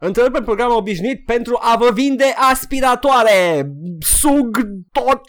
Întrerupe 0.00 0.42
programul 0.42 0.76
obișnuit 0.76 1.24
pentru 1.24 1.58
a 1.60 1.76
vă 1.76 1.90
vinde 1.92 2.24
aspiratoare. 2.50 3.70
Sug 3.98 4.58
tot 4.92 5.20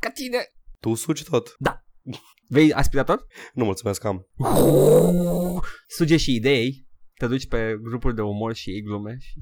ca 0.00 0.10
tine. 0.10 0.38
Tu 0.80 0.94
sugi 0.94 1.24
tot. 1.24 1.56
Vei 2.48 2.72
aspirator? 2.72 3.26
Nu 3.52 3.64
mulțumesc, 3.64 4.04
am. 4.04 4.26
Suge 5.86 6.16
și 6.16 6.34
idei. 6.34 6.86
Te 7.14 7.26
duci 7.26 7.48
pe 7.48 7.76
grupuri 7.82 8.14
de 8.14 8.20
umor 8.20 8.54
și 8.54 8.70
iei 8.70 8.82
glume 8.82 9.16
și 9.20 9.34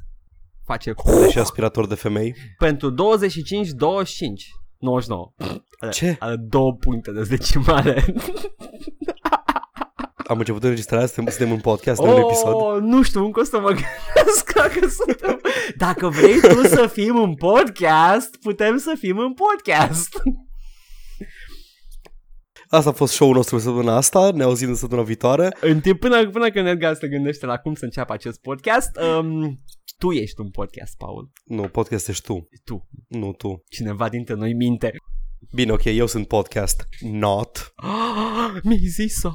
face 0.64 0.94
Deși 1.20 1.38
aspirator 1.38 1.86
de 1.86 1.94
femei. 1.94 2.34
pentru 2.58 2.90
25 2.90 3.68
25 3.68 4.48
99. 4.78 5.32
Ce? 5.90 6.16
Are 6.18 6.36
două 6.36 6.74
puncte 6.74 7.10
de 7.12 7.22
decimale. 7.22 8.04
Am 10.26 10.38
început 10.38 10.62
înregistrarea, 10.62 11.06
suntem, 11.06 11.32
suntem 11.32 11.54
în 11.54 11.60
podcast, 11.60 12.00
oh! 12.00 12.08
un 12.08 12.20
episod. 12.20 12.82
nu 12.82 13.02
știu, 13.02 13.24
încă 13.24 13.40
o 13.40 13.44
să 13.44 13.60
mă 13.60 13.68
gândesc 13.68 14.49
dacă 14.62 14.88
suntem... 14.88 15.40
Dacă 15.86 16.08
vrei 16.08 16.40
tu 16.40 16.66
să 16.66 16.86
fim 16.86 17.16
în 17.16 17.34
podcast, 17.34 18.36
putem 18.40 18.78
să 18.78 18.94
fim 18.98 19.18
în 19.18 19.34
podcast. 19.34 20.22
Asta 22.68 22.90
a 22.90 22.92
fost 22.92 23.12
show-ul 23.12 23.34
nostru 23.34 23.56
de 23.56 23.62
săptămâna 23.62 23.96
asta, 23.96 24.30
ne 24.30 24.42
auzim 24.42 24.68
de 24.68 24.74
săptămâna 24.74 25.06
viitoare. 25.06 25.56
În 25.60 25.80
timp 25.80 26.00
până, 26.00 26.30
până 26.30 26.50
când 26.50 26.66
Edgar 26.66 26.94
se 26.94 27.08
gândește 27.08 27.46
la 27.46 27.56
cum 27.56 27.74
să 27.74 27.84
înceapă 27.84 28.12
acest 28.12 28.40
podcast, 28.40 28.90
um, 29.18 29.60
tu 29.98 30.10
ești 30.10 30.40
un 30.40 30.50
podcast, 30.50 30.96
Paul. 30.96 31.30
Nu, 31.44 31.62
podcast 31.62 32.08
ești 32.08 32.24
tu. 32.24 32.48
Tu. 32.64 32.88
Nu 33.08 33.32
tu. 33.32 33.64
Cineva 33.68 34.08
dintre 34.08 34.34
noi 34.34 34.52
minte. 34.52 34.92
Bine, 35.54 35.72
ok, 35.72 35.84
eu 35.84 36.06
sunt 36.06 36.28
podcast. 36.28 36.84
Not. 37.00 37.74
Mi-ai 38.62 38.86
zis-o. 38.86 39.30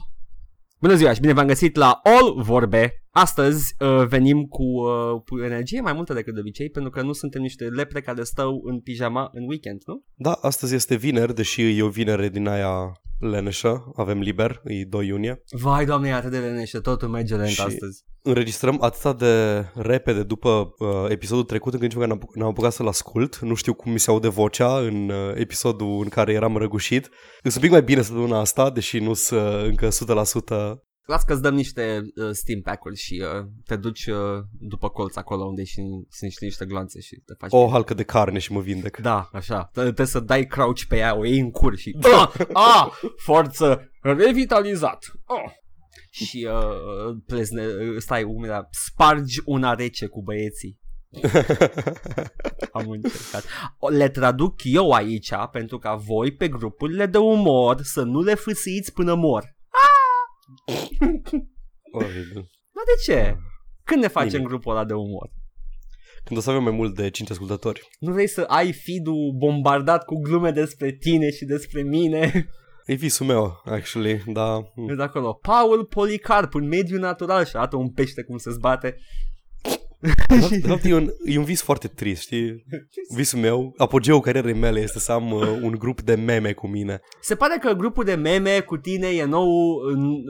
Bună 0.79 0.95
ziua 0.95 1.13
și 1.13 1.19
bine 1.19 1.33
v-am 1.33 1.47
găsit 1.47 1.75
la 1.75 1.99
All 2.03 2.41
Vorbe. 2.41 3.04
Astăzi 3.17 3.75
uh, 3.79 4.07
venim 4.07 4.43
cu, 4.43 4.63
uh, 4.63 5.21
cu 5.25 5.43
energie 5.43 5.81
mai 5.81 5.93
multă 5.93 6.13
decât 6.13 6.33
de 6.33 6.39
obicei 6.39 6.69
pentru 6.69 6.91
că 6.91 7.01
nu 7.01 7.11
suntem 7.11 7.41
niște 7.41 7.65
lepre 7.65 8.01
care 8.01 8.23
stau 8.23 8.61
în 8.63 8.79
pijama 8.79 9.29
în 9.31 9.43
weekend, 9.47 9.81
nu? 9.85 10.03
Da, 10.13 10.31
astăzi 10.31 10.75
este 10.75 10.95
vineri, 10.95 11.35
deși 11.35 11.77
e 11.77 11.83
o 11.83 11.89
vinere 11.89 12.29
din 12.29 12.47
aia 12.47 12.91
leneșă, 13.19 13.91
avem 13.95 14.19
liber, 14.19 14.61
e 14.63 14.85
2 14.85 15.07
iunie. 15.07 15.43
Vai, 15.51 15.85
doamne, 15.85 16.07
e 16.07 16.13
atât 16.13 16.31
de 16.31 16.37
leneșă, 16.37 16.79
totul 16.79 17.07
merge 17.07 17.35
lent 17.35 17.49
Și- 17.49 17.61
astăzi. 17.61 18.03
Înregistrăm 18.21 18.77
atât 18.81 19.17
de 19.17 19.65
repede 19.75 20.23
după 20.23 20.73
uh, 20.77 20.87
episodul 21.07 21.43
trecut 21.43 21.73
încât 21.73 21.87
nici 21.87 21.97
măcar 21.97 22.09
n-am, 22.09 22.29
n-am 22.33 22.47
apucat 22.47 22.73
să-l 22.73 22.87
ascult. 22.87 23.39
Nu 23.39 23.53
știu 23.53 23.73
cum 23.73 23.91
mi 23.91 23.99
se 23.99 24.09
aude 24.09 24.29
vocea 24.29 24.77
în 24.77 25.09
uh, 25.09 25.31
episodul 25.33 25.99
în 26.03 26.09
care 26.09 26.33
eram 26.33 26.57
răgușit. 26.57 27.09
Sunt 27.41 27.55
un 27.55 27.61
pic 27.61 27.71
mai 27.71 27.83
bine 27.83 28.01
săptămâna 28.01 28.39
asta, 28.39 28.69
deși 28.69 28.99
nu 28.99 29.13
sunt 29.13 29.41
încă 29.65 29.87
100%. 29.87 30.85
Las 31.05 31.23
că-ți 31.23 31.41
dăm 31.41 31.53
niște 31.53 32.01
uh, 32.15 32.29
Steam 32.31 32.61
Pack-uri 32.61 32.95
și 32.95 33.23
uh, 33.23 33.45
te 33.65 33.75
duci 33.75 34.05
uh, 34.05 34.43
după 34.59 34.89
colț 34.89 35.15
acolo 35.15 35.45
unde 35.45 35.63
și, 35.63 35.81
sunt 36.09 36.31
și 36.31 36.37
niște 36.39 36.65
gloanțe 36.65 36.99
și 36.99 37.15
te 37.25 37.33
faci... 37.37 37.51
O 37.53 37.69
halcă 37.69 37.93
de 37.93 38.03
carne 38.03 38.39
și 38.39 38.51
mă 38.51 38.61
vindec. 38.61 38.97
Da, 38.97 39.29
așa. 39.33 39.69
Trebuie 39.73 40.07
să 40.07 40.19
dai 40.19 40.45
crouch 40.45 40.81
pe 40.87 40.97
ea, 40.97 41.17
o 41.17 41.25
iei 41.25 41.39
în 41.39 41.51
cur 41.51 41.75
și... 41.77 41.97
Ah, 42.01 42.29
ah, 42.53 42.87
forță 43.17 43.91
revitalizat. 44.01 45.05
Ah. 45.25 45.51
Și 46.09 46.47
uh, 46.51 47.17
plezne, 47.25 47.63
stai 47.97 48.23
umeda, 48.23 48.67
spargi 48.69 49.41
una 49.45 49.73
rece 49.73 50.05
cu 50.05 50.21
băieții. 50.21 50.79
Am 52.71 52.89
încercat. 52.89 53.43
O, 53.77 53.89
Le 53.89 54.09
traduc 54.09 54.55
eu 54.63 54.91
aici 54.91 55.31
pentru 55.51 55.77
ca 55.77 55.95
voi 55.95 56.31
pe 56.31 56.47
grupurile 56.47 57.05
de 57.05 57.17
umor 57.17 57.81
să 57.81 58.01
nu 58.01 58.21
le 58.21 58.33
fâsiți 58.33 58.93
până 58.93 59.13
mor. 59.13 59.54
Oribil. 61.91 62.33
Dar 62.75 62.85
de 62.85 63.01
ce? 63.05 63.37
Când 63.83 64.01
ne 64.01 64.07
facem 64.07 64.29
Nimic. 64.29 64.47
grupul 64.47 64.71
ăla 64.71 64.85
de 64.85 64.93
umor? 64.93 65.31
Când 66.23 66.39
o 66.39 66.41
să 66.41 66.49
avem 66.49 66.63
mai 66.63 66.71
mult 66.71 66.95
de 66.95 67.09
5 67.09 67.29
ascultători. 67.29 67.87
Nu 67.99 68.11
vrei 68.11 68.27
să 68.27 68.41
ai 68.41 68.73
feed-ul 68.73 69.35
bombardat 69.37 70.05
cu 70.05 70.19
glume 70.19 70.51
despre 70.51 70.91
tine 70.91 71.31
și 71.31 71.45
despre 71.45 71.81
mine? 71.81 72.49
E 72.85 72.93
visul 72.93 73.25
meu, 73.25 73.61
actually, 73.63 74.23
da. 74.25 74.63
De 74.95 75.03
acolo, 75.03 75.33
Paul 75.33 75.85
Policarp 75.85 76.53
în 76.53 76.67
mediul 76.67 76.99
natural 76.99 77.45
și 77.45 77.55
arată 77.55 77.75
un 77.75 77.91
pește 77.91 78.23
cum 78.23 78.37
se 78.37 78.51
zbate. 78.51 78.97
De 80.05 80.35
fapt, 80.39 80.49
de 80.49 80.67
fapt 80.67 80.83
e, 80.85 80.93
un, 80.93 81.09
e 81.25 81.37
un 81.37 81.43
vis 81.43 81.61
foarte 81.61 81.87
trist, 81.87 82.21
știi? 82.21 82.63
Visul 83.15 83.39
meu, 83.39 83.73
apogeul 83.77 84.19
carierei 84.19 84.53
mele 84.53 84.79
este 84.79 84.99
să 84.99 85.11
am 85.11 85.31
uh, 85.31 85.57
un 85.61 85.71
grup 85.71 86.01
de 86.01 86.15
meme 86.15 86.53
cu 86.53 86.67
mine. 86.67 86.99
Se 87.21 87.35
pare 87.35 87.57
că 87.61 87.73
grupul 87.73 88.03
de 88.03 88.13
meme 88.15 88.59
cu 88.59 88.77
tine 88.77 89.07
e 89.07 89.23
nou, 89.23 89.47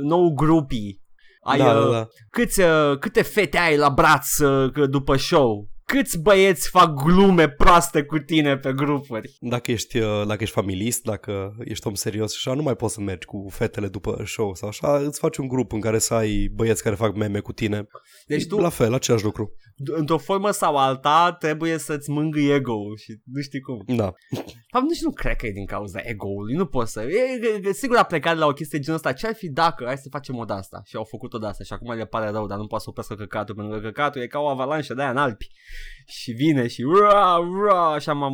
nou 0.03 0.33
grupii. 0.33 1.01
Ai, 1.43 1.57
da, 1.57 1.65
uh, 1.79 1.83
da, 1.85 1.91
da. 1.91 2.07
Câți, 2.29 2.61
uh, 2.61 2.97
câte 2.99 3.21
fete 3.21 3.57
ai 3.57 3.77
la 3.77 3.89
braț 3.89 4.37
uh, 4.37 4.71
că- 4.71 4.85
după 4.85 5.15
show? 5.15 5.69
Câți 5.85 6.21
băieți 6.21 6.69
fac 6.69 6.93
glume 7.03 7.49
proaste 7.49 8.03
cu 8.03 8.17
tine 8.17 8.57
pe 8.57 8.73
grupuri? 8.73 9.37
Dacă 9.39 9.71
ești, 9.71 9.97
uh, 9.97 10.23
dacă 10.27 10.43
ești 10.43 10.55
familist, 10.55 11.01
dacă 11.03 11.55
ești 11.63 11.87
om 11.87 11.93
serios 11.93 12.31
și 12.33 12.47
așa, 12.47 12.55
nu 12.57 12.63
mai 12.63 12.75
poți 12.75 12.93
să 12.93 13.01
mergi 13.01 13.25
cu 13.25 13.47
fetele 13.51 13.87
după 13.87 14.21
show 14.25 14.53
sau 14.55 14.67
așa, 14.69 14.97
îți 14.97 15.19
faci 15.19 15.37
un 15.37 15.47
grup 15.47 15.71
în 15.73 15.79
care 15.79 15.99
să 15.99 16.13
ai 16.13 16.49
băieți 16.53 16.83
care 16.83 16.95
fac 16.95 17.15
meme 17.15 17.39
cu 17.39 17.51
tine. 17.53 17.87
Deci 18.27 18.47
tu, 18.47 18.57
La 18.59 18.69
fel, 18.69 18.93
același 18.93 19.23
lucru. 19.23 19.51
Într-o 19.77 20.17
formă 20.17 20.51
sau 20.51 20.77
alta, 20.77 21.35
trebuie 21.39 21.77
să-ți 21.77 22.09
mângâi 22.09 22.53
ego-ul 22.53 22.97
și 22.97 23.21
nu 23.23 23.41
știi 23.41 23.59
cum. 23.59 23.83
Da. 23.95 24.13
Fapt, 24.71 24.85
nici 24.89 25.01
nu 25.01 25.11
cred 25.11 25.35
că 25.35 25.47
e 25.47 25.51
din 25.51 25.65
cauza 25.65 25.99
ego-ului, 26.03 26.55
nu 26.55 26.65
pot 26.65 26.87
să... 26.87 27.01
E, 27.01 27.19
e, 27.53 27.59
e, 27.63 27.71
sigur 27.71 27.97
a 27.97 28.03
plecat 28.03 28.37
la 28.37 28.45
o 28.45 28.53
chestie 28.53 28.79
genul 28.79 28.95
ăsta, 28.97 29.13
ce 29.13 29.27
ar 29.27 29.33
fi 29.33 29.49
dacă, 29.49 29.85
hai 29.85 29.97
să 29.97 30.09
facem 30.09 30.37
o 30.37 30.45
de 30.45 30.53
asta 30.53 30.81
și 30.85 30.95
au 30.95 31.03
făcut-o 31.03 31.37
de 31.37 31.45
asta 31.45 31.63
și 31.63 31.73
acum 31.73 31.91
le 31.91 32.05
pare 32.05 32.29
rău, 32.29 32.47
dar 32.47 32.57
nu 32.57 32.67
poate 32.67 32.83
să 32.83 32.89
oprească 32.89 33.15
căcatul, 33.15 33.55
pentru 33.55 33.79
că 33.79 33.85
căcatul 33.85 34.21
e 34.21 34.27
ca 34.27 34.39
o 34.39 34.47
avalanșă 34.47 34.93
de 34.93 35.01
aia 35.01 35.11
în 35.11 35.17
Alpi 35.17 35.47
și 36.05 36.31
vine 36.31 36.67
și 36.67 36.81
ura, 36.81 37.37
ura, 37.37 37.93
așa 37.93 38.13
m-am... 38.13 38.33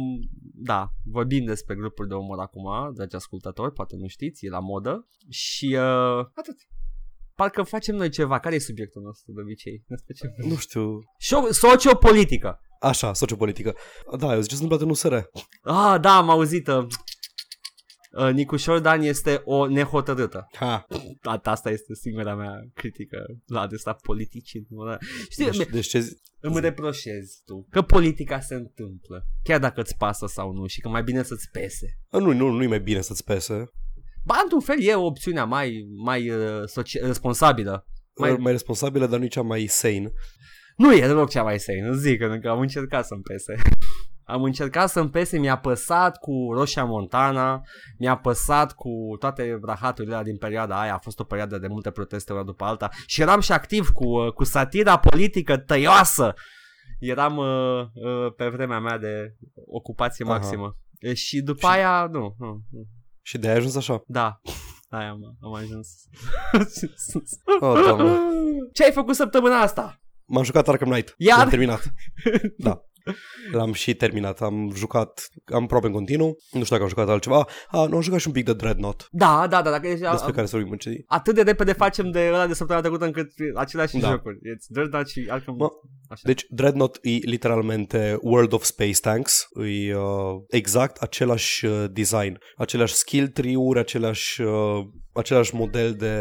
Da, 0.54 0.90
vorbim 1.04 1.46
despre 1.46 1.76
grupuri 1.76 2.08
de 2.08 2.14
umor 2.14 2.40
acum, 2.40 2.94
dragi 2.94 3.16
ascultători, 3.16 3.74
poate 3.74 3.96
nu 3.96 4.08
știți, 4.08 4.46
e 4.46 4.50
la 4.50 4.60
modă 4.60 5.08
și 5.30 5.66
uh, 5.66 6.26
atât. 6.34 6.58
Parcă 7.42 7.64
facem 7.64 7.96
noi 7.96 8.10
ceva. 8.10 8.40
Care 8.40 8.56
e 8.56 8.60
subiectul 8.60 9.02
nostru 9.02 9.32
de 9.34 9.42
obicei? 9.42 9.84
Despre 9.88 10.14
ce? 10.14 10.48
Nu 10.48 10.56
știu. 10.56 11.00
Show, 11.20 11.48
sociopolitică. 11.52 12.60
Așa, 12.80 13.14
sociopolitică. 13.14 13.76
Da, 14.18 14.34
eu 14.34 14.40
zic 14.42 14.50
ce 14.50 14.56
se 14.56 14.64
întâmplă 14.64 14.86
în 14.86 14.92
USR. 14.92 15.14
Ah, 15.62 16.00
da, 16.02 16.18
am 16.18 16.30
auzit. 16.30 16.68
Uh, 16.68 16.86
uh, 18.12 18.34
Nicușor 18.34 18.80
Dan 18.80 19.02
este 19.02 19.42
o 19.44 19.68
nehotărâtă. 19.68 20.48
Ha. 20.54 20.86
A- 21.22 21.40
Asta 21.44 21.70
este 21.70 21.94
singura 21.96 22.36
mea 22.36 22.54
critică 22.74 23.18
la 23.46 23.60
adresa 23.62 23.94
politicii. 23.94 24.68
Știi, 25.30 25.46
Deci, 25.46 25.58
deci, 25.58 25.70
deci 25.70 25.88
ce 25.88 26.00
zi- 26.00 26.18
îmi 26.40 26.60
reproșezi 26.60 27.42
tu 27.46 27.68
că 27.70 27.82
politica 27.82 28.40
se 28.40 28.56
întâmplă, 28.56 29.24
chiar 29.44 29.60
dacă 29.60 29.82
îți 29.82 29.98
pasă 29.98 30.26
sau 30.28 30.52
nu 30.52 30.68
și 30.68 30.80
că 30.82 30.90
mai 30.90 31.04
bine 31.04 31.24
să-ți 31.24 31.50
pese. 31.52 31.98
A, 32.10 32.18
nu, 32.18 32.34
nu, 32.34 32.50
nu 32.50 32.64
e 32.64 32.68
mai 32.68 32.80
bine 32.82 33.02
să-ți 33.02 33.24
pese. 33.24 33.70
Ba, 34.24 34.40
într-un 34.44 34.60
fel 34.60 34.76
e 34.82 34.96
opțiunea 34.96 35.46
mai, 35.46 35.88
mai 36.04 36.30
uh, 36.30 36.62
soci- 36.68 37.02
responsabilă. 37.02 37.86
Mai, 38.16 38.30
Mai- 38.32 38.40
mai 38.42 38.52
responsabilă, 38.52 39.06
dar 39.08 39.20
nu 39.20 39.26
e 39.26 39.28
cea 39.28 39.42
mai 39.42 39.66
sane. 39.66 40.12
Nu 40.78 40.96
e 40.96 41.00
deloc 41.08 41.30
cea 41.30 41.44
mai 41.44 41.60
sane, 41.60 41.88
îți 41.88 42.00
zic, 42.00 42.20
pentru 42.20 42.40
că 42.40 42.50
am 42.50 42.60
încercat 42.60 43.06
să-mi 43.06 43.22
pese. 43.22 43.56
Am 44.24 44.44
încercat 44.44 44.90
să-mi 44.90 45.10
pese, 45.10 45.38
mi-a 45.40 45.58
păsat 45.58 46.18
cu 46.18 46.32
Roșia 46.54 46.84
Montana, 46.84 47.62
mi-a 47.98 48.16
păsat 48.18 48.74
cu 48.74 48.90
toate 49.20 49.60
rahaturile 49.64 50.14
alea 50.14 50.26
din 50.26 50.38
perioada 50.38 50.80
aia, 50.82 50.94
a 50.94 50.98
fost 50.98 51.20
o 51.20 51.24
perioadă 51.24 51.58
de 51.58 51.68
multe 51.68 51.92
proteste 51.92 52.34
una 52.34 52.44
după 52.44 52.64
alta 52.66 52.90
și 53.06 53.22
eram 53.22 53.40
și 53.40 53.52
activ 53.52 53.90
cu, 53.90 54.06
uh, 54.08 54.32
cu 54.34 54.44
satira 54.44 54.98
politică 55.00 55.58
tăioasă. 55.58 56.34
Eram 57.00 57.38
uh, 57.38 57.82
uh, 57.94 58.34
pe 58.36 58.48
vremea 58.48 58.80
mea 58.80 58.98
de 58.98 59.36
ocupație 59.68 60.26
Aha. 60.26 60.34
maximă. 60.34 60.78
E, 61.00 61.14
Și 61.14 61.42
după 61.42 61.60
Și- 61.60 61.74
aia, 61.74 62.08
nu, 62.12 62.36
nu, 62.40 62.62
nu. 62.70 62.86
Și 63.22 63.38
de-aia 63.38 63.54
ai 63.56 63.60
ajuns 63.60 63.76
așa. 63.76 64.04
Da, 64.08 64.42
aia 64.90 65.10
am, 65.10 65.38
am 65.42 65.54
ajuns. 65.54 65.88
Oh, 67.60 67.82
doamne. 67.86 68.18
Ce 68.74 68.84
ai 68.84 68.92
făcut 68.92 69.16
săptămâna 69.16 69.60
asta? 69.60 70.00
M-am 70.26 70.44
jucat 70.44 70.68
Arkham 70.68 70.90
Knight. 70.90 71.14
Iar? 71.18 71.38
L-am 71.38 71.50
terminat. 71.50 71.94
Da. 72.58 72.86
L-am 73.52 73.74
și 73.74 73.94
terminat. 73.94 74.42
Am 74.42 74.72
jucat, 74.76 75.28
am 75.46 75.66
probe 75.66 75.88
în 75.88 75.94
continuu. 75.94 76.38
Nu 76.52 76.64
știu 76.64 76.70
dacă 76.70 76.82
am 76.82 76.90
jucat 76.90 77.10
altceva. 77.10 77.48
Ah, 77.72 77.88
nu, 77.90 77.96
am 77.96 78.02
jucat 78.02 78.20
și 78.20 78.28
un 78.28 78.34
pic 78.34 78.46
de 78.46 78.54
Dreadnought. 78.54 79.08
Da, 79.12 79.48
da, 79.50 79.62
da, 79.62 79.70
dacă 79.70 79.88
ești, 79.88 80.06
Despre 80.12 80.32
care 80.32 80.46
să 80.46 80.52
vorbim 80.56 80.72
în 80.72 80.78
ce 80.78 80.90
zi. 80.90 81.04
atât 81.08 81.36
de 81.36 81.42
repede 81.42 81.74
facem 81.74 82.12
de 82.12 82.30
ăla 82.34 82.48
de 82.48 82.54
săptămâna 82.54 82.86
trecută 82.88 83.06
încât 83.06 83.32
aceleași 83.56 83.98
Da. 83.98 84.10
jocuri. 84.10 84.36
It's 84.38 84.66
Dreadnought 84.68 85.08
și 85.08 85.26
Arkham. 85.30 85.56
Mă, 85.56 85.70
Așa. 86.10 86.22
Deci 86.26 86.46
Dreadnought 86.50 87.00
e 87.02 87.10
literalmente 87.10 88.18
World 88.22 88.54
of 88.54 88.64
Space 88.64 89.00
Tanks. 89.02 89.48
E 89.56 89.96
uh, 89.96 90.04
exact 90.50 90.98
același 91.02 91.66
uh, 91.66 91.86
design. 91.92 92.38
Aceleași 92.58 92.94
skill 92.94 93.28
tree-uri, 93.28 93.80
aceleași, 93.80 94.42
uh, 94.42 94.80
același 95.14 95.56
model 95.56 95.94
de 95.94 96.16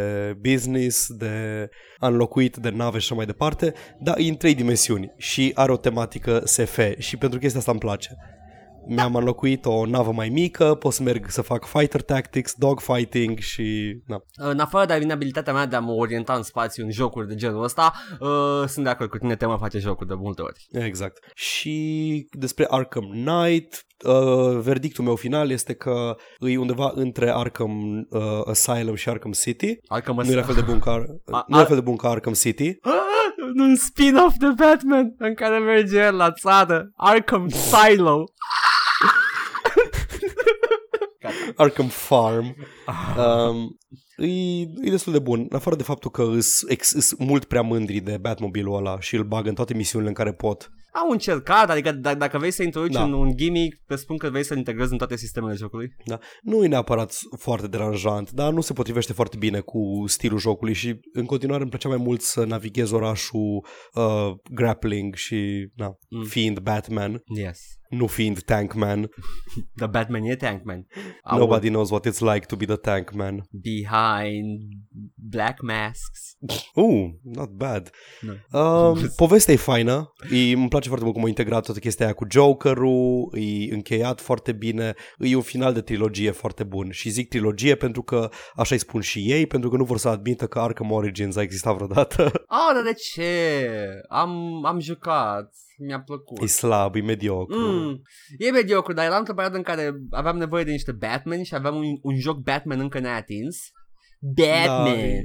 business, 0.50 1.12
de 1.12 1.68
înlocuit 1.98 2.56
de 2.56 2.70
nave 2.70 2.98
și 2.98 3.04
așa 3.04 3.14
mai 3.14 3.26
departe, 3.26 3.74
dar 4.00 4.18
e 4.18 4.28
în 4.28 4.36
trei 4.36 4.54
dimensiuni 4.54 5.12
și 5.16 5.52
are 5.54 5.72
o 5.72 5.76
tematică 5.76 6.42
SF 6.44 6.78
și 6.98 7.16
pentru 7.16 7.38
chestia 7.38 7.58
asta 7.58 7.70
îmi 7.70 7.80
place. 7.80 8.16
mi-am 8.86 9.14
înlocuit 9.14 9.64
o 9.64 9.86
navă 9.86 10.12
mai 10.12 10.28
mică, 10.28 10.74
pot 10.74 10.92
să 10.92 11.02
merg 11.02 11.28
să 11.28 11.42
fac 11.42 11.64
fighter 11.64 12.02
tactics, 12.02 12.54
dogfighting 12.54 13.38
și... 13.38 13.96
Na. 14.06 14.22
În 14.34 14.58
afară 14.58 14.86
de 14.86 15.12
abilitatea 15.12 15.52
mea 15.52 15.66
de 15.66 15.76
a 15.76 15.80
mă 15.80 15.92
orienta 15.92 16.34
în 16.34 16.42
spațiu 16.42 16.84
în 16.84 16.90
jocuri 16.90 17.28
de 17.28 17.34
genul 17.34 17.62
ăsta, 17.62 17.92
uh, 18.20 18.64
sunt 18.66 18.84
de 18.84 18.90
acord 18.90 19.10
cu 19.10 19.18
tine, 19.18 19.36
te 19.36 19.46
mă 19.46 19.56
face 19.56 19.78
jocul 19.78 20.06
de 20.06 20.14
multe 20.14 20.42
ori. 20.42 20.66
Exact. 20.70 21.18
Și 21.34 22.26
despre 22.30 22.66
Arkham 22.68 23.10
Knight, 23.10 23.84
uh, 24.06 24.58
verdictul 24.60 25.04
meu 25.04 25.16
final 25.16 25.50
este 25.50 25.74
că 25.74 26.16
e 26.38 26.58
undeva 26.58 26.92
între 26.94 27.30
Arkham 27.34 28.06
uh, 28.10 28.40
Asylum 28.46 28.94
și 28.94 29.08
Arkham 29.08 29.32
City. 29.32 29.78
Arkham 29.88 30.16
Nu 30.16 30.30
e 30.30 30.34
la 30.34 30.42
fel 30.42 30.54
de 30.54 30.60
bun 30.60 30.78
ca, 30.78 30.90
A- 30.90 31.44
nu 31.46 31.56
e 31.56 31.58
la 31.58 31.60
a- 31.60 31.64
fel 31.64 31.76
de 31.76 31.82
bun 31.82 31.96
ca 31.96 32.08
Arkham 32.08 32.32
City. 32.32 32.78
un 33.56 33.76
spin-off 33.76 34.36
de 34.38 34.46
Batman 34.56 35.14
în 35.18 35.34
care 35.34 35.58
merge 35.58 35.98
el 35.98 36.16
la 36.16 36.32
țară, 36.32 36.90
Arkham 36.96 37.48
Silo. 37.48 38.24
Arkham 41.56 41.86
Farm. 41.88 42.54
Um, 43.18 43.78
e, 44.16 44.26
e 44.60 44.90
destul 44.90 45.12
de 45.12 45.18
bun, 45.18 45.46
în 45.50 45.56
afară 45.56 45.76
de 45.76 45.82
faptul 45.82 46.10
că 46.10 46.28
sunt 46.40 47.18
mult 47.20 47.44
prea 47.44 47.62
mândri 47.62 48.00
de 48.00 48.16
Batmobile-ul 48.20 48.76
ăla 48.76 49.00
și 49.00 49.14
îl 49.16 49.24
bag 49.24 49.46
în 49.46 49.54
toate 49.54 49.74
misiunile 49.74 50.08
în 50.10 50.16
care 50.16 50.32
pot. 50.32 50.70
Au 50.92 51.10
încercat, 51.10 51.70
adică 51.70 51.98
d- 51.98 52.16
dacă 52.18 52.38
vrei 52.38 52.50
să 52.50 52.62
introduci 52.62 52.92
Da. 52.92 53.02
un, 53.04 53.12
un 53.12 53.36
gimmick, 53.36 53.76
te 53.86 53.96
spun 53.96 54.16
că 54.16 54.28
vrei 54.30 54.44
să-l 54.44 54.56
integrezi 54.56 54.92
în 54.92 54.98
toate 54.98 55.16
sistemele 55.16 55.54
jocului. 55.54 55.88
Da. 56.04 56.18
Nu 56.42 56.64
e 56.64 56.68
neapărat 56.68 57.12
foarte 57.38 57.66
deranjant, 57.66 58.30
dar 58.30 58.52
nu 58.52 58.60
se 58.60 58.72
potrivește 58.72 59.12
foarte 59.12 59.36
bine 59.36 59.60
cu 59.60 60.04
stilul 60.06 60.38
jocului 60.38 60.74
și 60.74 61.00
în 61.12 61.24
continuare 61.24 61.60
îmi 61.60 61.70
plăcea 61.70 61.88
mai 61.88 61.98
mult 61.98 62.20
să 62.20 62.44
navighez 62.44 62.90
orașul 62.90 63.66
uh, 63.94 64.30
grappling 64.50 65.14
și 65.14 65.68
na, 65.74 65.96
Mm. 66.08 66.24
fiind 66.24 66.58
Batman, 66.58 67.22
Yes. 67.36 67.60
Nu 67.90 68.06
fiind 68.06 68.42
Tankman. 68.42 69.10
The 69.76 69.86
Batman 69.86 70.24
e 70.24 70.36
Tankman. 70.36 70.86
Nobody 71.36 71.68
knows 71.68 71.90
what 71.90 72.06
it's 72.06 72.20
like 72.20 72.46
to 72.46 72.56
be 72.56 72.64
the 72.64 72.76
Tankman. 72.76 73.42
Behind 73.50 74.62
black 75.14 75.62
masks. 75.62 76.36
Uh, 76.74 77.08
not 77.22 77.50
bad. 77.50 77.90
No. 78.20 78.32
Uh, 78.92 79.04
povestea 79.16 79.54
e 79.54 79.56
faină, 79.56 80.12
e, 80.30 80.52
îmi 80.52 80.68
place 80.68 80.86
foarte 80.86 81.04
mult 81.04 81.16
cum 81.16 81.24
a 81.24 81.28
integrat 81.28 81.64
toată 81.64 81.80
chestia 81.80 82.04
aia 82.04 82.14
cu 82.14 82.26
Joker-ul, 82.30 83.30
e 83.38 83.74
încheiat 83.74 84.20
foarte 84.20 84.52
bine, 84.52 84.94
e 85.18 85.36
un 85.36 85.42
final 85.42 85.72
de 85.72 85.80
trilogie 85.80 86.30
foarte 86.30 86.64
bun 86.64 86.90
și 86.90 87.08
zic 87.08 87.28
trilogie 87.28 87.74
pentru 87.74 88.02
că 88.02 88.30
așa 88.54 88.74
îi 88.74 88.80
spun 88.80 89.00
și 89.00 89.18
ei, 89.18 89.46
pentru 89.46 89.68
că 89.70 89.76
nu 89.76 89.84
vor 89.84 89.98
să 89.98 90.08
admită 90.08 90.46
că 90.46 90.58
Arkham 90.58 90.90
Origins 90.90 91.36
a 91.36 91.42
existat 91.42 91.74
vreodată. 91.74 92.22
Oh, 92.34 92.70
dar 92.74 92.82
de 92.82 92.92
ce? 92.92 93.22
Am, 94.08 94.64
am 94.64 94.80
jucat. 94.80 95.54
Mi-a 95.86 96.00
plăcut. 96.00 96.42
e 96.42 96.46
slab, 96.46 96.94
e 96.94 97.00
mediocru. 97.00 97.58
Mm, 97.58 98.02
e 98.38 98.50
mediocru, 98.50 98.92
dar 98.92 99.04
era 99.04 99.16
într-o 99.16 99.34
perioadă 99.34 99.56
în 99.56 99.62
care 99.62 99.90
aveam 100.10 100.36
nevoie 100.36 100.64
de 100.64 100.70
niște 100.70 100.92
Batman 100.92 101.42
și 101.42 101.54
aveam 101.54 101.76
un, 101.76 101.84
un 102.02 102.18
joc 102.18 102.38
Batman 102.38 102.80
încă 102.80 102.98
neatins. 102.98 103.56
Batman! 104.20 104.84
Da, 104.84 104.98
e- 104.98 105.24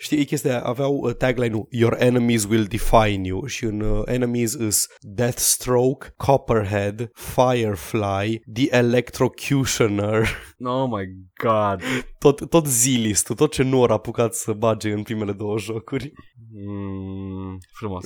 Știi, 0.00 0.18
e 0.20 0.24
chestia 0.24 0.50
aia, 0.50 0.62
aveau 0.62 0.94
uh, 0.94 1.14
tagline-ul 1.14 1.66
Your 1.70 1.96
enemies 1.98 2.44
will 2.44 2.64
define 2.64 3.26
you 3.26 3.46
și 3.46 3.64
în 3.64 3.80
uh, 3.80 4.02
enemies 4.04 4.52
is 4.52 4.86
Deathstroke, 5.00 6.12
Copperhead, 6.16 7.10
Firefly, 7.14 8.42
The 8.52 8.66
Electrocutioner, 8.76 10.28
Oh 10.64 10.88
my 10.90 11.04
god. 11.42 11.82
tot, 12.18 12.48
tot 12.50 12.66
zilistul, 12.66 13.34
tot 13.34 13.52
ce 13.52 13.62
nu 13.62 13.82
au 13.82 13.92
apucat 13.94 14.34
să 14.34 14.52
bage 14.52 14.92
în 14.92 15.02
primele 15.02 15.32
două 15.32 15.58
jocuri. 15.58 16.12
Mm, 16.52 17.58
frumos. 17.72 18.04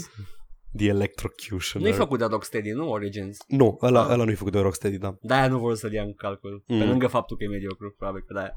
The 0.77 0.87
Electrocutioner. 0.89 1.89
Nu-i 1.89 1.97
făcut 1.97 2.19
de 2.19 2.25
Rocksteady, 2.25 2.71
nu 2.71 2.91
Origins. 2.91 3.37
Nu, 3.49 3.79
ăla, 3.83 4.01
Ah. 4.05 4.11
ăla 4.11 4.25
nu-i 4.25 4.35
făcut 4.35 4.53
de 4.53 4.59
Rocksteady, 4.59 4.99
da. 4.99 5.17
De-aia 5.21 5.49
nu 5.49 5.59
vor 5.59 5.75
să-l 5.75 5.93
ia 5.93 6.03
în 6.03 6.15
calcul. 6.15 6.65
Mm. 6.67 6.79
Pe 6.79 6.85
Mm. 6.85 6.91
lângă 6.91 7.07
faptul 7.07 7.37
că 7.37 7.45
e 7.45 7.49
mediocru, 7.49 7.95
probabil 7.99 8.25
că 8.27 8.33
de-aia. 8.35 8.53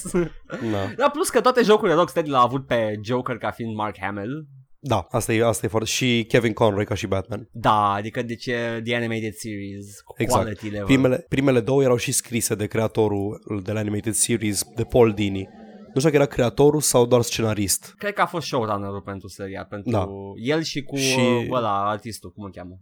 Da. 0.72 0.92
Dar 0.96 1.10
plus 1.10 1.28
că 1.30 1.40
toate 1.40 1.62
jocurile 1.62 1.94
Rocksteady 1.96 2.28
l-au 2.30 2.44
avut 2.44 2.66
pe 2.66 3.00
Joker 3.02 3.36
ca 3.38 3.50
fiind 3.50 3.74
Mark 3.74 3.96
Hamill. 4.00 4.46
Da, 4.82 5.06
asta 5.10 5.32
e, 5.32 5.44
asta 5.46 5.66
e 5.66 5.68
foarte... 5.68 5.88
Și 5.88 6.24
Kevin 6.28 6.52
Conroy 6.52 6.84
ca 6.84 6.94
și 6.94 7.06
Batman. 7.06 7.48
Da, 7.52 7.92
adică 7.92 8.22
de 8.22 8.34
ce 8.34 8.80
The 8.84 8.94
Animated 8.96 9.32
Series, 9.34 9.86
Exact. 10.16 10.40
quality 10.42 10.68
level. 10.68 10.84
Primele, 10.86 11.24
primele 11.28 11.60
două 11.60 11.82
erau 11.82 11.96
și 11.96 12.12
scrise 12.12 12.54
de 12.54 12.66
creatorul 12.66 13.40
de 13.64 13.72
la 13.72 13.78
Animated 13.78 14.12
Series, 14.12 14.62
de 14.76 14.84
Paul 14.84 15.12
Dini. 15.12 15.48
Nu 15.94 16.00
știu 16.00 16.10
dacă 16.10 16.16
era 16.22 16.26
creatorul 16.26 16.80
sau 16.80 17.06
doar 17.06 17.22
scenarist. 17.22 17.94
Cred 17.98 18.12
că 18.14 18.20
a 18.20 18.26
fost 18.26 18.46
showrunner-ul 18.46 19.00
pentru 19.00 19.28
seria, 19.28 19.64
pentru 19.64 19.90
Da. 19.90 20.06
el 20.36 20.62
și 20.62 20.82
cu 20.82 20.96
Și- 20.96 21.08
și... 21.10 21.48
ăla, 21.50 21.88
artistul, 21.90 22.30
cum 22.32 22.44
îl 22.44 22.50
cheamă. 22.50 22.78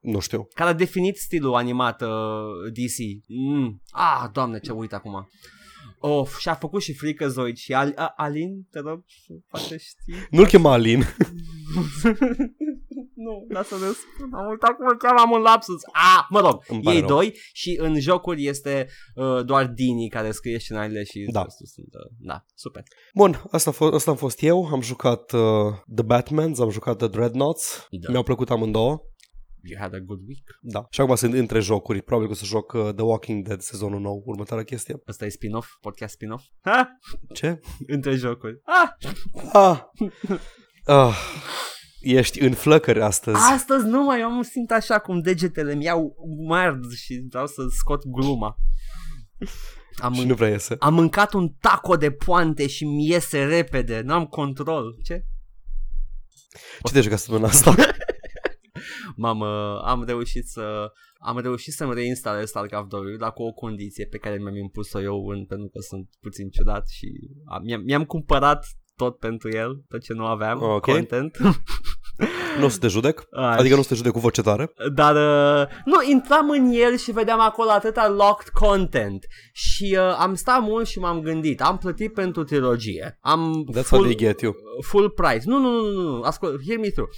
Nu 0.00 0.18
știu. 0.18 0.48
Care 0.54 0.70
a 0.70 0.72
definit 0.72 1.16
stilul 1.16 1.54
animat 1.54 2.02
uh, 2.02 2.08
DC. 2.72 3.24
Mm. 3.28 3.82
Ah, 3.90 4.28
doamne, 4.32 4.58
ce 4.58 4.72
uit 4.72 4.92
acum. 4.92 5.28
Of, 5.98 6.38
și-a 6.38 6.54
făcut 6.54 6.82
și 6.82 6.92
Freakazoid 6.94 7.56
și 7.56 7.72
Al- 7.74 7.92
a- 7.96 8.12
Alin, 8.16 8.66
te 8.70 8.78
rog, 8.80 9.04
poate 9.50 9.76
știi. 9.78 10.14
Nu-l 10.30 10.46
chema 10.46 10.72
Alin. 10.72 11.02
nu, 13.22 13.46
lasă 13.48 13.76
să 13.76 13.92
spun, 13.92 14.28
am 14.40 14.46
uitat 14.50 14.70
cum 14.76 14.86
îl 14.88 14.96
cheamă, 14.96 15.20
am 15.20 15.30
un 15.30 15.40
lapsus. 15.40 15.80
Ah, 15.92 16.26
mă 16.28 16.40
rog, 16.40 16.62
Îmi 16.68 16.80
pare 16.82 16.96
ei 16.96 17.02
rău. 17.02 17.10
doi 17.16 17.34
și 17.52 17.78
în 17.80 18.00
jocuri 18.00 18.46
este 18.46 18.86
uh, 19.14 19.44
doar 19.44 19.66
Dini 19.66 20.08
care 20.08 20.30
scrie 20.30 20.58
scenariile 20.58 21.04
și 21.04 21.28
Da. 21.32 21.42
restul 21.42 21.66
sunt, 21.66 21.86
uh, 21.94 22.12
da, 22.18 22.44
super. 22.54 22.82
Bun, 23.14 23.42
asta, 23.50 23.70
a 23.70 23.72
fost, 23.72 23.94
asta 23.94 24.10
am 24.10 24.16
fost 24.16 24.42
eu. 24.42 24.66
Am 24.72 24.80
jucat 24.80 25.32
uh, 25.32 25.40
The 25.94 26.04
Batmans, 26.04 26.58
am 26.58 26.70
jucat 26.70 26.96
The 26.98 27.08
Dreadnoughts. 27.08 27.86
Da. 27.90 28.10
Mi-au 28.10 28.22
plăcut 28.22 28.50
amândouă. 28.50 29.02
You 29.64 29.80
had 29.80 29.94
a 29.94 29.98
good 29.98 30.20
week. 30.26 30.58
Da. 30.60 30.86
Și 30.90 31.00
acum 31.00 31.14
sunt 31.14 31.34
între 31.34 31.60
jocuri. 31.60 32.02
Probabil 32.02 32.28
că 32.28 32.32
o 32.32 32.36
să 32.36 32.44
joc 32.44 32.72
uh, 32.72 32.80
The 32.94 33.04
Walking 33.04 33.46
Dead 33.46 33.60
sezonul 33.60 34.00
nou, 34.00 34.22
următoarea 34.26 34.64
chestie. 34.64 35.02
Asta 35.06 35.24
e 35.24 35.28
spin-off, 35.28 35.68
podcast 35.80 36.12
spin-off. 36.12 36.44
Ha? 36.60 36.98
Ce? 37.38 37.60
Între 37.86 38.14
jocuri. 38.14 38.60
Ah! 38.64 38.88
Ah! 39.52 39.80
ah. 40.84 41.14
Ești 42.02 42.40
în 42.40 42.52
flăcări 42.52 43.00
astăzi. 43.02 43.38
Astăzi 43.52 43.86
nu 43.86 44.02
mai, 44.02 44.20
eu 44.20 44.30
mă 44.34 44.42
simt 44.42 44.70
așa 44.70 44.98
cum 44.98 45.20
degetele 45.20 45.74
mi 45.74 45.84
iau 45.84 46.16
merd 46.48 46.90
și 46.92 47.26
vreau 47.30 47.46
să 47.46 47.62
scot 47.70 48.06
gluma. 48.06 48.56
Am, 50.02 50.12
și 50.12 50.22
mân- 50.22 50.26
nu 50.26 50.34
vrea 50.34 50.58
să. 50.58 50.76
am 50.78 50.94
mâncat 50.94 51.32
un 51.32 51.48
taco 51.48 51.96
de 51.96 52.10
poante 52.10 52.66
și 52.66 52.84
mi 52.84 53.06
iese 53.06 53.44
repede, 53.44 54.00
n-am 54.00 54.24
control. 54.26 54.94
Ce? 55.04 55.24
Ce 56.82 56.92
te 56.92 57.00
jucat 57.00 57.18
săptămâna 57.18 57.48
asta? 57.48 57.74
Mamă, 59.16 59.80
am 59.84 60.04
reușit 60.04 60.46
să 60.48 60.92
am 61.18 61.38
reușit 61.38 61.72
să-mi 61.72 61.94
reinstalez 61.94 62.48
StarCraft 62.48 62.88
2 62.88 63.16
dar 63.18 63.32
cu 63.32 63.42
o 63.42 63.52
condiție 63.52 64.06
pe 64.06 64.18
care 64.18 64.36
mi-am 64.38 64.56
impus-o 64.56 65.00
eu 65.00 65.26
în, 65.26 65.44
pentru 65.46 65.68
că 65.68 65.80
sunt 65.80 66.08
puțin 66.20 66.48
ciudat 66.50 66.88
și 66.88 67.06
am, 67.44 67.62
mi-am, 67.62 67.80
mi-am 67.82 68.04
cumpărat 68.04 68.66
tot 68.96 69.18
pentru 69.18 69.48
el, 69.50 69.84
tot 69.88 70.02
ce 70.02 70.12
nu 70.12 70.26
aveam, 70.26 70.62
Ok. 70.62 70.84
content. 70.84 71.36
nu 72.58 72.64
o 72.64 72.68
să 72.68 72.78
te 72.78 72.88
judec? 72.88 73.24
Așa. 73.32 73.48
Adică 73.48 73.74
nu 73.74 73.80
o 73.80 73.82
să 73.82 73.88
te 73.88 73.94
judec 73.94 74.12
cu 74.12 74.18
voce 74.18 74.42
tare? 74.42 74.72
Dar 74.94 75.14
uh, 75.14 75.68
nu, 75.84 76.02
intram 76.10 76.50
în 76.50 76.70
el 76.72 76.96
și 76.96 77.12
vedeam 77.12 77.40
acolo 77.40 77.70
atâta 77.70 78.08
locked 78.08 78.48
content 78.48 79.26
și 79.52 79.96
uh, 79.98 80.16
am 80.18 80.34
stat 80.34 80.60
mult 80.62 80.86
și 80.86 80.98
m-am 80.98 81.20
gândit, 81.20 81.60
am 81.60 81.78
plătit 81.78 82.12
pentru 82.12 82.44
trilogie, 82.44 83.18
am 83.20 83.66
That's 83.70 83.74
how 83.74 83.82
full, 83.82 84.02
they 84.02 84.16
get 84.16 84.40
you. 84.40 84.54
full 84.84 85.10
price. 85.10 85.42
Nu, 85.44 85.58
nu, 85.58 85.70
nu, 85.70 85.90
nu, 85.90 86.16
nu, 86.16 86.22
ascult, 86.22 86.60
hear 86.66 86.78
me 86.78 86.88
through. 86.88 87.08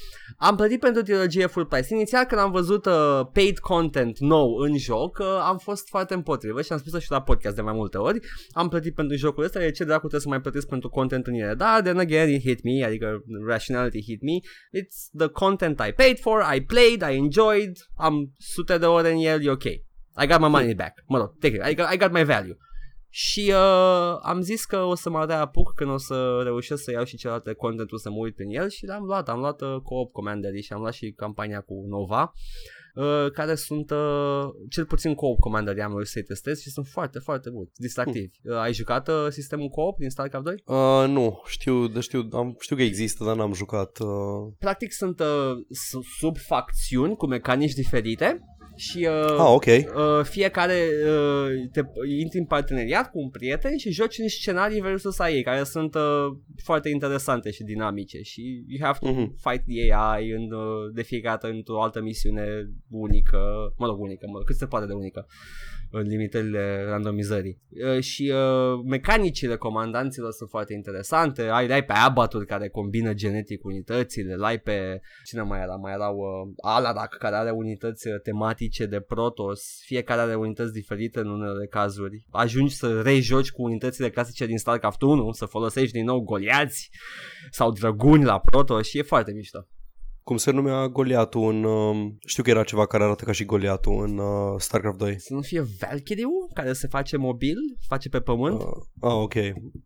Am 0.45 0.57
plătit 0.57 0.81
pentru 0.81 1.03
trilogie 1.03 1.47
full 1.47 1.67
price. 1.67 1.95
Inițial 1.95 2.25
când 2.25 2.41
am 2.41 2.51
văzut 2.51 2.87
uh, 2.87 3.21
paid 3.33 3.59
content 3.59 4.19
nou 4.19 4.55
în 4.57 4.79
joc, 4.79 5.19
uh, 5.19 5.27
am 5.43 5.59
fost 5.59 5.89
foarte 5.89 6.15
împotrivă 6.15 6.63
și 6.63 6.73
am 6.73 6.79
spus 6.79 7.01
și 7.01 7.11
la 7.11 7.23
podcast 7.23 7.55
de 7.55 7.63
mai 7.63 7.73
multe 7.73 7.99
ori. 7.99 8.21
Am 8.51 8.69
plătit 8.69 8.95
pentru 8.95 9.17
jocul 9.17 9.45
ăsta, 9.45 9.59
de 9.59 9.71
ce 9.71 9.85
dracu 9.85 9.99
trebuie 9.99 10.21
să 10.21 10.29
mai 10.29 10.41
plătesc 10.41 10.69
pentru 10.69 10.89
content 10.89 11.27
în 11.27 11.35
ele? 11.35 11.55
Da, 11.55 11.81
then 11.83 11.99
again 11.99 12.29
it 12.29 12.41
hit 12.41 12.63
me, 12.63 12.85
adică 12.85 13.23
rationality 13.47 14.03
hit 14.03 14.23
me. 14.23 14.33
It's 14.81 15.19
the 15.19 15.29
content 15.29 15.81
I 15.89 15.93
paid 15.93 16.19
for, 16.19 16.45
I 16.55 16.61
played, 16.61 17.03
I 17.13 17.17
enjoyed, 17.17 17.77
am 17.97 18.33
sute 18.39 18.79
de 18.79 18.87
ore 18.87 19.13
în 19.13 19.19
el, 19.19 19.45
e 19.45 19.51
ok. 19.51 19.65
I 19.65 20.27
got 20.27 20.41
my 20.41 20.49
money 20.49 20.75
back. 20.75 21.03
Mă 21.07 21.19
rog, 21.19 21.39
take 21.39 21.55
it. 21.55 21.71
I 21.71 21.75
got, 21.75 21.93
I 21.93 21.97
got 21.97 22.13
my 22.13 22.25
value. 22.25 22.57
Și 23.16 23.52
uh, 23.54 24.18
am 24.23 24.40
zis 24.40 24.64
că 24.64 24.76
o 24.76 24.94
să 24.94 25.11
mă 25.11 25.25
reapuc 25.25 25.75
când 25.75 25.90
o 25.90 25.97
să 25.97 26.40
reușesc 26.42 26.83
să 26.83 26.90
iau 26.90 27.04
și 27.04 27.16
celelalte 27.16 27.52
contentul 27.52 27.99
să 27.99 28.11
mă 28.11 28.16
uit 28.16 28.38
în 28.38 28.49
el 28.49 28.68
și 28.68 28.87
l-am 28.87 29.04
luat. 29.04 29.28
Am 29.28 29.38
luat 29.38 29.61
uh, 29.61 29.76
Co-op 29.83 30.12
Commandery 30.12 30.62
și 30.62 30.73
am 30.73 30.80
luat 30.80 30.92
și 30.92 31.12
campania 31.16 31.61
cu 31.61 31.85
Nova. 31.88 32.33
Uh, 32.94 33.30
care 33.33 33.54
sunt 33.54 33.90
uh, 33.90 34.44
cel 34.71 34.85
puțin 34.85 35.14
co-op 35.14 35.38
Commandery 35.38 35.80
am 35.83 35.90
reușit 35.90 36.12
să-i 36.12 36.23
testez 36.23 36.61
și 36.61 36.71
sunt 36.71 36.87
foarte, 36.87 37.18
foarte 37.18 37.50
buni, 37.50 37.71
distractivi. 37.75 38.38
Uh, 38.44 38.56
ai 38.56 38.73
jucat 38.73 39.09
uh, 39.09 39.26
sistemul 39.28 39.68
co-op 39.68 39.99
din 39.99 40.11
StarCraft 40.11 40.44
2? 40.44 40.62
Uh, 40.64 41.09
nu, 41.09 41.42
știu, 41.47 41.88
de 41.88 42.00
știu, 42.00 42.28
am, 42.33 42.56
știu 42.61 42.76
că 42.76 42.83
există, 42.83 43.25
dar 43.25 43.37
n-am 43.37 43.52
jucat. 43.52 43.99
Uh... 43.99 44.52
Practic 44.59 44.92
sunt 44.92 45.21
uh, 45.21 45.26
s- 45.71 46.18
sub 46.18 46.37
facțiuni 46.37 47.16
cu 47.16 47.26
mecanici 47.26 47.73
diferite 47.73 48.40
și 48.76 49.09
uh, 49.11 49.37
Ah, 49.38 49.52
ok. 49.54 49.64
uh, 49.64 50.25
fiecare 50.25 50.75
uh, 51.09 51.69
te 51.73 51.81
intri 52.19 52.38
în 52.38 52.45
parteneriat 52.45 53.11
cu 53.11 53.19
un 53.21 53.31
prieten 53.31 53.76
și 53.76 53.90
joci 53.90 54.19
în 54.19 54.28
scenarii 54.28 54.81
versus 54.81 55.19
AI 55.19 55.43
care 55.43 55.64
sunt 55.64 55.95
uh, 55.95 56.37
foarte 56.62 56.88
interesante 56.88 57.50
și 57.50 57.62
dinamice 57.62 58.21
și 58.23 58.64
you 58.69 58.87
have 58.87 58.99
to 59.00 59.09
Mhm. 59.12 59.37
fight 59.49 59.64
the 59.66 59.95
AI 59.95 60.31
în, 60.31 60.52
uh, 60.52 60.93
de 60.95 61.02
fiecare 61.02 61.38
dată 61.40 61.54
într-o 61.54 61.83
altă 61.83 62.02
misiune 62.02 62.47
unică, 62.90 63.38
mă 63.78 63.87
rog 63.87 64.00
unică, 64.00 64.26
mă 64.31 64.37
rog, 64.38 64.47
cât 64.47 64.57
se 64.57 64.66
poate 64.66 64.87
de 64.87 64.93
unică 64.93 65.26
în 65.95 66.07
limitările 66.07 66.85
randomizării. 66.89 67.59
Uh, 67.69 68.01
și 68.01 68.33
uh, 68.35 68.81
mecanicile 68.85 69.57
comandanților 69.57 70.33
sunt 70.33 70.49
foarte 70.49 70.73
interesante. 70.73 71.43
Ai, 71.43 71.67
ai 71.67 71.85
pe 71.85 71.93
abatul 71.93 72.45
care 72.45 72.69
combină 72.69 73.13
genetic 73.15 73.65
unitățile, 73.65 74.37
ai 74.41 74.59
pe 74.59 75.01
cine 75.25 75.43
mai 75.43 75.61
era? 75.61 75.75
Mai 75.75 75.93
erau 75.93 76.17
uh, 76.17 76.53
Alarak 76.57 77.17
care 77.19 77.37
are 77.37 77.51
unități 77.51 78.09
uh, 78.09 78.21
tematice 78.23 78.87
de 78.87 79.01
Protoss, 79.01 79.83
fiecare 79.85 80.21
are 80.21 80.35
unități 80.35 80.73
diferite 80.73 81.19
în 81.19 81.29
unele 81.29 81.67
cazuri. 81.67 82.27
Ajungi 82.31 82.75
să 82.75 83.01
rejoci 83.01 83.51
cu 83.51 83.63
unitățile 83.63 84.11
clasice 84.11 84.47
din 84.47 84.59
StarCraft 84.59 85.03
1, 85.03 85.33
să 85.33 85.45
folosești 85.45 85.93
din 85.93 86.05
nou 86.05 86.21
goliați 86.21 86.91
sau 87.51 87.73
draguni 87.73 88.25
la 88.25 88.39
Protoss 88.39 88.89
și 88.89 88.99
e 88.99 89.03
foarte 89.03 89.33
mișto. 89.33 89.67
Cum 90.25 90.37
se 90.37 90.50
numea 90.50 90.88
Goliatul 90.88 91.50
în... 91.50 91.64
Uh, 91.64 92.12
știu 92.26 92.43
că 92.43 92.50
era 92.50 92.62
ceva 92.62 92.87
care 92.87 93.02
arată 93.04 93.25
ca 93.25 93.33
și 93.33 93.45
Goliatul 93.45 94.04
în 94.07 94.19
uh, 94.19 94.54
StarCraft 94.59 94.99
2. 94.99 95.19
Să 95.19 95.35
nu 95.35 95.40
fie 95.40 95.64
valkyrie 95.81 96.25
care 96.54 96.73
se 96.73 96.87
face 96.87 97.16
mobil, 97.16 97.57
se 97.81 97.87
face 97.88 98.09
pe 98.09 98.21
pământ. 98.21 98.61
Uh, 98.61 98.66
ah, 99.00 99.12
ok. 99.14 99.35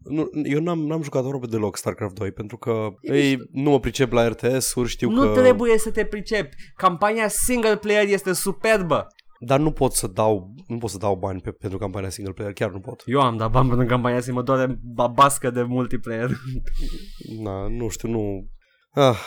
Nu, 0.02 0.30
eu 0.44 0.60
n-am, 0.60 0.78
n-am 0.78 1.02
jucat 1.02 1.24
aproape 1.24 1.46
deloc 1.46 1.76
StarCraft 1.76 2.14
2 2.14 2.32
pentru 2.32 2.56
că 2.56 2.88
E 3.00 3.14
ei, 3.14 3.36
mișto. 3.36 3.50
nu 3.52 3.70
mă 3.70 3.80
pricep 3.80 4.12
la 4.12 4.28
RTS-uri, 4.28 4.88
știu 4.88 5.10
nu 5.10 5.32
că... 5.32 5.40
trebuie 5.40 5.78
să 5.78 5.90
te 5.90 6.04
pricepi. 6.04 6.56
Campania 6.76 7.28
single 7.28 7.76
player 7.76 8.08
este 8.08 8.32
superbă. 8.32 9.06
Dar 9.40 9.60
nu 9.60 9.70
pot 9.70 9.92
să 9.92 10.06
dau, 10.06 10.54
nu 10.66 10.78
pot 10.78 10.90
să 10.90 10.98
dau 10.98 11.16
bani 11.16 11.40
pe, 11.40 11.50
pentru 11.50 11.78
campania 11.78 12.10
single 12.10 12.32
player, 12.32 12.52
chiar 12.52 12.70
nu 12.70 12.80
pot. 12.80 13.02
Eu 13.06 13.20
am 13.20 13.36
dat 13.36 13.50
bani 13.50 13.68
pentru 13.68 13.86
campania 13.86 14.20
să 14.20 14.32
mă 14.32 14.42
doare 14.42 14.78
babască 14.82 15.50
de 15.50 15.62
multiplayer. 15.62 16.30
Na, 17.42 17.68
nu 17.68 17.88
știu, 17.88 18.08
nu... 18.08 18.48
Ah, 18.90 19.18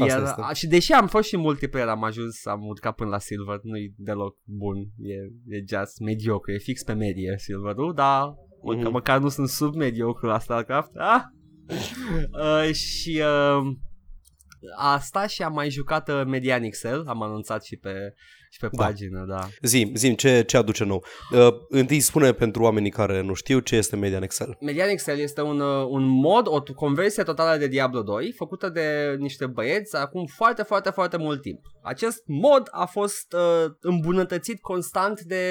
Asta 0.00 0.14
Iar, 0.14 0.22
este. 0.22 0.40
a, 0.40 0.52
și 0.52 0.66
deși 0.66 0.92
am 0.92 1.06
fost 1.06 1.28
și 1.28 1.36
multiplayer, 1.36 1.88
am 1.88 2.04
ajuns, 2.04 2.46
am 2.46 2.66
urcat 2.66 2.94
până 2.94 3.10
la 3.10 3.18
Silver, 3.18 3.60
nu-i 3.62 3.94
deloc 3.96 4.36
bun, 4.44 4.78
e, 4.98 5.14
e 5.56 5.64
just 5.68 5.98
mediocre, 5.98 6.54
e 6.54 6.58
fix 6.58 6.82
pe 6.82 6.92
medie 6.92 7.34
Silverul, 7.38 7.94
dar 7.94 8.22
mm-hmm. 8.28 8.82
Mhm. 8.82 8.90
măcar 8.90 9.18
nu 9.20 9.28
sunt 9.28 9.48
sub 9.48 9.74
mediocru 9.74 10.26
la 10.26 10.38
StarCraft. 10.38 10.90
Ah! 10.94 11.22
uh, 12.32 12.72
și 12.72 13.22
uh, 13.24 13.72
asta 14.76 15.26
și 15.26 15.42
am 15.42 15.52
mai 15.52 15.70
jucat 15.70 16.08
uh, 16.08 16.22
Median 16.26 16.62
Excel, 16.62 17.04
am 17.06 17.22
anunțat 17.22 17.64
și 17.64 17.76
pe, 17.76 18.14
și 18.50 18.58
pe 18.60 18.68
Da. 18.72 18.84
pagină, 18.84 19.24
da. 19.28 19.48
Zim, 19.62 19.90
zim, 19.94 20.14
ce, 20.14 20.42
ce 20.46 20.56
aduce 20.56 20.84
nou? 20.84 21.04
Uh, 21.32 21.48
întâi 21.68 22.00
spune 22.00 22.32
pentru 22.32 22.62
oamenii 22.62 22.90
care 22.90 23.22
nu 23.22 23.34
știu 23.34 23.58
ce 23.58 23.76
este 23.76 23.96
Median 23.96 24.22
Excel. 24.22 24.56
Median 24.60 24.88
Excel 24.88 25.18
este 25.18 25.42
un, 25.42 25.60
uh, 25.60 25.86
un 25.88 26.06
mod, 26.06 26.46
o 26.48 26.62
t- 26.62 26.74
conversie 26.74 27.22
totală 27.22 27.58
de 27.58 27.66
Diablo 27.66 28.02
2 28.02 28.32
făcută 28.36 28.68
de 28.68 29.16
niște 29.18 29.46
băieți 29.46 29.96
acum 29.96 30.26
foarte, 30.36 30.62
foarte, 30.62 30.90
foarte 30.90 31.16
mult 31.16 31.42
timp. 31.42 31.60
Acest 31.82 32.22
mod 32.26 32.68
a 32.70 32.84
fost 32.86 33.32
uh, 33.32 33.70
îmbunătățit 33.80 34.60
constant 34.60 35.20
de 35.20 35.42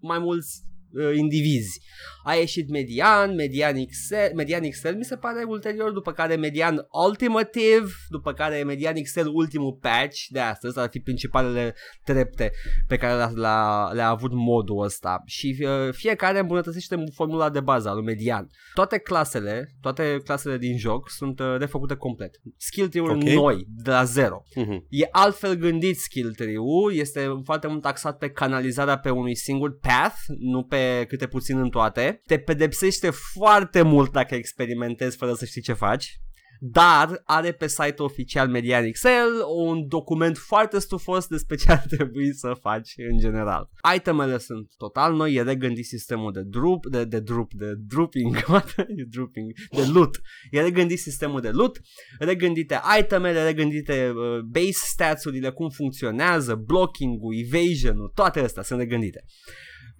mai 0.00 0.18
mulți 0.18 0.62
uh, 0.94 1.16
indivizi. 1.16 1.80
A 2.24 2.34
ieșit 2.34 2.70
Median, 2.70 3.34
Median 3.34 3.76
Excel, 3.76 4.30
Median 4.34 4.62
Excel 4.62 4.96
mi 4.96 5.04
se 5.04 5.16
pare 5.16 5.44
ulterior, 5.46 5.92
după 5.92 6.12
care 6.12 6.34
Median 6.36 6.86
Ultimative, 7.06 7.86
după 8.08 8.32
care 8.32 8.62
Median 8.62 8.96
Excel 8.96 9.26
ultimul 9.32 9.78
patch 9.80 10.20
de 10.28 10.40
astăzi, 10.40 10.78
ar 10.78 10.88
fi 10.90 10.98
principalele 10.98 11.74
trepte 12.04 12.50
pe 12.86 12.96
care 12.96 13.16
le-a, 13.16 13.30
le-a, 13.34 13.90
le-a 13.92 14.08
avut 14.08 14.30
modul 14.32 14.82
ăsta 14.82 15.22
și 15.26 15.56
uh, 15.60 15.92
fiecare 15.92 16.38
îmbunătățește 16.38 17.04
formula 17.14 17.50
de 17.50 17.60
bază 17.60 17.88
al 17.88 17.94
lui 17.94 18.04
Median. 18.04 18.50
Toate 18.74 18.98
clasele, 18.98 19.74
toate 19.80 20.20
clasele 20.24 20.58
din 20.58 20.78
joc 20.78 21.10
sunt 21.10 21.40
uh, 21.40 21.56
refăcute 21.58 21.94
complet. 21.94 22.30
Skill 22.56 22.88
tree-uri 22.88 23.12
Ok. 23.14 23.22
noi, 23.22 23.66
de 23.68 23.90
la 23.90 24.04
zero. 24.04 24.42
Mhm. 24.54 24.86
E 24.88 25.08
altfel 25.10 25.54
gândit 25.54 25.98
skill 25.98 26.34
tree-ul, 26.34 26.94
este 26.94 27.40
foarte 27.44 27.66
mult 27.66 27.84
axat 27.84 28.18
pe 28.18 28.30
canalizarea 28.30 28.98
pe 28.98 29.10
unui 29.10 29.36
singur 29.36 29.78
path, 29.78 30.16
nu 30.38 30.62
pe 30.62 30.83
câte 31.08 31.26
puțin 31.26 31.58
în 31.58 31.70
toate. 31.70 32.20
Te 32.26 32.38
pedepsește 32.38 33.10
foarte 33.10 33.82
mult 33.82 34.12
dacă 34.12 34.34
experimentezi 34.34 35.16
fără 35.16 35.34
să 35.34 35.44
știi 35.44 35.62
ce 35.62 35.72
faci. 35.72 36.18
Dar 36.66 37.22
are 37.24 37.52
pe 37.52 37.66
site-ul 37.66 38.08
oficial 38.08 38.48
Median 38.48 38.84
Excel 38.84 39.28
un 39.56 39.88
document 39.88 40.38
foarte 40.38 40.78
stufos 40.78 41.26
despre 41.26 41.56
ce 41.56 41.70
ar 41.70 41.84
trebui 41.88 42.34
să 42.34 42.56
faci 42.60 42.92
în 43.10 43.18
general. 43.18 43.70
Itemele 43.96 44.38
sunt 44.38 44.70
total 44.76 45.14
noi, 45.14 45.34
e 45.34 45.42
regândit 45.42 45.86
sistemul 45.86 46.32
de 46.32 46.42
drup, 46.42 46.86
de, 46.86 47.04
de 47.04 47.20
drup, 47.20 47.52
de 47.54 47.74
drooping, 47.76 48.36
what? 48.48 48.74
E 48.78 49.04
drooping, 49.08 49.52
de 49.70 49.86
loot. 49.92 50.20
E 50.50 50.60
regândit 50.60 50.98
sistemul 50.98 51.40
de 51.40 51.50
loot, 51.50 51.80
regândite 52.18 52.80
itemele, 53.00 53.44
regândite 53.44 54.12
uh, 54.14 54.40
base 54.40 54.80
stats-urile, 54.86 55.50
cum 55.50 55.68
funcționează, 55.68 56.54
blocking-ul, 56.54 57.34
evasion-ul, 57.46 58.12
toate 58.14 58.40
astea 58.40 58.62
sunt 58.62 58.78
regândite. 58.78 59.24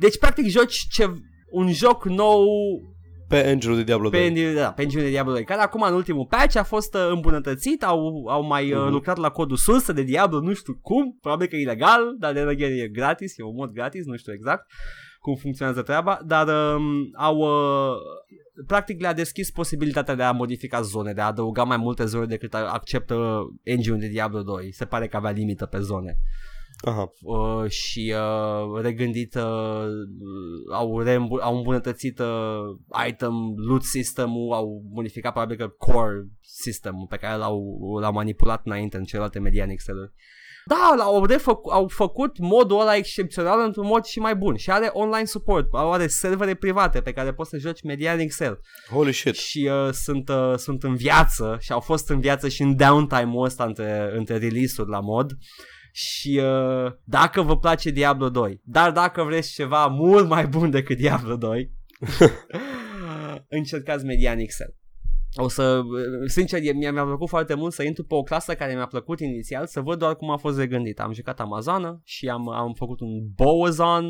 Deci, 0.04 0.18
practic, 0.18 0.46
joci 0.46 0.86
ce, 0.90 1.14
un 1.50 1.72
joc 1.72 2.04
nou 2.04 2.44
Pe 3.28 3.46
engine 3.46 3.74
de 3.74 3.82
Diablo 3.82 4.08
2. 4.08 4.32
pe, 4.32 4.52
da, 4.54 4.72
pe 4.72 4.82
engine 4.82 5.02
de 5.02 5.08
Diablo 5.08 5.32
2, 5.32 5.44
care 5.44 5.60
acum 5.60 5.82
în 5.82 5.94
ultimul 5.94 6.26
patch 6.26 6.56
a 6.56 6.62
fost 6.62 6.94
uh, 6.94 7.08
îmbunătățit, 7.10 7.82
au, 7.84 8.26
au 8.28 8.42
mai 8.42 8.72
uh, 8.72 8.78
Mhm. 8.78 8.90
lucrat 8.90 9.16
la 9.16 9.28
codul 9.28 9.56
sursă 9.56 9.92
de 9.92 10.02
Diablo, 10.02 10.40
nu 10.40 10.52
știu 10.54 10.78
cum, 10.82 11.18
probabil 11.20 11.46
că 11.46 11.56
e 11.56 11.60
ilegal, 11.60 12.16
dar 12.18 12.32
de 12.32 12.40
again 12.40 12.78
e 12.78 12.88
gratis, 12.88 13.38
e 13.38 13.42
un 13.42 13.54
mod 13.54 13.70
gratis, 13.72 14.04
nu 14.04 14.16
știu 14.16 14.32
exact 14.32 14.66
cum 15.20 15.34
funcționează 15.34 15.82
treaba, 15.82 16.18
dar 16.26 16.46
um, 16.48 16.84
au 17.16 17.36
uh, 17.38 17.96
practic 18.66 19.00
le-a 19.00 19.12
deschis 19.14 19.50
posibilitatea 19.50 20.14
de 20.14 20.22
a 20.22 20.30
modifica 20.32 20.80
zone, 20.80 21.12
de 21.12 21.20
a 21.20 21.26
adăuga 21.26 21.62
mai 21.62 21.76
multe 21.76 22.04
zone 22.04 22.26
decât 22.26 22.54
acceptă 22.54 23.44
engine 23.62 23.96
de 23.96 24.08
Diablo 24.08 24.42
2. 24.42 24.72
Se 24.72 24.84
pare 24.84 25.06
că 25.06 25.16
avea 25.16 25.30
limită 25.30 25.66
pe 25.66 25.78
zone 25.78 26.16
Aha. 26.84 27.12
uh, 27.22 27.70
și 27.70 28.14
uh, 28.16 28.80
regândit, 28.82 29.34
uh, 29.34 29.86
au, 30.72 31.00
reîmbu- 31.00 31.40
au 31.40 31.56
îmbunătățit 31.56 32.18
uh, 32.18 33.06
item 33.08 33.34
loot 33.68 33.82
system-ul, 33.82 34.52
au 34.52 34.82
modificat 34.90 35.32
probabil 35.32 35.56
că 35.56 35.68
core 35.68 36.26
system-ul 36.40 37.06
pe 37.08 37.16
care 37.16 37.36
l-au, 37.36 37.78
l-au 38.00 38.12
manipulat 38.12 38.60
înainte 38.64 38.96
în 38.96 39.04
celelalte 39.04 39.38
median 39.38 39.68
excel 39.68 40.12
da, 40.66 40.94
l-au 40.96 41.26
refăc- 41.26 41.70
au 41.70 41.88
făcut 41.88 42.38
modul 42.38 42.80
ăla 42.80 42.96
excepțional 42.96 43.64
într-un 43.64 43.86
mod 43.86 44.04
și 44.04 44.18
mai 44.18 44.34
bun 44.36 44.56
și 44.56 44.70
are 44.70 44.90
online 44.92 45.24
support, 45.24 45.68
are 45.72 46.06
servere 46.06 46.54
private 46.54 47.00
pe 47.00 47.12
care 47.12 47.32
poți 47.32 47.50
să 47.50 47.58
joci 47.58 47.82
median 47.82 48.18
Excel 48.18 48.60
Holy 48.90 49.12
shit. 49.12 49.34
și 49.34 49.70
uh, 49.72 49.92
sunt, 49.92 50.28
uh, 50.28 50.54
sunt 50.56 50.82
în 50.82 50.94
viață 50.94 51.56
și 51.60 51.72
au 51.72 51.80
fost 51.80 52.08
în 52.08 52.20
viață 52.20 52.48
și 52.48 52.62
în 52.62 52.76
downtime-ul 52.76 53.44
ăsta 53.44 53.64
între, 53.64 54.10
între 54.16 54.38
release-uri 54.38 54.90
la 54.90 55.00
mod 55.00 55.30
și 55.96 56.40
uh, 56.42 56.92
dacă 57.04 57.42
vă 57.42 57.58
place 57.58 57.90
Diablo 57.90 58.28
2, 58.28 58.60
dar 58.64 58.92
dacă 58.92 59.22
vreți 59.22 59.52
ceva 59.52 59.86
mult 59.86 60.28
mai 60.28 60.46
bun 60.46 60.70
decât 60.70 60.96
Diablo 60.96 61.36
2, 61.36 61.72
încercați 63.58 64.04
Median 64.04 64.38
Excel. 64.38 64.74
O 65.34 65.48
să, 65.48 65.82
sincer, 66.26 66.60
e- 66.62 66.72
mi-a, 66.72 66.92
mi-a 66.92 67.04
plăcut 67.04 67.28
foarte 67.28 67.54
mult 67.54 67.72
să 67.72 67.82
intru 67.82 68.04
pe 68.04 68.14
o 68.14 68.22
clasă 68.22 68.54
care 68.54 68.74
mi-a 68.74 68.86
plăcut 68.86 69.20
inițial, 69.20 69.66
să 69.66 69.80
văd 69.80 69.98
doar 69.98 70.16
cum 70.16 70.30
a 70.30 70.36
fost 70.36 70.58
regândită. 70.58 71.02
Am 71.02 71.12
jucat 71.12 71.40
Amazonă 71.40 72.00
și 72.04 72.28
am, 72.28 72.48
am 72.48 72.72
făcut 72.72 73.00
un 73.00 73.28
Bowazon 73.34 74.04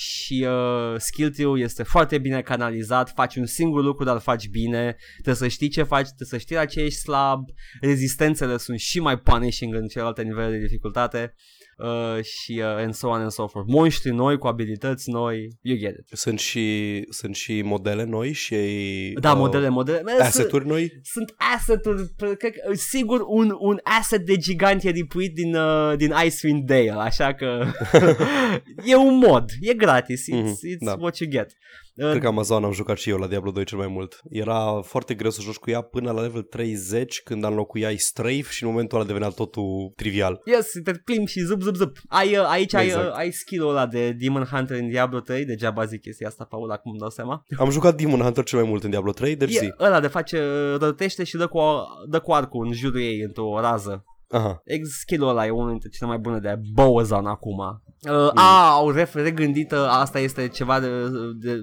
și 0.00 0.46
uh, 0.48 0.94
skill 0.96 1.30
tree 1.30 1.62
este 1.62 1.82
foarte 1.82 2.18
bine 2.18 2.42
canalizat, 2.42 3.12
faci 3.14 3.36
un 3.36 3.46
singur 3.46 3.82
lucru, 3.82 4.04
dar 4.04 4.14
îl 4.14 4.20
faci 4.20 4.48
bine, 4.48 4.96
trebuie 5.12 5.34
să 5.34 5.48
știi 5.48 5.68
ce 5.68 5.82
faci, 5.82 6.04
trebuie 6.04 6.28
să 6.28 6.38
știi 6.38 6.54
la 6.54 6.64
ce 6.64 6.80
ești 6.80 6.98
slab, 6.98 7.44
rezistențele 7.80 8.56
sunt 8.56 8.78
și 8.78 9.00
mai 9.00 9.18
punishing 9.18 9.74
în 9.74 9.86
celelalte 9.86 10.22
nivele 10.22 10.50
de 10.50 10.58
dificultate. 10.58 11.34
uh, 11.34 11.57
și 12.22 12.52
uh, 12.58 12.64
and 12.64 12.94
so 12.94 13.08
on 13.08 13.20
and 13.20 13.30
so 13.30 13.46
forth. 13.46 13.68
Monștri 13.72 14.10
noi 14.10 14.38
cu 14.38 14.46
abilități 14.46 15.10
noi, 15.10 15.48
you 15.62 15.78
get 15.78 15.94
it. 15.98 16.18
Sunt 16.18 16.38
și, 16.38 17.04
sunt 17.10 17.34
și 17.34 17.62
modele 17.62 18.04
noi 18.04 18.32
și 18.32 18.56
Da, 19.20 19.30
uh, 19.32 19.36
modele, 19.38 19.68
modele. 19.68 20.02
Mă, 20.02 20.16
asset-uri 20.20 20.66
noi? 20.66 20.92
sunt 21.02 21.34
asset-uri, 21.56 22.02
p- 22.04 22.36
cred 22.38 22.52
că, 22.52 22.74
sigur 22.74 23.24
un, 23.26 23.54
un 23.58 23.78
asset 23.82 24.26
de 24.26 24.36
gigant 24.36 24.82
e 24.84 24.90
ripuit 24.90 25.34
din, 25.34 25.54
uh, 25.54 25.92
din 25.96 26.12
Icewind 26.26 26.66
Dale, 26.66 26.94
așa 27.00 27.34
că 27.34 27.64
e 28.92 28.96
un 28.96 29.16
mod, 29.18 29.44
e 29.60 29.74
gratis, 29.74 30.22
it's, 30.32 30.42
Mhm, 30.42 30.52
it's 30.52 30.78
da. 30.84 30.96
what 30.98 31.16
you 31.18 31.30
get. 31.30 31.50
Uh, 31.98 32.10
Cred 32.10 32.20
că 32.22 32.26
Amazon 32.26 32.64
am 32.64 32.72
jucat 32.72 32.96
și 32.96 33.10
eu 33.10 33.16
la 33.16 33.26
Diablo 33.26 33.50
2 33.50 33.64
cel 33.64 33.78
mai 33.78 33.86
mult. 33.86 34.20
Era 34.30 34.80
foarte 34.82 35.14
greu 35.14 35.30
să 35.30 35.40
joci 35.40 35.56
cu 35.56 35.70
ea 35.70 35.80
până 35.80 36.10
la 36.12 36.20
level 36.20 36.42
30 36.42 37.20
când 37.22 37.44
înlocuiai 37.44 37.96
strafe 37.96 38.42
și 38.50 38.62
în 38.64 38.70
momentul 38.70 38.98
ăla 38.98 39.06
devenea 39.06 39.28
totul 39.28 39.92
trivial. 39.96 40.40
Yes, 40.44 40.70
te 40.84 40.92
plimbi 41.04 41.30
și 41.30 41.40
zup, 41.40 41.60
zup, 41.62 41.74
zup. 41.74 41.96
Ai, 42.08 42.36
uh, 42.36 42.44
aici 42.48 42.74
ai, 42.74 42.86
Exact. 42.86 43.06
uh, 43.06 43.12
ai 43.16 43.30
skill-ul 43.30 43.70
ăla 43.70 43.86
de 43.86 44.12
Demon 44.12 44.44
Hunter 44.44 44.76
în 44.78 44.88
Diablo 44.88 45.20
3, 45.20 45.44
degeaba 45.44 45.84
zic 45.84 46.00
chestia 46.00 46.28
asta, 46.28 46.44
Paul, 46.44 46.70
acum 46.70 46.90
îmi 46.90 47.00
dau 47.00 47.10
seama. 47.10 47.44
Am 47.58 47.70
jucat 47.70 47.96
Demon 47.96 48.20
Hunter 48.20 48.44
cel 48.44 48.58
mai 48.58 48.68
mult 48.68 48.84
în 48.84 48.90
Diablo 48.90 49.10
3, 49.12 49.36
deci 49.36 49.50
zi. 49.50 49.64
E 49.64 49.74
ăla 49.80 50.00
de 50.00 50.06
face, 50.06 50.38
uh, 50.38 50.78
rătește 50.80 51.24
și 51.24 51.36
dă 51.36 51.46
cu, 51.46 51.60
dă 52.08 52.20
cu 52.20 52.32
arcul 52.32 52.66
în 52.66 52.72
jurul 52.72 53.00
ei 53.00 53.20
într-o 53.20 53.60
rază. 53.60 54.04
Aha. 54.30 54.60
Ex 54.64 54.88
skill-ul 54.88 55.28
ăla 55.28 55.46
e 55.46 55.50
unul 55.50 55.70
dintre 55.70 55.88
cele 55.88 56.08
mai 56.08 56.18
bune 56.18 56.38
de 56.38 56.54
Bowazan 56.74 57.26
acum. 57.26 57.82
Uh, 58.02 58.30
A, 58.34 58.70
au 58.70 58.92
ref- 58.92 59.12
regândit, 59.14 59.72
uh, 59.72 59.78
asta 59.78 60.18
este 60.18 60.48
ceva 60.48 60.80
de, 60.80 60.88
de, 61.34 61.60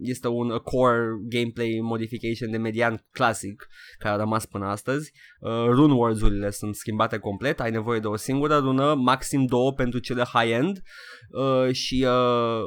este 0.00 0.28
un 0.28 0.48
core 0.48 1.04
gameplay 1.28 1.78
modification 1.82 2.50
de 2.50 2.56
median 2.56 3.04
clasic 3.10 3.68
care 3.98 4.14
a 4.14 4.18
rămas 4.18 4.46
până 4.46 4.66
astăzi. 4.66 5.12
Uh, 5.40 5.64
rune 5.66 5.92
words-urile 5.92 6.50
sunt 6.50 6.74
schimbate 6.74 7.18
complet, 7.18 7.60
ai 7.60 7.70
nevoie 7.70 8.00
de 8.00 8.06
o 8.06 8.16
singură 8.16 8.56
rună, 8.56 8.94
maxim 8.94 9.44
două 9.44 9.72
pentru 9.72 9.98
cele 9.98 10.22
high-end 10.32 10.82
uh, 11.30 11.72
și 11.72 12.06
uh, 12.08 12.62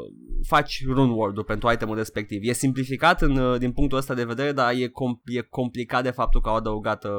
faci 0.48 0.84
rune 0.88 1.12
word-ul 1.12 1.44
pentru 1.44 1.72
itemul 1.72 1.96
respectiv. 1.96 2.40
E 2.44 2.54
simplificat 2.54 3.22
în, 3.22 3.38
uh, 3.38 3.60
din 3.60 3.72
punctul 3.72 3.98
ăsta 3.98 4.14
de 4.14 4.24
vedere, 4.24 4.52
dar 4.52 4.74
e, 4.74 4.88
com- 4.88 5.22
e 5.26 5.42
complicat 5.42 6.04
de 6.04 6.12
faptul 6.12 6.42
că 6.42 6.50
au 6.50 6.56
adăugat 6.56 7.04
uh, 7.04 7.12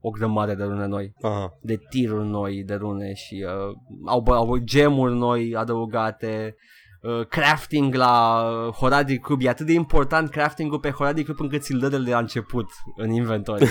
o 0.00 0.10
grămadă 0.10 0.54
de 0.54 0.64
rune 0.64 0.86
noi 0.86 1.14
Aha. 1.22 1.58
de 1.60 1.80
tiruri 1.88 2.28
noi 2.28 2.62
de 2.64 2.74
rune 2.74 3.14
și 3.14 3.44
uh, 3.46 3.76
au, 4.06 4.22
bă- 4.22 4.34
au 4.34 4.56
gemuri 4.56 5.14
noi 5.14 5.54
adăugate, 5.56 6.56
uh, 7.02 7.26
crafting 7.26 7.94
la 7.94 8.42
uh, 8.42 8.72
Horadic 8.72 9.20
Cube. 9.20 9.44
E 9.44 9.48
atât 9.48 9.66
de 9.66 9.72
important 9.72 10.30
crafting-ul 10.30 10.80
pe 10.80 10.90
Horadic 10.90 11.26
Cube 11.26 11.42
încât 11.42 11.62
ți-l 11.62 11.78
dă 11.78 11.88
de 11.88 12.10
la 12.10 12.18
început 12.18 12.66
în 12.96 13.10
inventory. 13.10 13.64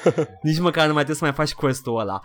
Nici 0.42 0.58
măcar 0.58 0.86
nu 0.86 0.92
mai 0.92 1.04
trebuie 1.04 1.16
să 1.16 1.24
mai 1.24 1.32
faci 1.32 1.54
quest-ul 1.54 2.00
ăla. 2.00 2.20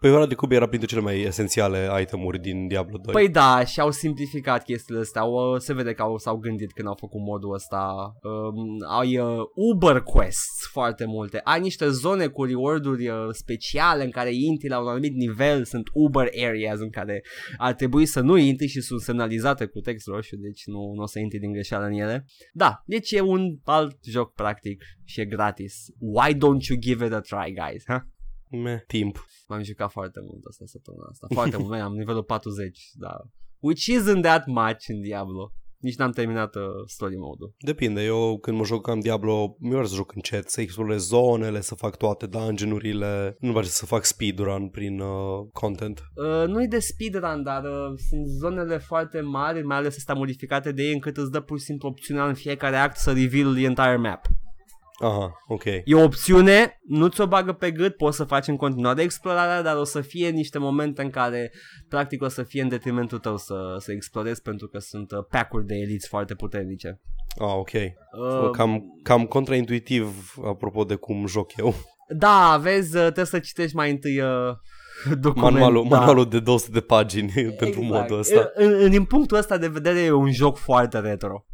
Păi 0.00 0.12
ăla 0.12 0.26
de 0.26 0.34
cub 0.34 0.52
era 0.52 0.66
printre 0.66 0.88
cele 0.88 1.00
mai 1.00 1.20
esențiale 1.20 1.88
itemuri 2.00 2.38
din 2.38 2.66
Diablo 2.66 2.98
2. 2.98 3.12
Păi 3.12 3.28
da, 3.28 3.64
și 3.64 3.80
au 3.80 3.90
simplificat 3.90 4.64
chestiile 4.64 5.00
astea. 5.00 5.20
Au, 5.20 5.58
se 5.58 5.74
vede 5.74 5.92
că 5.92 6.02
au, 6.02 6.18
s-au 6.18 6.36
gândit 6.36 6.72
când 6.72 6.88
au 6.88 6.96
făcut 6.98 7.20
modul 7.20 7.54
ăsta. 7.54 8.12
Um, 8.22 8.98
ai 8.98 9.18
uh, 9.18 9.38
Uber 9.54 10.00
quests 10.00 10.68
foarte 10.72 11.04
multe. 11.04 11.40
Ai 11.44 11.60
niște 11.60 11.88
zone 11.88 12.26
cu 12.26 12.44
reward-uri 12.44 13.08
uh, 13.08 13.16
speciale 13.30 14.04
în 14.04 14.10
care 14.10 14.34
intri 14.34 14.68
la 14.68 14.80
un 14.80 14.88
anumit 14.88 15.14
nivel. 15.14 15.64
Sunt 15.64 15.88
Uber 15.92 16.28
areas 16.44 16.78
în 16.78 16.90
care 16.90 17.22
ar 17.56 17.74
trebui 17.74 18.06
să 18.06 18.20
nu 18.20 18.36
intri 18.36 18.66
și 18.66 18.80
sunt 18.80 19.00
semnalizate 19.00 19.66
cu 19.66 19.80
text 19.80 20.06
roșu, 20.06 20.36
deci 20.36 20.62
nu, 20.66 20.92
nu 20.94 21.02
o 21.02 21.06
să 21.06 21.18
intri 21.18 21.38
din 21.38 21.52
greșeală 21.52 21.84
în 21.84 21.92
ele. 21.92 22.24
Da, 22.52 22.82
deci 22.86 23.10
e 23.10 23.20
un 23.20 23.58
alt 23.64 23.96
joc 24.04 24.32
practic 24.32 24.84
și 25.04 25.20
e 25.20 25.24
gratis. 25.24 25.74
Why 25.98 26.34
don't 26.34 26.66
you 26.68 26.78
give 26.78 27.04
it 27.06 27.12
a 27.12 27.20
try, 27.20 27.52
guys? 27.52 27.84
Huh? 27.86 28.00
Meh, 28.62 28.80
timp. 28.86 29.26
M-am 29.48 29.62
jucat 29.62 29.90
foarte 29.90 30.20
mult 30.20 30.44
asta 30.44 30.64
săptămâna 30.66 31.06
asta. 31.10 31.26
Foarte 31.32 31.56
mult. 31.56 31.68
Noi 31.70 31.80
am 31.80 31.94
nivelul 31.94 32.22
40, 32.22 32.90
da. 32.94 33.16
Which 33.58 33.84
isn't 33.84 34.22
that 34.22 34.46
much 34.46 34.88
în 34.88 35.00
Diablo. 35.00 35.52
Nici 35.78 35.96
n-am 35.96 36.10
terminat 36.10 36.54
uh, 36.54 36.62
story 36.86 37.16
mode-ul. 37.16 37.54
Depinde, 37.58 38.04
eu 38.04 38.38
când 38.38 38.56
mă 38.56 38.64
jucam 38.64 39.00
Diablo, 39.00 39.56
mi 39.58 39.68
vreau 39.68 39.84
să 39.84 39.94
joc 39.94 40.14
încet, 40.14 40.50
să 40.50 40.60
explorez 40.60 41.06
zonele, 41.06 41.60
să 41.60 41.74
fac 41.74 41.96
toate 41.96 42.26
dungeon-urile, 42.26 43.36
nu 43.38 43.48
vreau 43.48 43.64
să 43.64 43.86
fac 43.86 44.04
speedrun 44.04 44.68
prin 44.68 45.00
uh, 45.00 45.46
content. 45.52 46.02
Uh, 46.14 46.48
nu 46.48 46.62
e 46.62 46.66
de 46.66 46.78
speedrun, 46.78 47.42
dar 47.42 47.64
uh, 47.64 47.98
sunt 48.08 48.26
zonele 48.26 48.78
foarte 48.78 49.20
mari, 49.20 49.62
mai 49.62 49.76
ales 49.76 49.96
astea 49.96 50.14
modificate 50.14 50.72
de 50.72 50.82
ei, 50.82 50.92
încât 50.92 51.16
îți 51.16 51.30
dă 51.30 51.40
pur 51.40 51.58
și 51.58 51.64
simplu 51.64 51.88
opțiunea 51.88 52.26
în 52.26 52.34
fiecare 52.34 52.76
act 52.76 52.96
să 52.96 53.12
reveal 53.12 53.54
the 53.54 53.64
entire 53.64 53.96
map. 53.96 54.26
Aha, 54.98 55.32
ok. 55.46 55.64
E 55.64 55.94
o 55.94 56.02
opțiune, 56.02 56.80
nu 56.88 57.08
ți-o 57.08 57.26
bagă 57.26 57.52
pe 57.52 57.70
gât, 57.70 57.96
poți 57.96 58.16
să 58.16 58.24
faci 58.24 58.46
în 58.46 58.56
continuare 58.56 59.02
explorarea, 59.02 59.62
dar 59.62 59.76
o 59.76 59.84
să 59.84 60.00
fie 60.00 60.28
niște 60.28 60.58
momente 60.58 61.02
în 61.02 61.10
care 61.10 61.52
practic 61.88 62.22
o 62.22 62.28
să 62.28 62.42
fie 62.42 62.62
în 62.62 62.68
detrimentul 62.68 63.18
tău 63.18 63.36
să, 63.36 63.54
să 63.78 63.92
explorezi 63.92 64.42
pentru 64.42 64.66
că 64.68 64.78
sunt 64.78 65.10
uh, 65.10 65.18
pack-uri 65.30 65.66
de 65.66 65.74
eliți 65.74 66.08
foarte 66.08 66.34
puternice. 66.34 67.00
Ah, 67.38 67.54
ok. 67.56 67.70
Uh, 67.72 68.50
Cam, 68.50 68.82
cam 69.02 69.24
contraintuitiv 69.24 70.34
apropo 70.44 70.84
de 70.84 70.94
cum 70.94 71.26
joc 71.26 71.56
eu. 71.56 71.74
Da, 72.08 72.58
vezi, 72.62 72.96
uh, 72.96 73.02
trebuie 73.02 73.24
să 73.24 73.38
citești 73.38 73.76
mai 73.76 73.90
întâi 73.90 74.20
uh, 74.20 74.28
document. 75.20 75.52
Manualul, 75.52 75.88
da. 75.88 75.98
manualul 75.98 76.28
de 76.28 76.40
200 76.40 76.70
de 76.72 76.80
pagini 76.80 77.32
pentru 77.58 77.82
modul 77.82 78.18
ăsta. 78.18 78.50
În, 78.54 78.74
în, 78.78 78.90
din 78.90 79.04
punctul 79.04 79.36
ăsta 79.36 79.58
de 79.58 79.68
vedere 79.68 80.00
e 80.00 80.10
un 80.10 80.32
joc 80.32 80.56
foarte 80.56 80.98
retro. 80.98 81.44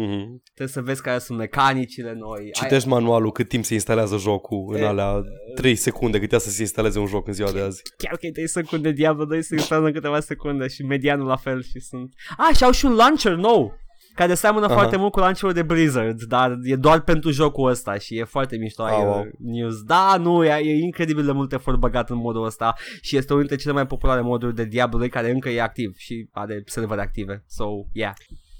Mhm. 0.00 0.42
Trebuie 0.54 0.68
să 0.74 0.80
vezi 0.82 1.02
care 1.02 1.18
sunt 1.18 1.38
mecanicile 1.38 2.14
noi. 2.14 2.50
Citești 2.52 2.88
manualul 2.88 3.32
cât 3.32 3.48
timp 3.48 3.64
se 3.64 3.74
instalează 3.74 4.16
jocul 4.16 4.74
în 4.74 4.80
E- 4.80 4.86
alea 4.86 5.22
3 5.54 5.74
secunde 5.74 6.18
cât 6.20 6.32
ia 6.32 6.38
să 6.38 6.50
se 6.50 6.62
instaleze 6.62 6.98
un 6.98 7.06
joc 7.06 7.26
în 7.26 7.32
ziua 7.32 7.50
de 7.50 7.60
azi. 7.60 7.82
Ai, 7.84 7.94
chiar 8.08 8.16
că 8.16 8.26
e 8.26 8.30
3 8.30 8.48
secunde 8.48 8.90
Diablo 8.92 9.24
2 9.24 9.42
se 9.42 9.54
instalează 9.54 9.86
în 9.88 9.94
câteva 9.94 10.20
secunde 10.20 10.68
și 10.68 10.82
medianul 10.82 11.26
la 11.26 11.36
fel 11.36 11.62
și 11.62 11.80
sunt... 11.80 12.12
Ah, 12.36 12.56
și 12.56 12.64
au 12.64 12.70
și 12.70 12.84
un 12.84 12.94
launcher 12.94 13.34
nou 13.34 13.72
care 14.14 14.34
seamănă 14.34 14.64
Aha. 14.66 14.74
foarte 14.74 14.96
mult 14.96 15.12
cu 15.12 15.18
launcherul 15.18 15.52
de 15.52 15.62
Blizzard, 15.62 16.22
dar 16.22 16.56
e 16.62 16.76
doar 16.76 17.00
pentru 17.00 17.30
jocul 17.30 17.68
ăsta 17.70 17.98
și 17.98 18.18
e 18.18 18.24
foarte 18.24 18.56
mișto 18.56 18.82
ai 18.82 18.92
Ah, 18.94 18.98
uh, 19.00 19.04
wow. 19.06 19.24
news. 19.38 19.82
Da, 19.82 20.16
nu, 20.20 20.44
e, 20.44 20.60
e 20.64 20.78
incredibil 20.84 21.24
de 21.24 21.32
mult 21.32 21.52
efort 21.52 21.78
băgat 21.78 22.10
în 22.10 22.16
modul 22.16 22.44
ăsta 22.44 22.74
și 23.00 23.16
este 23.16 23.32
unul 23.32 23.44
dintre 23.44 23.62
cele 23.62 23.74
mai 23.74 23.86
populare 23.86 24.20
moduri 24.20 24.54
de 24.54 24.64
Diablo 24.64 24.98
2 24.98 25.08
care 25.08 25.30
încă 25.30 25.48
e 25.48 25.62
activ 25.62 25.94
și 25.96 26.28
are 26.32 26.62
servere 26.66 27.00
active. 27.00 27.44
So, 27.46 27.64
yeah. 27.92 28.12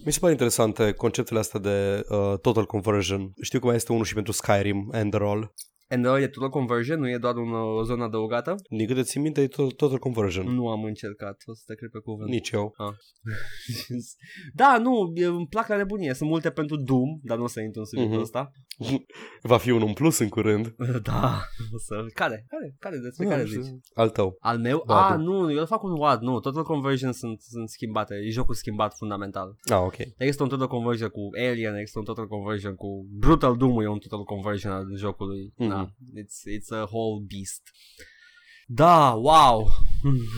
Mi 0.05 0.13
se 0.13 0.19
pare 0.19 0.33
interesante 0.33 0.93
conceptele 0.93 1.39
astea 1.39 1.61
de 1.61 2.05
uh, 2.09 2.39
total 2.41 2.67
conversion. 2.67 3.33
Știu 3.41 3.59
că 3.59 3.67
mai 3.67 3.75
este 3.75 3.93
unul 3.93 4.05
și 4.05 4.15
pentru 4.15 4.33
Skyrim, 4.33 4.91
Enderall. 4.93 5.55
And 5.91 6.05
e 6.05 6.29
total 6.29 6.49
conversion, 6.49 6.99
nu 6.99 7.09
e 7.09 7.17
doar 7.19 7.37
un, 7.37 7.53
o 7.53 7.83
zonă 7.83 8.05
adăugată? 8.05 8.55
Din 8.71 8.87
câte 8.87 9.03
țin 9.03 9.23
minte, 9.23 9.41
e 9.41 9.47
total, 9.49 9.71
total 9.71 9.99
conversion. 9.99 10.55
Nu 10.55 10.69
am 10.69 10.85
încercat, 10.85 11.43
o 11.47 11.55
să 11.55 11.63
te 11.67 11.75
cred 11.75 11.91
pe 11.91 11.99
cuvânt. 11.99 12.31
Nici 12.31 12.51
eu. 12.51 12.75
da, 14.55 14.79
nu, 14.79 15.13
e- 15.15 15.25
îmi 15.25 15.47
plac 15.47 15.69
la 15.69 15.77
nebunie. 15.77 16.15
Sunt 16.15 16.29
multe 16.29 16.51
pentru 16.51 16.77
Doom, 16.77 17.19
dar 17.23 17.37
nu 17.39 17.45
o 17.45 17.47
să 17.47 17.61
intru 17.61 17.81
în 17.81 17.87
subiectul 17.87 18.15
Mhm. 18.15 18.23
ăsta. 18.25 18.51
Va 19.43 19.57
fi 19.57 19.71
unul 19.71 19.87
în 19.89 19.93
plus 19.95 20.19
în 20.19 20.29
curând. 20.29 20.75
Da, 21.03 21.41
o 21.75 21.79
să... 21.79 21.95
Care? 22.15 22.45
Care? 22.49 22.77
Care? 22.79 22.97
Despre 22.99 23.25
Nu, 23.25 23.31
care 23.31 23.43
nu 23.43 23.49
știu. 23.49 23.61
zici? 23.61 23.75
Al 23.95 24.11
tău. 24.11 24.37
Al 24.41 24.59
meu? 24.59 24.83
WAD-ul. 24.87 25.17
Ah, 25.19 25.25
nu, 25.25 25.53
eu 25.53 25.59
îl 25.59 25.67
fac 25.67 25.83
un 25.83 25.95
WAD, 25.99 26.21
nu, 26.21 26.41
Total 26.41 26.63
Conversion 26.63 27.13
sunt, 27.13 27.41
sunt 27.41 27.69
schimbate, 27.69 28.15
e 28.15 28.31
jocul 28.31 28.55
schimbat 28.55 28.95
fundamental. 28.97 29.57
Ah, 29.73 29.81
ok. 29.81 29.97
Există 30.17 30.43
un 30.43 30.49
Total 30.49 30.67
Conversion 30.67 31.09
cu 31.09 31.21
Alien, 31.49 31.75
există 31.75 31.99
un 31.99 32.05
Total 32.05 32.27
Conversion 32.27 32.75
cu 32.75 33.07
Brutal 33.19 33.57
Doom, 33.57 33.81
e 33.81 33.87
un 33.89 33.99
Total 33.99 34.25
Conversion 34.25 34.73
al 34.73 34.85
jocului. 34.97 35.53
Mhm. 35.57 35.78
Da, 35.79 36.21
it's, 36.23 36.47
it's 36.57 36.71
a 36.71 36.83
whole 36.91 37.25
beast. 37.29 37.63
Da, 38.67 39.11
wow! 39.11 39.69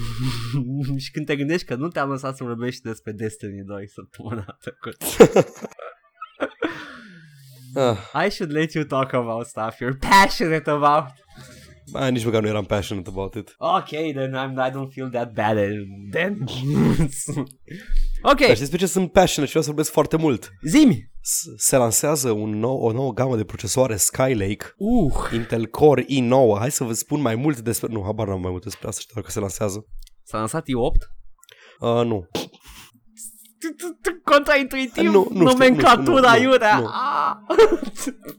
și 1.05 1.11
când 1.11 1.27
te 1.27 1.37
gândești 1.37 1.67
că 1.67 1.75
nu 1.75 1.89
te-am 1.89 2.09
lăsat 2.09 2.37
să 2.37 2.45
vorbești 2.45 2.83
despre 2.83 3.13
Destiny 3.13 3.63
2 3.65 3.89
săptămâna 3.89 4.59
trecută. 4.61 5.05
Ah, 7.75 8.27
I 8.27 8.31
should 8.31 8.53
let 8.53 8.73
you 8.73 8.85
talk 8.85 9.13
about 9.13 9.47
stuff 9.47 9.77
you're 9.81 9.99
passionate 9.99 10.71
about. 10.71 11.05
ah, 11.93 12.11
nici 12.11 12.25
măcar 12.25 12.43
nu 12.43 12.49
eram 12.49 12.65
passionate 12.65 13.09
about 13.09 13.35
it. 13.35 13.55
Okay, 13.59 14.13
then 14.13 14.33
I'm, 14.33 14.69
I 14.69 14.71
don't 14.71 14.93
feel 14.93 15.11
that 15.11 15.33
bad 15.33 15.57
then. 16.11 16.39
ok, 18.23 18.37
Dar 18.39 18.45
știți 18.47 18.59
despre 18.61 18.79
ce 18.79 18.87
sunt 18.87 19.13
passionate 19.13 19.45
și 19.45 19.51
vreau 19.51 19.63
să 19.63 19.69
vorbesc 19.71 19.91
foarte 19.91 20.17
mult? 20.17 20.51
zimi! 20.67 21.09
S- 21.23 21.45
Se 21.57 21.77
lansează 21.77 22.31
un 22.31 22.51
nou, 22.59 22.79
o 22.79 22.93
nouă 22.93 23.13
gamă 23.13 23.37
de 23.37 23.45
procesoare 23.45 23.97
Skylake 23.97 24.75
Uh, 24.77 25.13
Intel 25.35 25.67
Core 25.67 26.05
i9. 26.05 26.59
Hai 26.59 26.71
să 26.71 26.85
vă 26.85 26.93
spun 26.93 27.21
mai 27.21 27.35
multe 27.35 27.61
despre... 27.63 27.89
Nu, 27.93 28.03
habar 28.05 28.27
n-am 28.27 28.41
mai 28.41 28.51
multe 28.51 28.69
despre 28.69 28.89
asta, 28.89 29.01
știu 29.01 29.15
doar 29.15 29.27
că 29.27 29.31
se 29.33 29.41
lansează. 29.41 29.87
s-a 30.25 30.39
lansat 30.39 30.63
i8? 30.63 31.09
Uh, 31.81 32.05
nu. 32.07 32.27
Contraintuitiv, 34.25 35.05
Nu, 35.05 35.11
nu 35.13 35.23
știu, 35.31 35.43
nomenclatura 35.43 36.31
nu 36.31 36.37
știu, 36.37 36.39
nu, 36.43 36.47
nu, 36.47 36.51
iurea. 36.53 36.79
nu. 36.79 36.87
Ah. 36.87 37.37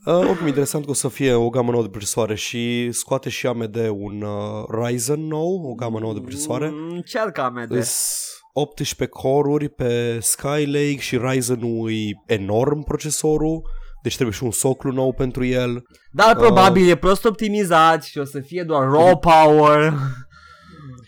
Uh, 0.06 0.14
oricum, 0.30 0.48
interesant 0.48 0.84
că 0.86 0.90
o 0.90 0.94
să 0.94 1.08
fie 1.08 1.34
o 1.34 1.50
gamă 1.50 1.72
nouă 1.72 1.84
de 1.84 1.90
procesoare 1.90 2.36
și 2.36 2.92
scoate 2.92 3.30
și 3.30 3.48
AMD 3.48 3.76
un 3.76 4.22
uh, 4.22 4.64
Ryzen 4.86 5.28
nou, 5.28 5.70
o 5.70 5.74
gamă 5.74 6.00
nouă 6.00 6.14
de 6.14 6.20
procesoare. 6.20 6.70
Mm, 6.70 6.90
Încearcă 6.92 7.42
AMD. 7.42 7.72
Îs 7.72 8.22
18 8.54 9.06
core 9.06 9.68
pe 9.68 10.20
Skylake 10.22 10.98
și 11.00 11.18
Ryzen-ul 11.18 11.92
e 11.92 12.34
enorm 12.34 12.84
procesorul, 12.84 13.62
deci 14.04 14.14
trebuie 14.14 14.36
și 14.36 14.44
un 14.44 14.52
soclu 14.52 14.92
nou 14.92 15.14
pentru 15.14 15.44
el. 15.46 15.84
Dar 16.12 16.36
probabil 16.36 16.90
e 16.90 16.96
prost 16.96 17.26
optimizat 17.26 18.04
și 18.04 18.18
o 18.18 18.24
să 18.24 18.40
fie 18.40 18.64
doar 18.64 18.88
raw 18.90 19.18
power. 19.20 19.94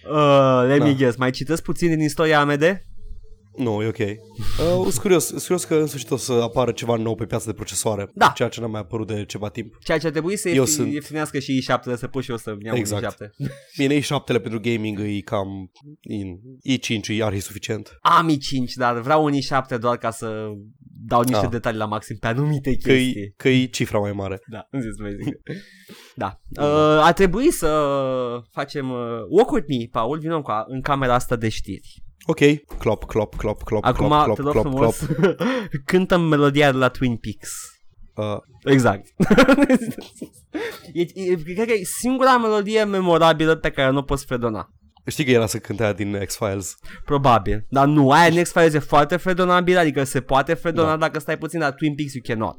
Uh, 0.09 0.63
let 0.67 0.79
me 0.81 0.89
Da. 0.91 0.95
guess, 0.97 1.17
mai 1.17 1.31
citesc 1.31 1.63
puțin 1.63 1.89
din 1.89 1.99
istoria 1.99 2.39
AMD? 2.39 2.63
Nu, 3.57 3.81
e 3.81 3.87
ok. 3.87 3.97
Uh, 3.99 4.17
sunt 4.81 4.93
curios, 4.93 5.25
sunt 5.25 5.41
curios 5.41 5.63
că 5.63 5.75
în 5.75 5.87
sfârșit 5.87 6.11
o 6.11 6.17
să 6.17 6.33
apară 6.33 6.71
ceva 6.71 6.95
nou 6.95 7.15
pe 7.15 7.25
piața 7.25 7.45
de 7.45 7.53
procesoare. 7.53 8.09
Da. 8.13 8.31
Ceea 8.35 8.49
ce 8.49 8.59
n-a 8.61 8.67
mai 8.67 8.79
apărut 8.79 9.07
de 9.07 9.25
ceva 9.25 9.49
timp. 9.49 9.73
Ceea 9.83 9.97
ce 9.97 10.05
ar 10.05 10.11
trebui 10.11 10.37
să 10.37 10.49
Eu 10.49 10.55
Eu 10.55 10.65
sunt- 10.65 10.93
ieftinească 10.93 11.39
și 11.39 11.61
i7 11.65 11.93
să 11.95 12.07
pus 12.07 12.23
și 12.23 12.31
eu 12.31 12.37
să 12.37 12.55
iau 12.65 12.75
Exact. 12.75 13.03
exact. 13.03 13.23
i7. 13.23 13.51
Bine, 13.77 13.99
i7 13.99 14.25
pentru 14.41 14.59
gaming 14.61 14.99
e 14.99 15.19
cam... 15.21 15.71
In, 16.01 16.39
i5 16.77 17.07
e 17.07 17.23
arhi 17.23 17.39
suficient. 17.39 17.97
Am 18.01 18.29
i5, 18.29 18.73
dar 18.75 18.99
vreau 18.99 19.23
un 19.23 19.33
i7 19.33 19.79
doar 19.79 19.97
ca 19.97 20.11
să 20.11 20.45
dau 21.05 21.21
niște 21.21 21.45
Ah. 21.45 21.51
detalii 21.51 21.79
la 21.79 21.85
maxim 21.85 22.17
pe 22.19 22.27
anumite 22.27 22.75
Că 22.77 22.91
e, 22.91 22.97
chestii. 23.03 23.33
că 23.37 23.49
e 23.49 23.65
cifra 23.65 23.99
mai 23.99 24.11
mare. 24.11 24.39
Da, 24.51 24.67
îmi 24.71 24.81
zis, 24.81 24.97
mai 24.99 25.11
zic. 25.23 25.35
Da. 26.15 26.39
Uh, 26.59 27.05
a 27.05 27.11
trebuit 27.15 27.51
să 27.53 27.69
facem 28.51 28.89
uh, 28.89 28.97
Walk 29.29 29.51
with 29.51 29.65
me, 29.69 29.85
Paul, 29.91 30.19
vină 30.19 30.41
cu 30.41 30.51
în 30.67 30.81
camera 30.81 31.13
asta 31.13 31.35
de 31.35 31.49
știri. 31.49 32.03
Ok, 32.25 32.39
clop, 32.77 33.05
clop, 33.05 33.35
clop, 33.35 33.63
clop, 33.63 33.85
Acum 33.85 34.07
clop, 34.07 34.23
clop, 34.23 34.35
te 34.35 34.41
rog 34.41 34.51
clop, 34.51 34.63
frumos, 34.63 34.97
clop. 34.97 35.41
cântăm 35.85 36.21
melodia 36.21 36.71
de 36.71 36.77
la 36.77 36.89
Twin 36.89 37.17
Peaks. 37.17 37.51
Uh, 38.15 38.37
Exact. 38.63 39.07
e, 40.93 41.01
e, 41.13 41.35
cred 41.35 41.67
că 41.67 41.73
e 41.73 41.83
singura 41.83 42.37
melodie 42.37 42.83
memorabilă 42.83 43.55
pe 43.55 43.69
care 43.69 43.91
nu 43.91 43.97
o 43.97 44.01
poți 44.01 44.25
fredona. 44.25 44.69
Știi 45.05 45.25
că 45.25 45.31
era 45.31 45.45
să 45.45 45.57
cânte 45.57 45.83
aia 45.83 45.93
din 45.93 46.21
X-Files. 46.25 46.75
Probabil. 47.05 47.65
Dar 47.69 47.87
nu, 47.87 48.11
aia 48.11 48.33
în 48.35 48.43
X-Files 48.43 48.73
e 48.73 48.79
foarte 48.79 49.17
fredonabil, 49.17 49.77
adică 49.77 50.03
se 50.03 50.21
poate 50.21 50.53
fredona 50.53 50.89
Da. 50.89 50.97
dacă 50.97 51.19
stai 51.19 51.37
puțin, 51.37 51.59
dar 51.59 51.71
Twin 51.71 51.95
Peaks 51.95 52.13
you 52.13 52.23
cannot. 52.27 52.55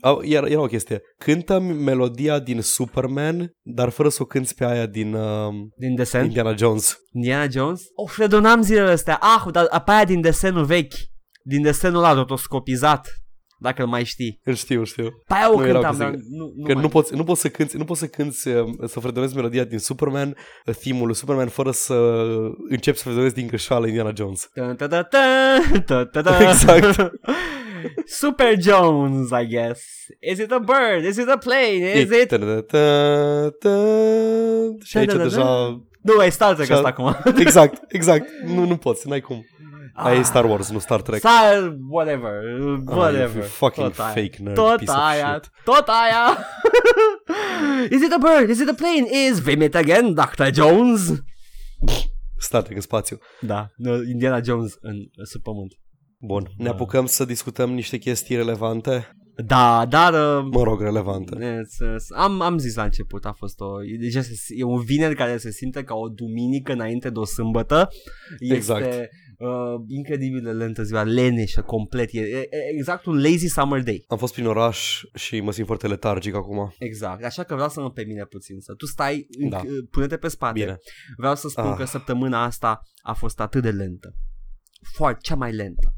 Au, 0.00 0.22
era, 0.24 0.46
era 0.46 0.60
o 0.60 0.66
chestie. 0.66 1.00
Cântă 1.18 1.58
melodia 1.60 2.38
din 2.38 2.60
Superman, 2.60 3.50
dar 3.62 3.88
fără 3.88 4.08
să 4.08 4.18
o 4.22 4.24
cânti 4.24 4.54
pe 4.54 4.64
aia 4.64 4.86
din 4.86 5.14
uh, 5.14 5.52
Din 5.76 5.94
desen? 5.94 6.24
Indiana 6.24 6.54
Jones. 6.54 6.96
Indiana 7.12 7.48
Jones? 7.50 7.80
O 7.94 8.06
fredonam 8.06 8.62
zilele 8.62 8.90
astea. 8.90 9.18
Ah, 9.20 9.50
dar 9.52 9.82
pe 9.84 9.90
aia 9.90 10.04
din 10.04 10.20
desenul 10.20 10.64
vechi. 10.64 10.94
Din 11.42 11.62
desenul 11.62 11.98
ăla 11.98 12.12
rotoscopizat. 12.12 13.08
Dacă 13.58 13.82
îl 13.82 13.88
mai 13.88 14.04
știi. 14.04 14.40
Îl 14.44 14.54
știu, 14.54 14.84
știu. 14.84 15.08
Pe 15.26 15.34
aia 15.34 15.52
o 15.52 15.56
Nu, 15.60 15.66
era 15.66 15.78
o 15.78 15.80
cântam, 15.80 15.98
dar 15.98 16.10
chestie 16.10 16.28
nu, 16.30 16.52
nu, 16.56 16.64
Că 16.66 16.72
mai. 16.72 16.82
nu 16.82 16.88
poți, 16.88 17.14
nu 17.14 17.24
poți 17.24 17.40
să 17.40 17.48
cânti, 17.48 17.76
nu 17.76 17.84
poți 17.84 18.00
să 18.00 18.06
cânti, 18.06 18.48
uh, 18.48 18.64
să 18.86 19.00
fredonezi 19.00 19.34
melodia 19.34 19.64
din 19.64 19.78
Superman, 19.78 20.36
uh, 20.66 20.74
theme-ul 20.74 21.06
lui 21.06 21.14
Superman, 21.14 21.48
fără 21.48 21.70
să 21.70 21.94
începi 22.68 22.96
să 22.96 23.02
fredonezi 23.04 23.34
din 23.34 23.46
greșeală 23.46 23.86
Indiana 23.86 24.12
Jones. 24.16 24.48
Dun, 24.54 24.76
ta, 24.76 24.88
ta, 24.88 25.02
ta, 25.02 25.58
ta, 25.86 26.04
ta, 26.04 26.22
ta. 26.22 26.48
Exact. 26.50 26.96
Super 28.06 28.56
Jones, 28.60 29.30
I 29.42 29.46
guess. 29.46 29.82
Is 30.32 30.38
it 30.38 30.52
a 30.52 30.58
bird? 30.58 31.04
Is 31.04 31.16
it 31.16 31.28
a 31.28 31.36
plane? 31.36 31.98
Is 32.00 32.10
it... 32.22 32.28
Ta-da-da-ta-ta. 32.28 33.76
Și 34.84 34.96
aici 34.96 35.06
Da-da-da-da. 35.06 35.22
deja... 35.28 35.80
Nu, 36.02 36.22
e 36.22 36.28
Star 36.28 36.54
Trek 36.54 36.66
Și-a- 36.66 36.74
asta 36.76 36.88
acum. 36.88 37.16
Exact, 37.44 37.82
exact. 37.92 38.28
Nu, 38.44 38.64
nu 38.66 38.76
poți, 38.76 39.08
n-ai 39.08 39.20
cum. 39.20 39.44
Aia 39.94 40.18
e 40.18 40.22
Star 40.22 40.44
Wars, 40.44 40.70
nu 40.70 40.78
Star 40.78 41.02
Trek. 41.02 41.18
Star, 41.18 41.76
whatever, 41.90 42.32
whatever. 42.86 43.34
you 43.36 43.42
fucking 43.44 43.86
tot 43.86 43.98
aia. 43.98 44.08
fake 44.08 44.36
nerd 44.42 44.54
Tot 44.56 44.76
piece 44.76 44.90
of 44.92 44.98
aia, 44.98 45.28
shit. 45.42 45.50
tot 45.64 45.88
aia. 45.88 46.38
Is 47.96 48.02
it 48.02 48.12
a 48.12 48.18
bird? 48.18 48.48
Is 48.50 48.60
it 48.60 48.68
a 48.68 48.74
plane? 48.74 49.06
Is 49.30 49.44
we 49.46 49.54
meet 49.54 49.74
again, 49.74 50.14
Dr. 50.14 50.44
Jones? 50.52 51.12
Star 52.38 52.62
Trek 52.62 52.74
în 52.76 52.80
spațiu. 52.82 53.18
Da, 53.40 53.66
no, 53.76 53.94
Indiana 53.94 54.40
Jones 54.44 54.76
în, 54.80 54.94
sub 55.24 55.42
pământ. 55.42 55.72
Bun, 56.18 56.48
ne 56.56 56.64
Da. 56.64 56.70
apucăm 56.70 57.06
să 57.06 57.24
discutăm 57.24 57.72
niște 57.72 57.96
chestii 57.98 58.36
relevante. 58.36 59.08
Da, 59.46 59.86
dar 59.88 60.12
uh, 60.12 60.48
Mă 60.52 60.62
rog, 60.62 60.80
relevante. 60.80 61.36
It's, 61.36 61.86
uh, 61.88 61.96
am, 62.16 62.40
am 62.40 62.58
zis 62.58 62.74
la 62.74 62.82
început, 62.82 63.24
a 63.24 63.32
fost 63.32 63.60
o... 63.60 63.84
E, 63.84 63.96
deja 64.00 64.20
se, 64.22 64.32
e 64.56 64.62
un 64.62 64.80
vineri 64.82 65.14
care 65.14 65.36
se 65.36 65.50
simte 65.50 65.82
ca 65.84 65.94
o 65.94 66.08
duminică 66.08 66.72
înainte 66.72 67.10
de 67.10 67.18
o 67.18 67.24
sâmbătă. 67.24 67.88
Este 68.38 68.54
Exact. 68.54 68.84
uh, 69.38 69.48
incredibil 69.88 70.40
de 70.42 70.50
lentă 70.50 70.82
ziua, 70.82 71.02
leneșă, 71.02 71.62
complet. 71.62 72.08
E, 72.12 72.20
e, 72.20 72.36
e 72.38 72.48
exact 72.76 73.04
un 73.06 73.20
lazy 73.20 73.46
summer 73.46 73.82
day. 73.82 74.04
Am 74.08 74.18
fost 74.18 74.32
prin 74.32 74.46
oraș 74.46 75.02
și 75.14 75.40
mă 75.40 75.52
simt 75.52 75.66
foarte 75.66 75.86
letargic 75.88 76.34
acum. 76.34 76.74
Exact, 76.78 77.24
așa 77.24 77.42
că 77.42 77.54
vreau 77.54 77.68
să 77.68 77.80
mă 77.80 77.90
pe 77.90 78.04
mine 78.04 78.24
puțin 78.24 78.60
să 78.60 78.74
tu 78.74 78.86
stai, 78.86 79.26
Da. 79.48 79.48
da. 79.56 79.62
pune-te 79.90 80.16
pe 80.16 80.28
spate. 80.28 80.58
Bine. 80.58 80.76
Vreau 81.16 81.34
să 81.34 81.48
spun 81.48 81.64
Ah. 81.70 81.76
că 81.76 81.84
săptămâna 81.84 82.42
asta 82.44 82.80
a 83.02 83.12
fost 83.12 83.40
atât 83.40 83.62
de 83.62 83.70
lentă. 83.70 84.14
Foarte, 84.94 85.18
cea 85.22 85.34
mai 85.34 85.52
lentă. 85.52 85.94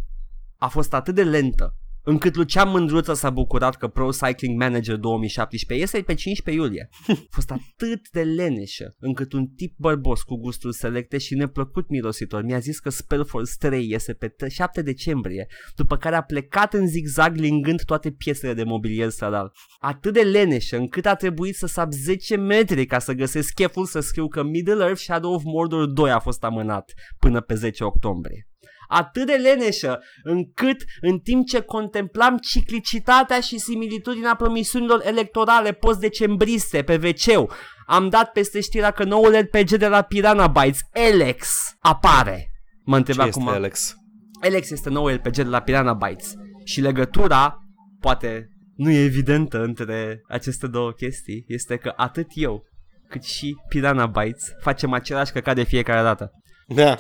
A 0.61 0.69
fost 0.69 0.95
atât 0.95 1.15
de 1.15 1.25
lentă 1.25 1.77
încât 2.09 2.35
Lucian 2.35 2.69
Mândruță 2.69 3.15
s-a 3.15 3.31
bucurat 3.31 3.77
că 3.77 3.89
Pro 3.89 4.11
Cycling 4.11 4.61
Manager 4.61 4.97
2017 4.97 5.87
iese 5.87 6.07
pe 6.07 6.15
15 6.15 6.63
iulie. 6.63 6.89
A 7.09 7.29
fost 7.31 7.51
atât 7.51 8.09
de 8.11 8.23
leneșă 8.23 8.95
încât 8.99 9.33
un 9.33 9.47
tip 9.47 9.75
bărbos 9.77 10.23
cu 10.23 10.37
gustul 10.37 10.73
selecte 10.73 11.19
și 11.19 11.35
neplăcut 11.35 11.89
mirositor 11.89 12.43
mi-a 12.43 12.59
zis 12.59 12.79
că 12.79 12.91
Spellforce 12.91 13.53
3 13.59 13.89
iese 13.89 14.13
pe 14.13 14.29
t- 14.29 14.51
7 14.51 14.83
decembrie, 14.83 15.47
după 15.77 15.97
care 15.97 16.17
a 16.17 16.23
plecat 16.23 16.75
în 16.75 16.87
zigzag 16.87 17.37
lingând 17.37 17.83
toate 17.83 18.11
piesele 18.11 18.55
de 18.55 18.65
mobilier 18.65 19.09
stradal. 19.09 19.53
Atât 19.79 20.13
de 20.13 20.23
leneșă 20.23 20.77
încât 20.77 21.07
a 21.07 21.15
trebuit 21.15 21.55
să 21.55 21.67
sap 21.67 21.93
10 21.93 22.37
metri 22.37 22.87
ca 22.87 22.99
să 22.99 23.13
găsesc 23.13 23.55
cheful 23.55 23.85
să 23.85 24.01
scriu 24.01 24.29
că 24.29 24.43
Middle 24.43 24.85
Earth 24.85 25.01
Shadow 25.01 25.33
of 25.33 25.43
Mordor 25.45 25.87
2 25.87 26.11
a 26.11 26.19
fost 26.19 26.45
amânat 26.45 26.93
până 27.19 27.41
pe 27.41 27.55
10 27.55 27.85
octombrie 27.85 28.48
atât 28.89 29.27
de 29.27 29.33
leneșă 29.33 30.01
încât 30.23 30.85
în 31.01 31.19
timp 31.19 31.47
ce 31.47 31.61
contemplam 31.61 32.37
ciclicitatea 32.37 33.41
și 33.41 33.59
similitudinea 33.59 34.35
promisiunilor 34.35 35.01
electorale 35.05 35.73
post-decembriste 35.73 36.83
pe 36.83 37.01
wc 37.03 37.51
am 37.91 38.09
dat 38.09 38.33
peste 38.33 38.61
știrea 38.61 38.91
că 38.91 39.05
noul 39.05 39.35
RPG 39.35 39.71
de 39.71 39.89
la 39.89 40.03
Piranha 40.03 40.47
Bytes, 40.47 40.81
Alex, 40.93 41.49
apare. 41.81 42.51
Mă 42.85 42.93
Ce 42.93 42.99
întreba 42.99 43.27
este, 43.27 43.41
acum. 43.41 43.53
Alex? 43.53 43.95
Alex 44.43 44.71
este 44.71 44.89
noul 44.89 45.15
RPG 45.15 45.35
de 45.35 45.43
la 45.43 45.61
Piranha 45.61 45.93
Bytes 45.93 46.35
și 46.65 46.81
legătura, 46.81 47.59
poate 48.01 48.49
nu 48.75 48.91
e 48.91 49.05
evidentă 49.05 49.63
între 49.63 50.21
aceste 50.29 50.67
două 50.67 50.93
chestii, 50.93 51.45
este 51.47 51.77
că 51.77 51.93
atât 51.97 52.27
eu 52.31 52.63
cât 53.09 53.23
și 53.23 53.57
Piranha 53.69 54.07
Bytes 54.07 54.45
facem 54.61 54.93
același 54.93 55.33
căcat 55.33 55.55
de 55.55 55.63
fiecare 55.63 56.03
dată 56.03 56.31
Da. 56.67 56.99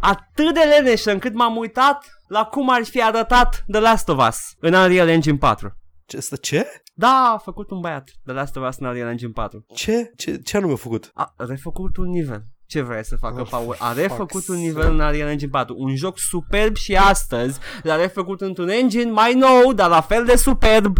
Atât 0.00 0.54
de 0.54 0.60
leneșă 0.60 1.10
încât 1.12 1.34
m-am 1.34 1.56
uitat 1.56 2.04
la 2.28 2.44
cum 2.44 2.70
ar 2.70 2.84
fi 2.84 3.02
arătat 3.02 3.64
The 3.70 3.80
Last 3.80 4.08
of 4.08 4.28
Us 4.28 4.38
în 4.58 4.72
Unreal 4.74 5.08
Engine 5.08 5.36
4. 5.36 5.76
Ce? 6.06 6.16
asta 6.16 6.36
Ce? 6.36 6.66
Da, 6.94 7.32
a 7.34 7.38
făcut 7.38 7.70
un 7.70 7.80
băiat 7.80 8.10
The 8.24 8.34
Last 8.34 8.56
of 8.56 8.68
Us 8.68 8.76
în 8.78 8.86
Unreal 8.86 9.08
Engine 9.08 9.30
4. 9.30 9.64
Ce? 9.74 10.10
Ce, 10.16 10.36
ce 10.36 10.56
anume 10.56 10.72
a 10.72 10.76
făcut? 10.76 11.10
A 11.14 11.34
refăcut 11.36 11.96
un 11.96 12.08
nivel. 12.08 12.42
Ce 12.68 12.80
vrea 12.80 13.02
să 13.02 13.16
facă 13.16 13.40
Oh, 13.40 13.46
Paul? 13.50 13.76
A 13.78 13.92
refăcut 13.92 14.42
fuck's 14.42 14.48
un 14.48 14.56
nivel 14.56 14.90
în 14.90 15.00
Unreal 15.00 15.28
Engine 15.28 15.50
4. 15.50 15.74
Un 15.78 15.96
joc 15.96 16.18
superb 16.18 16.76
și 16.76 16.96
astăzi 16.96 17.58
l-a 17.82 17.96
refăcut 17.96 18.40
într-un 18.40 18.68
engine 18.68 19.10
mai 19.10 19.34
nou, 19.34 19.72
dar 19.72 19.88
la 19.88 20.00
fel 20.00 20.24
de 20.24 20.36
superb 20.36 20.96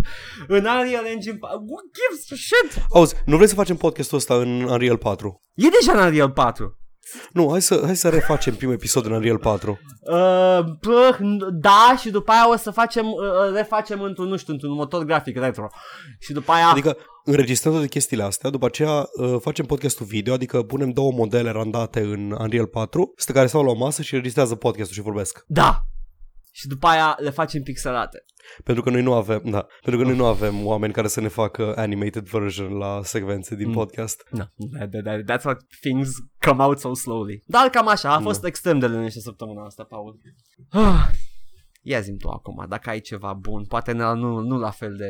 în 0.48 0.64
Unreal 0.64 1.06
Engine 1.06 1.36
4. 1.36 1.56
Who 1.56 1.76
gives 1.92 2.32
a 2.32 2.34
shit? 2.34 2.86
Auzi, 2.90 3.14
nu 3.24 3.36
vrei 3.36 3.48
să 3.48 3.54
facem 3.54 3.76
podcastul 3.76 4.18
ăsta 4.18 4.34
în 4.34 4.62
Unreal 4.62 4.96
4? 4.96 5.42
E 5.54 5.68
deja 5.80 5.98
în 5.98 6.04
Unreal 6.06 6.30
4. 6.30 6.78
Nu, 7.32 7.48
hai 7.50 7.62
să, 7.62 7.80
hai 7.84 7.96
să 7.96 8.08
refacem 8.08 8.54
primul 8.54 8.74
episod 8.74 9.04
în 9.04 9.12
Unreal 9.12 9.38
4. 9.38 9.70
Uh, 10.00 10.16
pă, 10.80 11.18
da, 11.52 11.96
și 12.00 12.10
după 12.10 12.32
aia 12.32 12.50
o 12.50 12.56
să 12.56 12.70
facem, 12.70 13.06
uh, 13.06 13.54
refacem 13.54 14.00
într-un, 14.02 14.28
nu 14.28 14.36
știu, 14.36 14.52
într-un 14.52 14.72
motor 14.72 15.04
grafic 15.04 15.36
retro. 15.38 15.68
Și 16.18 16.32
după 16.32 16.52
aia... 16.52 16.66
Adică 16.66 16.96
înregistrăm 17.24 17.72
toate 17.72 17.88
chestiile 17.88 18.22
astea, 18.22 18.50
după 18.50 18.66
aceea 18.66 19.08
uh, 19.12 19.36
facem 19.40 19.66
podcastul 19.66 20.06
video, 20.06 20.34
adică 20.34 20.62
punem 20.62 20.90
două 20.90 21.12
modele 21.12 21.50
randate 21.50 22.00
în 22.00 22.30
Unreal 22.30 22.66
4, 22.66 23.12
stă 23.16 23.32
care 23.32 23.46
stau 23.46 23.62
la 23.62 23.70
o 23.70 23.74
masă 23.74 24.02
și 24.02 24.12
înregistrează 24.12 24.54
podcastul 24.54 24.94
și 24.94 25.02
vorbesc. 25.02 25.44
Da. 25.46 25.80
Și 26.52 26.66
după 26.66 26.86
aia 26.86 27.16
le 27.18 27.30
facem 27.30 27.62
pixelate. 27.62 28.24
Pentru 28.64 28.82
că 28.82 28.90
noi 28.90 29.02
nu 29.02 29.12
avem, 29.14 29.40
da, 29.44 29.66
pentru 29.82 30.00
că 30.02 30.08
noi 30.08 30.16
nu 30.16 30.24
avem 30.24 30.66
oameni 30.66 30.92
care 30.92 31.08
să 31.08 31.20
ne 31.20 31.28
facă 31.28 31.72
animated 31.76 32.28
version 32.28 32.72
la 32.72 33.00
secvențe 33.02 33.54
din 33.56 33.66
Mm. 33.66 33.72
podcast. 33.72 34.22
No, 34.30 34.44
that, 34.78 34.90
that, 34.90 35.02
that, 35.04 35.20
that's 35.40 35.44
what 35.44 35.58
things 35.80 36.10
come 36.46 36.62
out 36.62 36.78
so 36.78 36.94
slowly. 36.94 37.42
Dar 37.46 37.68
cam 37.68 37.88
așa, 37.88 38.14
a 38.14 38.20
fost 38.20 38.44
extrem 38.44 38.78
de 38.78 38.86
liniște 38.88 39.20
săptămâna 39.20 39.64
asta, 39.64 39.84
Paul. 39.84 40.18
Ah. 40.70 41.08
Ia 41.82 42.00
zi 42.00 42.12
tu 42.16 42.28
acum, 42.28 42.64
dacă 42.68 42.90
ai 42.90 43.00
ceva 43.00 43.32
bun, 43.32 43.64
poate 43.64 43.92
nu, 43.92 44.14
nu, 44.14 44.38
nu 44.38 44.58
la 44.58 44.70
fel 44.70 44.94
de 44.96 45.08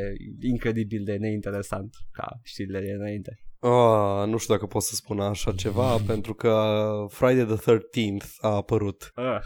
incredibil 0.49 1.03
de 1.05 1.17
neinteresant 1.17 1.91
ca 2.13 2.27
știrile 2.43 2.81
de 2.81 2.91
înainte. 2.93 3.41
Ah, 3.61 4.29
nu 4.29 4.37
știu 4.37 4.55
dacă 4.55 4.67
pot 4.67 4.83
să 4.83 4.95
spun 4.95 5.21
așa 5.21 5.53
ceva, 5.53 5.97
pentru 6.07 6.35
că 6.35 6.75
Friday 7.09 7.45
the 7.57 7.73
13th 7.75 8.31
a 8.41 8.49
apărut. 8.49 9.13
Uh. 9.17 9.39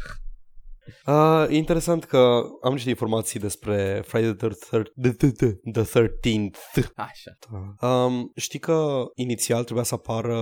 Uh, 1.07 1.47
e 1.49 1.57
interesant 1.57 2.05
că 2.05 2.43
am 2.63 2.73
niște 2.73 2.89
informații 2.89 3.41
despre 3.41 4.03
Friday 4.07 4.35
the, 4.35 4.49
thir- 4.49 4.93
the, 5.03 5.11
the, 5.13 5.31
the, 5.31 5.83
the 5.83 5.83
13th. 5.83 6.85
Așa. 6.95 7.87
Um, 7.89 8.33
știi 8.37 8.59
că 8.59 9.03
inițial 9.15 9.63
trebuia 9.65 9.85
să 9.85 9.95
apară... 9.95 10.37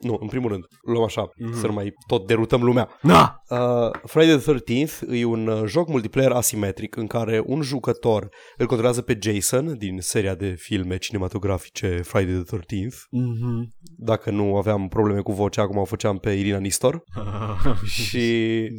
Nu, 0.00 0.16
în 0.20 0.28
primul 0.28 0.50
rând, 0.50 0.64
luăm 0.82 1.04
așa, 1.04 1.22
Mhm. 1.36 1.50
mm-hmm. 1.50 1.60
să 1.60 1.66
nu 1.66 1.72
mai 1.72 1.92
tot 2.06 2.26
derutăm 2.26 2.62
lumea. 2.62 2.88
Na! 3.02 3.42
Uh, 3.48 3.90
Friday 4.04 4.36
the 4.38 4.54
13th 4.54 5.00
e 5.10 5.24
un 5.24 5.46
uh, 5.46 5.62
joc 5.66 5.88
multiplayer 5.88 6.30
asimetric 6.30 6.96
în 6.96 7.06
care 7.06 7.42
un 7.46 7.62
jucător 7.62 8.28
îl 8.56 8.66
controlează 8.66 9.02
pe 9.02 9.18
Jason 9.22 9.78
din 9.78 9.98
seria 10.00 10.34
de 10.34 10.54
filme 10.58 10.96
cinematografice 10.96 12.00
Friday 12.02 12.42
the 12.42 12.56
13th. 12.56 12.96
Mhm. 13.10 13.68
Dacă 13.96 14.30
nu 14.30 14.56
aveam 14.56 14.88
probleme 14.88 15.20
cu 15.20 15.32
vocea, 15.32 15.62
acum 15.62 15.76
o 15.76 15.84
făceam 15.84 16.18
pe 16.18 16.30
Irina 16.32 16.58
Nistor. 16.58 17.02
și... 18.02 18.18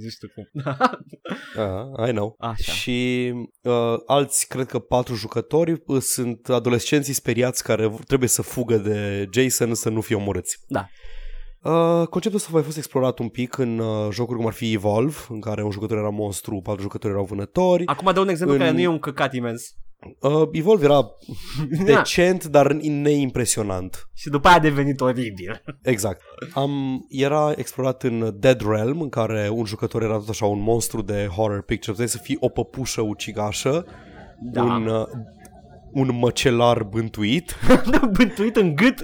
Nu 0.03 0.09
știu 0.09 0.27
cum. 0.35 0.63
Uh, 1.57 2.07
I 2.07 2.11
know. 2.11 2.35
Așa. 2.39 2.71
Și 2.71 3.31
uh, 3.61 3.93
alți, 4.05 4.47
cred 4.47 4.65
că 4.65 4.79
patru 4.79 5.15
jucători 5.15 5.81
uh, 5.85 6.01
sunt 6.01 6.49
adolescenții 6.49 7.13
speriați 7.13 7.63
care 7.63 7.95
trebuie 8.07 8.29
să 8.29 8.41
fugă 8.41 8.77
de 8.77 9.29
Jason 9.31 9.73
să 9.73 9.89
nu 9.89 10.01
fie 10.01 10.15
omorâți. 10.15 10.57
Da. 10.67 10.87
Uh, 11.61 12.07
conceptul 12.07 12.39
ăsta 12.39 12.49
a 12.51 12.53
mai 12.53 12.63
fost 12.63 12.77
explorat 12.77 13.19
un 13.19 13.29
pic 13.29 13.57
în 13.57 13.79
uh, 13.79 14.07
jocuri 14.11 14.37
cum 14.37 14.47
ar 14.47 14.53
fi 14.53 14.73
Evolve, 14.73 15.15
în 15.29 15.39
care 15.39 15.63
un 15.63 15.71
jucător 15.71 15.97
era 15.97 16.09
monstru, 16.09 16.61
patru 16.63 16.81
jucători 16.81 17.13
erau 17.13 17.25
vânători. 17.25 17.85
Acum 17.85 18.13
dau 18.13 18.23
un 18.23 18.29
exemplu 18.29 18.55
În- 18.55 18.61
care 18.61 18.73
nu 18.73 18.79
e 18.79 18.87
un 18.87 18.99
căcat 18.99 19.33
imens. 19.33 19.75
Uh, 20.19 20.49
Evolve 20.51 20.85
era 20.85 21.01
Da. 21.77 21.83
decent, 21.83 22.45
dar 22.45 22.71
neimpresionant. 22.73 24.09
Și 24.13 24.29
după 24.29 24.47
aia 24.47 24.55
a 24.57 24.59
devenit 24.59 25.01
oribil. 25.01 25.61
Exact. 25.81 26.21
Am, 26.53 27.05
era 27.09 27.51
explorat 27.55 28.03
în 28.03 28.35
Dead 28.39 28.61
Realm, 28.67 29.01
în 29.01 29.09
care 29.09 29.49
un 29.51 29.65
jucător 29.65 30.03
era 30.03 30.13
tot 30.17 30.29
așa 30.29 30.45
un 30.45 30.61
monstru 30.61 31.01
de 31.01 31.27
horror 31.35 31.61
picture. 31.61 31.91
Puteai 31.91 32.07
să 32.09 32.17
fii 32.17 32.37
o 32.39 32.49
păpușă 32.49 33.01
ucigașă, 33.01 33.85
Da. 34.51 34.63
un, 34.63 34.87
uh, 34.87 35.05
un 35.91 36.09
măcelar 36.19 36.83
bântuit. 36.83 37.55
Bântuit 38.17 38.55
în 38.55 38.75
gât. 38.75 39.01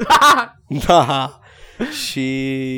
da. 0.88 1.40
Și 1.90 2.22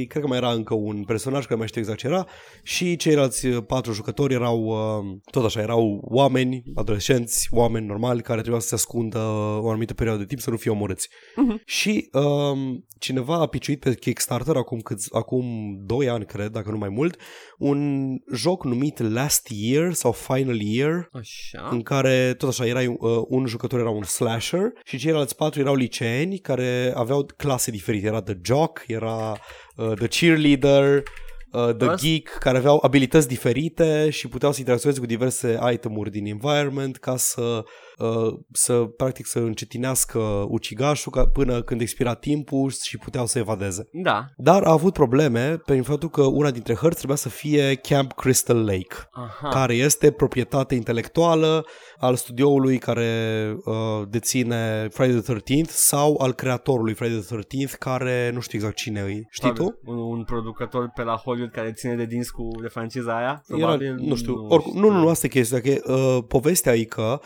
cred 0.10 0.22
că 0.22 0.28
mai 0.28 0.38
era 0.38 0.52
încă 0.52 0.74
un 0.74 1.04
personaj 1.04 1.46
care 1.46 1.56
mai 1.56 1.68
știu 1.68 1.82
exact 1.82 2.00
ce 2.00 2.08
era 2.08 2.28
și 2.64 2.96
ceilalți 2.96 3.46
uh, 3.46 3.64
patru 3.68 3.92
jucători 3.94 4.34
erau 4.34 4.64
uh, 4.64 5.18
tot 5.32 5.46
așa, 5.46 5.62
erau 5.62 6.02
oameni, 6.04 6.64
adolescenți, 6.76 7.48
oameni 7.52 7.86
normali 7.86 8.22
care 8.22 8.40
trebuiau 8.40 8.62
să 8.62 8.68
se 8.68 8.76
ascundă 8.76 9.20
o 9.62 9.70
anumită 9.70 9.94
perioadă 9.94 10.22
de 10.22 10.28
timp 10.28 10.42
să 10.42 10.50
nu 10.50 10.58
fie 10.58 10.72
omorâți. 10.72 11.10
Mhm. 11.36 11.62
Și 11.66 12.10
um, 12.12 12.86
cineva 13.00 13.36
a 13.36 13.48
piciuit 13.48 13.80
pe 13.80 13.96
Kickstarter 13.96 14.56
acum, 14.56 14.80
câți, 14.80 15.16
acum 15.16 15.46
2 15.86 16.10
ani, 16.10 16.26
cred, 16.26 16.52
dacă 16.52 16.70
nu 16.70 16.78
mai 16.78 16.90
mult, 16.90 17.20
un 17.58 18.10
joc 18.34 18.64
numit 18.64 19.00
Last 19.00 19.48
Year 19.52 19.94
sau 19.94 20.12
Final 20.12 20.62
Year, 20.62 21.10
Așa. 21.12 21.68
în 21.72 21.82
care 21.82 22.34
tot 22.38 22.50
așa 22.50 22.66
era 22.66 22.80
uh, 22.80 23.22
un 23.28 23.46
jucător 23.46 23.80
era 23.80 23.90
un 23.90 24.04
slasher 24.04 24.72
și 24.84 24.98
ceilalți 24.98 25.36
patru 25.36 25.60
erau 25.60 25.76
liceeni 25.76 26.38
care 26.38 26.92
aveau 26.96 27.26
clase 27.38 27.72
diferite. 27.72 28.06
Era 28.06 28.22
The 28.22 28.38
Jock, 28.42 28.84
era 28.94 29.38
uh, 29.76 29.92
The 29.96 30.08
Cheerleader, 30.08 31.04
uh, 31.52 31.76
The 31.78 31.88
Ăsta- 31.90 31.96
Geek, 31.96 32.30
care 32.40 32.58
aveau 32.58 32.80
abilități 32.82 33.28
diferite 33.28 34.10
și 34.10 34.28
puteau 34.28 34.52
să 34.52 34.60
interacționeze 34.60 35.00
cu 35.00 35.06
diverse 35.06 35.60
itemuri 35.74 36.12
din 36.12 36.26
environment 36.26 36.98
ca 36.98 37.18
să 37.18 37.64
uh, 37.98 38.34
să 38.52 38.74
practic 38.74 39.26
să 39.26 39.40
încetinească 39.40 40.46
ucigașul 40.48 41.12
ca, 41.12 41.28
până 41.28 41.62
când 41.62 41.82
expira 41.82 42.14
timpul 42.14 42.72
și 42.82 42.98
puteau 42.98 43.26
să 43.26 43.40
evadeze. 43.40 43.88
Da. 43.92 44.26
Dar 44.38 44.64
a 44.64 44.72
avut 44.72 44.94
probleme 44.94 45.58
prin 45.58 45.84
faptul 45.84 46.10
că 46.10 46.22
una 46.22 46.52
dintre 46.52 46.74
hărți 46.74 46.98
trebuia 46.98 47.18
să 47.18 47.30
fie 47.30 47.76
Camp 47.76 48.14
Crystal 48.14 48.66
Lake 48.66 48.96
Aha. 49.12 49.50
care 49.50 49.74
este 49.74 50.12
proprietate 50.12 50.76
intelectuală 50.76 51.66
al 51.98 52.16
studioului 52.16 52.78
care 52.78 53.10
uh, 53.66 53.74
deține 54.10 54.88
Friday 54.92 55.22
the 55.22 55.34
13th 55.34 55.70
sau 55.70 56.18
al 56.22 56.34
creatorului 56.34 56.94
Friday 56.94 57.20
the 57.20 57.38
13th 57.38 57.78
care 57.80 58.32
nu 58.34 58.40
știu 58.40 58.58
exact 58.58 58.76
cine 58.76 59.00
e. 59.00 59.22
Știi 59.30 59.54
tu? 59.54 59.80
Un, 59.86 59.98
un 59.98 60.24
producător 60.24 60.92
pe 60.96 61.04
la 61.04 61.16
Hollywood 61.16 61.52
care 61.52 61.72
ține 61.72 61.96
de 61.96 62.06
dinți 62.06 62.32
cu 62.32 62.48
de 62.62 62.68
franciza 62.68 63.18
aia? 63.18 63.44
Era, 63.48 63.58
Probabil. 63.58 63.96
nu 64.00 64.16
știu, 64.16 64.46
oricum, 64.50 64.80
nu, 64.80 64.90
nu, 64.90 65.00
nu, 65.00 65.10
asta 65.10 65.26
e 65.26 65.30
chestia, 65.30 65.62
că 65.62 65.94
uh, 65.94 66.24
povestea 66.28 66.76
e 66.76 66.84
că 66.84 67.20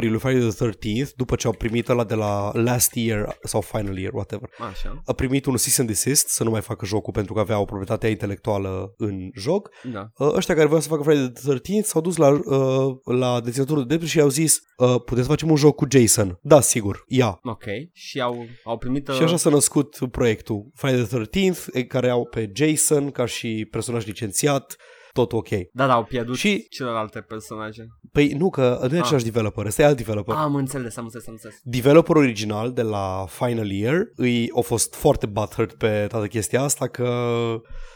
developerii 0.00 0.08
lui 0.08 0.18
Friday 0.18 0.72
the 0.72 1.02
13th, 1.02 1.14
după 1.16 1.36
ce 1.36 1.46
au 1.46 1.52
primit 1.52 1.88
ăla 1.88 2.04
de 2.04 2.14
la 2.14 2.50
Last 2.54 2.94
Year 2.94 3.36
sau 3.42 3.60
Final 3.60 3.98
Year, 3.98 4.12
whatever, 4.12 4.50
Așa. 4.70 5.02
a 5.04 5.12
primit 5.12 5.44
un 5.46 5.52
cease 5.52 5.80
and 5.80 5.88
desist 5.88 6.28
să 6.28 6.44
nu 6.44 6.50
mai 6.50 6.60
facă 6.60 6.86
jocul 6.86 7.12
pentru 7.12 7.34
că 7.34 7.40
avea 7.40 7.58
o 7.58 7.64
proprietate 7.64 8.08
intelectuală 8.08 8.94
în 8.96 9.30
joc 9.34 9.70
Da. 9.92 10.08
Uh, 10.16 10.32
ăștia 10.34 10.54
care 10.54 10.66
voiau 10.66 10.82
să 10.82 10.88
facă 10.88 11.02
Friday 11.02 11.30
the 11.30 11.54
13th 11.54 11.84
s-au 11.84 12.00
dus 12.00 12.16
la, 12.16 12.28
uh, 12.28 12.94
la 13.04 13.40
deținătorul 13.40 13.82
de 13.82 13.86
drepturi 13.86 14.10
și 14.10 14.18
i-au 14.18 14.28
zis 14.28 14.60
uh, 14.76 14.94
puteți 15.04 15.26
să 15.26 15.32
facem 15.32 15.50
un 15.50 15.56
joc 15.56 15.74
cu 15.74 15.86
Jason. 15.90 16.38
Da, 16.42 16.60
sigur, 16.60 17.04
ia. 17.06 17.38
Ok. 17.42 17.64
Și 17.92 18.20
au, 18.20 18.46
au 18.64 18.78
primit... 18.78 19.08
uh, 19.08 19.14
Și 19.14 19.22
așa 19.22 19.36
s-a 19.36 19.50
născut 19.50 19.98
proiectul 20.10 20.70
Friday 20.74 21.02
the 21.02 21.18
13th, 21.18 21.64
e, 21.72 21.84
care 21.84 22.08
au 22.08 22.26
pe 22.26 22.50
Jason 22.54 23.10
ca 23.10 23.26
și 23.26 23.68
personaj 23.70 24.04
licențiat, 24.06 24.76
tot 25.12 25.32
ok. 25.32 25.48
Da, 25.72 25.86
da, 25.86 25.92
au 25.92 26.04
pierdut 26.04 26.36
Și- 26.36 26.48
și... 26.56 26.68
celelalte 26.68 27.20
personaje. 27.20 27.86
Păi 28.12 28.28
nu, 28.28 28.50
că 28.50 28.78
nu 28.88 28.94
e 28.96 28.98
Ah. 28.98 29.04
același 29.04 29.24
developer, 29.24 29.66
ăsta 29.66 29.82
e 29.82 29.84
alt 29.84 29.96
developer. 29.96 30.34
Am 30.34 30.54
înțeles, 30.54 30.96
am 30.96 31.04
înțeles, 31.04 31.26
am 31.26 31.32
înțeles. 31.32 31.56
Developerul 31.62 32.22
original 32.22 32.72
de 32.72 32.82
la 32.82 33.24
Final 33.28 33.70
Year 33.70 34.02
îi 34.16 34.50
a 34.56 34.60
fost 34.60 34.94
foarte 34.94 35.26
butthurt 35.26 35.72
pe 35.74 36.06
toată 36.08 36.26
chestia 36.26 36.62
asta 36.62 36.88
că, 36.88 37.08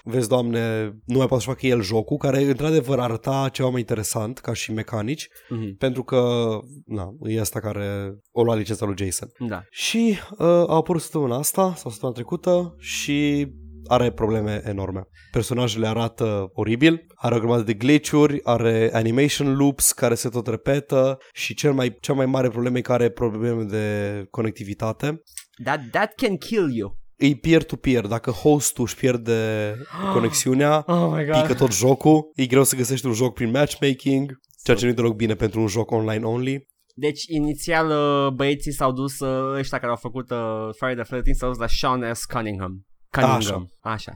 vezi, 0.04 0.28
doamne, 0.28 0.84
nu 1.04 1.16
mai 1.18 1.26
poate 1.26 1.42
să 1.44 1.48
facă 1.50 1.66
el 1.66 1.80
jocul, 1.82 2.16
care 2.16 2.42
într-adevăr 2.42 2.98
arăta 2.98 3.48
ceva 3.52 3.68
mai 3.68 3.80
interesant 3.80 4.38
ca 4.38 4.52
și 4.52 4.72
mecanici, 4.72 5.28
Mhm. 5.48 5.76
pentru 5.76 6.02
că, 6.04 6.48
na, 6.86 7.08
e 7.20 7.40
asta 7.40 7.60
care 7.60 8.14
o 8.32 8.42
lua 8.42 8.54
licența 8.54 8.86
lui 8.86 8.94
Jason. 8.98 9.28
Da. 9.48 9.62
Și 9.70 10.18
uh, 10.38 10.46
a 10.46 10.74
apărut 10.74 11.00
săptămâna 11.02 11.36
asta, 11.36 11.62
sau 11.76 11.90
săptămâna 11.90 12.16
trecută, 12.18 12.74
și 12.78 13.46
are 13.86 14.10
probleme 14.10 14.62
enorme. 14.64 15.08
Personajele 15.30 15.86
arată 15.86 16.50
oribil, 16.52 17.06
are 17.14 17.34
o 17.34 17.38
grămadă 17.38 17.62
de 17.62 17.74
glitch-uri, 17.74 18.40
are 18.42 18.90
animation 18.92 19.56
loops 19.56 19.92
care 19.92 20.14
se 20.14 20.28
tot 20.28 20.46
repetă 20.46 21.18
și 21.32 21.54
cel 21.54 21.72
mai, 21.72 21.96
cea 22.00 22.12
mai 22.12 22.26
mare 22.26 22.48
problemă 22.48 22.78
e 22.78 22.80
că 22.80 22.92
are 22.92 23.10
probleme 23.10 23.62
de 23.62 24.26
conectivitate. 24.30 25.22
That, 25.64 25.80
that 25.90 26.12
can 26.14 26.36
kill 26.36 26.76
you. 26.76 26.98
E 27.16 27.34
peer-to-peer, 27.34 28.06
dacă 28.06 28.30
hostul 28.30 28.84
își 28.84 28.96
pierde 28.96 29.74
conexiunea, 30.14 30.84
Oh 30.86 31.12
my 31.16 31.24
pică 31.24 31.54
tot 31.54 31.72
jocul, 31.72 32.30
e 32.34 32.46
greu 32.46 32.64
să 32.64 32.76
găsești 32.76 33.06
un 33.06 33.12
joc 33.12 33.34
prin 33.34 33.50
matchmaking, 33.50 34.38
ceea 34.64 34.76
ce 34.76 34.84
nu 34.84 34.90
e 34.90 34.94
deloc 34.94 35.14
bine 35.14 35.34
pentru 35.34 35.60
un 35.60 35.66
joc 35.66 35.90
online 35.90 36.24
only. 36.24 36.66
Deci, 36.98 37.24
inițial, 37.28 37.90
uh, 37.90 38.32
băieții 38.32 38.72
s-au 38.72 38.92
dus, 38.92 39.18
uh, 39.18 39.58
ăștia 39.58 39.78
care 39.78 39.90
au 39.90 39.96
făcut 39.96 40.30
uh, 40.30 40.68
Friday 40.78 41.04
the 41.04 41.16
13th, 41.16 41.38
s-au 41.38 41.48
dus 41.48 41.58
la 41.58 41.66
Sean 41.66 42.14
S. 42.14 42.24
Cunningham. 42.24 42.86
Cunningham. 43.20 43.72
Așa. 43.80 43.92
Așa. 43.92 44.12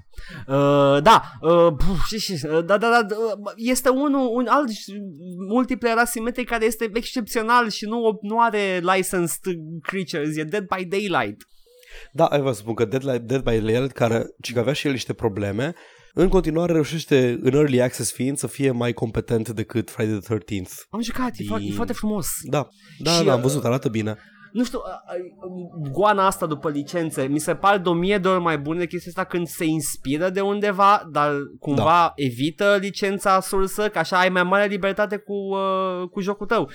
Uh, 0.56 1.02
da, 1.02 1.22
uh, 1.40 1.72
puf, 1.76 2.04
și, 2.06 2.18
și, 2.18 2.32
uh, 2.32 2.64
da, 2.64 2.78
da, 2.78 2.78
da, 2.78 3.06
uh, 3.16 3.52
este 3.56 3.88
unul, 3.88 4.28
un 4.36 4.46
alt 4.48 4.68
multiplayer 5.48 5.96
asimetric 5.96 6.48
care 6.48 6.64
este 6.64 6.90
excepțional 6.94 7.68
și 7.70 7.84
nu, 7.84 8.18
nu 8.22 8.40
are 8.40 8.80
licensed 8.94 9.54
creatures, 9.82 10.36
e 10.36 10.42
Dead 10.42 10.66
by 10.76 10.84
Daylight. 10.84 11.40
Da, 12.12 12.24
ai 12.24 12.40
vrea 12.40 12.52
să 12.52 12.58
spun 12.58 12.74
că 12.74 12.84
Dead, 12.84 13.04
Li- 13.10 13.18
Dead 13.26 13.42
by 13.42 13.50
Daylight, 13.58 13.92
care 13.92 14.24
ci 14.40 14.52
că 14.52 14.58
avea 14.58 14.72
și 14.72 14.86
el 14.86 14.92
niște 14.92 15.12
probleme, 15.12 15.74
în 16.14 16.28
continuare 16.28 16.72
reușește 16.72 17.38
în 17.42 17.52
early 17.54 17.80
access 17.82 18.12
fiind 18.12 18.36
să 18.36 18.46
fie 18.46 18.70
mai 18.70 18.92
competent 18.92 19.48
decât 19.48 19.90
Friday 19.90 20.18
the 20.18 20.34
13th. 20.36 20.72
Am 20.90 21.00
jucat, 21.02 21.30
e, 21.36 21.42
E- 21.42 21.46
foarte, 21.46 21.66
e 21.66 21.72
foarte 21.72 21.92
frumos. 21.92 22.26
Da, 22.42 22.68
da, 22.98 23.10
Și, 23.10 23.24
da, 23.24 23.30
am 23.32 23.36
uh, 23.38 23.42
văzut, 23.42 23.64
arată 23.64 23.88
bine. 23.88 24.16
Nu 24.52 24.64
știu, 24.64 24.78
a- 24.84 25.02
a- 25.06 25.90
goana 25.90 26.26
asta 26.26 26.46
după 26.46 26.70
licențe, 26.70 27.22
mi 27.26 27.38
se 27.38 27.54
pare 27.54 27.78
de 27.78 27.88
o 27.88 27.92
mie 27.92 28.18
de 28.18 28.28
ori 28.28 28.40
mai 28.42 28.58
bună 28.58 28.84
chestia 28.84 29.12
asta 29.16 29.24
când 29.24 29.46
se 29.46 29.64
inspiră 29.64 30.30
de 30.30 30.40
undeva, 30.40 31.08
dar 31.12 31.32
cumva 31.60 31.84
da. 31.84 32.12
evită 32.14 32.76
licența 32.80 33.40
sursă, 33.40 33.88
că 33.88 33.98
așa 33.98 34.18
ai 34.18 34.28
mai 34.28 34.42
mare 34.42 34.66
libertate 34.66 35.16
cu, 35.16 35.32
uh, 35.32 36.08
cu 36.10 36.20
jocul 36.20 36.46
tău. 36.46 36.70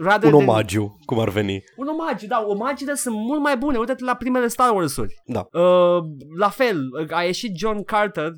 Rather 0.00 0.32
Un 0.32 0.40
than- 0.40 0.48
omagiu, 0.48 0.98
cum 1.04 1.18
ar 1.18 1.28
veni. 1.28 1.64
Un 1.76 1.86
omagiu, 1.86 2.26
da, 2.26 2.44
omagiile 2.46 2.94
sunt 2.94 3.14
mult 3.14 3.40
mai 3.40 3.56
bune. 3.56 3.78
Uite-te 3.78 4.04
la 4.04 4.14
primele 4.14 4.48
Star 4.48 4.74
Wars-uri. 4.74 5.14
Da. 5.24 5.46
Uh, 5.52 6.02
la 6.38 6.48
fel, 6.48 6.80
a 7.10 7.22
ieșit 7.22 7.56
John 7.56 7.82
Carter, 7.84 8.30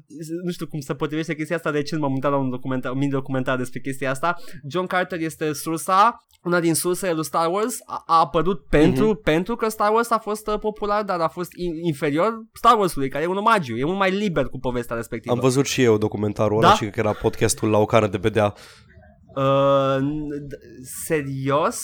nu 0.44 0.50
știu 0.50 0.66
cum 0.66 0.80
se 0.80 0.94
potrivește 0.94 1.34
chestia 1.34 1.56
asta, 1.56 1.70
recent 1.70 2.00
m-am 2.00 2.12
uitat 2.12 2.30
la 2.30 2.36
un 2.36 2.50
documentar, 2.50 2.92
un 2.92 2.98
mini 2.98 3.10
documentar 3.10 3.56
despre 3.56 3.80
chestia 3.80 4.10
asta. 4.10 4.36
John 4.70 4.86
Carter 4.86 5.20
este 5.20 5.52
sursa, 5.52 6.16
una 6.44 6.60
din 6.60 6.74
sursele 6.74 7.12
lui 7.12 7.24
Star 7.24 7.50
Wars, 7.50 7.76
a, 7.86 8.02
a 8.06 8.18
apărut 8.18 8.66
pentru, 8.68 9.14
uh-huh. 9.14 9.22
pentru 9.24 9.56
că 9.56 9.68
Star 9.68 9.92
Wars 9.92 10.10
a 10.10 10.18
fost 10.18 10.46
uh, 10.48 10.58
popular, 10.58 11.02
dar 11.02 11.20
a 11.20 11.28
fost 11.28 11.50
in, 11.56 11.72
inferior 11.84 12.32
Star 12.52 12.78
Wars-ului, 12.78 13.08
care 13.08 13.24
e 13.24 13.26
un 13.26 13.36
omagiu, 13.36 13.76
e 13.76 13.84
mult 13.84 13.98
mai 13.98 14.10
liber 14.10 14.44
cu 14.44 14.58
povestea 14.58 14.96
respectivă. 14.96 15.34
Am 15.34 15.40
văzut 15.40 15.66
și 15.66 15.82
eu 15.82 15.98
documentarul 15.98 16.56
ăla 16.56 16.68
Da? 16.68 16.72
și 16.74 16.80
cred 16.80 16.92
că 16.92 17.00
era 17.00 17.12
podcastul 17.12 17.70
la 17.70 17.78
o 17.78 17.84
cană 17.84 18.06
de 18.06 18.18
bedea. 18.18 18.54
Uh, 19.36 19.96
n- 20.00 20.46
d- 20.46 20.58
serios? 21.06 21.80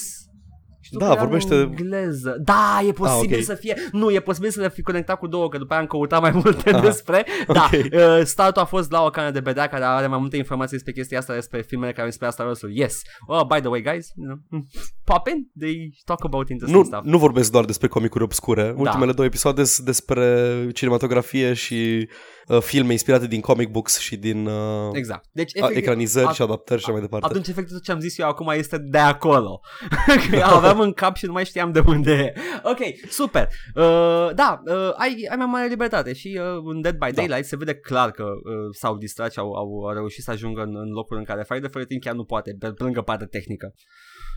Știu 0.81 0.99
Da, 0.99 1.05
că 1.07 1.13
era 1.13 1.21
în 1.23 1.29
vorbește- 1.29 1.55
engleză. 1.55 2.37
Da, 2.45 2.81
e 2.87 2.93
posibil 2.93 3.33
Ah, 3.35 3.39
ok. 3.39 3.45
să 3.45 3.55
fie. 3.55 3.77
Nu, 3.93 4.11
e 4.11 4.21
posibil 4.21 4.51
să 4.51 4.61
le 4.61 4.69
fi 4.69 4.83
conectat 4.83 5.19
cu 5.19 5.27
două, 5.27 5.49
că 5.49 5.59
după 5.59 5.73
aia 5.73 5.81
am 5.83 5.87
căutat 5.89 6.21
mai 6.21 6.31
multe 6.31 6.71
Aha. 6.71 6.81
despre. 6.81 7.27
Da, 7.53 7.69
Ok. 7.73 7.85
uh, 7.93 8.21
startul 8.25 8.63
a 8.63 8.65
fost 8.65 8.91
la 8.91 9.03
o 9.03 9.11
cană 9.11 9.31
de 9.31 9.41
bedea 9.41 9.67
care 9.67 9.85
are 9.85 10.07
mai 10.07 10.19
multe 10.19 10.37
informații 10.37 10.73
despre 10.77 10.93
chestia 10.93 11.19
asta, 11.19 11.35
despre 11.35 11.63
filmele 11.63 11.89
care 11.91 12.01
au 12.01 12.07
inspirat 12.07 12.33
Star 12.33 12.47
Wars. 12.47 12.61
Yes. 12.71 13.01
Oh, 13.27 13.47
by 13.47 13.59
the 13.61 13.69
way, 13.69 13.83
guys, 13.83 14.07
you 14.17 14.27
know, 14.27 14.61
pop 15.05 15.27
in, 15.27 15.51
they 15.59 15.91
talk 16.05 16.25
about 16.25 16.49
interesting 16.49 16.83
Nu, 16.83 16.89
stuff. 16.89 17.05
nu 17.05 17.19
vorbesc 17.19 17.51
doar 17.51 17.65
despre 17.65 17.89
comicuri 17.89 18.25
obscure. 18.25 18.75
Ultimele 18.77 19.13
două 19.13 19.27
episoade 19.27 19.65
sunt 19.65 19.87
despre 19.87 20.69
cinematografie 20.75 21.53
și 21.53 22.09
uh, 22.47 22.61
filme 22.61 22.93
inspirate 22.93 23.27
din 23.27 23.41
comic 23.41 23.69
books 23.71 23.99
și 23.99 24.17
din 24.17 24.47
uh, 24.47 24.89
Exact. 24.93 25.25
Deci, 25.33 25.61
a, 25.61 25.69
ecranizări 25.73 26.27
a- 26.27 26.33
și 26.33 26.43
adaptări 26.43 26.81
și 26.81 26.85
așa 26.85 26.93
mai 26.93 27.03
departe. 27.07 27.27
Atunci 27.27 27.49
efectiv 27.49 27.73
tot 27.75 27.83
ce 27.85 27.93
am 27.93 28.01
zis 28.01 28.19
eu 28.19 28.29
acum 28.29 28.49
este 28.49 28.79
de 28.79 28.99
acolo. 28.99 29.61
Că 30.31 30.37
aveam 30.43 30.81
în 30.81 30.93
cap 30.93 31.17
și 31.17 31.27
nu 31.27 31.33
mai 31.33 31.45
știam 31.45 31.73
de 31.73 31.83
unde 31.87 32.13
e. 32.13 32.33
Ok, 32.63 32.79
super. 33.11 33.49
Uh, 33.75 34.29
da, 34.35 34.63
uh, 34.67 34.91
ai, 34.97 35.27
ai 35.31 35.37
mai 35.37 35.47
mare 35.47 35.67
libertate 35.69 36.13
și 36.13 36.41
uh, 36.41 36.63
în 36.65 36.81
Dead 36.81 36.95
by 36.95 37.05
Da. 37.07 37.11
Daylight 37.11 37.45
se 37.45 37.57
vede 37.57 37.75
clar 37.75 38.11
că 38.11 38.23
uh, 38.23 38.75
s-au 38.79 38.97
distrat 38.97 39.33
și 39.33 39.39
au, 39.39 39.53
au, 39.53 39.85
au 39.87 39.93
reușit 39.93 40.23
să 40.23 40.31
ajungă 40.31 40.63
în, 40.63 40.77
în 40.77 40.89
locuri 40.91 41.19
în 41.19 41.25
care 41.25 41.43
Friday 41.43 41.69
the 41.71 41.81
13th 41.81 42.01
chiar 42.01 42.15
nu 42.15 42.25
poate, 42.25 42.57
pe 42.59 42.73
lângă 42.79 43.01
partea 43.03 43.27
tehnică, 43.27 43.75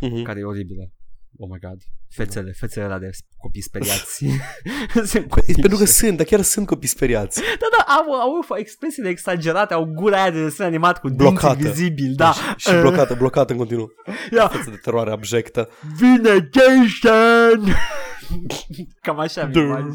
Mhm. 0.02 0.22
care 0.24 0.40
e 0.40 0.44
oribilă. 0.44 0.92
Oh 1.38 1.48
my 1.52 1.60
god. 1.60 1.78
Fețele, 2.10 2.52
fețele 2.52 2.86
ăla 2.86 2.98
de 3.00 3.10
copii 3.38 3.62
speriați. 3.62 4.26
Sunt 4.94 5.10
Păi, 5.12 5.28
copii 5.28 5.54
pentru 5.54 5.78
că 5.80 5.86
și- 5.86 5.92
sunt, 5.92 6.18
dar 6.18 6.26
chiar 6.26 6.42
sunt 6.42 6.66
copii 6.68 6.88
speriați. 6.88 7.40
Da, 7.42 7.68
da, 7.78 7.94
au, 7.94 8.14
au 8.14 8.58
expresiile 8.58 9.10
exagerate, 9.10 9.74
au 9.74 9.86
gura 9.86 10.22
aia 10.22 10.32
de 10.32 10.44
desen 10.44 10.66
animat 10.66 11.00
cu 11.00 11.10
Blocată. 11.10 11.54
dinții 11.56 11.72
vizibili, 11.72 12.16
da. 12.16 12.34
Și 12.58 12.72
blocată, 12.82 13.14
blocată 13.14 13.52
în 13.52 13.58
continuu. 13.58 13.92
Ia, 14.36 14.48
Față 14.48 14.70
de 14.70 14.76
teroare 14.76 15.12
abjectă. 15.12 15.70
Vine 15.98 16.50
Jason! 16.54 17.74
Cam 19.02 19.20
așa 19.20 19.46
mi 19.46 19.52
Dur. 19.52 19.92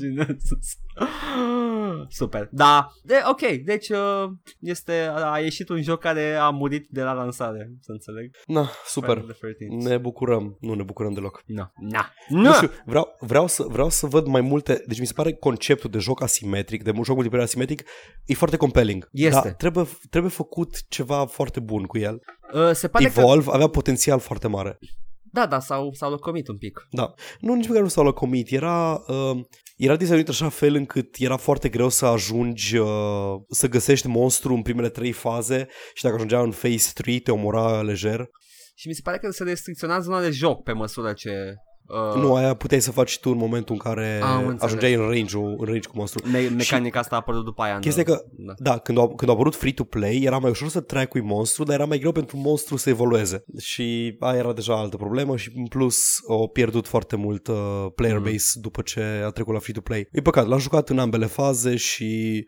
Imaginez. 1.94 2.14
super. 2.22 2.48
Da, 2.50 2.88
de, 3.02 3.14
ok, 3.30 3.64
deci 3.64 3.88
uh, 3.88 4.30
este, 4.60 5.10
a 5.14 5.38
ieșit 5.38 5.68
un 5.68 5.82
joc 5.82 6.00
care 6.00 6.34
a 6.34 6.48
murit 6.50 6.86
de 6.90 7.02
la 7.02 7.12
lansare, 7.12 7.70
să 7.80 7.92
înțeleg. 7.92 8.30
Na, 8.46 8.70
super. 8.86 9.16
Friday 9.16 9.36
the 9.56 9.66
13th. 9.66 9.88
Ne 9.88 9.98
bucurăm. 9.98 10.56
Nu 10.60 10.74
ne 10.74 10.82
bucurăm 10.82 11.12
deloc. 11.12 11.42
Na, 11.46 11.72
na, 11.76 12.10
Nu 12.28 12.42
na. 12.42 12.52
știu, 12.52 12.70
vreau, 12.84 13.16
vreau, 13.20 13.46
să, 13.46 13.64
vreau 13.68 13.90
să 13.90 14.06
văd 14.06 14.26
mai 14.26 14.40
multe 14.40 14.84
Deci 14.86 15.00
mi 15.00 15.06
se 15.06 15.12
pare 15.12 15.32
conceptul 15.32 15.90
de 15.90 15.98
joc 15.98 16.22
asimetric 16.22 16.82
De 16.82 16.92
joc 17.02 17.14
multiplayer 17.14 17.46
asimetric 17.46 17.82
E 18.24 18.34
foarte 18.34 18.56
compelling 18.56 19.08
Este. 19.12 19.40
Dar 19.42 19.52
trebuie, 19.52 19.86
trebuie 20.10 20.30
făcut 20.30 20.88
ceva 20.88 21.26
foarte 21.26 21.60
bun 21.60 21.82
cu 21.82 21.98
el 21.98 22.20
Uh, 22.54 22.70
se 22.72 22.88
pare 22.88 23.04
că... 23.04 23.20
Evolve 23.20 23.50
avea 23.52 23.66
potențial 23.66 24.18
foarte 24.18 24.48
mare 24.48 24.78
Da, 25.22 25.46
da, 25.46 25.60
s-au, 25.60 25.92
s-au 25.92 26.10
locomit 26.10 26.48
un 26.48 26.56
pic. 26.56 26.86
Da. 26.90 27.14
Nu, 27.40 27.54
nici 27.54 27.68
măcar 27.68 27.82
nu 27.82 27.88
s-au 27.88 28.04
lăcomit. 28.04 28.50
Era, 28.50 29.04
uh, 29.06 29.40
era 29.76 29.96
designat 29.96 30.28
așa 30.28 30.48
fel 30.48 30.74
încât 30.74 31.14
era 31.18 31.36
foarte 31.36 31.68
greu 31.68 31.88
să 31.88 32.06
ajungi, 32.06 32.76
uh, 32.76 33.34
să 33.48 33.68
găsești 33.68 34.06
monstru 34.06 34.54
în 34.54 34.62
primele 34.62 34.88
trei 34.88 35.12
faze 35.12 35.68
și 35.94 36.02
dacă 36.02 36.14
ajungea 36.14 36.40
în 36.40 36.50
phase 36.50 36.90
3 36.94 37.20
te 37.20 37.30
omora 37.30 37.82
lejer. 37.82 38.28
Și 38.74 38.88
mi 38.88 38.94
se 38.94 39.00
pare 39.02 39.18
că 39.18 39.30
se 39.30 39.44
restricționa 39.44 40.00
zona 40.00 40.20
de 40.20 40.30
joc 40.30 40.62
pe 40.62 40.72
măsură 40.72 41.12
ce... 41.12 41.54
Uh, 41.88 42.20
Nu, 42.22 42.34
aia 42.34 42.54
puteai 42.54 42.80
să 42.80 42.90
faci 42.92 43.18
tu 43.18 43.30
în 43.30 43.36
momentul 43.36 43.74
în 43.74 43.80
care 43.92 44.20
Am 44.22 44.38
înțeles. 44.38 44.60
ajungeai 44.62 44.92
în 44.94 45.00
range, 45.00 45.36
în 45.36 45.64
range 45.64 45.88
cu 45.88 45.96
monstru. 45.96 46.28
me- 46.30 46.48
mecanica 46.56 46.98
asta 46.98 47.14
a 47.14 47.18
apărut 47.18 47.44
după 47.44 47.62
aia. 47.62 47.74
în- 47.74 47.80
Chestia 47.80 48.02
e 48.02 48.04
că, 48.04 48.22
Da. 48.36 48.52
da, 48.58 48.78
când 48.78 48.98
a, 48.98 49.08
când 49.08 49.30
a 49.30 49.32
apărut 49.32 49.54
free-to-play, 49.54 50.20
era 50.22 50.38
mai 50.38 50.50
ușor 50.50 50.68
să 50.68 50.80
track 50.80 51.20
monstru, 51.22 51.64
dar 51.64 51.74
era 51.74 51.84
mai 51.84 51.98
greu 51.98 52.12
pentru 52.12 52.36
monstru 52.36 52.76
să 52.76 52.88
evolueze. 52.90 53.44
Și 53.58 54.16
aia 54.18 54.38
era 54.38 54.52
deja 54.52 54.78
altă 54.78 54.96
problemă 54.96 55.36
și 55.36 55.50
în 55.54 55.66
plus 55.66 55.98
au 56.28 56.48
pierdut 56.48 56.86
foarte 56.86 57.16
mult 57.16 57.46
uh, 57.48 57.86
player 57.94 58.16
Mhm. 58.18 58.24
base 58.30 58.60
după 58.60 58.82
ce 58.82 59.00
a 59.24 59.28
trecut 59.30 59.52
la 59.52 59.58
free-to-play. 59.58 60.08
E 60.12 60.20
păcat, 60.20 60.46
l-am 60.46 60.58
jucat 60.58 60.88
în 60.88 60.98
ambele 60.98 61.26
faze 61.26 61.76
și 61.76 62.44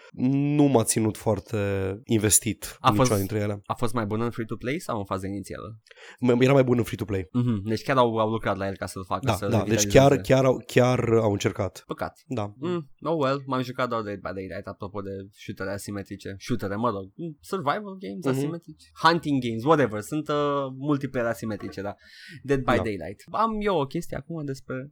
nu 0.56 0.62
m-a 0.64 0.84
ținut 0.84 1.16
foarte 1.16 1.56
investit 2.04 2.76
A 2.80 2.88
în 2.88 2.94
fost- 2.96 3.10
niciuna 3.10 3.18
dintre 3.18 3.38
ele. 3.38 3.60
A 3.66 3.74
fost 3.74 3.92
mai 3.94 4.04
bun 4.06 4.20
în 4.20 4.30
free-to-play 4.30 4.78
sau 4.78 4.98
în 4.98 5.04
faza 5.04 5.26
inițială? 5.26 5.76
M- 6.26 6.40
Era 6.40 6.52
mai 6.52 6.64
bun 6.64 6.78
în 6.78 6.84
free-to-play. 6.84 7.20
Mm-hmm. 7.22 7.62
Deci 7.64 7.82
chiar 7.82 7.96
au, 7.96 8.16
au 8.16 8.30
lucrat 8.30 8.56
la 8.56 8.66
el 8.66 8.76
ca 8.76 8.86
să-l 8.86 9.04
facă 9.06 9.24
Da, 9.26 9.32
să 9.34 9.48
da, 9.48 9.58
deci 9.62 9.68
revitalizeze. 9.68 9.98
chiar, 9.98 10.16
chiar, 10.20 10.44
au, 10.44 10.62
chiar 10.66 11.08
au 11.12 11.32
încercat. 11.32 11.82
Păcat. 11.86 12.24
Da. 12.26 12.54
Mm, 12.58 12.90
oh 13.00 13.16
well, 13.18 13.42
m-am 13.46 13.62
jucat 13.62 13.88
doar 13.88 14.02
de 14.02 14.08
Dead 14.08 14.20
by 14.20 14.40
Daylight 14.40 14.66
apropo 14.66 15.00
de 15.00 15.10
shootere 15.32 15.70
asimetrice. 15.72 16.36
Shootere, 16.38 16.74
mă 16.74 16.90
rog. 16.90 17.10
mm, 17.14 17.36
Survival 17.40 17.96
games 17.98 18.24
Mhm. 18.24 18.28
asimetrice. 18.36 18.86
Hunting 19.02 19.42
games, 19.44 19.64
whatever. 19.64 20.00
Sunt 20.00 20.28
uh, 20.28 20.34
multiplayer 20.78 21.28
asimetrice, 21.28 21.80
da. 21.82 21.94
Dead 22.42 22.58
by 22.58 22.64
Da. 22.76 22.82
Daylight. 22.82 23.22
Am 23.30 23.56
eu 23.60 23.76
o 23.78 23.84
chestie 23.86 24.16
acum 24.16 24.44
despre... 24.44 24.90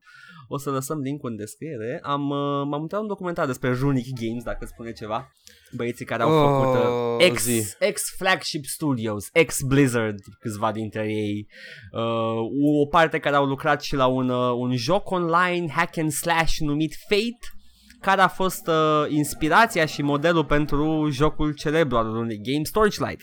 O 0.48 0.58
să 0.58 0.70
lăsăm 0.70 0.98
link 0.98 1.24
în 1.24 1.36
descriere. 1.36 2.00
Am, 2.02 2.22
uh, 2.30 2.62
m-am 2.70 2.80
uitat 2.80 3.00
un 3.00 3.06
documentar 3.06 3.46
despre 3.46 3.72
Runic 3.72 4.06
Games, 4.20 4.42
dacă 4.44 4.58
îți 4.60 4.72
spune 4.72 4.92
ceva. 4.92 5.32
Băieții 5.76 6.04
care 6.04 6.22
au 6.22 6.30
Oh, 6.30 6.48
făcut 6.48 6.82
uh, 6.84 7.24
ex, 7.26 7.42
zi. 7.42 7.62
ex-Flagship 7.78 8.64
Studios, 8.64 9.28
ex-Blizzard, 9.32 10.18
câțiva 10.40 10.72
dintre 10.72 11.06
ei. 11.08 11.48
Uh, 11.92 12.80
o 12.82 12.86
parte 12.86 13.18
care 13.18 13.36
au 13.36 13.44
lucrat 13.44 13.82
și 13.82 13.94
la 13.94 14.06
un, 14.06 14.28
uh, 14.28 14.52
un 14.56 14.76
joc 14.76 15.10
online 15.10 15.70
hack 15.70 15.98
and 15.98 16.10
slash 16.12 16.58
numit 16.58 16.94
Fate 17.08 17.38
care 18.00 18.20
a 18.20 18.28
fost 18.28 18.66
uh, 18.66 19.04
inspirația 19.08 19.86
și 19.86 20.02
modelul 20.02 20.44
pentru 20.44 21.08
jocul 21.10 21.54
celebru 21.54 21.96
al 21.96 22.08
unui 22.08 22.40
Games 22.42 22.70
Torchlight. 22.70 23.20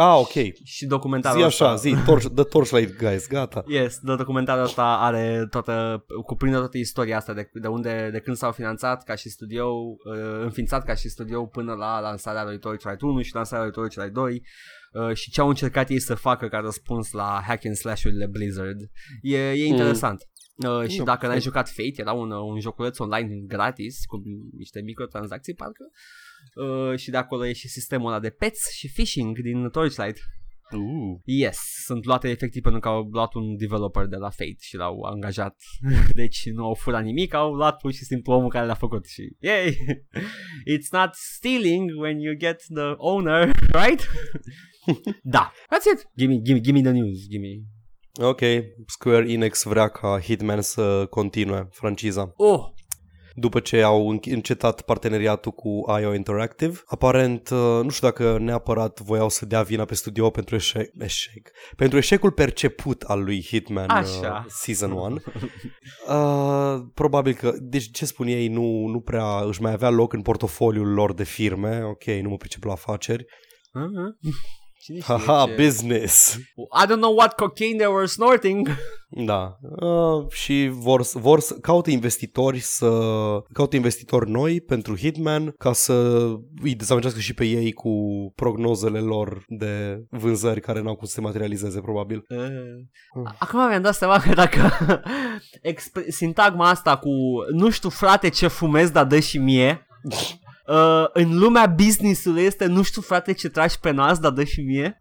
Ah, 0.00 0.18
ok. 0.18 0.54
Și 0.64 0.86
documentarul 0.86 1.38
Zi 1.38 1.44
așa, 1.44 1.72
ăsta, 1.72 1.88
zi, 1.88 1.96
torch, 2.04 2.26
The 2.34 2.44
Torchlight 2.44 2.98
Guys, 2.98 3.28
gata. 3.28 3.64
Yes, 3.66 3.98
de 3.98 4.14
documentarul 4.14 4.62
ăsta 4.62 4.84
are 4.84 5.46
toată, 5.50 6.04
cuprinde 6.26 6.56
toată 6.56 6.78
istoria 6.78 7.16
asta 7.16 7.32
de, 7.32 7.50
de 7.52 7.66
unde, 7.66 8.08
de 8.12 8.18
când 8.20 8.36
s-au 8.36 8.52
finanțat 8.52 9.04
ca 9.04 9.14
și 9.14 9.28
studio, 9.28 9.66
uh, 9.66 10.42
înființat 10.42 10.84
ca 10.84 10.94
și 10.94 11.08
studio 11.08 11.46
până 11.46 11.72
la 11.72 12.00
lansarea 12.00 12.44
lui 12.44 12.58
Torchlight 12.58 13.00
1 13.00 13.22
și 13.22 13.34
lansarea 13.34 13.64
lui 13.64 13.72
Torchlight 13.72 14.12
2 14.12 14.42
uh, 14.92 15.14
și 15.14 15.30
ce 15.30 15.40
au 15.40 15.48
încercat 15.48 15.90
ei 15.90 16.00
să 16.00 16.14
facă 16.14 16.48
ca 16.48 16.58
răspuns 16.58 17.10
la 17.10 17.42
hack 17.46 17.64
and 17.66 17.76
slash-urile 17.76 18.26
Blizzard. 18.26 18.80
E, 19.22 19.50
e 19.50 19.64
interesant. 19.64 20.28
Uh, 20.66 20.88
și 20.88 20.98
Nu, 20.98 21.04
dacă 21.04 21.26
n-ai 21.26 21.36
e- 21.36 21.40
jucat 21.40 21.68
Fate, 21.68 21.94
era 21.96 22.12
un, 22.12 22.30
uh, 22.30 22.40
un 22.42 22.60
joculeț 22.60 22.98
online 22.98 23.28
gratis 23.46 24.04
cu 24.06 24.22
niște 24.56 24.80
microtransacții 24.80 25.54
parcă 25.54 25.84
uh, 25.84 26.27
și 26.96 27.10
de 27.10 27.16
acolo 27.16 27.46
e 27.46 27.52
și 27.52 27.68
sistemul 27.68 28.08
ăla 28.08 28.20
de 28.20 28.30
pets 28.30 28.70
și 28.70 28.92
phishing 28.92 29.38
din 29.38 29.68
Torchlight. 29.68 30.18
Uh. 30.70 31.18
Yes, 31.24 31.58
sunt 31.84 32.04
luate 32.04 32.28
efectiv 32.28 32.62
pentru 32.62 32.80
că 32.80 32.88
au 32.88 33.08
luat 33.12 33.34
un 33.34 33.56
developer 33.56 34.06
de 34.06 34.16
la 34.16 34.30
Fate 34.30 34.56
și 34.60 34.76
l-au 34.76 35.00
angajat. 35.00 35.56
Deci 36.20 36.48
nu 36.52 36.64
au 36.64 36.74
furat 36.74 37.04
nimic, 37.04 37.34
au 37.34 37.54
luat 37.54 37.76
pur 37.76 37.92
și 37.92 38.04
simplu 38.04 38.32
omul 38.32 38.48
care 38.48 38.66
l-a 38.66 38.74
făcut 38.74 39.06
și 39.06 39.36
yay! 39.38 39.76
It's 40.74 40.90
not 40.90 41.14
stealing 41.14 41.90
when 42.00 42.18
you 42.18 42.34
get 42.36 42.62
the 42.74 42.94
owner, 42.96 43.50
right? 43.82 44.06
da, 45.22 45.52
that's 45.70 45.92
it. 45.92 46.08
Give 46.16 46.32
me, 46.32 46.40
give 46.40 46.54
me, 46.54 46.60
give 46.60 46.76
me 46.78 46.82
the 46.82 46.92
news, 46.92 47.28
give 47.28 47.40
me. 47.40 47.62
Ok, 48.20 48.40
Square 48.86 49.30
Enix 49.30 49.62
vrea 49.62 49.88
ca 49.88 50.20
Hitman 50.20 50.60
să 50.60 51.06
continue 51.10 51.68
franciza. 51.70 52.32
Oh, 52.36 52.64
După 53.40 53.60
ce 53.60 53.82
au 53.82 54.16
înch- 54.16 54.32
încetat 54.32 54.80
parteneriatul 54.80 55.52
cu 55.52 55.84
IO 56.00 56.14
Interactive, 56.14 56.80
aparent, 56.86 57.48
uh, 57.48 57.58
nu 57.82 57.88
știu 57.88 58.08
dacă 58.08 58.38
neapărat 58.40 59.00
voiau 59.00 59.28
să 59.28 59.46
dea 59.46 59.62
vina 59.62 59.84
pe 59.84 59.94
studio 59.94 60.30
pentru 60.30 60.54
eșec, 60.54 60.90
eșec 60.98 61.50
pentru 61.76 61.98
eșecul 61.98 62.30
perceput 62.30 63.02
al 63.02 63.24
lui 63.24 63.42
Hitman 63.42 63.88
Așa. 63.88 64.44
Uh, 64.44 64.44
Season 64.48 64.90
1. 64.90 65.20
Uh, 66.08 66.86
probabil 66.94 67.34
că, 67.34 67.52
deci 67.60 67.90
ce 67.90 68.04
spun 68.04 68.26
ei, 68.26 68.48
nu, 68.48 68.86
nu 68.86 69.00
prea 69.00 69.38
își 69.40 69.62
mai 69.62 69.72
avea 69.72 69.90
loc 69.90 70.12
în 70.12 70.22
portofoliul 70.22 70.92
lor 70.92 71.14
de 71.14 71.24
firme, 71.24 71.82
ok, 71.84 72.04
nu 72.04 72.28
mă 72.28 72.36
pricep 72.36 72.64
la 72.64 72.72
afaceri. 72.72 73.24
uh-huh. 73.24 74.30
Cine 74.80 74.98
știe 75.00 75.14
Haha, 75.14 75.44
ce- 75.46 75.62
business! 75.64 76.36
I 76.82 76.86
don't 76.86 77.00
know 77.00 77.14
what 77.14 77.34
cocaine 77.34 77.76
they 77.76 77.86
were 77.86 78.06
snorting. 78.06 78.68
Da. 79.08 79.58
Uh, 79.80 80.30
și 80.30 80.68
vor, 80.72 81.02
să- 81.02 81.18
vor 81.18 81.40
să 81.40 81.54
caută 81.54 81.90
investitori 81.90 82.58
să 82.58 82.88
caută 83.52 83.76
investitori 83.76 84.30
noi 84.30 84.60
pentru 84.60 84.96
Hitman 84.96 85.54
ca 85.58 85.72
să 85.72 86.26
îi 86.62 86.74
dezamăgească 86.74 87.18
și 87.20 87.34
pe 87.34 87.44
ei 87.44 87.72
cu 87.72 87.90
prognozele 88.34 88.98
lor 89.00 89.44
de 89.48 90.02
vânzări 90.10 90.60
care 90.60 90.80
n-au 90.80 90.94
cum 90.96 91.06
să 91.06 91.12
se 91.12 91.20
materializeze 91.20 91.80
probabil. 91.80 92.24
Uh, 92.28 93.30
Acum 93.38 93.66
mi-am 93.68 93.82
dat 93.82 93.94
seama 93.94 94.18
că 94.20 94.34
dacă 94.34 94.70
expre- 95.62 96.10
sintagma 96.10 96.68
asta 96.68 96.96
cu 96.96 97.10
nu 97.52 97.70
știu 97.70 97.88
frate 97.88 98.28
ce 98.28 98.46
fumez, 98.46 98.90
dar 98.90 99.04
dă 99.04 99.18
și 99.20 99.38
mie 99.38 99.86
uh, 100.68 101.04
în 101.12 101.38
lumea 101.38 101.66
business-ului 101.66 102.42
este 102.42 102.66
nu 102.66 102.82
știu 102.82 103.00
frate 103.00 103.32
ce 103.32 103.48
tragi 103.48 103.78
pe 103.78 103.90
nas, 103.90 104.18
dar 104.18 104.32
dă 104.32 104.44
și 104.44 104.60
mie 104.60 104.98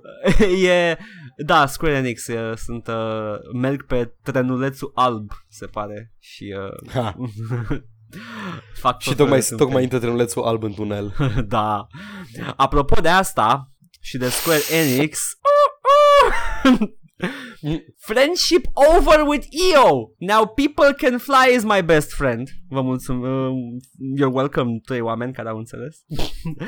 e, 0.70 0.96
da, 1.36 1.66
Square 1.66 1.94
Enix 1.94 2.26
uh, 2.26 2.56
sunt, 2.56 2.86
uh, 2.86 3.34
merg 3.60 3.86
pe 3.86 4.14
trenulețul 4.22 4.92
alb 4.94 5.30
se 5.48 5.66
pare 5.66 6.12
și 6.18 6.54
uh, 6.58 6.92
Ha. 6.92 7.16
fac 8.82 9.00
și 9.00 9.08
tot 9.08 9.16
tocmai, 9.16 9.40
felul 9.40 9.58
de 9.58 9.64
tocmai 9.64 9.82
intră 9.82 9.98
trenulețul 9.98 10.42
alb 10.42 10.62
în 10.62 10.74
tunel. 10.74 11.14
da. 11.46 11.86
Apropo 12.56 13.00
de 13.00 13.08
asta 13.08 13.72
și 14.00 14.16
de 14.16 14.28
Square 14.28 14.62
Enix, 14.70 15.20
Friendship 17.98 18.66
over 18.74 19.24
with 19.24 19.46
EO. 19.54 20.12
Now 20.18 20.44
people 20.44 20.92
can 20.94 21.18
fly 21.18 21.52
is 21.54 21.64
my 21.64 21.82
best 21.82 22.12
friend. 22.12 22.48
Vă 22.68 22.82
mulțumesc. 22.82 23.32
Uh, 23.32 23.52
you're 24.18 24.32
welcome, 24.32 24.80
trei 24.84 25.00
oameni 25.00 25.32
care 25.32 25.48
au 25.48 25.56
înțeles. 25.56 26.04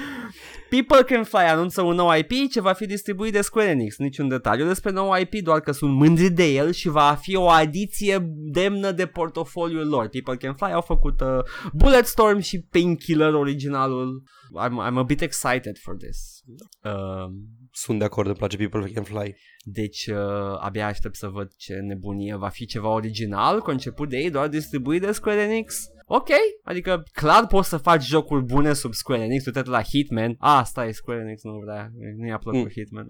people 0.76 1.02
can 1.02 1.24
fly 1.24 1.44
anunță 1.48 1.82
un 1.82 1.94
nou 1.94 2.16
IP 2.18 2.50
ce 2.50 2.60
va 2.60 2.72
fi 2.72 2.86
distribuit 2.86 3.32
de 3.32 3.40
Square 3.40 3.68
Enix. 3.68 3.96
Niciun 3.98 4.28
detaliu 4.28 4.66
despre 4.66 4.90
nou 4.90 5.16
IP, 5.20 5.34
doar 5.34 5.60
că 5.60 5.72
sunt 5.72 5.94
mândri 5.94 6.30
de 6.30 6.44
el 6.44 6.72
și 6.72 6.88
va 6.88 7.18
fi 7.20 7.36
o 7.36 7.48
adiție 7.48 8.18
demnă 8.52 8.92
de 8.92 9.06
portofoliul 9.06 9.88
lor. 9.88 10.08
People 10.08 10.36
can 10.36 10.54
fly 10.54 10.72
au 10.72 10.80
făcut 10.80 11.20
uh, 11.20 11.38
Bulletstorm 11.72 12.38
și 12.38 12.66
Painkiller 12.70 13.32
originalul. 13.32 14.22
I'm, 14.64 14.90
I'm 14.90 14.96
a 14.96 15.02
bit 15.02 15.20
excited 15.20 15.78
for 15.78 15.96
this. 15.96 16.42
Uh, 16.82 17.32
Sunt 17.78 17.98
de 17.98 18.04
acord, 18.04 18.26
îmi 18.26 18.36
place 18.36 18.56
People 18.56 18.90
Can 18.90 19.04
Fly. 19.04 19.36
deci 19.64 20.06
uh, 20.06 20.16
abia 20.58 20.86
aștept 20.86 21.16
să 21.16 21.28
văd 21.28 21.54
ce 21.56 21.74
nebunie 21.74 22.34
va 22.36 22.48
fi 22.48 22.66
ceva 22.66 22.88
original, 22.88 23.60
conceput 23.60 24.08
de 24.08 24.16
ei, 24.16 24.30
doar 24.30 24.48
distribuit 24.48 25.00
de 25.00 25.12
Square 25.12 25.40
Enix. 25.40 25.74
Ok, 26.08 26.28
adică 26.64 27.02
clar 27.12 27.46
poți 27.46 27.68
să 27.68 27.76
faci 27.76 28.04
jocuri 28.04 28.44
bune 28.44 28.72
sub 28.72 28.92
Square 28.94 29.22
Enix, 29.22 29.46
uite 29.46 29.62
la 29.64 29.82
Hitman. 29.82 30.36
Ah, 30.38 30.62
stai, 30.64 30.92
Square 30.94 31.20
Enix 31.20 31.42
nu 31.42 31.58
vrea, 31.64 31.88
nu 32.16 32.26
i-a 32.26 32.38
plăcut 32.38 32.60
Mm. 32.60 32.68
Hitman. 32.68 33.06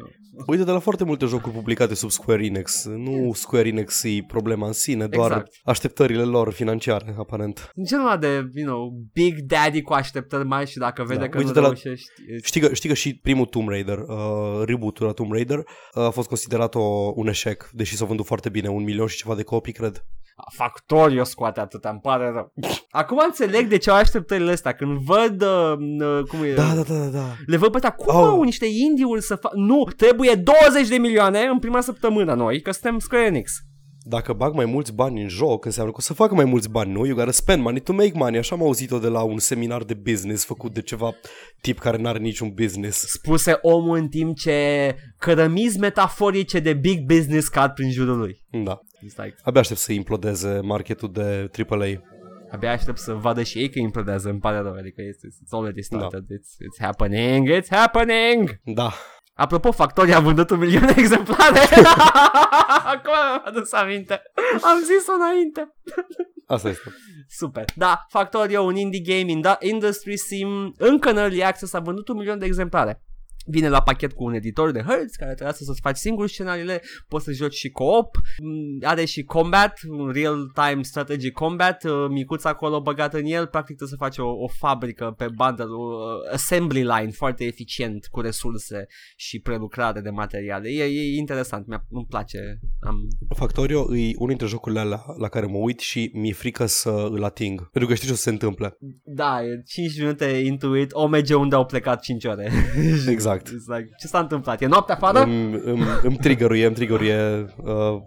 Uite 0.47 0.65
de 0.65 0.71
la 0.71 0.79
foarte 0.79 1.05
multe 1.05 1.27
jocuri 1.27 1.55
publicate 1.55 1.95
sub 1.95 2.11
Square 2.11 2.45
Enix. 2.45 2.85
Nu 2.85 3.33
Square 3.33 3.69
Enix 3.69 4.03
e 4.03 4.25
problema 4.27 4.67
în 4.67 4.73
sine, 4.73 5.07
doar 5.07 5.31
Exact. 5.31 5.51
așteptările 5.65 6.23
lor 6.23 6.53
financiare, 6.53 7.15
aparent. 7.19 7.71
Genul 7.89 8.07
ăla 8.07 8.17
de, 8.17 8.29
you 8.55 8.67
know, 8.67 8.91
Big 9.13 9.39
Daddy 9.41 9.83
cu 9.83 9.93
așteptări 9.93 10.47
mari 10.47 10.71
și 10.71 10.79
dacă 10.79 11.03
vede 11.05 11.21
Da, 11.21 11.29
că 11.29 11.37
uite 11.39 11.49
nu 11.49 11.55
de 11.55 11.61
la- 11.61 11.67
reușești... 11.67 12.11
îți- 12.37 12.47
Știi 12.47 12.61
că, 12.61 12.75
știi 12.75 12.89
că 12.89 12.95
și 12.95 13.19
primul 13.23 13.47
Tomb 13.47 13.69
Raider, 13.69 13.99
uh, 13.99 14.63
reboot-ul 14.65 15.07
la 15.07 15.13
Tomb 15.13 15.33
Raider, 15.33 15.59
uh, 15.59 16.03
a 16.03 16.11
fost 16.11 16.29
considerat 16.29 16.75
o, 16.75 17.13
un 17.15 17.27
eșec, 17.29 17.69
deși 17.73 17.97
s-a 17.97 18.05
vândut 18.05 18.27
foarte 18.27 18.49
bine, 18.49 18.69
un 18.69 18.83
milion 18.83 19.07
și 19.07 19.17
ceva 19.17 19.35
de 19.35 19.43
copii, 19.43 19.73
cred. 19.73 20.05
Factorio 20.55 21.25
scoate 21.25 21.61
atâta, 21.61 21.89
îmi 21.89 22.01
pare 22.01 22.31
rău. 22.31 22.53
Acum 22.91 23.19
înțeleg 23.25 23.69
de 23.69 23.77
ce 23.77 23.91
au 23.91 23.97
așteptările 23.97 24.53
astea. 24.53 24.73
Când 24.73 24.99
văd, 24.99 25.43
uh, 25.43 25.73
uh, 26.01 26.23
cum 26.29 26.43
e, 26.43 26.55
Da, 26.55 26.75
da, 26.75 26.83
da, 26.83 26.95
da, 26.95 27.07
da. 27.07 27.25
le 27.47 27.57
văd 27.57 27.71
pe 27.71 27.77
ăsta, 27.77 27.91
cum 27.91 28.17
Oh. 28.17 28.25
au 28.27 28.43
niște 28.43 28.67
indie-uri 28.67 29.23
să 29.23 29.35
fac... 29.37 29.55
Nu, 29.55 29.85
trebuie 29.97 30.35
20 30.35 30.89
de 30.89 30.97
milioane 30.97 31.41
în 31.43 31.59
prima 31.59 31.81
săptămână 31.81 32.35
noi, 32.35 32.61
că 32.61 32.71
suntem 32.71 32.99
Square 32.99 33.25
Enix. 33.25 33.53
Dacă 34.09 34.33
bag 34.33 34.55
mai 34.55 34.65
mulți 34.65 34.95
bani 34.95 35.23
în 35.23 35.29
joc, 35.29 35.65
înseamnă 35.65 35.93
că 35.93 35.99
o 36.01 36.03
să 36.03 36.13
facă 36.15 36.35
mai 36.35 36.45
mulți 36.45 36.71
bani, 36.71 36.93
nu? 36.93 37.07
You 37.07 37.17
gotta 37.17 37.31
spend 37.31 37.63
money 37.63 37.81
to 37.81 37.93
make 37.93 38.13
money. 38.15 38.39
Așa 38.39 38.55
am 38.55 38.63
auzit-o 38.63 38.99
de 38.99 39.09
la 39.09 39.23
un 39.23 39.39
seminar 39.39 39.83
de 39.83 39.95
business 39.95 40.45
făcut 40.45 40.73
de 40.75 40.83
ceva 40.83 41.13
tip 41.61 41.79
care 41.79 41.97
n-are 41.97 42.19
niciun 42.19 42.51
business. 42.55 43.07
Spuse 43.09 43.59
omul 43.63 43.97
în 43.97 44.09
timp 44.09 44.37
ce 44.37 44.95
cărămizi 45.19 45.79
metaforice 45.79 46.59
de 46.59 46.73
big 46.73 47.05
business 47.05 47.49
cad 47.49 47.71
prin 47.73 47.91
jurul 47.91 48.19
lui. 48.19 48.45
Da. 48.65 48.81
It's 48.97 49.17
like, 49.25 49.35
Abia 49.43 49.61
aștept 49.61 49.81
să 49.81 49.93
implodeze 49.93 50.61
marketul 50.63 51.13
de 51.13 51.51
AAA. 51.69 51.87
abia 52.51 52.73
aștept 52.73 52.99
să 52.99 53.13
vadă 53.13 53.43
și 53.43 53.59
ei 53.59 53.71
că 53.71 53.79
implodează, 53.79 54.29
îmi 54.29 54.39
pare 54.41 54.59
rău, 54.59 54.73
adică 54.73 55.03
it's, 55.03 55.43
it's 55.45 55.51
already 55.51 55.83
started, 55.83 56.25
it's, 56.25 56.51
it's 56.65 56.81
happening, 56.85 57.49
it's 57.49 57.69
happening! 57.71 58.61
Da. 58.65 58.93
Apropo, 59.39 59.71
Factoria 59.73 60.17
a 60.17 60.21
vândut 60.21 60.51
un 60.51 60.59
milion 60.59 60.87
de 60.87 60.95
exemplare. 60.97 61.59
Acum 62.93 63.13
am 63.33 63.43
adus 63.45 63.73
aminte. 63.73 64.23
Am 64.63 64.79
zis-o 64.79 65.13
înainte. 65.13 65.75
Asta 66.47 66.69
este. 66.69 66.95
Super. 67.29 67.65
Da, 67.75 68.07
Factorio, 68.09 68.61
un 68.63 68.77
indie 68.77 69.01
game 69.01 69.33
inda- 69.41 69.59
industry 69.61 70.17
sim, 70.17 70.75
încă 70.79 71.11
în 71.11 71.17
early 71.17 71.45
access, 71.45 71.73
a 71.73 71.79
vândut 71.81 72.09
un 72.09 72.17
milion 72.17 72.39
de 72.39 72.45
exemplare. 72.45 73.03
Vine 73.47 73.69
la 73.69 73.83
pachet 73.83 74.13
cu 74.13 74.25
un 74.25 74.35
editor 74.35 74.71
de 74.71 74.81
hărți 74.81 75.19
care 75.19 75.35
trebuie 75.35 75.55
să-ți 75.55 75.81
faci 75.81 75.97
singur 75.97 76.29
scenariile, 76.29 76.83
poți 77.09 77.25
să 77.25 77.33
joci 77.33 77.55
și 77.55 77.71
co-op, 77.71 78.17
Mm, 78.43 78.79
are 78.83 79.05
și 79.05 79.23
combat, 79.23 79.81
un 79.89 80.11
real-time 80.11 80.83
strategy 80.83 81.31
combat, 81.31 81.85
uh, 81.85 81.93
micuț 82.09 82.45
acolo 82.45 82.81
băgat 82.81 83.15
în 83.15 83.25
el, 83.25 83.47
practic 83.47 83.77
trebuie 83.77 83.99
să 83.99 84.05
faci 84.05 84.19
o, 84.19 84.29
o 84.29 84.49
fabrică 84.49 85.15
pe 85.17 85.27
bundle, 85.35 85.65
uh, 85.65 86.33
assembly 86.33 86.83
line 86.83 87.11
foarte 87.11 87.45
eficient 87.45 88.07
cu 88.07 88.21
resurse 88.21 88.87
și 89.17 89.39
prelucrare 89.39 90.01
de 90.01 90.11
materiale. 90.11 90.69
E, 90.69 90.85
e 90.85 91.17
interesant, 91.17 91.67
mi-a, 91.67 91.85
îmi 91.91 92.07
place. 92.09 92.59
Am... 92.81 93.09
Factorio 93.37 93.97
e 93.97 94.13
unul 94.15 94.29
dintre 94.29 94.47
jocurile 94.47 94.81
alea 94.81 95.05
la 95.19 95.29
care 95.29 95.47
mă 95.47 95.59
uit 95.59 95.79
și 95.79 96.11
mi-e 96.15 96.33
frică 96.33 96.67
să 96.67 97.09
îl 97.11 97.25
ating. 97.25 97.71
Pentru 97.71 97.91
că 97.91 97.95
știu 97.97 98.07
ce 98.07 98.13
o 98.13 98.17
să 98.17 98.23
se 98.23 98.31
întâmple. 98.31 98.77
Da, 99.05 99.43
e 99.43 99.63
5 99.67 99.99
minute 99.99 100.25
into 100.25 100.77
it, 100.77 100.91
o 100.93 101.07
merge 101.07 101.35
unde 101.35 101.55
au 101.55 101.67
plecat 101.67 102.01
5 102.01 102.25
ore. 102.25 102.53
Exact. 103.09 103.36
It's 103.43 103.77
like, 103.77 103.89
ce 103.99 104.07
s-a 104.07 104.19
întâmplat? 104.19 104.63
E 104.63 104.67
noapte 104.67 104.93
afară? 104.93 105.23
Îmi, 105.23 105.61
îmi, 105.65 105.85
îmi 106.03 106.17
triggeruie, 106.17 106.67
îmi 106.67 106.75
triggeruie 106.75 107.47
uh, 107.57 108.01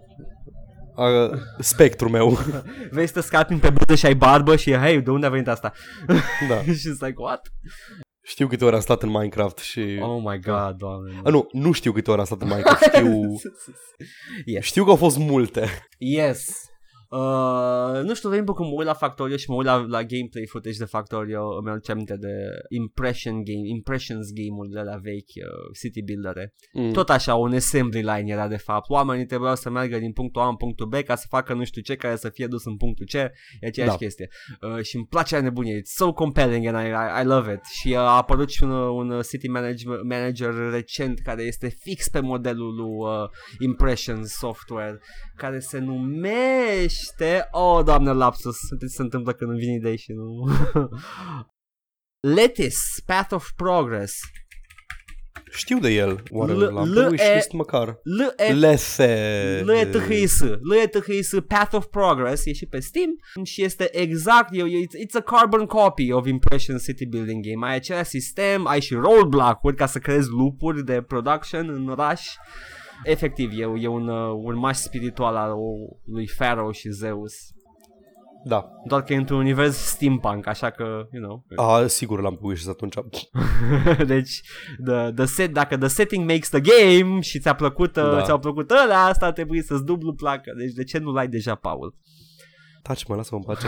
uh, 0.96 1.40
spectrul 1.60 2.10
meu. 2.10 2.38
Vrei 2.92 3.08
să 3.08 3.14
te 3.14 3.22
scapi 3.22 3.56
pe 3.56 3.70
buză 3.70 3.96
și 3.96 4.06
ai 4.06 4.16
barbă 4.16 4.56
și 4.56 4.74
hei, 4.74 5.02
de 5.02 5.12
unde 5.12 5.26
a 5.26 5.30
venit 5.30 5.48
asta? 5.48 5.74
da. 6.50 6.62
și 6.80 6.90
it's 6.90 7.00
like, 7.00 7.16
what? 7.16 7.42
Știu 8.22 8.48
câte 8.48 8.66
ori 8.66 8.76
am 8.76 8.82
stat 8.82 9.04
în 9.04 9.10
Minecraft 9.10 9.58
și... 9.58 10.00
Oh 10.02 10.22
my 10.24 10.40
god, 10.40 10.76
doamne. 10.78 11.22
A, 11.24 11.30
nu, 11.30 11.48
nu 11.52 11.72
știu 11.72 11.92
câte 11.92 12.12
ori 12.12 12.20
am 12.20 12.26
stat 12.26 12.42
în 12.42 12.48
Minecraft. 12.48 12.84
Știu, 12.84 13.22
yes. 14.54 14.64
știu 14.64 14.84
că 14.84 14.90
au 14.90 14.96
fost 14.96 15.18
multe. 15.18 15.68
Yes. 15.98 16.48
Uh, 17.10 18.04
nu 18.04 18.14
știu, 18.14 18.30
timpul 18.32 18.54
când 18.54 18.70
mă 18.70 18.76
uit 18.78 18.86
la 18.86 18.94
Factorio 18.94 19.38
și 19.38 19.50
mă 19.50 19.56
uit 19.56 19.66
la, 19.66 19.76
la 19.76 20.04
gameplay 20.04 20.46
footage 20.50 20.78
de 20.78 20.86
Factorio, 20.86 21.58
îmi 21.60 21.70
aduce 21.70 21.92
aminte 21.92 22.16
de 22.18 22.34
Impression 22.68 23.34
game, 23.44 23.68
Impressions 23.68 24.32
game-urile 24.34 24.84
la 24.84 24.96
vechi, 24.96 25.36
uh, 25.36 25.78
City 25.80 26.04
Builder. 26.04 26.36
Mm. 26.74 26.92
Tot 26.92 27.10
așa, 27.10 27.36
un 27.36 27.54
assembly 27.54 28.00
line 28.02 28.32
era 28.32 28.48
de 28.48 28.58
fapt. 28.58 28.90
Oamenii 28.90 29.26
trebuiau 29.26 29.56
să 29.56 29.70
meargă 29.70 29.98
din 29.98 30.12
punctul 30.12 30.42
A 30.42 30.48
în 30.48 30.56
punctul 30.56 30.86
B 30.88 30.94
ca 30.94 31.16
să 31.16 31.26
facă 31.30 31.54
nu 31.54 31.64
știu 31.64 31.82
ce, 31.82 31.96
care 31.96 32.16
să 32.16 32.30
fie 32.30 32.48
dus 32.48 32.66
în 32.66 32.78
punctul 32.78 33.06
C. 33.06 33.14
E 33.14 33.32
aceeași 33.68 33.92
Da. 33.92 33.98
chestie. 33.98 34.28
Uh, 34.62 34.84
și 34.84 34.96
îmi 34.96 35.06
place 35.06 35.36
la 35.36 35.42
nebunie. 35.42 35.80
It's 35.80 35.94
so 35.96 36.14
compelling 36.14 36.66
and 36.66 36.86
I, 36.86 36.90
I, 36.90 37.22
I 37.22 37.26
love 37.26 37.54
it. 37.54 37.66
Și 37.66 37.88
uh, 37.88 37.98
a 37.98 38.16
apărut 38.18 38.50
și 38.50 38.64
un, 38.64 38.72
un 38.72 39.22
city 39.30 39.48
manage- 39.48 40.02
manager 40.04 40.54
recent 40.72 41.20
care 41.20 41.42
este 41.44 41.68
fix 41.68 42.10
pe 42.10 42.20
modelul 42.20 42.76
lui 42.76 42.96
uh, 42.98 43.30
Impression 43.60 44.26
Software 44.26 45.00
care 45.36 45.60
se 45.60 45.78
numește... 45.80 46.98
Oh, 47.52 47.84
doamne, 47.86 48.12
lapsus. 48.12 48.58
Ce 48.80 48.86
se 48.86 49.02
întâmplă 49.02 49.34
când 49.34 49.50
îmi 49.52 49.60
vin 49.60 49.74
idei 49.74 49.98
și 49.98 50.12
nu... 50.12 50.48
Letis, 52.36 52.78
Path 53.06 53.34
of 53.34 53.50
Progress. 53.56 54.14
Știu 55.52 55.80
de 55.80 55.90
el. 55.90 56.24
Oare 56.30 56.54
L- 56.54 56.60
l-am 56.74 56.88
L- 56.88 57.10
L- 57.10 57.14
E- 57.14 57.48
măcar. 57.52 58.00
L-E- 58.04 58.54
Lethe. 58.54 59.64
LTHS, 59.66 60.40
LTHS 60.84 61.30
Path 61.48 61.74
of 61.76 61.86
Progress, 61.86 62.46
e 62.46 62.54
și 62.54 62.66
pe 62.66 62.80
Steam 62.80 63.10
și 63.44 63.64
este 63.64 63.98
exact, 64.00 64.54
e, 64.56 64.60
e, 64.62 65.06
it's 65.06 65.16
a 65.18 65.20
carbon 65.22 65.66
copy 65.66 66.12
of 66.12 66.28
Impression 66.28 66.78
City 66.78 67.06
Building 67.06 67.46
Game. 67.46 67.68
Ai 67.68 67.76
același 67.76 68.10
sistem, 68.10 68.68
ai 68.68 68.82
și 68.82 68.94
roadblock-uri 68.94 69.76
ca 69.76 69.86
să 69.86 70.00
creezi 70.00 70.30
loop-uri 70.30 70.86
de 70.86 71.02
production 71.02 71.70
în 71.70 71.90
oraș. 71.90 72.28
Efectiv, 73.04 73.52
e, 73.52 73.82
e 73.82 73.88
un, 73.88 74.08
uh, 74.08 74.42
un 74.44 74.58
maș 74.58 74.78
spiritual 74.78 75.36
al 75.36 75.56
lui 76.06 76.30
Pharaoh 76.38 76.76
și 76.76 76.90
Zeus. 76.90 77.34
Da. 78.44 78.70
Doar 78.86 79.04
că 79.04 79.14
e 79.14 79.16
într-un 79.16 79.38
univers 79.38 79.76
steampunk, 79.76 80.48
așa 80.48 80.70
că, 80.70 80.84
you 81.12 81.24
know. 81.24 81.46
A, 81.56 81.88
sigur 81.88 82.22
l-am 82.22 82.36
pe 82.36 82.40
wishes 82.44 82.68
atunci. 82.68 82.96
deci, 84.14 84.42
the, 84.86 85.12
the 85.16 85.26
set, 85.26 85.54
dacă 85.54 85.78
the 85.78 85.88
setting 85.88 86.30
makes 86.30 86.50
the 86.50 86.60
game 86.60 87.20
și 87.20 87.40
ți-a 87.40 87.56
plăcut, 87.56 87.94
da. 87.94 88.10
Da. 88.10 88.22
ți-au 88.22 88.40
plăcut 88.40 88.72
ăla, 88.72 89.06
asta 89.06 89.32
trebuie 89.32 89.62
să-ți 89.62 89.86
dublu 89.86 90.14
placă. 90.14 90.54
Deci 90.58 90.74
de 90.74 90.84
ce 90.84 90.98
nu 90.98 91.12
l-ai 91.12 91.28
deja, 91.28 91.56
Paul? 91.56 91.96
Taci, 92.82 93.06
mă, 93.06 93.16
lasă-mă 93.16 93.42
în 93.46 93.56
pace. 93.56 93.68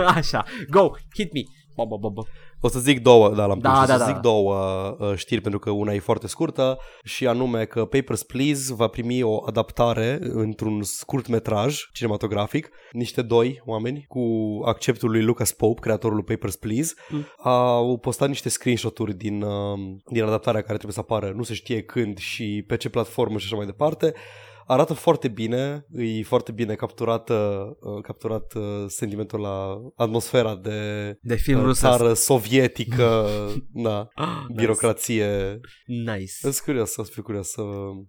Așa, 0.18 0.44
go, 0.70 0.90
hit 1.14 1.32
me. 1.32 1.40
Ba, 1.76 1.84
ba, 1.84 1.96
ba, 1.96 2.08
ba. 2.08 2.22
O 2.60 2.68
să 2.68 2.78
zic 2.78 3.02
două, 3.02 3.28
da, 3.34 3.46
l-am 3.46 3.58
Da, 3.58 3.70
pus, 3.70 3.82
o 3.82 3.86
da, 3.86 3.92
să 3.92 3.98
da. 3.98 4.04
zic 4.04 4.16
două 4.16 4.54
uh, 4.98 5.12
știri 5.16 5.40
pentru 5.40 5.58
că 5.60 5.70
una 5.70 5.92
e 5.92 5.98
foarte 5.98 6.26
scurtă 6.26 6.78
și 7.04 7.26
anume 7.26 7.64
că 7.64 7.84
Papers, 7.84 8.22
Please 8.22 8.74
va 8.74 8.86
primi 8.86 9.22
o 9.22 9.42
adaptare 9.46 10.18
într-un 10.20 10.82
scurt 10.82 11.26
metraj 11.26 11.88
cinematografic. 11.92 12.70
Niște 12.92 13.22
doi 13.22 13.62
oameni 13.64 14.04
cu 14.08 14.20
acceptul 14.64 15.10
lui 15.10 15.22
Lucas 15.22 15.52
Pope, 15.52 15.80
creatorul 15.80 16.16
lui 16.16 16.24
Papers, 16.24 16.56
Please, 16.56 16.94
Mm. 17.08 17.24
au 17.50 17.98
postat 17.98 18.28
niște 18.28 18.48
screenshot-uri 18.48 19.14
din, 19.14 19.42
uh, 19.42 19.78
din 20.10 20.22
adaptarea 20.22 20.60
care 20.60 20.72
trebuie 20.72 20.92
să 20.92 21.00
apară 21.00 21.32
nu 21.36 21.42
se 21.42 21.54
știe 21.54 21.82
când 21.82 22.18
și 22.18 22.64
pe 22.66 22.76
ce 22.76 22.88
platformă 22.88 23.38
și 23.38 23.44
așa 23.46 23.56
mai 23.56 23.66
departe. 23.66 24.14
Arată 24.66 24.92
foarte 24.94 25.28
bine, 25.28 25.86
e 25.92 26.22
foarte 26.22 26.52
bine 26.52 26.74
capturat, 26.74 27.30
uh, 27.30 27.36
capturat 28.02 28.52
uh, 28.54 28.62
sentimentul 28.86 29.40
la 29.40 29.76
atmosfera 29.96 30.56
de 30.56 30.78
De 31.20 31.34
film 31.34 31.58
uh, 31.58 31.64
rusesc. 31.64 31.96
țară 31.96 32.12
sovietică, 32.12 33.26
da, 33.86 34.08
Ah, 34.14 34.28
birocrație. 34.54 35.60
Nice. 35.86 36.32
Sunt 36.40 36.58
curios, 36.58 36.90
să 36.90 37.02
fiu 37.02 37.22
curios 37.22 37.48
să, 37.48 37.62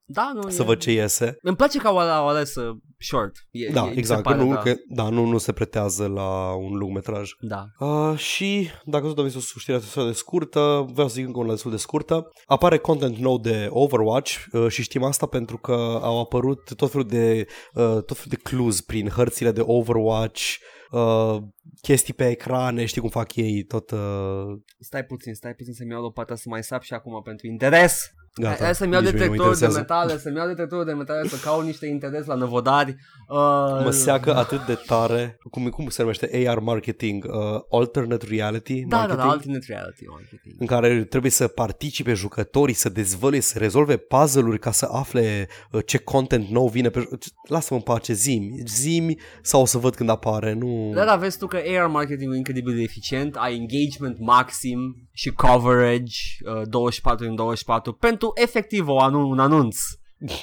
Da, 0.06 0.32
nu, 0.34 0.50
să 0.50 0.62
e... 0.62 0.66
văd 0.66 0.78
ce 0.80 0.92
iese. 0.92 1.38
Îmi 1.42 1.56
place 1.56 1.78
că 1.78 1.88
au, 1.88 1.98
au 1.98 2.28
ales 2.28 2.56
uh, 2.56 2.76
short. 2.98 3.32
E, 3.52 3.72
Da, 3.72 3.82
e, 3.82 3.88
mi 3.88 3.94
se 3.94 4.00
exact, 4.00 4.24
că 4.24 4.30
pare, 4.30 4.44
nu, 4.44 4.54
da. 4.54 4.60
că, 4.60 4.74
da, 4.88 5.10
nu, 5.10 5.26
nu 5.26 5.38
se 5.38 5.52
pretează 5.52 6.08
la 6.08 6.54
un 6.56 6.78
lung 6.78 6.94
metraj. 6.94 7.30
Da. 7.40 7.66
Uh, 7.80 8.18
și, 8.18 8.70
dacă 8.86 9.06
tot 9.06 9.18
am 9.18 9.28
zis 9.28 9.54
o 9.56 9.60
știre 9.60 9.78
destul 9.78 10.06
de 10.06 10.12
scurtă, 10.14 10.86
vreau 10.94 11.08
să 11.08 11.14
zic 11.14 11.26
încă 11.26 11.40
una 11.40 11.52
destul 11.52 11.72
de 11.72 11.78
scurtă. 11.78 12.28
Apare 12.46 12.78
content 12.78 13.18
nou 13.18 13.38
de 13.40 13.68
Overwatch 13.70 14.36
uh, 14.52 14.68
și 14.68 14.82
știm 14.82 15.04
asta 15.04 15.26
pentru 15.26 15.58
că 15.58 16.00
au 16.02 16.20
apărut 16.20 16.45
tot 16.54 16.92
felul 16.92 17.08
de, 17.08 17.46
uh, 17.74 18.04
tot 18.04 18.18
felul 18.18 18.30
de 18.30 18.50
clues 18.50 18.82
prin 18.82 19.10
hărțile 19.10 19.52
de 19.52 19.62
Overwatch, 19.62 20.56
uh, 20.92 21.38
chestii 21.82 22.14
pe 22.14 22.30
ecrane, 22.30 22.86
știi 22.86 23.02
cum 23.02 23.10
fac 23.10 23.36
ei, 23.36 23.64
tot... 23.64 23.92
Uh, 23.92 24.60
Stai 24.80 25.06
puțin, 25.06 25.34
stai 25.34 25.54
puțin 25.54 25.74
să-mi 25.74 25.92
iau 25.92 26.02
lopata 26.02 26.36
să 26.36 26.50
mai 26.50 26.64
sap 26.64 26.82
și 26.82 26.94
acum 26.94 27.22
pentru 27.22 27.48
interes. 27.48 28.10
Gata, 28.42 28.64
Hai 28.64 28.76
să-mi 28.76 28.94
iau 28.94 29.02
nici 29.02 29.12
mie 29.14 29.26
nu 29.26 29.30
mă 29.30 29.36
detectorul 29.36 29.56
de 29.58 29.66
interesează. 29.66 29.80
metale, 29.80 30.20
să-mi 30.20 30.36
iau 30.38 30.48
detectorul 30.48 30.86
de 30.86 30.94
metale, 30.94 31.28
să 31.28 31.36
caut 31.44 31.66
niște 31.66 31.86
interes 31.86 32.26
la 32.26 32.36
năvodari. 32.36 32.96
Uh, 33.30 33.38
Mă 33.84 33.90
seacă 33.92 34.36
atât 34.36 34.66
de 34.66 34.74
tare, 34.86 35.38
cum, 35.50 35.70
cum 35.70 35.90
se 35.90 36.02
numește 36.02 36.46
AR 36.48 36.60
marketing, 36.60 37.26
uh, 37.28 37.62
alternate 37.70 38.26
reality 38.30 38.82
Da, 38.82 38.88
da, 38.88 38.98
marketing, 38.98 39.18
da, 39.26 39.32
alternate 39.32 39.66
reality 39.68 40.06
marketing. 40.08 40.56
în 40.60 40.66
care 40.68 41.04
trebuie 41.04 41.32
să 41.32 41.48
participe 41.48 42.14
jucătorii, 42.14 42.76
să 42.76 42.90
dezvăluie, 42.90 43.42
să 43.42 43.58
rezolve 43.60 43.98
puzzle-uri 43.98 44.60
ca 44.60 44.72
să 44.72 44.88
afle 44.92 45.48
uh, 45.72 45.82
ce 45.86 45.98
content 45.98 46.48
nou 46.48 46.68
vine 46.68 46.90
pe 46.90 47.00
jo- 47.00 47.20
Lasă-mă 47.48 47.80
în 47.80 47.84
pace, 47.94 48.14
zimi, 48.14 48.62
zimi 48.68 49.16
sau 49.42 49.62
o 49.62 49.66
să 49.66 49.78
văd 49.78 49.96
când 49.96 50.10
apare, 50.10 50.54
nu... 50.54 50.92
Da, 50.94 51.06
da, 51.06 51.16
vezi 51.16 51.38
tu 51.38 51.48
că 51.48 51.60
AR 51.78 51.88
marketing 51.88 52.34
e 52.34 52.38
incredibil 52.38 52.76
de 52.76 52.82
eficient, 52.82 53.36
ai 53.36 53.56
engagement 53.56 54.20
maxim 54.20 54.80
și 55.12 55.30
coverage 55.30 56.16
uh, 56.56 56.62
24 56.68 57.26
în 57.28 57.36
24 57.36 57.94
pentru 57.94 58.25
efectiv 58.34 58.88
o 58.88 59.00
anu- 59.00 59.30
un 59.30 59.40
anunț. 59.40 59.78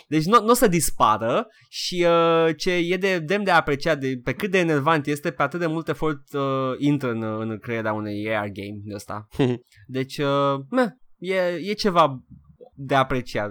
Deci 0.09 0.25
nu, 0.25 0.43
nu 0.43 0.51
o 0.51 0.55
să 0.55 0.69
dispară 0.69 1.47
și 1.69 2.07
uh, 2.09 2.57
ce 2.57 2.71
e 2.71 2.97
de 2.97 3.19
demn 3.19 3.45
de 3.45 3.51
apreciat 3.51 3.99
de, 3.99 4.21
pe 4.25 4.33
cât 4.33 4.51
de 4.51 4.59
enervant 4.59 5.07
este, 5.07 5.31
pe 5.31 5.43
atât 5.43 5.61
de 5.61 5.67
mult 5.67 5.89
efort 5.89 6.33
uh, 6.33 6.43
intră 6.79 7.11
în, 7.11 7.23
în 7.23 7.59
crearea 7.59 7.93
unei 7.93 8.35
AR 8.37 8.49
game 8.49 8.81
de 8.85 8.95
ăsta. 8.95 9.29
Deci, 9.87 10.19
uh, 10.19 10.61
meh, 10.71 10.89
e, 11.19 11.35
e 11.69 11.73
ceva 11.73 12.23
de 12.85 12.95
apreciat. 12.95 13.51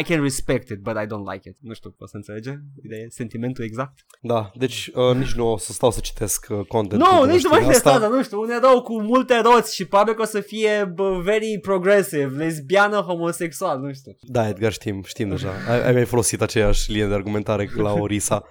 I 0.00 0.02
can 0.02 0.22
respect 0.22 0.68
it, 0.68 0.82
but 0.82 0.94
I 0.96 1.06
don't 1.06 1.32
like 1.32 1.48
it. 1.48 1.56
Nu 1.60 1.72
știu, 1.74 1.94
o 1.98 2.06
să 2.06 2.16
înțelege 2.16 2.54
ideea, 2.84 3.06
sentimentul 3.08 3.64
exact? 3.64 3.92
Da, 4.20 4.50
deci 4.54 4.90
uh, 4.94 5.16
nici 5.16 5.32
nu 5.32 5.52
o 5.52 5.56
să 5.56 5.72
stau 5.72 5.90
să 5.90 6.00
citesc 6.00 6.46
uh, 6.50 6.66
content. 6.66 7.02
Nu, 7.02 7.24
nici 7.24 7.42
nu 7.42 7.48
mai 7.50 7.68
este 7.68 7.88
asta, 7.88 8.08
nu 8.08 8.22
știu, 8.22 8.40
un 8.40 8.50
erou 8.50 8.82
cu 8.82 9.00
multe 9.00 9.40
roți 9.40 9.74
și 9.74 9.84
probabil 9.84 10.14
că 10.14 10.22
o 10.22 10.24
să 10.24 10.40
fie 10.40 10.92
bă, 10.94 11.20
very 11.22 11.58
progressive, 11.62 12.36
lesbiană, 12.36 12.96
homosexual, 12.96 13.80
nu 13.80 13.92
știu. 13.92 14.12
Da, 14.20 14.48
Edgar, 14.48 14.72
știm, 14.72 15.02
știm 15.06 15.28
deja. 15.28 15.52
Ai, 15.68 15.86
ai 15.86 15.92
mai 15.92 16.04
folosit 16.04 16.40
aceeași 16.40 16.90
linie 16.90 17.06
de 17.06 17.14
argumentare 17.14 17.70
la 17.76 17.92
Orisa. 17.92 18.42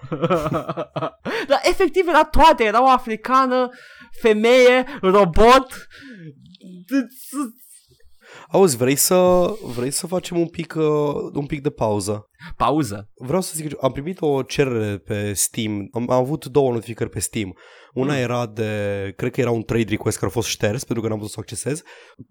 Dar 1.50 1.60
efectiv 1.62 2.08
era 2.08 2.24
toate, 2.24 2.64
era 2.64 2.82
o 2.82 2.88
africană, 2.88 3.68
femeie, 4.20 4.84
robot, 5.00 5.88
Auzi, 8.52 8.76
vrei 8.76 8.96
să, 8.96 9.50
vrei 9.76 9.90
să 9.90 10.06
facem 10.06 10.38
un 10.38 10.46
pic, 10.46 10.74
uh, 10.76 10.84
un 11.34 11.46
pic 11.46 11.62
de 11.62 11.70
pauză? 11.70 12.28
Pauză. 12.56 13.10
Vreau 13.14 13.40
să 13.40 13.52
zic, 13.54 13.84
am 13.84 13.92
primit 13.92 14.20
o 14.20 14.42
cerere 14.42 14.98
pe 14.98 15.32
Steam, 15.32 15.88
am, 15.92 16.10
am 16.10 16.18
avut 16.18 16.44
două 16.46 16.72
notificări 16.72 17.10
pe 17.10 17.20
Steam. 17.20 17.56
Una 17.92 18.12
mm. 18.12 18.18
era 18.18 18.46
de, 18.46 19.12
cred 19.16 19.32
că 19.32 19.40
era 19.40 19.50
un 19.50 19.62
trade 19.62 19.84
request 19.88 20.18
care 20.18 20.30
a 20.30 20.34
fost 20.34 20.48
șters 20.48 20.84
pentru 20.84 21.02
că 21.02 21.08
n-am 21.08 21.18
putut 21.18 21.32
să 21.32 21.38
o 21.38 21.42
accesez. 21.42 21.82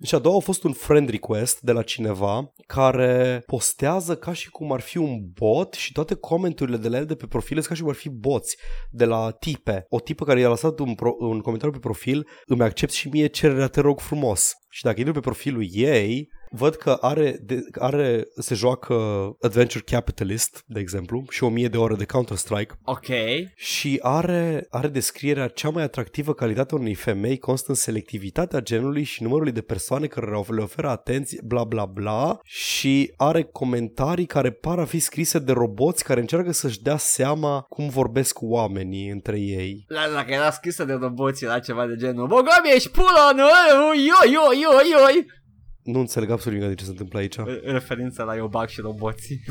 Și 0.04 0.16
a 0.16 0.20
doua 0.20 0.36
a 0.36 0.40
fost 0.40 0.64
un 0.64 0.74
friend 0.74 1.10
request 1.10 1.60
de 1.60 1.72
la 1.72 1.82
cineva 1.82 2.54
care 2.68 3.44
postează 3.46 4.16
ca 4.16 4.34
și 4.34 4.50
cum 4.50 4.72
ar 4.72 4.80
fi 4.80 4.98
un 4.98 5.18
bot 5.34 5.74
și 5.74 5.92
toate 5.92 6.16
comenturile 6.16 6.78
de 6.78 6.88
la 6.88 6.98
el 6.98 7.06
de 7.06 7.16
pe 7.16 7.26
profil 7.26 7.56
sunt 7.56 7.68
ca 7.68 7.74
și 7.74 7.82
cum 7.82 7.90
ar 7.90 7.96
fi 7.96 8.10
boți 8.10 8.58
de 8.90 9.06
la 9.06 9.32
tipe. 9.32 9.86
O 9.90 10.00
tipă 10.00 10.26
care 10.26 10.40
i-a 10.40 10.50
lăsat 10.50 10.80
un, 10.80 10.96
pro, 10.96 11.16
un 11.20 11.40
comentariu 11.40 11.74
pe 11.74 11.80
profil, 11.80 12.28
îmi 12.46 12.64
accept 12.64 12.92
și 12.92 13.10
mie 13.10 13.28
cererea, 13.28 13.68
te 13.68 13.80
rog 13.82 14.00
frumos. 14.00 14.54
Și 14.70 14.84
dacă 14.84 14.98
intru 14.98 15.14
pe 15.14 15.20
profilul 15.20 15.68
ei, 15.72 16.30
văd 16.52 16.76
că 16.76 16.98
are, 17.02 17.38
de, 17.42 17.64
are 17.80 18.28
se 18.38 18.56
joacă 18.56 18.96
Adventure 19.42 19.84
Capitalist, 19.86 20.64
de 20.68 20.80
exemplu, 20.80 21.26
și 21.30 21.44
o 21.44 21.50
mie 21.50 21.68
de 21.68 21.78
ore 21.78 21.96
de 21.96 22.06
Counter-Strike. 22.06 22.74
Ok. 22.84 23.08
Și 23.56 24.00
are, 24.02 24.68
are 24.70 24.88
descrierea 24.88 25.48
cea 25.48 25.70
mai 25.70 25.84
atractivă 25.84 26.34
calitate 26.34 26.74
a 26.76 26.78
unei 26.78 26.94
femei 26.94 27.38
constă 27.38 27.66
în 27.70 27.76
selectivitatea 27.76 28.60
genului 28.60 29.04
și 29.04 29.24
numărului 29.24 29.52
de 29.52 29.62
persoane 29.62 30.08
care 30.08 30.26
le 30.48 30.62
oferă 30.62 30.90
atenție, 30.90 31.42
bla 31.44 31.64
bla 31.64 31.86
bla, 31.86 32.40
și 32.44 33.14
are 33.18 33.44
comentarii 33.44 34.26
care 34.26 34.52
par 34.52 34.80
a 34.80 34.86
fi 34.86 35.00
scrise 35.00 35.40
de 35.40 35.52
roboți 35.52 36.04
care 36.04 36.20
încearcă 36.20 36.52
să-și 36.52 36.82
dea 36.82 36.98
seama 36.98 37.62
cum 37.70 37.90
vorbesc 37.90 38.38
oamenii 38.42 39.10
între 39.10 39.40
ei. 39.40 39.86
La, 39.88 40.02
dacă 40.14 40.32
era 40.32 40.52
scrisă 40.52 40.84
de 40.84 40.94
roboți, 40.94 41.44
era 41.44 41.60
ceva 41.60 41.88
de 41.88 41.96
genul 41.96 42.28
Bogami, 42.28 42.72
ești 42.76 42.90
pula, 42.90 43.32
nu? 43.36 43.44
Oi, 43.90 44.10
oi, 44.24 44.36
oi, 44.48 44.66
oi, 44.78 44.94
oi. 45.06 45.40
Nu 45.84 46.00
înțeleg 46.00 46.30
absolut 46.30 46.60
nimic 46.60 46.76
de 46.76 46.80
ce 46.80 46.86
se 46.86 46.92
întâmplă 46.92 47.20
aici. 47.20 47.36
Referința 47.64 48.24
la 48.24 48.36
Iobac 48.36 48.70
și 48.70 48.82
roboții. 48.82 49.42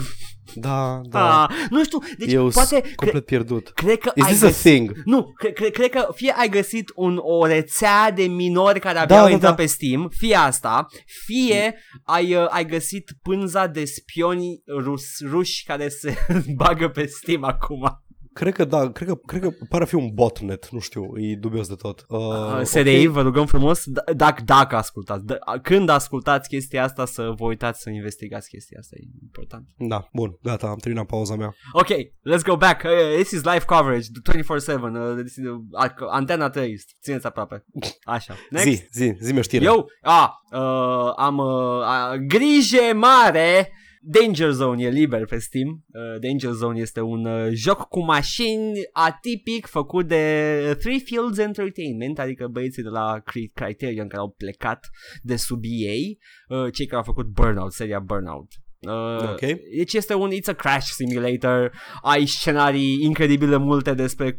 Da, 0.54 1.00
da. 1.04 1.42
Ah, 1.44 1.50
nu 1.70 1.84
știu, 1.84 1.98
deci 2.18 2.32
Eu 2.32 2.48
poate... 2.48 2.92
complet 2.96 3.24
pierdut. 3.24 3.68
Cred 3.68 3.98
că 3.98 4.10
Is 4.14 4.22
ai 4.24 4.30
this 4.30 4.40
găsit, 4.42 4.66
a 4.66 4.70
thing? 4.70 5.02
Nu, 5.04 5.32
cre- 5.36 5.52
cre- 5.52 5.68
cred 5.70 5.90
că 5.90 6.08
fie 6.14 6.34
ai 6.36 6.48
găsit 6.48 6.90
un, 6.94 7.18
o 7.22 7.46
rețea 7.46 8.10
de 8.10 8.22
minori 8.22 8.80
care 8.80 8.98
aveau 8.98 9.20
Da, 9.20 9.26
da, 9.26 9.30
intrat 9.32 9.50
da. 9.56 9.62
pe 9.62 9.66
Steam, 9.66 10.10
fie 10.16 10.34
asta, 10.34 10.86
fie 11.26 11.74
ai, 12.04 12.34
uh, 12.34 12.46
ai 12.48 12.66
găsit 12.66 13.10
pânza 13.22 13.66
de 13.66 13.84
spioni 13.84 14.62
rus, 14.82 15.02
ruși 15.30 15.64
care 15.64 15.88
se 15.88 16.14
bagă 16.56 16.88
pe 16.88 17.06
Steam 17.06 17.44
acum. 17.44 18.02
Cred 18.32 18.52
că 18.54 18.64
da, 18.64 18.90
cred 18.90 19.08
că, 19.08 19.14
cred 19.14 19.40
că 19.42 19.50
pare 19.68 19.82
a 19.82 19.86
fi 19.86 19.94
un 19.94 20.10
botnet, 20.14 20.68
nu 20.70 20.78
știu, 20.78 21.02
e 21.16 21.36
dubios 21.36 21.68
de 21.68 21.74
tot. 21.74 22.04
Uh, 22.08 22.18
Uh, 22.20 22.60
SDI, 22.62 23.06
vă 23.06 23.22
rugăm 23.22 23.46
frumos, 23.46 23.80
d- 23.80 24.14
dacă, 24.16 24.42
dacă 24.44 24.76
ascultați, 24.76 25.24
d- 25.24 25.62
când 25.62 25.88
ascultați 25.88 26.48
chestia 26.48 26.84
asta, 26.84 27.04
să 27.06 27.22
vă 27.36 27.44
uitați 27.44 27.80
să 27.80 27.90
investigați 27.90 28.48
chestia 28.48 28.78
asta, 28.80 28.96
e 28.98 29.04
important. 29.22 29.66
Da, 29.76 30.08
bun, 30.12 30.38
gata, 30.42 30.66
am 30.66 30.76
terminat 30.76 31.06
pauza 31.06 31.34
mea. 31.36 31.54
Ok, 31.72 31.86
let's 32.30 32.42
go 32.44 32.56
back. 32.56 32.82
Uh, 32.84 32.90
this 33.14 33.30
is 33.30 33.42
live 33.42 33.64
coverage, 33.64 34.06
24-7, 34.32 34.80
uh, 34.82 35.14
this 35.22 35.36
is, 35.36 35.44
uh, 35.44 35.90
Antena 36.10 36.50
3, 36.50 36.76
țineți 37.02 37.26
aproape. 37.26 37.64
Așa, 38.04 38.34
next. 38.50 38.66
Zi, 38.66 38.86
zi, 38.92 39.14
zi 39.20 39.32
mi-o 39.32 39.42
știre. 39.42 39.64
Eu, 39.64 39.86
a, 40.02 40.42
uh, 40.52 41.12
am 41.16 41.38
uh, 41.38 41.82
a, 41.84 42.16
grijă 42.16 42.94
mare 42.94 43.72
Danger 44.02 44.50
Zone 44.52 44.82
e 44.82 44.90
liber 44.90 45.26
pe 45.26 45.38
Steam. 45.38 45.68
Uh, 45.68 46.20
Danger 46.20 46.52
Zone 46.52 46.80
este 46.80 47.00
un 47.00 47.24
uh, 47.24 47.48
joc 47.52 47.88
cu 47.88 48.04
mașini 48.04 48.72
atipic 48.92 49.66
făcut 49.66 50.06
de 50.06 50.76
Three 50.78 50.98
Fields 50.98 51.38
Entertainment, 51.38 52.18
adică 52.18 52.46
băieții 52.46 52.82
de 52.82 52.88
la 52.88 53.20
Cri- 53.20 53.52
Criterion 53.54 54.08
care 54.08 54.20
au 54.20 54.30
plecat 54.30 54.90
de 55.22 55.36
sub 55.36 55.60
ei, 55.62 56.18
uh, 56.48 56.72
cei 56.72 56.86
care 56.86 56.96
au 56.96 57.02
făcut 57.02 57.26
Burnout, 57.26 57.72
seria 57.72 57.98
Burnout. 57.98 58.52
Uh, 58.88 59.28
Ok. 59.30 59.38
Deci 59.76 59.92
este 59.92 60.14
un 60.14 60.30
It's 60.30 60.48
a 60.48 60.52
Crash 60.52 60.86
Simulator 60.86 61.72
Ai 62.02 62.26
scenarii 62.26 62.98
incredibile 63.02 63.56
multe 63.56 63.94
despre 63.94 64.30
c- 64.32 64.36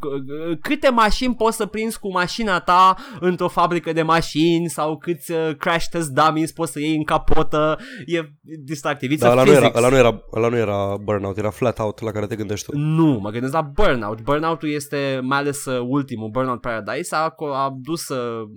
câte 0.61 0.89
mașini 0.89 1.35
poți 1.35 1.57
să 1.57 1.65
prinzi 1.65 1.99
cu 1.99 2.11
mașina 2.11 2.59
ta 2.59 2.95
într-o 3.19 3.47
fabrică 3.47 3.93
de 3.93 4.01
mașini 4.01 4.69
sau 4.69 4.97
câți 4.97 5.31
uh, 5.31 5.55
crash 5.57 5.85
test 5.91 6.09
dummies 6.09 6.51
poți 6.51 6.71
să 6.71 6.79
iei 6.79 6.95
în 6.95 7.03
capotă. 7.03 7.77
E 8.05 8.21
distractiv. 8.63 9.11
It's 9.11 9.17
Dar 9.19 9.29
a 9.29 9.31
ăla 9.31 9.43
nu, 9.43 9.49
era, 9.51 9.59
physics. 9.59 9.77
ăla, 9.77 9.89
nu 9.89 9.95
era, 9.95 10.21
ăla 10.35 10.47
nu 10.49 10.55
era 10.57 10.97
burnout, 11.03 11.37
era 11.37 11.49
flat 11.49 11.79
out 11.79 11.99
la 12.01 12.11
care 12.11 12.27
te 12.27 12.35
gândești 12.35 12.65
tu. 12.71 12.77
Nu, 12.77 13.19
mă 13.21 13.29
gândesc 13.29 13.53
la 13.53 13.61
Burnout. 13.61 14.21
Burnout-ul 14.21 14.69
este 14.71 15.19
mai 15.23 15.37
ales 15.37 15.65
uh, 15.65 15.85
ultimul, 15.87 16.29
Burnout 16.29 16.61
Paradise, 16.61 17.15
a, 17.15 17.35
a 17.53 17.75
dus 17.81 18.07
uh, 18.07 18.47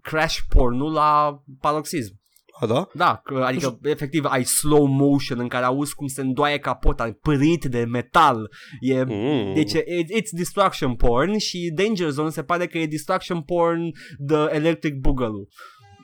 crash 0.00 0.38
pornul 0.48 0.92
la 0.92 1.42
paroxism. 1.60 2.14
A, 2.60 2.66
da? 2.66 2.88
Da, 2.94 3.20
că, 3.24 3.42
adică 3.46 3.78
efectiv 3.82 4.24
ai 4.24 4.44
slow 4.44 4.84
motion 4.84 5.38
în 5.38 5.48
care 5.48 5.64
auzi 5.64 5.94
cum 5.94 6.06
se 6.06 6.20
îndoaie 6.20 6.58
capota, 6.58 7.18
părit 7.22 7.64
de 7.64 7.84
metal. 7.84 8.50
E, 8.80 9.04
Mm. 9.04 9.54
Deci 9.54 9.72
e, 9.72 9.82
it's 10.20 10.30
destruction 10.30 10.94
porn 10.94 11.36
și 11.36 11.72
Danger 11.74 12.10
Zone 12.10 12.30
se 12.30 12.42
pare 12.42 12.66
că 12.66 12.78
e 12.78 12.86
destruction 12.86 13.42
porn 13.42 13.90
the 14.26 14.54
electric 14.54 14.94
boogaloo. 14.94 15.46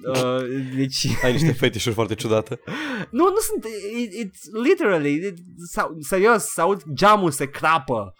Uh, 0.06 0.42
deci 0.76 1.06
Ai 1.24 1.32
niște 1.32 1.52
fetișuri 1.52 1.94
foarte 1.94 2.14
ciudate. 2.14 2.60
nu, 3.10 3.24
nu 3.24 3.38
sunt 3.38 3.64
it, 3.98 4.26
it's 4.26 4.62
literally 4.62 5.12
it, 5.14 5.34
sau, 5.70 5.96
serios, 6.00 6.42
să 6.42 6.60
aud 6.60 6.82
geamul 6.94 7.30
se 7.30 7.46
crapă 7.46 8.14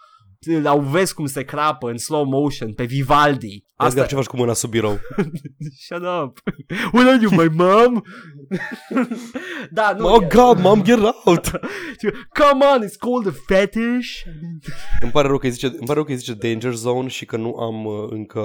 au 0.65 0.81
vezi 0.81 1.13
cum 1.13 1.25
se 1.25 1.43
crapă 1.43 1.89
în 1.89 1.97
slow 1.97 2.23
motion 2.25 2.73
pe 2.73 2.83
Vivaldi. 2.83 3.63
Asta... 3.85 4.01
Asta 4.01 4.05
ce 4.05 4.15
faci 4.15 4.25
cu 4.25 4.37
mâna 4.37 4.53
sub 4.53 4.69
birou? 4.69 4.99
Shut 5.85 6.03
up. 6.23 6.39
What 6.91 7.07
are 7.07 7.17
you, 7.21 7.31
my 7.31 7.47
mom? 7.47 8.03
da, 9.71 9.95
nu. 9.97 10.07
Oh 10.07 10.27
god, 10.27 10.59
mom, 10.59 10.83
get 10.83 10.99
out! 11.23 11.49
Come 12.39 12.65
on, 12.73 12.87
it's 12.87 12.97
called 12.99 13.27
a 13.27 13.33
fetish. 13.47 14.21
îmi 15.01 15.11
pare 15.11 15.27
rău 15.27 15.37
că 15.37 15.45
îi 15.45 15.51
zice, 15.51 15.65
îmi 15.65 15.77
pare 15.77 15.93
rău 15.93 16.03
că 16.03 16.11
îi 16.11 16.17
zice 16.17 16.33
Danger 16.33 16.73
Zone 16.73 17.07
și 17.07 17.25
că 17.25 17.37
nu 17.37 17.55
am 17.55 17.85
uh, 17.85 18.07
încă 18.09 18.41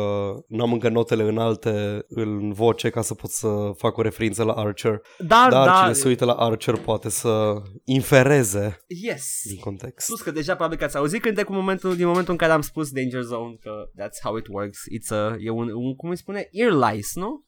nu 0.49 0.63
am 0.63 0.73
încă 0.73 0.89
notele 0.89 1.23
înalte 1.23 2.05
în 2.09 2.53
voce 2.53 2.91
ca 2.91 3.03
să 3.03 3.15
pot 3.15 3.31
să 3.31 3.71
fac 3.77 3.97
o 3.97 4.03
referință 4.03 4.43
la 4.45 4.53
Archer. 4.53 5.01
Dar, 5.19 5.51
Dar 5.51 5.67
da, 5.67 5.81
cine 5.81 5.93
se 5.93 6.09
uită 6.09 6.25
la 6.25 6.33
Archer 6.33 6.77
poate 6.77 7.09
să 7.09 7.63
infereze 7.85 8.79
yes. 8.87 9.41
din 9.45 9.59
context. 9.59 10.07
Plus 10.07 10.21
că 10.21 10.31
deja 10.31 10.55
probabil 10.55 10.79
că 10.79 10.85
ați 10.85 10.97
auzit 10.97 11.23
cântecul 11.23 11.55
momentul, 11.55 11.97
din 11.97 12.07
momentul 12.07 12.33
în 12.33 12.39
care 12.39 12.53
am 12.53 12.61
spus 12.61 12.91
Danger 12.91 13.23
Zone, 13.23 13.57
că 13.61 13.71
that's 14.03 14.23
how 14.23 14.37
it 14.37 14.47
works. 14.49 14.79
It's 14.79 15.17
a, 15.17 15.37
e 15.39 15.51
un, 15.51 15.71
un 15.75 15.95
cum 15.95 16.11
îi 16.11 16.17
spune, 16.17 16.49
ear 16.51 16.71
lice, 16.71 17.09
nu? 17.15 17.47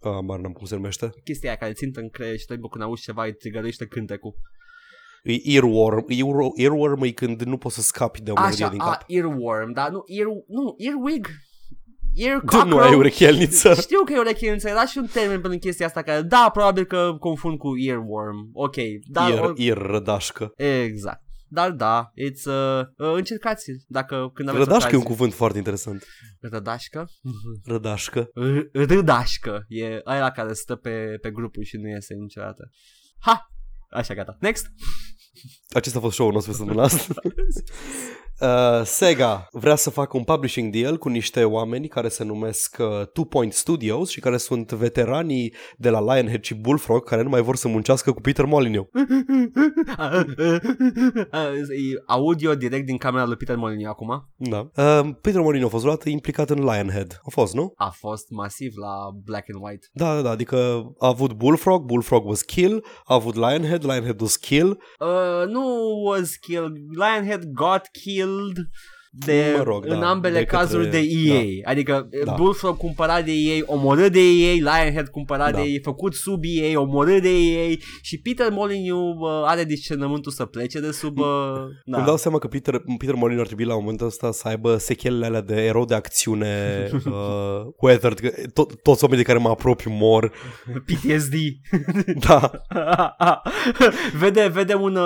Ah, 0.00 0.18
bar 0.24 0.38
n-am 0.38 0.52
cum 0.52 0.66
se 0.66 0.74
numește. 0.74 1.10
Chestia 1.24 1.48
aia 1.48 1.58
care 1.58 1.72
țintă 1.72 2.00
în 2.00 2.08
creier 2.10 2.38
și 2.38 2.44
tot 2.46 2.70
când 2.70 2.84
auzi 2.84 3.02
ceva 3.02 3.24
îi 3.24 3.34
trigărește 3.34 3.86
cântecul. 3.86 4.34
E 5.22 5.32
earworm. 5.54 6.04
Ear- 6.08 6.52
Earworm 6.54 7.02
e 7.02 7.10
când 7.10 7.42
nu 7.42 7.56
poți 7.56 7.74
să 7.74 7.80
scapi 7.80 8.22
de 8.22 8.30
o 8.30 8.34
melodie 8.34 8.64
Așa, 8.64 8.72
din 8.72 8.80
a, 8.80 8.84
cap. 8.90 9.04
earworm, 9.06 9.72
dar 9.72 9.90
nu, 9.90 10.02
ear, 10.06 10.26
nu, 10.46 10.74
earwig. 10.78 11.26
Ear 12.14 12.40
Tu 12.46 12.56
nu 12.56 12.60
ai 12.62 12.68
cockroach. 12.70 12.96
urechelniță. 12.96 13.74
Știu 13.80 14.00
că 14.04 14.12
e 14.12 14.18
urechelniță, 14.18 14.68
era 14.68 14.86
și 14.86 14.98
un 14.98 15.06
termen 15.12 15.40
pentru 15.40 15.58
chestia 15.58 15.86
asta 15.86 16.02
care, 16.02 16.22
da, 16.22 16.50
probabil 16.52 16.84
că 16.84 17.16
confund 17.18 17.58
cu 17.58 17.68
earworm. 17.78 18.50
Ok, 18.52 18.74
dar... 19.10 19.30
Ear, 19.30 19.40
or- 19.44 19.52
ear 19.56 19.76
rădașcă. 19.76 20.52
Exact. 20.56 21.22
Dar 21.52 21.70
da, 21.70 22.10
it's, 22.14 22.44
uh, 22.44 22.80
uh, 22.96 23.14
încercați 23.14 23.64
dacă 23.86 24.30
când 24.34 24.48
aveți 24.48 24.64
Rădașcă 24.64 24.88
e 24.88 24.92
un 24.92 24.96
ocazie. 24.96 25.16
cuvânt 25.16 25.34
foarte 25.34 25.58
interesant. 25.58 26.04
Rădașcă? 26.40 27.08
Rădașcă. 27.72 28.30
R- 28.34 28.70
Râdașcă. 28.72 29.64
E 29.68 30.00
aia 30.04 30.30
care 30.30 30.52
stă 30.52 30.76
pe, 30.76 31.18
pe 31.20 31.30
grupul 31.30 31.62
și 31.64 31.76
nu 31.76 31.88
iese 31.88 32.14
niciodată. 32.14 32.70
Ha! 33.18 33.46
Așa, 33.90 34.14
gata. 34.14 34.36
Next. 34.40 34.66
Acesta 35.70 35.98
a 35.98 36.00
fost 36.00 36.14
show-ul 36.14 36.32
nostru 36.32 36.50
pe 36.50 36.56
săptămâna 36.56 36.84
asta. 36.84 37.14
Uh, 38.40 38.84
Sega 38.84 39.48
vrea 39.52 39.74
să 39.74 39.90
facă 39.90 40.16
un 40.16 40.24
publishing 40.24 40.72
deal 40.72 40.96
cu 40.96 41.08
niște 41.08 41.44
oameni 41.44 41.88
care 41.88 42.08
se 42.08 42.24
numesc 42.24 42.76
uh, 42.80 43.06
Two 43.12 43.24
Point 43.24 43.52
Studios 43.52 44.10
și 44.10 44.20
care 44.20 44.36
sunt 44.36 44.72
veteranii 44.72 45.54
de 45.76 45.90
la 45.90 46.00
Lionhead 46.00 46.42
și 46.42 46.54
Bullfrog 46.54 47.04
care 47.04 47.22
nu 47.22 47.28
mai 47.28 47.40
vor 47.40 47.56
să 47.56 47.68
muncească 47.68 48.12
cu 48.12 48.20
Peter 48.20 48.44
Molyneux. 48.44 48.88
E 51.70 52.02
Audio 52.06 52.54
direct 52.54 52.86
din 52.86 52.96
camera 52.96 53.24
lui 53.26 53.36
Peter 53.36 53.56
Molyneux 53.56 53.90
acum. 53.90 54.28
Da. 54.36 54.70
Uh, 54.76 55.08
Peter 55.20 55.40
Molyneux 55.40 55.66
a 55.66 55.70
fost 55.70 55.82
vreodată 55.82 56.08
implicat 56.08 56.50
în 56.50 56.58
Lionhead. 56.58 57.20
A 57.24 57.30
fost, 57.30 57.54
nu? 57.54 57.72
A 57.76 57.90
fost 57.90 58.30
masiv 58.30 58.72
la 58.76 58.94
Black 59.24 59.46
and 59.52 59.64
White. 59.64 59.86
Da, 59.92 60.14
da, 60.14 60.20
da, 60.22 60.30
adică 60.30 60.56
a 60.98 61.06
avut 61.06 61.32
Bullfrog, 61.32 61.84
Bullfrog 61.84 62.26
was 62.26 62.42
kill, 62.42 62.84
a 63.04 63.14
avut 63.14 63.34
Lionhead, 63.34 63.84
Lionhead 63.84 64.20
was 64.20 64.36
kill. 64.36 64.68
Uh, 65.00 65.46
nu 65.48 65.62
was 66.04 66.30
killed. 66.36 66.76
Lionhead 66.96 67.42
got 67.44 67.88
Wild 68.30 68.58
de, 69.12 69.54
Mă 69.56 69.62
rog, 69.62 69.84
în 69.88 70.00
da, 70.00 70.08
ambele 70.08 70.38
de 70.38 70.44
către- 70.44 70.56
cazuri 70.56 70.90
de 70.90 70.98
EA. 71.26 71.42
Adică 71.64 72.08
Da. 72.24 72.32
Bullfrog 72.32 72.76
cumpărat 72.76 73.24
de 73.24 73.32
EA, 73.32 73.62
omorât 73.66 74.12
de 74.12 74.20
EA, 74.20 74.52
Lionhead 74.54 75.08
cumpărat 75.08 75.52
Da. 75.52 75.60
de 75.60 75.68
EA, 75.68 75.78
făcut 75.82 76.14
sub 76.14 76.42
EA, 76.46 76.80
omorât 76.80 77.22
de 77.22 77.28
EA 77.38 77.68
și 78.02 78.20
Peter 78.20 78.50
Molyneux 78.50 79.14
uh, 79.18 79.42
are 79.44 79.64
discernământul 79.64 80.32
să 80.32 80.44
plece 80.44 80.80
de 80.80 80.90
sub... 80.90 81.18
Uh, 81.18 81.24
Da. 81.84 81.96
Îmi 81.96 82.04
da. 82.04 82.04
dau 82.04 82.16
seama 82.16 82.38
că 82.38 82.46
Peter, 82.46 82.82
Peter 82.98 83.14
Molyneux 83.14 83.40
ar 83.40 83.46
trebui 83.46 83.64
la 83.64 83.74
momentul 83.74 84.06
ăsta 84.06 84.32
să 84.32 84.48
aibă 84.48 84.76
sechelele 84.76 85.26
alea 85.26 85.40
de 85.40 85.64
erou 85.64 85.84
de 85.84 85.94
acțiune 85.94 86.88
uh, 87.06 87.12
weathered, 87.80 88.18
că 88.20 88.28
to- 88.28 88.80
toți 88.82 89.02
oamenii 89.04 89.24
de 89.24 89.30
care 89.32 89.38
mă 89.38 89.48
apropiu 89.48 89.90
mor. 89.90 90.32
PTSD. 90.86 91.34
Da, 92.26 92.50
vede, 94.18 94.48
vede 94.52 94.74
un, 94.74 94.96
uh, 94.96 95.02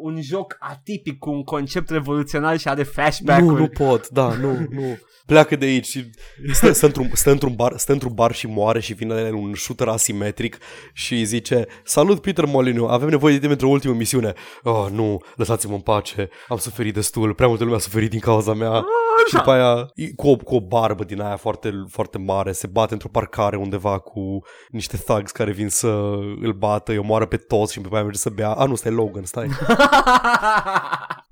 un 0.00 0.20
joc 0.22 0.56
atipic 0.58 1.18
cu 1.18 1.30
un 1.30 1.42
concept 1.42 1.90
revoluționar 1.90 2.58
și 2.58 2.68
are 2.68 2.82
flashback-uri. 2.82 3.37
Nu, 3.40 3.56
nu 3.56 3.66
pot, 3.66 4.08
da, 4.08 4.34
nu, 4.40 4.66
nu. 4.70 4.98
Pleacă 5.28 5.56
de 5.56 5.64
aici 5.64 5.86
și 5.86 6.10
stă, 6.52 6.72
stă, 6.72 6.86
într-un, 6.86 7.10
stă, 7.12 7.30
într-un 7.30 7.54
bar, 7.54 7.72
stă 7.76 7.92
într-un 7.92 8.14
bar 8.14 8.34
și 8.34 8.46
moare 8.46 8.80
și 8.80 8.92
vine 8.92 9.14
la 9.14 9.20
el 9.20 9.34
un 9.34 9.54
shooter 9.54 9.88
asimetric 9.88 10.58
și 10.92 11.14
îi 11.14 11.24
zice 11.24 11.66
Salut 11.84 12.20
Peter 12.20 12.44
Molyneux, 12.44 12.90
avem 12.90 13.08
nevoie 13.08 13.32
de 13.32 13.38
tine 13.38 13.48
pentru 13.48 13.68
o 13.68 13.70
ultimă 13.70 13.94
misiune. 13.94 14.32
Oh, 14.62 14.86
nu, 14.90 15.22
lăsați-mă 15.36 15.74
în 15.74 15.80
pace, 15.80 16.28
am 16.48 16.56
suferit 16.56 16.94
destul, 16.94 17.34
prea 17.34 17.48
multă 17.48 17.64
lume 17.64 17.76
a 17.76 17.78
suferit 17.78 18.10
din 18.10 18.20
cauza 18.20 18.54
mea. 18.54 18.84
și 19.28 19.34
după 19.34 19.50
aia, 19.50 19.90
cu 20.16 20.28
o, 20.28 20.36
cu 20.36 20.54
o 20.54 20.60
barbă 20.60 21.04
din 21.04 21.20
aia 21.20 21.36
foarte, 21.36 21.72
foarte 21.88 22.18
mare, 22.18 22.52
se 22.52 22.66
bate 22.66 22.92
într-o 22.92 23.08
parcare 23.08 23.56
undeva 23.56 23.98
cu 23.98 24.38
niște 24.68 24.96
thugs 24.96 25.30
care 25.30 25.50
vin 25.50 25.68
să 25.68 25.88
îl 26.40 26.52
bată, 26.52 26.90
îi 26.90 26.98
omoară 26.98 27.26
pe 27.26 27.36
toți 27.36 27.72
și 27.72 27.80
după 27.80 27.94
aia 27.94 28.04
merge 28.04 28.18
să 28.18 28.30
bea. 28.30 28.50
A, 28.50 28.64
nu, 28.64 28.74
stai 28.74 28.92
Logan, 28.92 29.24
stai. 29.24 29.48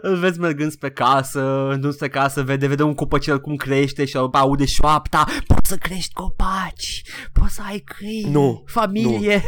Îl 0.00 0.16
vezi 0.18 0.38
mergând 0.40 0.70
spre 0.70 0.90
casă, 0.90 1.76
nu 1.80 1.90
spre 1.90 2.08
casă, 2.08 2.42
vede, 2.42 2.66
vede 2.66 2.82
un 2.82 2.94
copăcel 2.94 3.40
cum 3.40 3.56
crește 3.56 4.04
și 4.04 4.12
după 4.14 4.36
aude 4.38 4.64
șoapta, 4.66 5.24
poți 5.46 5.68
să 5.68 5.76
crești 5.76 6.12
copaci, 6.12 7.02
poți 7.32 7.54
să 7.54 7.62
ai 7.66 7.78
câini, 7.78 8.30
Nu, 8.30 8.62
familie. 8.66 9.42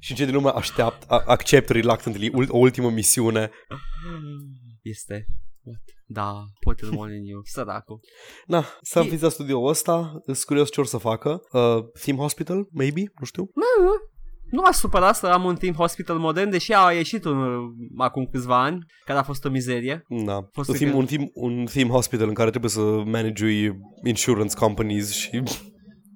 și 0.00 0.10
în 0.10 0.16
ce 0.16 0.24
din 0.24 0.34
urmă 0.34 0.52
aștept, 0.54 1.10
a- 1.10 1.22
accept 1.26 1.68
reluctantly 1.68 2.30
ul- 2.34 2.48
o 2.50 2.58
ultimă 2.58 2.90
misiune 2.90 3.50
Este, 4.82 5.26
what? 5.62 5.80
Da, 6.06 6.44
Peter 6.66 6.88
Molyneux, 6.90 7.50
săracul. 7.50 8.00
Na, 8.46 8.64
s-a 8.80 9.00
înființat 9.00 9.30
studioul 9.32 9.68
ăsta, 9.68 10.12
sunt 10.24 10.38
curios 10.38 10.70
ce 10.70 10.80
or 10.80 10.86
să 10.86 10.96
facă. 10.98 11.40
Uh, 11.52 11.78
Theme 12.00 12.18
Hospital, 12.18 12.66
maybe, 12.70 13.00
nu 13.18 13.24
știu. 13.24 13.50
Nu 14.52 14.60
m-a 14.60 14.72
supărat 14.72 15.16
să 15.16 15.26
am 15.26 15.44
un 15.44 15.54
Team 15.56 15.74
Hospital 15.74 16.18
modern, 16.18 16.50
deși 16.50 16.72
a 16.72 16.92
ieșit 16.92 17.24
un, 17.24 17.58
acum 17.96 18.28
câțiva 18.32 18.62
ani, 18.62 18.86
care 19.04 19.18
a 19.18 19.22
fost 19.22 19.44
o 19.44 19.50
mizerie. 19.50 20.04
Da, 20.08 20.48
Fost 20.52 20.68
un 20.68 20.74
să 20.74 20.80
theme, 20.80 20.90
că- 20.90 20.96
un, 20.96 21.04
theme, 21.06 21.30
un 21.34 21.64
theme 21.64 21.90
hospital 21.90 22.28
în 22.28 22.34
care 22.34 22.50
trebuie 22.50 22.70
să 22.70 22.80
manage 23.06 23.44
insurance 24.04 24.54
companies 24.56 25.12
și... 25.12 25.42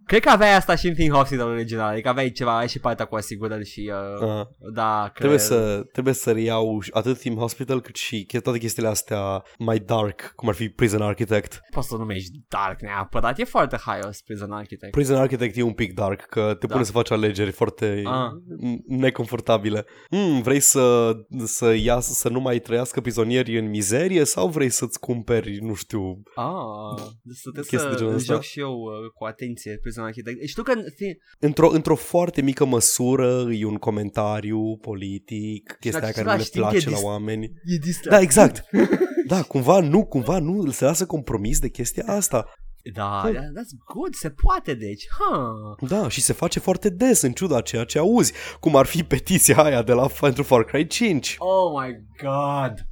Cred 0.07 0.20
că 0.22 0.28
aveai 0.28 0.54
asta 0.57 0.74
și 0.74 0.86
în 0.86 0.94
Team 0.94 1.12
Hospital 1.14 1.48
original, 1.48 1.92
adică 1.92 2.09
aveai 2.09 2.30
ceva, 2.30 2.59
ai 2.59 2.68
și 2.68 2.78
partea 2.80 3.04
cu 3.04 3.14
asigurări 3.14 3.64
și, 3.64 3.92
uh, 4.20 4.26
Uh, 4.28 4.46
da, 4.74 5.00
cred. 5.02 5.12
trebuie, 5.14 5.38
să, 5.38 5.82
trebuie 5.92 6.14
să 6.14 6.32
reiau 6.32 6.82
atât 6.90 7.18
theme 7.18 7.36
hospital 7.36 7.80
cât 7.80 7.94
și 7.96 8.26
che- 8.26 8.40
toate 8.42 8.59
chestiile 8.59 8.88
astea 8.88 9.42
mai 9.59 9.78
dark, 9.78 10.32
cum 10.36 10.48
ar 10.48 10.54
fi 10.54 10.68
Prison 10.68 11.02
Architect. 11.02 11.61
Poți 11.70 11.88
să 11.88 11.94
o 11.94 11.98
numești 11.98 12.30
Dark 12.48 12.80
neapărat, 12.80 13.38
e 13.38 13.44
foarte 13.44 13.76
high 13.76 14.09
Prison 14.24 14.52
Architect. 14.52 14.92
Prison 14.92 15.16
Architect 15.16 15.57
e 15.57 15.62
un 15.62 15.72
pic 15.72 15.94
dark, 15.94 16.20
că 16.20 16.57
te 16.59 16.66
Da. 16.66 16.72
pune 16.72 16.84
să 16.84 16.92
faci 16.92 17.11
alegeri 17.11 17.50
foarte 17.50 18.02
Ah. 18.04 18.28
n- 18.66 18.78
neconfortabile. 18.86 19.84
Mm, 20.11 20.42
vrei 20.42 20.61
să, 20.61 21.12
să, 21.44 21.74
iasă, 21.76 22.12
să 22.12 22.28
nu 22.28 22.40
mai 22.40 22.59
trăiască 22.59 23.00
prizonieri 23.00 23.59
în 23.59 23.68
mizerie 23.68 24.24
sau 24.24 24.48
vrei 24.48 24.68
să-ți 24.70 25.00
cumperi, 25.00 25.59
nu 25.61 25.74
știu, 25.74 26.22
Ah, 26.34 27.02
deci 27.22 27.36
să 27.36 27.50
Chestii 27.50 27.76
de 27.78 27.84
trebuie 27.84 27.96
genul 27.98 28.12
să 28.12 28.16
ăsta. 28.18 28.32
joc 28.32 28.42
și 28.42 28.61
eu 28.61 28.70
uh, 28.72 29.11
cu 29.14 29.24
atenție 29.24 29.78
Prison 29.82 29.95
Architect. 30.05 30.49
Știu 30.49 30.62
că 30.62 30.72
în 30.72 30.84
fi- 30.97 31.18
Într-o, 31.38 31.70
într-o 31.72 31.94
foarte 31.94 32.42
mică 32.42 32.64
măsură 32.64 33.47
e 33.53 33.64
un 33.64 33.76
comentariu 33.76 34.76
politic, 34.76 35.76
chestia 35.80 36.03
aia 36.03 36.12
care 36.12 36.22
nu 36.24 36.30
le 36.30 36.32
același 36.42 36.51
timp 36.51 36.64
e 36.64 36.68
place 36.68 36.88
la 36.90 36.94
dis- 36.97 37.05
oameni. 37.05 37.44
e 37.44 37.76
distractiv. 37.78 38.11
Da, 38.11 38.20
exact. 38.20 38.64
Da, 39.26 39.42
cumva 39.42 39.80
nu, 39.80 40.05
cumva 40.05 40.38
nu, 40.38 40.70
se 40.70 40.84
lasă 40.84 41.07
compromis 41.07 41.59
de 41.59 41.68
chestia 41.68 42.05
asta. 42.07 42.53
Da, 42.94 43.20
da, 43.24 43.40
that's 43.40 43.74
good, 43.94 44.14
se 44.14 44.30
poate 44.30 44.74
deci. 44.74 45.07
Huh. 45.18 45.88
Da, 45.88 46.09
și 46.09 46.20
se 46.22 46.32
face 46.32 46.59
foarte 46.61 46.88
des 46.88 47.22
în 47.22 47.32
ciuda 47.32 47.61
ceea 47.61 47.84
ce 47.84 47.99
auzi, 47.99 48.32
cum 48.61 48.76
ar 48.76 48.86
fi 48.86 49.03
petiția 49.05 49.57
aia 49.62 49.82
de 49.82 49.92
la 49.92 50.07
pentru 50.20 50.42
Far 50.42 50.64
Cry 50.64 50.86
5. 50.86 51.34
Oh 51.38 51.80
my 51.82 51.97
god. 52.22 52.86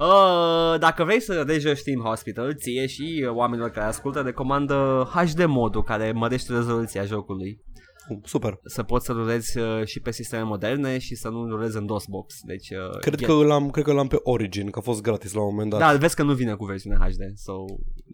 Uh, 0.00 0.78
dacă 0.78 1.04
vrei 1.04 1.20
să 1.20 1.42
rejoci 1.46 1.82
Team 1.82 2.00
Hospital, 2.00 2.54
ție 2.54 2.86
și 2.86 3.28
oamenilor 3.32 3.70
care 3.70 3.86
ascultă, 3.86 4.20
recomandă 4.20 5.08
HD 5.14 5.44
modul 5.46 5.82
care 5.82 6.12
mărește 6.12 6.52
rezoluția 6.52 7.04
jocului. 7.04 7.60
Super. 8.24 8.58
Să 8.64 8.82
poți 8.82 9.06
să 9.06 9.12
rulezi 9.12 9.58
uh, 9.58 9.84
și 9.84 10.00
pe 10.00 10.10
sisteme 10.12 10.42
moderne 10.42 10.98
și 10.98 11.14
să 11.14 11.28
nu 11.28 11.48
rulezi 11.48 11.76
în 11.76 11.86
DOSBox. 11.86 12.34
Deci, 12.46 12.70
uh, 12.70 12.98
Cred 13.00 13.14
get- 13.20 13.26
că, 13.26 13.32
l-am, 13.32 13.70
cred 13.70 13.84
că 13.84 13.92
l-am 13.92 14.06
pe 14.08 14.16
Origin, 14.22 14.70
că 14.70 14.78
a 14.78 14.82
fost 14.82 15.02
gratis 15.02 15.32
la 15.32 15.40
un 15.42 15.50
moment 15.50 15.70
dat. 15.70 15.80
Da, 15.80 15.92
vezi 15.98 16.14
că 16.14 16.22
nu 16.22 16.34
vine 16.34 16.54
cu 16.54 16.64
versiunea 16.64 16.98
HD. 16.98 17.22
So, 17.34 17.52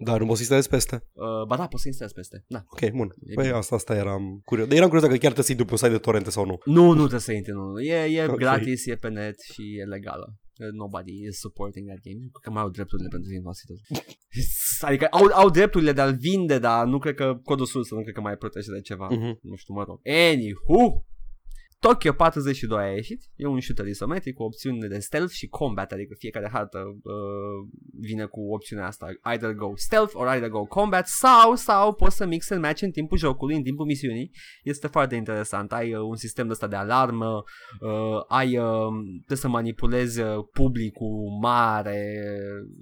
Dar 0.04 0.18
nu 0.20 0.24
poți 0.26 0.34
să 0.36 0.40
instalezi 0.40 0.68
peste. 0.68 0.94
uh, 1.12 1.46
ba 1.48 1.56
da, 1.56 1.66
poți 1.66 1.82
să 1.82 1.88
instalezi 1.88 2.14
peste. 2.16 2.44
Da. 2.48 2.64
Ok, 2.68 2.90
bun. 2.90 3.14
E 3.26 3.34
Păi 3.34 3.44
bine. 3.44 3.56
asta, 3.56 3.74
asta 3.74 3.94
eram 3.94 4.40
curios. 4.44 4.66
Dar 4.68 4.76
eram 4.76 4.88
curios 4.88 5.06
dacă 5.06 5.18
chiar 5.18 5.32
trebuie 5.32 5.44
să 5.44 5.50
intru 5.52 5.66
pe 5.66 5.72
un 5.72 5.78
site 5.78 5.90
de 5.90 5.98
torrente 5.98 6.30
sau 6.30 6.44
nu. 6.46 6.58
Nu, 6.64 6.86
nu 6.86 6.96
trebuie 6.98 7.20
să 7.20 7.32
intri, 7.32 7.52
nu. 7.52 7.64
nu. 7.70 7.80
E, 7.80 8.20
e 8.20 8.26
Ok. 8.26 8.36
gratis, 8.36 8.86
e 8.86 8.94
pe 8.94 9.08
net 9.08 9.40
și 9.52 9.62
e 9.80 9.84
legală. 9.84 10.34
Uh, 10.58 10.72
Nobody 10.72 11.12
is 11.28 11.38
supporting 11.38 11.86
that 11.88 12.00
game. 12.02 12.18
Nu 12.20 12.28
cred 12.28 12.42
că 12.42 12.50
mai 12.50 12.62
au 12.62 12.68
drepturile 12.70 13.08
pentru 13.08 13.30
Team 13.30 13.44
Hospital. 13.50 13.76
adică 14.80 15.06
au, 15.10 15.24
au 15.32 15.50
drepturile 15.50 15.92
de 15.92 16.00
a-l 16.00 16.16
vinde, 16.16 16.58
dar 16.58 16.86
nu 16.86 16.98
cred 16.98 17.14
că 17.14 17.40
codul 17.44 17.66
sursă 17.66 17.94
nu 17.94 18.02
cred 18.02 18.14
că 18.14 18.20
mai 18.20 18.36
protejează 18.36 18.80
ceva. 18.80 19.08
Mhm. 19.10 19.38
Nu 19.42 19.54
știu, 19.56 19.74
mă 19.74 19.82
rog. 19.82 20.00
Anywho, 20.08 21.04
Tokyo 21.78 22.12
42 22.12 22.78
a 22.78 22.92
ieșit, 22.92 23.22
e 23.36 23.46
un 23.46 23.60
shooter 23.60 23.86
isometric 23.86 24.34
cu 24.34 24.42
opțiuni 24.42 24.88
de 24.88 24.98
stealth 24.98 25.32
și 25.32 25.46
combat, 25.46 25.92
adică 25.92 26.14
fiecare 26.18 26.48
hartă 26.52 26.78
uh, 26.78 27.68
vine 28.00 28.24
cu 28.24 28.40
opțiunea 28.40 28.86
asta, 28.86 29.06
either 29.24 29.52
go 29.52 29.72
stealth 29.74 30.12
or 30.14 30.26
either 30.26 30.48
go 30.48 30.64
combat 30.64 31.06
sau, 31.06 31.54
sau 31.54 31.94
poți 31.94 32.16
să 32.16 32.26
mix 32.26 32.50
and 32.50 32.62
match 32.62 32.82
în 32.82 32.90
timpul 32.90 33.18
jocului, 33.18 33.56
în 33.56 33.62
timpul 33.62 33.86
misiunii, 33.86 34.30
este 34.62 34.86
foarte 34.86 35.14
interesant, 35.14 35.72
ai 35.72 35.94
uh, 35.94 36.00
un 36.00 36.16
sistem 36.16 36.46
de 36.46 36.52
ăsta 36.52 36.66
de 36.66 36.76
alarmă, 36.76 37.42
uh, 37.80 38.24
ai, 38.28 38.58
uh, 38.58 38.92
trebuie 39.16 39.38
să 39.38 39.48
manipulezi 39.48 40.20
uh, 40.20 40.44
publicul 40.52 41.38
mare, 41.40 42.18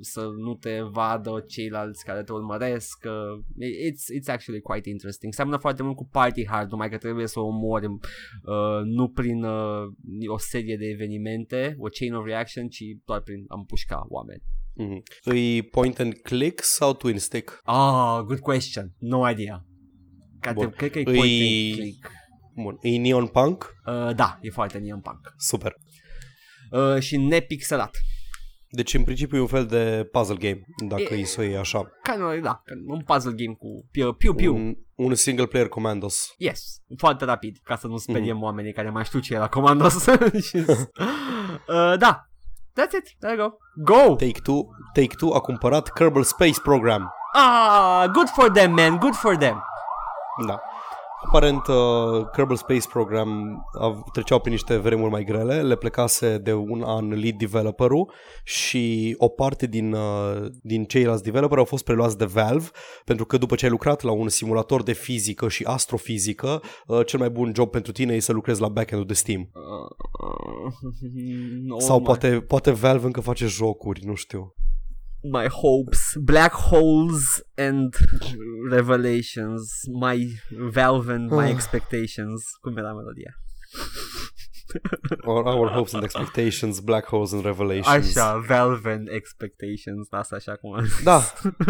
să 0.00 0.26
nu 0.36 0.54
te 0.54 0.80
vadă 0.80 1.44
ceilalți 1.46 2.04
care 2.04 2.22
te 2.22 2.32
urmăresc, 2.32 3.04
uh, 3.04 3.44
it's, 3.90 4.20
it's 4.20 4.32
actually 4.32 4.60
quite 4.60 4.88
interesting, 4.88 5.32
seamănă 5.32 5.56
foarte 5.56 5.82
mult 5.82 5.96
cu 5.96 6.08
Party 6.12 6.46
Hard, 6.46 6.70
numai 6.70 6.90
că 6.90 6.96
trebuie 6.96 7.26
să 7.26 7.40
omori 7.40 7.86
uh, 7.86 8.83
nu 8.84 9.08
prin 9.08 9.42
uh, 9.44 9.92
o 10.26 10.38
serie 10.38 10.76
de 10.76 10.86
evenimente, 10.86 11.74
o 11.78 11.88
chain 11.88 12.14
of 12.14 12.24
reaction, 12.26 12.68
ci 12.68 12.82
doar 13.04 13.20
prin 13.20 13.44
a 13.48 13.54
împușca 13.58 14.04
oameni. 14.08 14.42
Mhm. 14.76 15.02
Îi 15.24 15.62
point 15.62 15.98
and 15.98 16.14
click 16.22 16.62
sau 16.62 16.94
twin 16.94 17.18
stick? 17.18 17.60
Ah, 17.62 18.20
good 18.26 18.38
question. 18.40 18.92
No 18.98 19.30
idea. 19.30 19.64
Cred, 20.40 20.54
Bun. 20.54 20.70
cred 20.70 20.90
că 20.90 20.98
e 20.98 21.02
Îi- 21.06 21.14
point 21.16 21.30
and 21.42 21.74
click. 21.80 22.10
Bun. 22.54 22.78
E 22.82 22.98
Neon 22.98 23.26
Punk? 23.26 23.74
Uh, 23.86 24.14
da, 24.14 24.38
e 24.40 24.50
foarte 24.50 24.78
neon 24.78 25.00
punk. 25.00 25.34
Super. 25.36 25.72
Uh, 26.72 26.98
și 27.00 27.16
nepixelat. 27.16 27.96
Deci 28.76 28.94
în 28.94 29.04
principiu 29.04 29.38
e 29.38 29.40
un 29.40 29.46
fel 29.46 29.66
de 29.66 30.08
puzzle 30.12 30.36
game, 30.36 30.60
dacă 30.88 31.02
E- 31.02 31.14
e 31.18 31.24
să 31.24 31.40
o 31.40 31.42
iei 31.42 31.56
așa. 31.56 31.78
Kind 32.02 32.22
of, 32.22 32.40
da, 32.42 32.62
un 32.86 33.00
puzzle 33.00 33.32
game 33.36 33.54
cu 33.58 33.88
piu 33.90 34.12
piu. 34.12 34.34
piu. 34.34 34.54
Un, 34.54 34.74
un 34.94 35.14
single 35.14 35.46
player 35.46 35.68
commandos. 35.68 36.34
Yes, 36.38 36.80
foarte 36.98 37.24
rapid, 37.24 37.56
ca 37.62 37.76
să 37.76 37.86
nu 37.86 37.96
speriem 37.96 38.34
Mhm. 38.36 38.44
oamenii 38.44 38.72
care 38.72 38.90
mai 38.90 39.04
știu 39.04 39.18
ce 39.18 39.34
era 39.34 39.48
Commandos. 39.48 40.04
Și- 40.48 40.56
uh, 40.56 41.94
da, 41.98 42.28
that's 42.80 42.92
it, 42.98 43.16
there 43.20 43.34
you 43.36 43.48
go. 43.48 43.56
Go! 43.94 44.14
Take-Two, 44.14 44.66
Take-Two 44.92 45.34
a 45.34 45.40
cumpărat 45.40 45.92
Kerbal 45.92 46.22
Space 46.22 46.60
Program. 46.62 47.12
Ah, 47.32 48.04
good 48.12 48.28
for 48.28 48.50
them, 48.50 48.72
man, 48.72 48.96
good 48.98 49.14
for 49.14 49.36
them. 49.36 49.64
Da. 50.46 50.60
Aparent, 51.26 51.66
uh, 51.66 52.26
Kerbal 52.32 52.56
Space 52.56 52.88
Program 52.88 53.56
a, 53.80 54.02
treceau 54.12 54.38
prin 54.38 54.52
niște 54.52 54.76
vremuri 54.76 55.10
mai 55.10 55.24
grele, 55.24 55.62
le 55.62 55.76
plecase 55.76 56.38
de 56.38 56.52
un 56.52 56.82
an 56.86 57.08
lead 57.08 57.34
developerul 57.34 58.12
și 58.44 59.14
o 59.18 59.28
parte 59.28 59.66
din, 59.66 59.92
uh, 59.92 60.46
din 60.62 60.84
ceilalți 60.84 61.22
developeri 61.22 61.60
au 61.60 61.66
fost 61.66 61.84
preluați 61.84 62.18
de 62.18 62.24
Valve, 62.24 62.66
pentru 63.04 63.24
că 63.24 63.36
după 63.36 63.54
ce 63.54 63.64
ai 63.64 63.70
lucrat 63.70 64.02
la 64.02 64.12
un 64.12 64.28
simulator 64.28 64.82
de 64.82 64.92
fizică 64.92 65.48
și 65.48 65.64
astrofizică, 65.64 66.62
uh, 66.86 67.06
cel 67.06 67.18
mai 67.18 67.30
bun 67.30 67.52
job 67.54 67.70
pentru 67.70 67.92
tine 67.92 68.14
e 68.14 68.20
să 68.20 68.32
lucrezi 68.32 68.60
la 68.60 68.68
backend-ul 68.68 69.06
de 69.06 69.14
Steam. 69.14 69.50
Uh, 69.52 69.90
oh 71.74 71.80
Sau 71.82 71.98
my- 71.98 72.04
poate, 72.04 72.28
poate 72.40 72.70
Valve 72.70 73.06
încă 73.06 73.20
face 73.20 73.46
jocuri, 73.46 74.00
nu 74.04 74.14
știu. 74.14 74.54
My 75.24 75.48
hopes, 75.48 76.16
black 76.20 76.52
holes 76.52 77.42
and 77.56 77.94
revelations, 78.70 79.84
my 79.88 80.16
Valve 80.50 81.08
and 81.08 81.30
my 81.30 81.46
Ah. 81.50 81.54
expectations. 81.56 82.40
Cum 82.62 82.78
era 82.78 82.94
melodia? 82.94 83.32
Or 85.24 85.46
our 85.46 85.68
hopes 85.68 85.92
and 85.92 86.02
expectations, 86.02 86.80
black 86.80 87.06
holes 87.06 87.32
and 87.32 87.44
revelations. 87.44 88.16
Așa, 88.16 88.44
Valve 88.46 88.92
and 88.92 89.08
expectations, 89.08 90.06
asta 90.10 90.36
așa 90.36 90.56
cum 90.56 90.74
am 90.74 90.84
zis. 90.84 91.02
Da, 91.02 91.20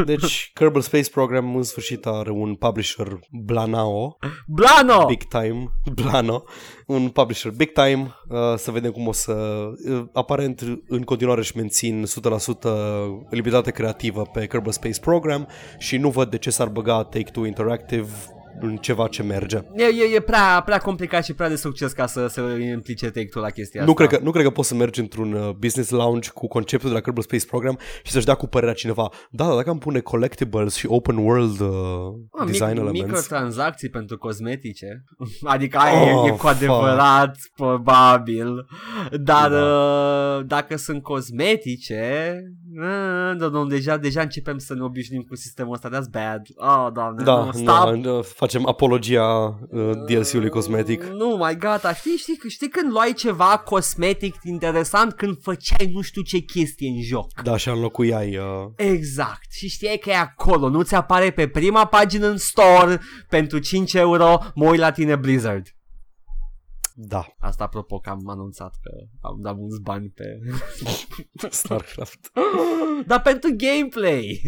deci 0.05 0.51
Kerbal 0.55 0.81
Space 0.81 1.11
Program 1.11 1.57
în 1.57 1.63
sfârșit 1.63 2.07
are 2.07 2.31
un 2.31 2.55
publisher 2.55 3.19
Blanao, 3.31 4.17
Blano! 4.47 5.07
big 5.07 5.23
time, 5.23 5.73
Blano, 6.03 6.45
un 6.87 7.09
publisher 7.09 7.53
big 7.53 7.73
time, 7.73 8.15
uh, 8.29 8.55
să 8.57 8.71
vedem 8.71 8.91
cum 8.91 9.07
o 9.07 9.13
să, 9.13 9.33
uh, 9.89 10.05
aparent 10.13 10.61
în 10.89 11.03
continuare 11.03 11.41
își 11.41 11.57
mențin 11.57 12.05
100% 12.05 13.27
libertate 13.31 13.71
creativă 13.71 14.23
pe 14.33 14.47
Kerbal 14.47 14.73
Space 14.73 15.01
Program 15.01 15.49
și 15.79 15.97
nu 15.97 16.11
văd 16.11 16.31
de 16.31 16.39
ce 16.39 16.51
s-ar 16.51 16.69
băga 16.69 17.03
Take-Two 17.03 17.45
Interactive 17.47 18.09
în 18.61 18.77
ceva 18.77 19.07
ce 19.09 19.23
merge. 19.23 19.57
E, 19.75 19.83
e, 19.85 20.15
e 20.15 20.21
prea, 20.21 20.63
prea 20.65 20.79
complicat 20.79 21.25
și 21.25 21.35
prea 21.35 21.49
de 21.49 21.57
succes 21.57 21.93
ca 21.93 22.07
să 22.07 22.27
se 22.27 22.41
implice 22.73 23.07
take 23.07 23.29
la 23.33 23.51
chestia 23.51 23.85
Nu 23.85 23.91
asta. 23.91 24.05
cred, 24.05 24.19
că, 24.19 24.25
nu 24.25 24.31
cred 24.31 24.45
că 24.45 24.51
poți 24.51 24.69
să 24.69 24.75
mergi 24.75 25.01
într-un 25.01 25.33
uh, 25.33 25.51
business 25.51 25.91
lounge 25.91 26.29
cu 26.31 26.47
conceptul 26.49 26.89
de 26.89 26.95
la 26.95 27.01
Kerbal 27.01 27.23
Space 27.23 27.47
Program 27.47 27.79
și 28.03 28.13
să-și 28.13 28.25
dea 28.25 28.35
cu 28.35 28.47
părerea 28.47 28.75
cineva, 28.75 29.11
da, 29.31 29.45
dar 29.47 29.55
dacă 29.55 29.71
am 29.71 29.79
pune 29.79 30.01
collectibles 30.01 30.75
și 30.75 30.87
open 30.87 31.17
world 31.17 31.61
uh, 31.61 31.69
Mă, 32.39 32.45
design 32.47 32.69
mic, 32.71 32.79
elements, 32.79 33.05
microtransacții 33.05 33.89
pentru 33.89 34.19
cosmetice 34.19 35.05
Adică 35.55 35.79
aia 35.79 36.19
Oh, 36.19 36.29
e, 36.29 36.33
e 36.33 36.37
cu 36.37 36.47
adevărat 36.47 37.37
probabil 37.57 38.67
Dar 39.11 39.51
Da. 39.51 39.59
uh, 40.39 40.47
dacă 40.47 40.77
sunt 40.77 41.03
cosmetice 41.03 42.35
uh, 42.43 42.64
da, 43.39 43.49
nu, 43.49 43.67
deja, 43.67 43.97
deja 43.97 44.21
începem 44.21 44.59
să 44.59 44.75
ne 44.75 44.83
obișnuim 44.83 45.23
cu 45.23 45.37
sistemul 45.37 45.73
ăsta 45.73 45.89
That's 45.89 46.11
bad 46.11 46.43
Oh, 46.57 46.93
doamne, 46.93 47.25
Da, 47.25 47.45
nu, 47.45 47.53
stop 47.53 47.95
no, 47.95 48.23
facem 48.23 48.67
apologia 48.67 49.25
uh, 49.71 49.91
DLC-ului 50.07 50.49
cosmetic. 50.49 51.03
Nu, 51.05 51.37
mai 51.37 51.57
gata, 51.57 51.95
știi, 51.95 52.17
știi, 52.17 52.39
știi 52.49 52.69
când 52.69 52.93
luai 52.93 53.13
ceva 53.13 53.63
cosmetic 53.65 54.35
interesant 54.43 55.13
când 55.13 55.37
făceai 55.43 55.91
nu 55.93 56.01
știu 56.01 56.23
ce 56.23 56.39
chestie 56.39 56.89
în 56.89 57.03
joc 57.03 57.43
Da, 57.43 57.57
și 57.57 57.69
înlocuiai... 57.69 58.37
Uh, 58.37 58.71
Exact. 58.77 59.53
Și 59.53 59.69
știai 59.69 59.99
că 59.99 60.11
e 60.11 60.17
acolo, 60.17 60.69
nu 60.69 60.83
ți 60.83 60.95
apare 60.95 61.31
pe 61.31 61.49
prima 61.49 61.85
pagină 61.85 62.27
în 62.27 62.37
store 62.37 63.01
pentru 63.29 63.59
5 63.59 63.95
euro, 63.95 64.39
mă 64.55 64.69
uit 64.69 64.79
la 64.79 64.91
tine 64.91 65.17
Blizzard. 65.17 65.67
Da, 66.97 67.35
Asta 67.39 67.65
apropo 67.65 67.99
că 67.99 68.11
am 68.11 68.29
anunțat 68.29 68.75
că 68.83 68.91
am 69.21 69.41
dat 69.41 69.57
mulți 69.57 69.83
bani 69.83 70.09
pe... 70.09 70.39
StarCraft. 71.51 72.33
Dar 73.07 73.23
pentru 73.23 73.51
gameplay! 73.57 74.41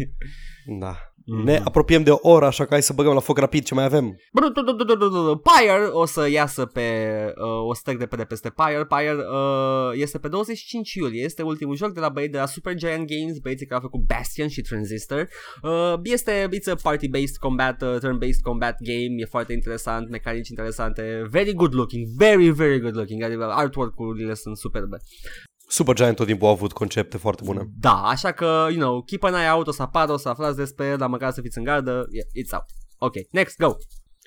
Da. 0.79 0.95
Mhm. 1.29 1.43
Ne 1.43 1.61
apropiem 1.63 2.03
de 2.03 2.11
o 2.11 2.17
oră, 2.21 2.45
așa 2.45 2.63
că 2.63 2.69
hai 2.71 2.81
să 2.81 2.93
băgăm 2.93 3.13
la 3.13 3.19
foc 3.19 3.37
rapid 3.37 3.63
ce 3.63 3.73
mai 3.73 3.83
avem. 3.83 4.19
Pyre 5.43 5.87
o 5.91 6.05
să 6.05 6.29
iasă 6.29 6.65
pe 6.65 6.81
uh, 7.37 7.67
o 7.67 7.73
stack 7.73 7.97
de 7.97 8.05
pe 8.05 8.15
de 8.15 8.23
peste 8.23 8.49
Pyre. 8.49 8.85
Pyre 8.85 9.13
uh, 9.13 9.91
este 9.93 10.17
pe 10.17 10.27
25 10.27 10.93
iulie. 10.93 11.23
Este 11.23 11.41
ultimul 11.41 11.75
joc 11.75 11.93
de 11.93 11.99
la 11.99 12.09
băieți 12.09 12.31
de 12.31 12.37
la 12.37 12.45
Supergiant 12.45 13.07
Games, 13.07 13.37
băieții 13.37 13.65
care 13.65 13.81
au 13.81 13.89
făcut 13.89 14.05
Bastion 14.07 14.47
și 14.47 14.61
Transistor. 14.61 15.27
Uh, 15.61 15.93
este 16.03 16.47
it's 16.47 16.71
a 16.71 16.91
party-based 16.91 17.37
combat, 17.39 17.81
uh, 17.81 17.97
turn-based 17.99 18.41
combat 18.43 18.77
game. 18.81 19.21
E 19.21 19.25
foarte 19.25 19.53
interesant, 19.53 20.09
mecanici 20.09 20.49
interesante, 20.49 21.27
very 21.29 21.53
good 21.53 21.73
looking, 21.73 22.07
very 22.17 22.49
very 22.49 22.79
good 22.79 22.95
looking. 22.95 23.23
Adică 23.23 23.53
artwork-urile 23.55 24.33
sunt 24.33 24.57
superbe. 24.57 24.97
Supergiant 25.67 26.15
tot 26.15 26.25
timpul 26.25 26.47
a 26.47 26.51
avut 26.51 26.71
concepte 26.71 27.17
foarte 27.17 27.41
bune. 27.45 27.69
Da, 27.79 28.01
așa 28.03 28.31
că, 28.31 28.67
you 28.69 28.79
know, 28.79 29.01
keep 29.01 29.23
an 29.23 29.33
eye 29.33 29.51
out, 29.51 29.67
o 29.67 29.71
să 29.71 29.81
apară, 29.81 30.11
o 30.11 30.17
să 30.17 30.29
aflați 30.29 30.57
despre 30.57 30.85
el, 30.85 30.97
dar 30.97 31.09
măcar 31.09 31.31
să 31.31 31.41
fiți 31.41 31.57
în 31.57 31.63
gardă. 31.63 31.91
Yeah, 31.91 32.27
it's 32.45 32.53
out. 32.53 32.65
Ok, 32.97 33.13
next, 33.31 33.57
go! 33.57 33.75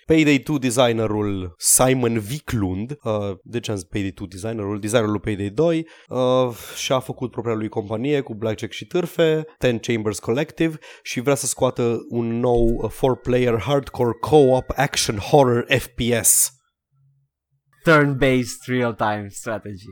Payday 0.07 0.39
2 0.39 0.59
designerul 0.59 1.55
Simon 1.59 2.19
Viklund, 2.19 2.99
uh, 3.03 3.37
de 3.43 3.61
ce 3.61 3.71
am 3.71 3.77
zis 3.77 3.87
Payday 3.87 4.11
2 4.11 4.27
designerul? 4.27 4.81
Designerul 4.81 5.11
lui 5.11 5.21
Payday 5.21 5.49
2 5.49 5.87
uh, 6.09 6.55
și-a 6.77 6.99
făcut 6.99 7.31
propria 7.31 7.55
lui 7.55 7.69
companie 7.69 8.21
cu 8.21 8.35
Blackjack 8.35 8.73
și 8.73 8.87
târfe, 8.87 9.45
Ten 9.59 9.79
Chambers 9.79 10.19
Collective 10.19 10.79
și 11.03 11.21
vrea 11.21 11.35
să 11.35 11.47
scoată 11.47 11.99
un 12.09 12.39
nou 12.41 12.93
4-player 12.95 13.59
hardcore 13.59 14.13
co-op 14.21 14.73
action 14.77 15.17
horror 15.17 15.67
FPS. 15.79 16.60
Turn-based 17.85 18.67
real-time 18.67 19.27
strategy. 19.29 19.87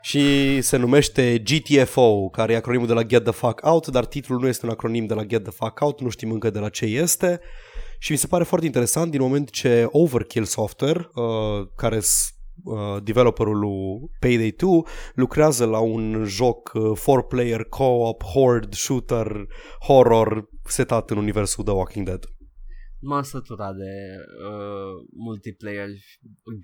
Și 0.00 0.60
se 0.60 0.76
numește 0.76 1.42
GTFO, 1.44 2.28
care 2.28 2.52
e 2.52 2.56
acronimul 2.56 2.86
de 2.86 2.92
la 2.92 3.02
Get 3.02 3.22
the 3.22 3.32
Fuck 3.32 3.60
Out, 3.64 3.86
dar 3.86 4.06
titlul 4.06 4.40
nu 4.40 4.46
este 4.46 4.66
un 4.66 4.72
acronim 4.72 5.06
de 5.06 5.14
la 5.14 5.24
Get 5.24 5.42
the 5.42 5.52
Fuck 5.52 5.80
Out, 5.80 6.00
nu 6.00 6.08
știm 6.08 6.30
încă 6.30 6.50
de 6.50 6.58
la 6.58 6.68
ce 6.68 6.84
este. 6.84 7.40
Și 7.98 8.12
mi 8.12 8.18
se 8.18 8.26
pare 8.26 8.44
foarte 8.44 8.66
interesant 8.66 9.10
din 9.10 9.20
moment 9.20 9.50
ce 9.50 9.86
Overkill 9.90 10.44
Software, 10.44 11.10
uh, 11.14 11.68
care 11.76 11.96
uh, 11.96 13.02
developerul 13.02 13.58
lui 13.58 14.10
Payday 14.18 14.54
2 14.56 14.84
lucrează 15.14 15.64
la 15.64 15.78
un 15.78 16.24
joc 16.26 16.72
uh, 16.74 16.98
4-player 16.98 17.60
co-op 17.68 18.22
horde 18.22 18.76
shooter 18.76 19.46
horror 19.86 20.48
setat 20.64 21.10
în 21.10 21.16
universul 21.16 21.64
The 21.64 21.72
Walking 21.72 22.06
Dead. 22.06 22.24
M-am 23.04 23.22
săturat 23.22 23.74
de 23.74 23.92
uh, 24.48 25.06
multiplayer 25.16 25.88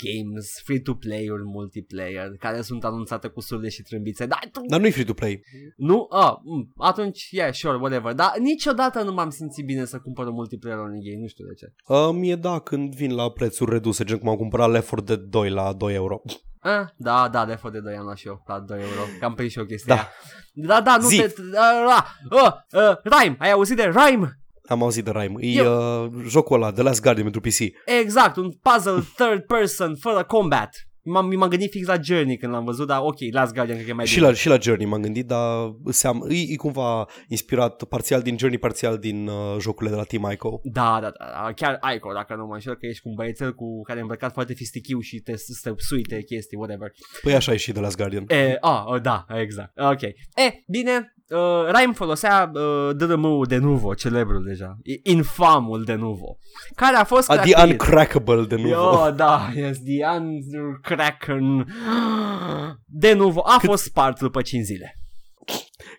games, 0.05 0.47
free-to-play-uri 0.64 1.43
multiplayer, 1.45 2.30
care 2.39 2.61
sunt 2.61 2.84
anunțate 2.84 3.28
cu 3.28 3.41
surde 3.41 3.68
și 3.68 3.82
trâmbițe. 3.82 4.26
Dar 4.26 4.49
tu... 4.53 4.61
Dar 4.68 4.80
nu 4.80 4.86
e 4.86 4.91
free-to-play. 4.91 5.43
Nu? 5.76 6.07
Ah, 6.11 6.32
mm, 6.45 6.72
atunci, 6.76 7.28
yeah, 7.30 7.53
sure, 7.53 7.76
whatever. 7.76 8.12
Dar 8.12 8.32
niciodată 8.39 9.03
nu 9.03 9.12
m-am 9.12 9.30
simțit 9.30 9.64
bine 9.64 9.84
să 9.84 9.99
cumpăr 9.99 10.26
un 10.26 10.32
multiplayer 10.32 10.78
unui 10.78 11.01
game, 11.03 11.20
nu 11.20 11.26
știu 11.26 11.45
de 11.47 11.55
ce. 11.55 11.72
Uh, 11.89 12.11
mie 12.12 12.36
da, 12.36 12.59
când 12.59 12.95
vin 12.95 13.14
la 13.14 13.30
prețuri 13.30 13.70
reduse, 13.70 14.05
gen 14.05 14.18
cum 14.18 14.28
am 14.28 14.36
cumpărat 14.36 14.70
Left 14.70 14.89
4 14.89 15.05
Dead 15.05 15.20
2 15.20 15.51
la 15.51 15.72
2 15.72 15.95
euro. 15.95 16.22
Ah, 16.61 16.86
da, 16.97 17.28
da, 17.28 17.47
de 17.47 17.55
fă 17.55 17.70
de 17.70 17.80
2 17.80 17.95
am 17.95 18.05
luat 18.05 18.16
și 18.16 18.26
eu, 18.26 18.43
la 18.47 18.61
2 18.61 18.78
euro, 18.78 19.01
că 19.18 19.24
am 19.24 19.34
prins 19.34 19.53
și 19.53 19.59
eu 19.59 19.64
chestia 19.64 19.95
Da. 19.95 20.01
aia. 20.01 20.11
Da, 20.53 20.80
da, 20.80 20.97
nu 20.97 21.09
Zi. 21.09 21.16
te... 21.16 21.34
Uh, 21.41 22.03
uh, 22.30 22.53
uh, 22.72 22.97
Rhyme, 23.03 23.36
ai 23.39 23.51
auzit 23.51 23.76
de 23.76 23.82
Rhyme? 23.82 24.39
Am 24.69 24.83
auzit 24.83 25.05
de 25.05 25.11
Rime. 25.11 25.35
E 25.41 25.51
Eu- 25.59 26.05
uh, 26.05 26.11
jocul 26.27 26.57
ăla, 26.62 26.73
The 26.73 26.83
Last 26.83 27.03
Guardian 27.03 27.31
pentru 27.31 27.51
PC. 27.51 27.59
Exact, 28.01 28.37
un 28.37 28.51
puzzle 28.62 29.03
third 29.16 29.43
person, 29.47 29.97
fără 29.97 30.25
combat. 30.25 30.71
M-am, 31.03 31.35
m-am 31.37 31.49
gândit 31.49 31.71
fix 31.71 31.87
la 31.87 31.97
Journey 32.03 32.37
când 32.37 32.53
l-am 32.53 32.64
văzut, 32.64 32.87
dar 32.87 32.99
ok, 33.03 33.16
Last 33.33 33.53
Guardian 33.53 33.77
cred 33.77 33.87
că 33.87 33.93
e 33.93 33.97
mai 33.97 34.07
Și 34.07 34.14
bine. 34.14 34.27
la, 34.27 34.33
și 34.35 34.49
la 34.49 34.59
Journey 34.61 34.87
m-am 34.87 35.01
gândit, 35.01 35.27
dar 35.27 35.71
seam, 35.91 36.27
e, 36.29 36.35
e 36.53 36.57
cumva 36.57 37.07
inspirat 37.29 37.85
parțial 37.85 38.23
din 38.23 38.39
Journey, 38.39 38.59
parțial 38.59 38.99
din 38.99 39.27
uh, 39.29 39.57
jocurile 39.61 39.91
de 39.95 40.01
la 40.01 40.05
Team 40.07 40.31
Ico. 40.33 40.61
Da, 40.62 40.99
da, 41.03 41.12
da, 41.19 41.53
chiar 41.57 41.79
Ico, 41.95 42.12
dacă 42.12 42.35
nu 42.35 42.47
mă 42.47 42.55
înșel, 42.55 42.75
că 42.75 42.87
ești 42.87 43.03
cu 43.03 43.09
un 43.09 43.14
băiețel 43.14 43.55
cu 43.55 43.83
care 43.83 43.99
e 43.99 44.03
îmbrăcat 44.03 44.33
foarte 44.33 44.53
fistichiu 44.55 45.01
și 45.01 45.16
te 45.19 45.35
suite 45.77 46.23
chestii, 46.23 46.57
whatever. 46.57 46.93
Păi 47.23 47.35
așa 47.35 47.53
e 47.53 47.57
și 47.57 47.73
The 47.73 47.81
Last 47.81 47.97
Guardian. 47.97 48.25
E, 48.29 48.57
a, 48.61 48.85
oh, 48.87 49.01
da, 49.01 49.25
exact, 49.29 49.73
ok. 49.81 50.03
E, 50.03 50.14
bine, 50.66 51.14
uh, 51.31 51.70
Rhyme 51.74 51.93
folosea 51.93 52.51
uh, 52.55 52.91
DDM-ul 52.97 53.47
de 53.47 53.57
Nuvo, 53.57 53.95
celebrul 53.95 54.45
deja, 54.45 54.76
I- 54.83 55.01
infamul 55.03 55.85
de 55.85 55.95
Nuvo, 55.95 56.39
care 56.76 56.97
a 56.97 57.05
fost 57.05 57.31
A, 57.31 57.37
the 57.37 57.51
cracuit. 57.51 57.70
uncrackable 57.81 58.45
de 58.45 58.57
nou. 58.57 58.68
Yo, 58.70 59.11
da, 59.11 59.51
yes, 59.55 59.79
the 59.83 60.07
uncracken 60.18 61.66
de 62.87 63.12
Nuvo 63.12 63.41
a 63.45 63.59
fost 63.59 63.85
spart 63.85 64.18
după 64.20 64.41
5 64.41 64.62
zile. 64.64 64.99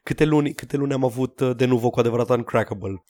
Câte 0.10 0.26
luni, 0.26 0.54
câte 0.54 0.78
luni 0.78 0.94
am 0.94 1.06
avut 1.06 1.40
uh, 1.40 1.56
de 1.56 1.66
nou 1.66 1.90
cu 1.90 2.00
adevărat 2.00 2.30
uncrackable? 2.30 3.04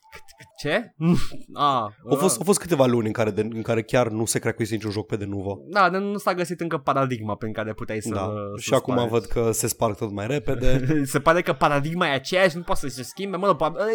Ce? 0.57 0.93
ah, 1.53 1.85
Au 2.09 2.17
fost, 2.17 2.37
au 2.37 2.43
fost 2.45 2.59
câteva 2.59 2.85
luni 2.85 3.07
în 3.07 3.13
care, 3.13 3.29
de, 3.29 3.41
în 3.41 3.61
care 3.61 3.81
chiar 3.81 4.07
nu 4.07 4.25
se 4.25 4.39
crackuise 4.39 4.73
niciun 4.73 4.91
joc 4.91 5.07
pe 5.07 5.15
de 5.15 5.25
Nuvo. 5.25 5.59
Da, 5.69 5.89
dar 5.89 6.01
nu 6.01 6.17
s-a 6.17 6.33
găsit 6.33 6.59
încă 6.59 6.77
paradigma 6.77 7.35
prin 7.35 7.53
care 7.53 7.73
puteai 7.73 8.01
să 8.01 8.13
Da. 8.13 8.19
să 8.19 8.61
și 8.61 8.73
acum 8.73 8.93
spargi. 8.93 9.11
văd 9.11 9.25
că 9.25 9.51
se 9.51 9.67
sparg 9.67 9.95
tot 9.95 10.11
mai 10.11 10.27
repede. 10.27 10.81
Se 11.13 11.19
pare 11.19 11.41
că 11.41 11.53
paradigma 11.53 12.07
e 12.07 12.13
aceeași, 12.13 12.57
nu 12.57 12.63
poate 12.63 12.89
să 12.89 12.95
se 12.95 13.03
schimbe, 13.03 13.37
mă, 13.37 13.45
nu, 13.45 13.55
probabil, 13.55 13.85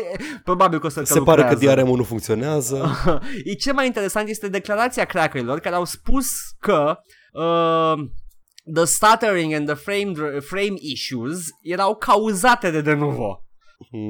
probabil 0.44 0.78
că 0.78 0.86
o 0.86 0.88
să 0.88 0.98
că 0.98 1.04
se 1.04 1.20
pare 1.20 1.42
că 1.42 1.50
lucrează. 1.50 1.80
DRM-ul 1.80 1.96
nu 1.96 2.02
funcționează. 2.02 2.90
e 3.44 3.52
ce 3.52 3.72
mai 3.72 3.86
interesant 3.86 4.28
este 4.28 4.48
declarația 4.48 5.04
crackerilor 5.04 5.60
care 5.60 5.74
au 5.74 5.84
spus 5.84 6.26
că 6.58 6.98
uh, 7.32 8.04
the 8.66 8.86
stuttering 8.86 9.52
and 9.52 9.68
the 9.68 9.76
frame, 9.76 10.40
frame 10.40 10.78
issues 10.82 11.52
erau 11.66 11.98
cauzate 11.98 12.72
de 12.72 12.82
Denuvo. 12.82 13.38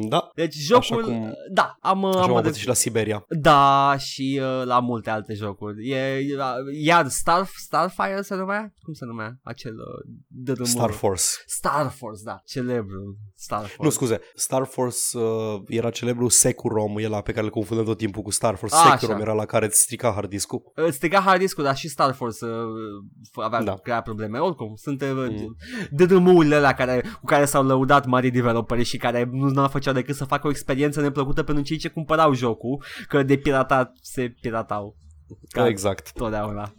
Da, 0.08 0.30
Deci 0.34 0.54
jocul, 0.54 1.02
cum- 1.02 1.32
da, 1.52 1.76
am, 1.80 2.04
așa 2.04 2.18
am 2.18 2.24
am 2.30 2.30
adus- 2.30 2.42
văzut 2.42 2.60
și 2.60 2.66
la 2.66 2.74
Siberia. 2.74 3.24
Da, 3.28 3.94
și 3.98 4.40
uh, 4.42 4.62
la 4.64 4.80
multe 4.80 5.10
alte 5.10 5.34
jocuri. 5.34 5.88
E, 5.88 5.96
e 6.16 6.36
iar 6.82 7.08
Star, 7.08 7.46
Starfire 7.56 8.22
se 8.22 8.34
numea? 8.34 8.72
Cum 8.82 8.92
se 8.92 9.04
numea? 9.04 9.38
Acel 9.42 9.72
uh, 9.74 10.14
dărâmur. 10.28 10.68
Star 10.68 10.90
Force. 10.90 11.24
Star 11.46 11.90
Force, 11.90 12.22
da. 12.24 12.40
Celebru 12.44 13.16
Star 13.34 13.58
Force. 13.60 13.76
Nu, 13.82 13.90
scuze, 13.90 14.20
Star 14.34 14.64
Force 14.66 15.18
uh, 15.18 15.60
era 15.66 15.90
celebru 15.90 16.28
Securom, 16.28 16.94
ăla 17.04 17.20
pe 17.20 17.32
care 17.32 17.44
îl 17.44 17.50
confundăm 17.50 17.84
tot 17.84 17.98
timpul 17.98 18.22
cu 18.22 18.30
Star 18.30 18.54
Force. 18.54 18.74
A, 18.74 18.78
Securom 18.90 19.14
așa. 19.14 19.24
era 19.24 19.32
la 19.34 19.44
care 19.44 19.64
îți 19.64 19.80
strica 19.80 20.12
hard 20.12 20.28
disk-ul. 20.28 20.62
Îți 20.74 20.96
striga 20.96 21.18
hard 21.20 21.40
disk 21.40 21.62
dar 21.62 21.76
și 21.76 21.88
Star 21.88 22.12
Force 22.14 22.44
uh, 22.44 23.44
avea 23.44 23.58
da. 23.58 23.64
Da. 23.64 23.74
crea 23.74 24.00
probleme. 24.00 24.38
Oricum, 24.38 24.74
sunt 24.74 25.02
uh, 25.02 25.12
Mm. 25.14 25.56
dărâmurile 25.90 26.54
alea 26.54 26.74
care, 26.74 27.04
cu 27.20 27.24
care 27.24 27.44
s-au 27.44 27.64
lăudat 27.64 28.06
mari 28.06 28.30
developeri 28.30 28.82
și 28.82 28.96
care 28.96 29.28
nu 29.32 29.48
n-au 29.54 29.68
făceau 29.68 29.92
decât 29.92 30.14
să 30.14 30.24
facă 30.24 30.46
o 30.46 30.50
experiență 30.50 31.00
neplăcută 31.00 31.42
pentru 31.42 31.64
cei 31.64 31.76
ce 31.76 31.88
cumpărau 31.88 32.32
jocul, 32.32 32.84
că 33.08 33.22
de 33.22 33.36
piratat 33.36 33.92
se 34.02 34.34
piratau. 34.40 34.96
Ca 35.48 35.66
Exact. 35.66 36.12
totdeauna. 36.12 36.74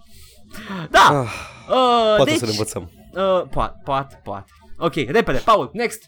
Da! 0.90 1.22
Ah, 1.22 1.54
Uh, 1.70 2.14
poate 2.16 2.30
deci, 2.30 2.40
să 2.40 2.46
ne 2.46 2.52
învățăm. 2.52 2.92
Uh, 3.14 3.48
poate, 3.50 3.82
poate, 3.84 4.22
poate. 4.24 4.52
Ok, 4.78 4.94
repede, 4.94 5.42
Paul, 5.46 5.70
next. 5.74 6.04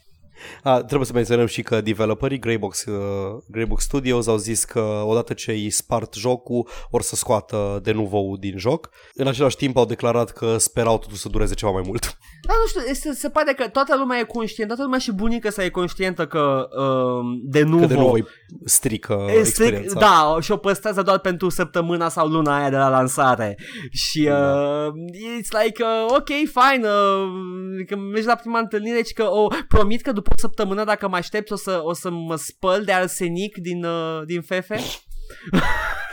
A, 0.63 0.83
trebuie 0.83 1.05
să 1.07 1.13
menționăm 1.13 1.45
și 1.45 1.61
că 1.61 1.81
developerii 1.81 2.39
Greybox, 2.39 2.85
uh, 2.85 3.43
Greybox 3.51 3.83
Studios 3.83 4.27
au 4.27 4.37
zis 4.37 4.63
că 4.63 4.79
odată 5.05 5.33
ce 5.33 5.51
îi 5.51 5.69
spart 5.69 6.13
jocul, 6.13 6.69
or 6.89 7.01
să 7.01 7.15
scoată 7.15 7.79
de 7.83 7.91
nou 7.91 8.37
din 8.39 8.57
joc. 8.57 8.89
În 9.13 9.27
același 9.27 9.55
timp 9.55 9.77
au 9.77 9.85
declarat 9.85 10.31
că 10.31 10.57
sperau 10.57 10.97
totuși 10.97 11.21
să 11.21 11.29
dureze 11.29 11.53
ceva 11.53 11.71
mai 11.71 11.83
mult. 11.85 12.17
Da, 12.47 12.53
nu 12.61 12.67
știu, 12.67 12.81
este, 12.91 13.13
se 13.13 13.29
pare 13.29 13.53
că 13.53 13.67
toată 13.67 13.95
lumea 13.97 14.19
e 14.19 14.23
conștientă, 14.23 14.73
toată 14.73 14.83
lumea 14.83 14.99
și 14.99 15.11
bunica 15.11 15.49
sa 15.49 15.63
e 15.63 15.69
conștientă 15.69 16.25
că 16.27 16.67
uh, 16.79 17.39
de 17.43 17.63
nu 17.63 17.79
Că 17.79 17.85
de 17.85 17.93
nou 17.93 18.11
îi 18.11 18.25
strică 18.65 19.13
E 19.13 19.43
strict, 19.43 19.47
experiența. 19.47 19.99
da, 19.99 20.37
și 20.41 20.51
o 20.51 20.57
păstrează 20.57 21.01
doar 21.01 21.19
pentru 21.19 21.49
săptămâna 21.49 22.09
sau 22.09 22.27
luna 22.27 22.57
aia 22.57 22.69
de 22.69 22.75
la 22.75 22.89
lansare. 22.89 23.57
Și 23.91 24.19
uh, 24.19 24.27
Da. 24.27 24.91
it's 25.39 25.63
like, 25.63 25.83
uh, 25.83 26.15
ok, 26.17 26.27
fine, 26.27 26.87
uh, 26.87 27.85
că 27.87 27.95
mergi 27.95 28.27
la 28.27 28.35
prima 28.35 28.59
întâlnire 28.59 29.03
și 29.03 29.13
că 29.13 29.23
o 29.23 29.47
promit 29.67 30.01
că 30.01 30.11
după 30.11 30.29
o 30.33 30.37
săptămână, 30.39 30.83
dacă 30.83 31.07
mă 31.07 31.15
aștept, 31.15 31.51
o 31.51 31.55
să, 31.55 31.79
o 31.83 31.93
să 31.93 32.09
mă 32.11 32.35
spăl 32.35 32.81
de 32.85 32.91
arsenic 32.91 33.57
din, 33.57 33.83
uh, 33.83 34.21
din 34.25 34.41
fefe. 34.41 34.79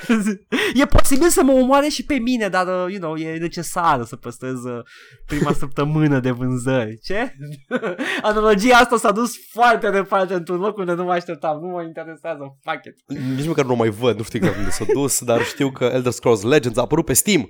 e 0.81 0.87
posibil 0.87 1.29
să 1.29 1.43
mă 1.43 1.53
omoare 1.53 1.89
și 1.89 2.05
pe 2.05 2.15
mine, 2.15 2.49
dar, 2.49 2.67
uh, 2.67 2.93
you 2.93 3.01
know, 3.01 3.15
e 3.17 3.39
necesar 3.39 4.05
să 4.05 4.17
păstrez 4.17 4.65
uh, 4.65 4.83
prima 5.27 5.53
săptămână 5.63 6.21
de 6.21 6.31
vânzări. 6.31 6.99
Ce? 7.03 7.35
Analogia 8.23 8.77
asta 8.77 8.97
s-a 8.97 9.13
dus 9.13 9.33
foarte 9.51 9.91
departe 9.91 10.35
într-un 10.35 10.59
loc 10.59 10.77
unde 10.77 10.93
nu 10.93 11.05
mă 11.05 11.13
așteptam. 11.13 11.61
Nu 11.61 11.69
mă 11.69 11.83
interesează. 11.83 12.59
Fuck 12.63 12.85
it. 12.85 13.19
Nici 13.37 13.47
măcar 13.47 13.65
nu 13.65 13.75
mai 13.75 13.89
văd, 13.89 14.17
nu 14.17 14.23
știu 14.23 14.39
exact 14.39 14.59
unde 14.59 14.71
s-a 14.71 14.85
dus, 14.93 15.25
dar 15.25 15.45
știu 15.45 15.71
că 15.71 15.85
Elder 15.85 16.13
Scrolls 16.13 16.43
Legends 16.43 16.79
a 16.79 16.81
apărut 16.81 17.05
pe 17.05 17.13
Steam. 17.13 17.49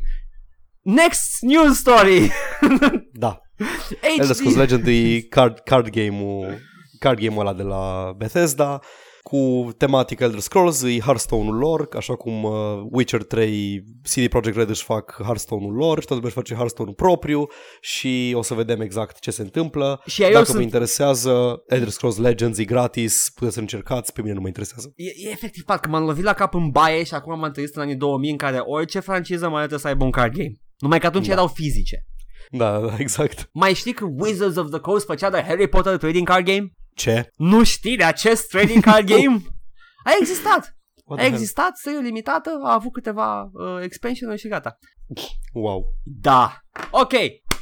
Next 0.83 1.41
news 1.41 1.77
story. 1.77 2.31
Da, 3.12 3.41
HD. 3.57 4.19
Elder 4.19 4.35
Scrolls 4.35 4.57
Legend 4.57 4.87
e 4.87 5.21
card, 5.21 5.59
card 5.59 5.89
game-ul 5.89 6.59
card 6.99 7.19
game-ul 7.19 7.47
ăla 7.47 7.53
de 7.53 7.62
la 7.62 8.12
Bethesda 8.17 8.81
cu 9.31 9.70
tematică 9.77 10.25
Elder 10.25 10.39
Scrolls, 10.41 10.83
e 10.83 10.99
Hearthstone-ul 10.99 11.57
lor, 11.57 11.89
așa 11.97 12.14
cum 12.14 12.43
uh, 12.43 12.53
Witcher 12.91 13.22
3, 13.22 13.85
CD 14.03 14.29
Projekt 14.29 14.57
Red 14.57 14.68
își 14.68 14.83
fac 14.85 15.16
Hearthstone-ul 15.22 15.72
lor 15.75 16.01
și 16.01 16.07
tot 16.07 16.16
lumea 16.16 16.27
își 16.27 16.35
face 16.35 16.55
Hearthstone-ul 16.55 16.95
propriu 16.95 17.47
și 17.81 18.33
o 18.37 18.43
să 18.43 18.55
vedem 18.55 18.81
exact 18.81 19.18
ce 19.18 19.31
se 19.31 19.43
întâmplă. 19.43 20.03
Și 20.07 20.22
eu 20.22 20.31
Dacă 20.33 20.45
sunt- 20.45 20.57
vă 20.57 20.62
interesează, 20.62 21.62
Elder 21.66 21.89
Scrolls 21.89 22.16
Legends 22.16 22.59
e 22.59 22.64
gratis, 22.64 23.31
puteți 23.35 23.55
să 23.55 23.61
încercați, 23.61 24.12
pe 24.12 24.20
mine 24.22 24.35
nu 24.35 24.41
mă 24.41 24.47
interesează. 24.47 24.93
E, 24.97 25.29
e 25.29 25.31
efectiv 25.31 25.62
parcă 25.64 25.89
m-am 25.89 26.05
lovit 26.05 26.25
la 26.25 26.33
cap 26.33 26.55
în 26.55 26.70
baie 26.70 27.05
și 27.05 27.14
acum 27.14 27.39
m-am 27.39 27.53
trezit 27.53 27.75
în 27.77 27.83
anii 27.83 27.97
2000 27.97 28.31
în 28.31 28.37
care 28.37 28.59
orice 28.59 29.01
franciză 29.01 29.49
mai 29.49 29.59
trebuie 29.59 29.79
să 29.79 29.87
aibă 29.89 30.05
un 30.05 30.11
card 30.11 30.33
game. 30.33 30.53
Numai 30.79 31.01
că 31.01 31.07
atunci 31.07 31.27
Da. 31.27 31.33
erau 31.33 31.47
fizice. 31.47 32.05
Da, 32.51 32.79
da, 32.79 32.95
exact. 33.05 33.49
Mai 33.53 33.75
știi 33.75 33.93
că 33.93 34.07
Wizards 34.18 34.57
of 34.57 34.70
the 34.70 34.79
Coast 34.81 35.05
făcea 35.07 35.31
de 35.31 35.43
Harry 35.47 35.68
Potter 35.68 35.97
trading 35.97 36.27
card 36.29 36.45
game? 36.45 36.66
Ce? 36.95 37.31
Nu 37.37 37.65
știi 37.65 37.97
de 37.97 38.05
acest 38.05 38.49
trading 38.49 38.83
card 38.83 39.07
game? 39.15 39.41
A 40.05 40.11
existat. 40.21 40.77
What 41.05 41.19
A 41.19 41.23
the 41.23 41.23
hell? 41.23 41.33
existat, 41.33 41.77
serie 41.77 41.99
limitată, 42.01 42.61
a 42.63 42.73
avut 42.73 42.93
câteva 42.93 43.43
uh, 43.43 43.83
expansion 43.83 44.37
și 44.37 44.49
gata. 44.49 44.79
Wow. 45.53 45.85
Da. 46.03 46.59
Ok. 46.91 47.13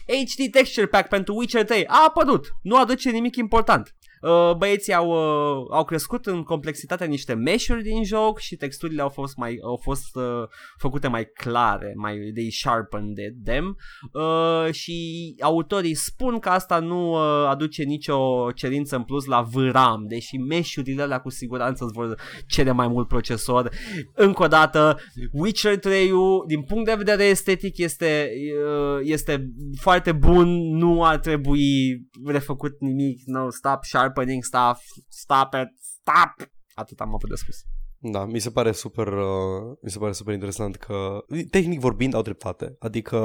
HD 0.07 0.51
Texture 0.51 0.87
Pack 0.87 1.09
pentru 1.09 1.35
Witcher 1.37 1.65
3 1.65 1.87
a 1.87 2.05
apărut. 2.07 2.47
Nu 2.63 2.77
aduce 2.77 3.11
nimic 3.11 3.37
important. 3.37 3.95
Uh, 4.23 4.57
băieții 4.57 4.95
au, 4.95 5.09
uh, 5.09 5.67
au 5.71 5.85
crescut 5.85 6.27
în 6.27 6.43
complexitatea 6.43 7.07
niște 7.07 7.35
mesh-uri 7.35 7.83
din 7.83 8.05
joc 8.05 8.39
și 8.39 8.57
texturile 8.57 9.03
au 9.03 9.09
fost 9.09 9.37
mai 9.37 9.59
au 9.63 9.81
fost 9.83 10.17
uh, 10.17 10.49
făcute 10.79 11.09
mai 11.09 11.25
clare, 11.25 11.93
mai 11.97 12.31
they 12.35 12.51
sharpened 12.51 13.17
them 13.45 13.77
uh, 14.13 14.73
și 14.73 15.35
autorii 15.41 15.95
spun 15.95 16.39
că 16.39 16.49
asta 16.49 16.79
nu 16.79 17.11
uh, 17.11 17.47
aduce 17.49 17.83
nicio 17.83 18.51
cerință 18.55 18.97
în 18.97 19.03
plus 19.03 19.25
la 19.25 19.41
VRAM, 19.41 20.05
deși 20.09 20.37
mesh-urile 20.37 21.03
alea 21.03 21.21
cu 21.21 21.31
siguranță 21.31 21.85
îți 21.85 21.93
vor 21.93 22.15
cere 22.47 22.73
mai 22.73 22.89
mult 22.89 23.09
procesor. 23.09 23.71
Încă 24.15 24.43
o 24.43 24.47
dată, 24.47 24.99
Witcher 25.33 25.79
3 25.79 26.11
din 26.47 26.63
punct 26.63 26.85
de 26.85 26.95
vedere 26.95 27.25
estetic 27.25 27.79
este, 27.79 28.31
uh, 28.65 29.01
este 29.03 29.53
foarte 29.81 30.13
bun, 30.13 30.77
nu 30.77 31.05
ar 31.05 31.19
trebui 31.19 32.01
refăcut 32.25 32.81
nimic, 32.81 33.23
no, 33.25 33.51
stop 33.51 33.85
sharpening 34.13 34.43
stuff, 34.43 34.79
stop 35.09 35.55
it, 35.63 35.71
stop! 35.81 36.49
Atât 36.75 37.01
am 37.01 37.15
avut 37.15 37.29
de 37.29 37.35
spus. 37.35 37.57
Da, 38.05 38.25
mi 38.25 38.39
se 38.39 38.51
pare 38.51 38.73
super, 38.73 39.07
uh, 39.07 39.77
mi 39.83 39.91
se 39.91 39.99
pare 39.99 40.13
super 40.13 40.33
interesant 40.35 40.77
că, 40.77 41.25
tehnic 41.51 41.81
vorbind, 41.81 42.15
au 42.15 42.23
dreptate. 42.23 42.77
Adică 42.79 43.19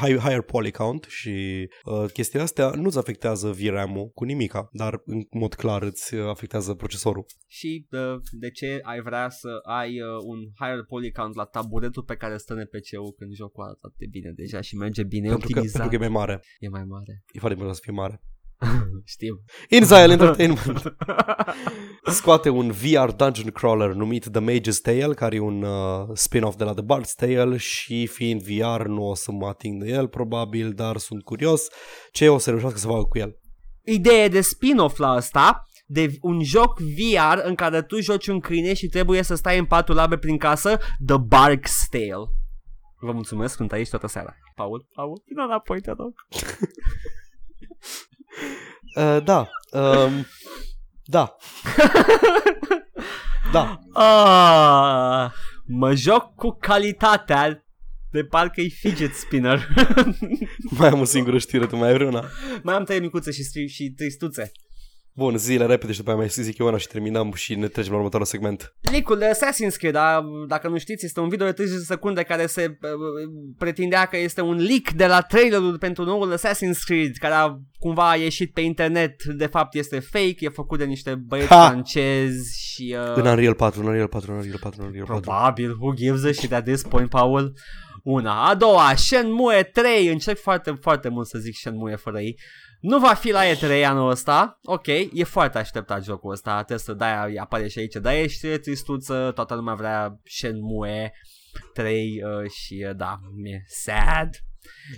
high, 0.00 0.18
higher 0.18 0.40
poly 0.42 0.70
count 0.70 1.04
și 1.08 1.66
uh, 1.84 2.04
chestiile 2.12 2.44
astea 2.44 2.70
nu-ți 2.70 2.98
afectează 2.98 3.50
VRAM-ul 3.50 4.10
cu 4.14 4.24
nimica, 4.24 4.68
dar 4.72 5.02
în 5.04 5.20
mod 5.30 5.54
clar 5.54 5.82
îți 5.82 6.14
afectează 6.14 6.74
procesorul. 6.74 7.24
Și 7.46 7.86
uh, 7.90 8.20
de 8.30 8.50
ce 8.50 8.78
ai 8.82 9.00
vrea 9.00 9.28
să 9.28 9.48
ai 9.68 10.00
uh, 10.00 10.08
un 10.24 10.38
higher 10.60 10.84
poly 10.88 11.12
count 11.12 11.34
la 11.34 11.44
taburetul 11.44 12.02
pe 12.02 12.14
care 12.16 12.36
stă 12.36 12.54
NPC-ul 12.54 13.12
când 13.18 13.32
jocul 13.32 13.64
arată 13.64 13.78
atât 13.82 13.98
de 13.98 14.06
bine 14.10 14.30
deja 14.36 14.60
și 14.60 14.76
merge 14.76 15.02
bine 15.02 15.28
Pentru 15.28 15.48
că, 15.48 15.52
optimizat. 15.58 15.80
pentru 15.80 15.98
că 15.98 16.04
e 16.04 16.08
mai 16.08 16.16
mare. 16.20 16.40
e 16.58 16.68
mai 16.68 16.84
mare. 16.84 17.12
E 17.32 17.38
foarte 17.38 17.56
important 17.58 17.74
să 17.76 17.82
fie 17.84 17.92
mare. 17.92 18.22
Știu. 19.14 19.42
InXile 19.68 20.12
Entertainment 20.18 20.96
scoate 22.12 22.48
un 22.48 22.70
VR 22.70 23.10
dungeon 23.10 23.50
crawler 23.50 23.92
numit 23.92 24.28
The 24.30 24.40
Mage's 24.40 24.80
Tale, 24.82 25.14
care 25.14 25.36
e 25.36 25.40
un 25.40 25.62
uh, 25.62 26.08
spin-off 26.12 26.56
de 26.56 26.64
la 26.64 26.72
The 26.72 26.84
Bard's 26.84 27.14
Tale 27.16 27.56
și 27.56 28.06
fiind 28.06 28.42
VR 28.42 28.86
nu 28.86 29.08
o 29.08 29.14
să 29.14 29.32
mă 29.32 29.46
ating 29.46 29.82
de 29.82 29.90
el 29.90 30.08
probabil, 30.08 30.72
dar 30.72 30.96
sunt 30.96 31.22
curios 31.22 31.66
ce 32.12 32.28
o 32.28 32.38
să 32.38 32.50
reușească 32.50 32.78
să 32.78 32.86
facă 32.86 33.02
cu 33.02 33.18
el. 33.18 33.38
idee 33.84 34.28
de 34.28 34.40
spin-off 34.40 34.98
la 34.98 35.08
asta, 35.08 35.68
de 35.86 36.16
un 36.20 36.42
joc 36.42 36.78
VR 36.80 37.38
în 37.42 37.54
care 37.54 37.82
tu 37.82 38.00
joci 38.00 38.26
un 38.26 38.40
câine 38.40 38.74
și 38.74 38.86
trebuie 38.86 39.22
să 39.22 39.34
stai 39.34 39.58
în 39.58 39.64
patul 39.64 39.94
labe 39.94 40.16
prin 40.16 40.36
casă, 40.36 40.76
The 41.06 41.16
Bark's 41.16 41.88
Tale. 41.90 42.28
Vă 43.00 43.12
mulțumesc, 43.12 43.54
sunt 43.54 43.72
aici 43.72 43.88
toată 43.88 44.06
seara. 44.06 44.34
Paul, 44.54 44.86
Paul, 44.94 45.22
vină 45.26 45.42
înapoi, 45.44 45.80
te 45.80 45.90
rog. 45.90 46.14
Uh, 48.96 49.22
da. 49.24 49.48
Um, 49.70 50.26
da. 51.04 51.36
da. 53.52 53.78
Ah, 53.92 55.32
mă 55.66 55.94
joc 55.94 56.34
cu 56.34 56.50
calitatea 56.60 57.64
de 58.10 58.24
parcă 58.24 58.60
e 58.60 58.68
fidget 58.68 59.14
spinner. 59.14 59.68
Mai 60.78 60.88
am 60.88 61.00
o 61.00 61.04
singură 61.04 61.38
știre, 61.38 61.66
tu 61.66 61.76
mai 61.76 61.88
ai 61.88 61.94
vreuna? 61.94 62.24
Mai 62.62 62.74
am 62.74 62.84
trei 62.84 63.00
micuțe 63.00 63.30
și, 63.30 63.42
stri- 63.42 63.72
și 63.72 63.92
tristuțe. 63.96 64.52
Bun, 65.16 65.36
zile 65.36 65.66
repede 65.66 65.92
și 65.92 65.98
după 65.98 66.10
aia 66.10 66.18
mai 66.18 66.28
zic 66.28 66.58
eu 66.58 66.66
una 66.66 66.76
și 66.76 66.86
terminăm 66.86 67.32
și 67.32 67.54
ne 67.54 67.68
trecem 67.68 67.90
la 67.92 67.96
următorul 67.98 68.26
segment. 68.26 68.74
Licul 68.92 69.18
de 69.18 69.24
Assassin's 69.30 69.76
Creed, 69.78 69.94
a, 69.94 70.24
dacă 70.48 70.68
nu 70.68 70.78
știți, 70.78 71.04
este 71.04 71.20
un 71.20 71.28
video 71.28 71.46
de 71.46 71.52
30 71.52 71.76
de 71.76 71.82
secunde 71.82 72.22
care 72.22 72.46
se 72.46 72.78
uh, 72.82 72.90
pretindea 73.58 74.04
că 74.04 74.16
este 74.16 74.40
un 74.40 74.56
leak 74.56 74.90
de 74.96 75.06
la 75.06 75.20
trailerul 75.20 75.78
pentru 75.78 76.04
noul 76.04 76.34
Assassin's 76.36 76.78
Creed, 76.84 77.16
care 77.18 77.34
a 77.34 77.58
cumva 77.78 78.10
a 78.10 78.16
ieșit 78.16 78.52
pe 78.52 78.60
internet, 78.60 79.24
de 79.24 79.46
fapt 79.46 79.74
este 79.74 79.98
fake, 79.98 80.36
e 80.38 80.48
făcut 80.48 80.78
de 80.78 80.84
niște 80.84 81.14
băieți 81.14 81.48
Ha! 81.48 81.68
francezi 81.68 82.72
și... 82.72 82.96
Uh, 82.98 83.14
În 83.16 83.26
Unreal 83.26 83.54
4, 83.54 83.80
în 83.80 83.86
Unreal 83.86 84.08
4, 84.08 84.30
în 84.32 84.36
Unreal 84.38 84.58
4, 84.60 84.80
în 84.80 84.86
Unreal 84.86 85.06
4. 85.06 85.20
Probabil, 85.20 85.70
who 85.80 85.94
gives 85.94 86.24
a 86.24 86.32
shit 86.32 86.52
at 86.52 86.64
this 86.64 86.82
point, 86.82 87.08
Paul? 87.08 87.52
Una. 88.02 88.48
A 88.48 88.54
doua, 88.54 88.94
Shenmue 88.94 89.62
3. 89.62 90.08
Încerc 90.08 90.38
foarte, 90.38 90.78
foarte 90.80 91.08
mult 91.08 91.26
să 91.26 91.38
zic 91.38 91.54
Shenmue 91.56 91.96
fără 91.96 92.20
ei. 92.20 92.38
Nu 92.84 92.98
va 92.98 93.14
fi 93.14 93.30
la 93.30 93.40
E3 93.44 93.84
anul 93.84 94.10
ăsta. 94.10 94.58
Ok, 94.62 94.86
e 95.12 95.24
foarte 95.24 95.58
așteptat 95.58 96.04
jocul 96.04 96.32
ăsta. 96.32 96.54
Trebuie 96.54 96.78
să 96.78 96.92
de 96.92 97.38
apare 97.38 97.68
și 97.68 97.78
aici. 97.78 97.94
Dar 97.94 98.14
e 98.14 98.26
știre 98.26 98.58
tristuță, 98.58 99.30
toată 99.34 99.54
lumea 99.54 99.74
vrea 99.74 100.20
Shenmue 100.24 101.12
3 101.72 102.22
uh, 102.22 102.50
și 102.50 102.86
uh, 102.88 102.96
da, 102.96 103.18
mi-e 103.42 103.64
sad. 103.66 104.28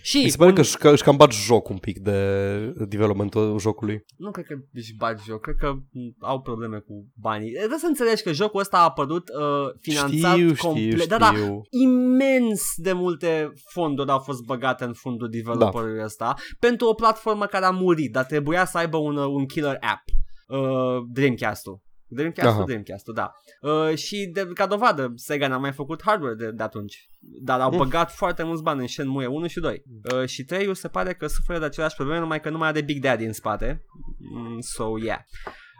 Și 0.02 0.22
Mi 0.22 0.28
se 0.28 0.36
pare 0.36 0.48
un- 0.48 0.54
că 0.54 0.60
își, 0.60 0.76
că 0.76 0.90
își 0.90 1.02
cam 1.02 1.16
bat 1.16 1.32
joc 1.32 1.68
un 1.68 1.76
pic 1.78 1.98
de 1.98 2.72
developmentul 2.88 3.58
jocului. 3.58 4.04
Nu 4.16 4.30
cred 4.30 4.44
că 4.46 4.54
își 4.72 4.94
bagi 4.96 5.22
joc, 5.24 5.40
cred 5.40 5.54
că 5.58 5.72
m, 5.72 6.14
au 6.20 6.40
probleme 6.40 6.78
cu 6.78 7.06
banii. 7.14 7.52
Trebuie 7.52 7.78
să 7.78 7.86
înțelegi 7.86 8.22
că 8.22 8.32
jocul 8.32 8.60
ăsta 8.60 8.76
a 8.78 8.82
apărut 8.82 9.28
uh, 9.28 9.74
finanțat 9.80 10.34
știu, 10.36 10.54
știu, 10.54 10.68
complet. 10.68 10.92
știu. 11.00 11.06
Da, 11.06 11.18
da, 11.18 11.32
imens 11.70 12.62
de 12.76 12.92
multe 12.92 13.52
fonduri 13.72 14.10
au 14.10 14.18
fost 14.18 14.42
băgate 14.44 14.84
în 14.84 14.92
fundul 14.92 15.28
developerului 15.30 16.04
ăsta 16.04 16.34
pentru 16.58 16.86
o 16.86 16.94
platformă 16.94 17.46
care 17.46 17.64
a 17.64 17.70
murit, 17.70 18.12
dar 18.12 18.24
trebuia 18.24 18.64
să 18.64 18.78
aibă 18.78 18.96
un, 18.96 19.16
uh, 19.16 19.26
un 19.26 19.46
killer 19.46 19.76
app. 19.80 20.02
Uh, 20.48 21.04
Dreamcast-ul. 21.12 21.80
Dreamcast-ul, 22.08 22.54
Aha. 22.56 22.64
Dreamcast-ul, 22.64 23.14
da. 23.14 23.32
Uh, 23.60 23.94
și 23.96 24.30
de, 24.32 24.46
ca 24.54 24.66
dovadă, 24.66 25.12
Sega 25.14 25.48
n-a 25.48 25.56
mai 25.58 25.72
făcut 25.72 26.02
hardware 26.02 26.34
de, 26.34 26.50
de 26.50 26.62
atunci. 26.62 27.06
Dar 27.20 27.60
au 27.60 27.70
Mm. 27.70 27.76
băgat 27.78 28.12
foarte 28.12 28.42
mulți 28.42 28.62
bani 28.62 28.80
în 28.80 28.86
Shenmue 28.86 29.26
1 29.26 29.46
și 29.46 29.60
2. 29.60 29.82
Uh, 30.14 30.28
și 30.28 30.44
3 30.44 30.76
se 30.76 30.88
pare 30.88 31.14
că 31.14 31.26
suferă 31.26 31.58
de 31.58 31.64
aceleași 31.64 31.94
probleme, 31.94 32.20
numai 32.20 32.40
că 32.40 32.50
nu 32.50 32.58
mai 32.58 32.68
are 32.68 32.80
Big 32.80 33.02
Daddy 33.02 33.24
în 33.24 33.32
spate. 33.32 33.84
Mm, 34.18 34.60
so, 34.60 34.98
yeah. 35.02 35.18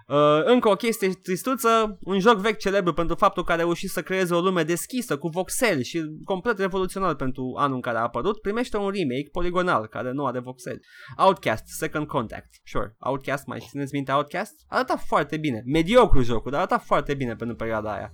Uh, 0.08 0.44
încă 0.44 0.68
o 0.68 0.74
chestie 0.74 1.08
tristuță, 1.22 1.98
un 2.00 2.20
joc 2.20 2.38
vechi 2.38 2.58
celebru 2.58 2.92
pentru 2.92 3.14
faptul 3.14 3.44
că 3.44 3.52
a 3.52 3.56
reușit 3.56 3.90
să 3.90 4.02
creeze 4.02 4.34
o 4.34 4.40
lume 4.40 4.62
deschisă 4.62 5.18
cu 5.18 5.28
voxeli 5.28 5.84
și 5.84 6.04
complet 6.24 6.58
revoluționar 6.58 7.14
pentru 7.14 7.54
anul 7.58 7.74
în 7.74 7.80
care 7.80 7.98
a 7.98 8.02
apărut, 8.02 8.40
primește 8.40 8.76
un 8.76 8.90
remake 8.90 9.28
poligonal 9.32 9.86
care 9.86 10.12
nu 10.12 10.26
are 10.26 10.38
voxeli. 10.38 10.80
Outcast, 11.16 11.64
Second 11.66 12.06
Contact. 12.06 12.48
Sure, 12.64 12.96
Outcast, 12.98 13.46
mai 13.46 13.58
țineți 13.68 13.94
minte 13.94 14.12
Outcast? 14.12 14.52
Arăta 14.68 14.96
foarte 14.96 15.36
bine. 15.36 15.62
Mediocru 15.64 16.22
jocul, 16.22 16.50
dar 16.50 16.60
arăta 16.60 16.78
foarte 16.78 17.14
bine 17.14 17.34
pentru 17.34 17.56
perioada 17.56 17.94
aia. 17.94 18.10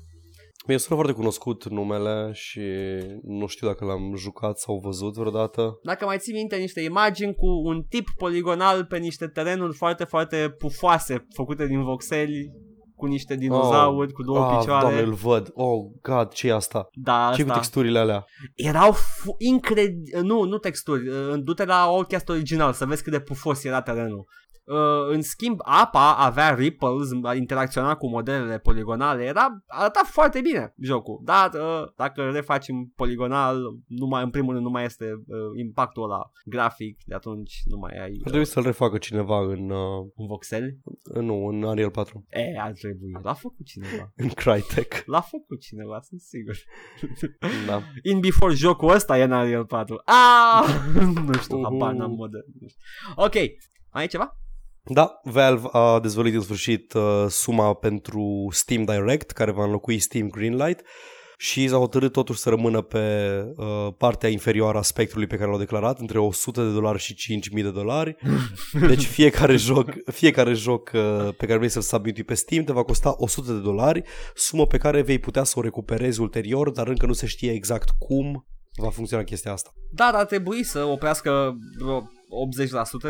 Mi-e 0.66 0.76
sună 0.76 0.94
foarte 0.94 1.12
cunoscut 1.20 1.68
numele 1.68 2.30
și 2.32 2.60
nu 3.22 3.46
știu 3.46 3.66
dacă 3.66 3.84
l-am 3.84 4.14
jucat 4.16 4.58
sau 4.58 4.78
văzut 4.78 5.14
vreodată. 5.14 5.78
Dacă 5.82 6.04
mai 6.04 6.18
ții 6.18 6.32
minte 6.32 6.56
niște 6.56 6.80
imagini 6.80 7.34
cu 7.34 7.46
un 7.46 7.82
tip 7.88 8.08
poligonal 8.16 8.84
pe 8.84 8.98
niște 8.98 9.26
terenuri 9.26 9.76
foarte, 9.76 10.04
foarte 10.04 10.54
pufoase, 10.58 11.26
făcute 11.34 11.66
din 11.66 11.82
voxeli, 11.84 12.50
cu 13.02 13.08
niște 13.08 13.34
dinozauri, 13.36 14.08
oh, 14.08 14.12
cu 14.12 14.22
două 14.22 14.44
ah, 14.44 14.58
picioare. 14.58 14.80
Doamne, 14.80 15.00
îl 15.00 15.12
văd. 15.12 15.50
Oh, 15.54 15.78
God, 16.02 16.32
ce 16.32 16.48
e 16.48 16.54
asta? 16.54 16.88
Da, 16.92 17.30
ce 17.34 17.42
cu 17.42 17.48
asta. 17.48 17.60
texturile 17.60 17.98
alea? 17.98 18.24
Erau 18.54 18.92
fu- 18.92 19.34
incredibil... 19.38 20.22
Nu, 20.22 20.42
nu 20.42 20.58
texturi. 20.58 21.08
uh, 21.08 21.34
Du-te 21.42 21.64
la 21.64 21.86
Outcast 21.88 22.28
original 22.28 22.72
să 22.72 22.86
vezi 22.86 23.02
cât 23.02 23.12
de 23.12 23.20
pufos 23.20 23.64
era 23.64 23.82
terenul. 23.82 24.24
Uh, 24.64 25.08
în 25.08 25.22
schimb, 25.22 25.58
apa 25.62 26.14
avea 26.14 26.54
ripples, 26.54 27.08
interacționa 27.36 27.94
cu 27.94 28.08
modelele 28.08 28.58
poligonale, 28.58 29.24
era, 29.24 29.64
arăta 29.66 30.00
foarte 30.04 30.40
bine 30.40 30.74
jocul, 30.80 31.20
dar 31.24 31.50
uh, 31.54 31.92
dacă 31.96 32.30
refaci 32.30 32.68
în 32.68 32.86
poligonal, 32.86 33.60
nu 33.86 34.06
mai, 34.06 34.22
în 34.22 34.30
primul 34.30 34.52
rând 34.52 34.64
nu 34.64 34.70
mai 34.70 34.84
este 34.84 35.04
uh, 35.04 35.58
impactul 35.58 36.02
ăla 36.02 36.30
grafic, 36.44 36.98
de 37.04 37.14
atunci 37.14 37.62
nu 37.64 37.78
mai 37.78 37.92
ai 37.92 38.10
Ar 38.10 38.10
uh, 38.10 38.22
trebui 38.24 38.44
să-l 38.44 38.62
refacă 38.62 38.98
cineva 38.98 39.38
în... 39.38 39.70
Uh, 39.70 40.06
un 40.14 40.26
voxel. 40.26 40.78
nu, 41.14 41.46
în 41.46 41.62
Unreal 41.62 41.90
4. 41.90 42.26
E, 42.28 42.60
ar 42.60 42.72
trebui. 42.72 43.12
L-a 43.22 43.34
făcut 43.34 43.66
cineva. 43.66 44.12
În 44.22 44.28
Crytek. 44.28 45.02
L-a 45.06 45.20
făcut 45.20 45.60
cineva, 45.60 46.00
sunt 46.00 46.20
sigur. 46.20 46.56
da. 47.66 47.82
In 48.02 48.20
Before 48.20 48.54
jocul 48.54 48.90
ăsta 48.90 49.18
e 49.18 49.22
în 49.22 49.30
Unreal 49.30 49.66
4. 49.66 50.02
Ah! 50.04 50.84
nu 51.26 51.32
știu, 51.32 51.56
Uhu. 51.56 51.64
habar 51.64 51.92
n-am 51.92 52.10
model. 52.10 52.44
Nu 52.60 52.68
știu. 52.68 52.82
Ok, 53.14 53.34
mai 53.92 54.04
e 54.04 54.06
ceva? 54.06 54.36
Da, 54.84 55.20
Valve 55.22 55.68
a 55.72 56.00
dezvăluit 56.00 56.34
în 56.34 56.40
sfârșit 56.40 56.92
uh, 56.92 57.26
suma 57.28 57.74
pentru 57.74 58.48
Steam 58.50 58.84
Direct, 58.84 59.30
care 59.30 59.50
va 59.50 59.64
înlocui 59.64 59.98
Steam 59.98 60.28
Greenlight 60.28 60.80
și 61.36 61.68
s-a 61.68 61.76
hotărât 61.76 62.12
totuși 62.12 62.38
să 62.38 62.48
rămână 62.48 62.80
pe 62.80 63.32
uh, 63.56 63.94
partea 63.98 64.28
inferioară 64.28 64.78
a 64.78 64.82
spectrului 64.82 65.26
pe 65.26 65.36
care 65.36 65.48
l-au 65.48 65.58
declarat, 65.58 66.00
între 66.00 66.18
100 66.18 66.62
de 66.62 66.72
dolari 66.72 66.98
și 66.98 67.14
5000 67.14 67.62
de 67.62 67.70
dolari. 67.70 68.16
Deci 68.88 69.04
fiecare 69.04 69.56
joc, 69.56 69.90
fiecare 70.12 70.52
joc 70.52 70.90
uh, 70.94 71.34
pe 71.36 71.46
care 71.46 71.56
vrei 71.56 71.68
să-l 71.68 71.82
submitui 71.82 72.24
pe 72.24 72.34
Steam 72.34 72.64
te 72.64 72.72
va 72.72 72.82
costa 72.82 73.14
100 73.16 73.52
de 73.52 73.58
dolari, 73.58 74.02
sumă 74.34 74.66
pe 74.66 74.78
care 74.78 75.02
vei 75.02 75.18
putea 75.18 75.44
să 75.44 75.54
o 75.56 75.62
recuperezi 75.62 76.20
ulterior, 76.20 76.70
dar 76.70 76.88
încă 76.88 77.06
nu 77.06 77.12
se 77.12 77.26
știe 77.26 77.52
exact 77.52 77.88
cum 77.98 78.46
va 78.76 78.90
funcționa 78.90 79.24
chestia 79.24 79.52
asta. 79.52 79.70
Dar 79.90 80.14
ar 80.14 80.24
trebui 80.24 80.64
să 80.64 80.84
oprească 80.84 81.54
vreo 81.78 82.10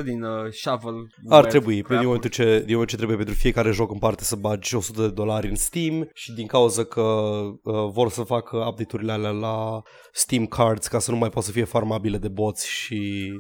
80% 0.00 0.04
din 0.04 0.22
uh, 0.22 0.52
shovel. 0.52 1.06
Ar 1.28 1.46
trebui, 1.46 1.82
pe 1.82 1.94
din 1.94 2.04
momentul, 2.04 2.30
ce, 2.30 2.44
din 2.44 2.72
momentul 2.72 2.86
ce 2.86 2.96
trebuie 2.96 3.16
pentru 3.16 3.34
fiecare 3.34 3.70
joc 3.70 3.90
în 3.92 3.98
parte 3.98 4.24
să 4.24 4.36
bagi 4.36 4.74
100 4.74 5.00
de 5.00 5.08
dolari 5.08 5.48
în 5.48 5.54
Steam 5.54 6.10
și 6.14 6.32
din 6.32 6.46
cauza 6.46 6.84
că 6.84 7.00
uh, 7.00 7.90
vor 7.92 8.10
să 8.10 8.22
facă 8.22 8.56
update-urile 8.56 9.12
alea 9.12 9.30
la 9.30 9.82
Steam 10.12 10.46
Cards 10.46 10.86
ca 10.86 10.98
să 10.98 11.10
nu 11.10 11.16
mai 11.16 11.28
poată 11.28 11.46
să 11.46 11.52
fie 11.52 11.64
farmabile 11.64 12.18
de 12.18 12.28
boți 12.28 12.68
și 12.68 13.30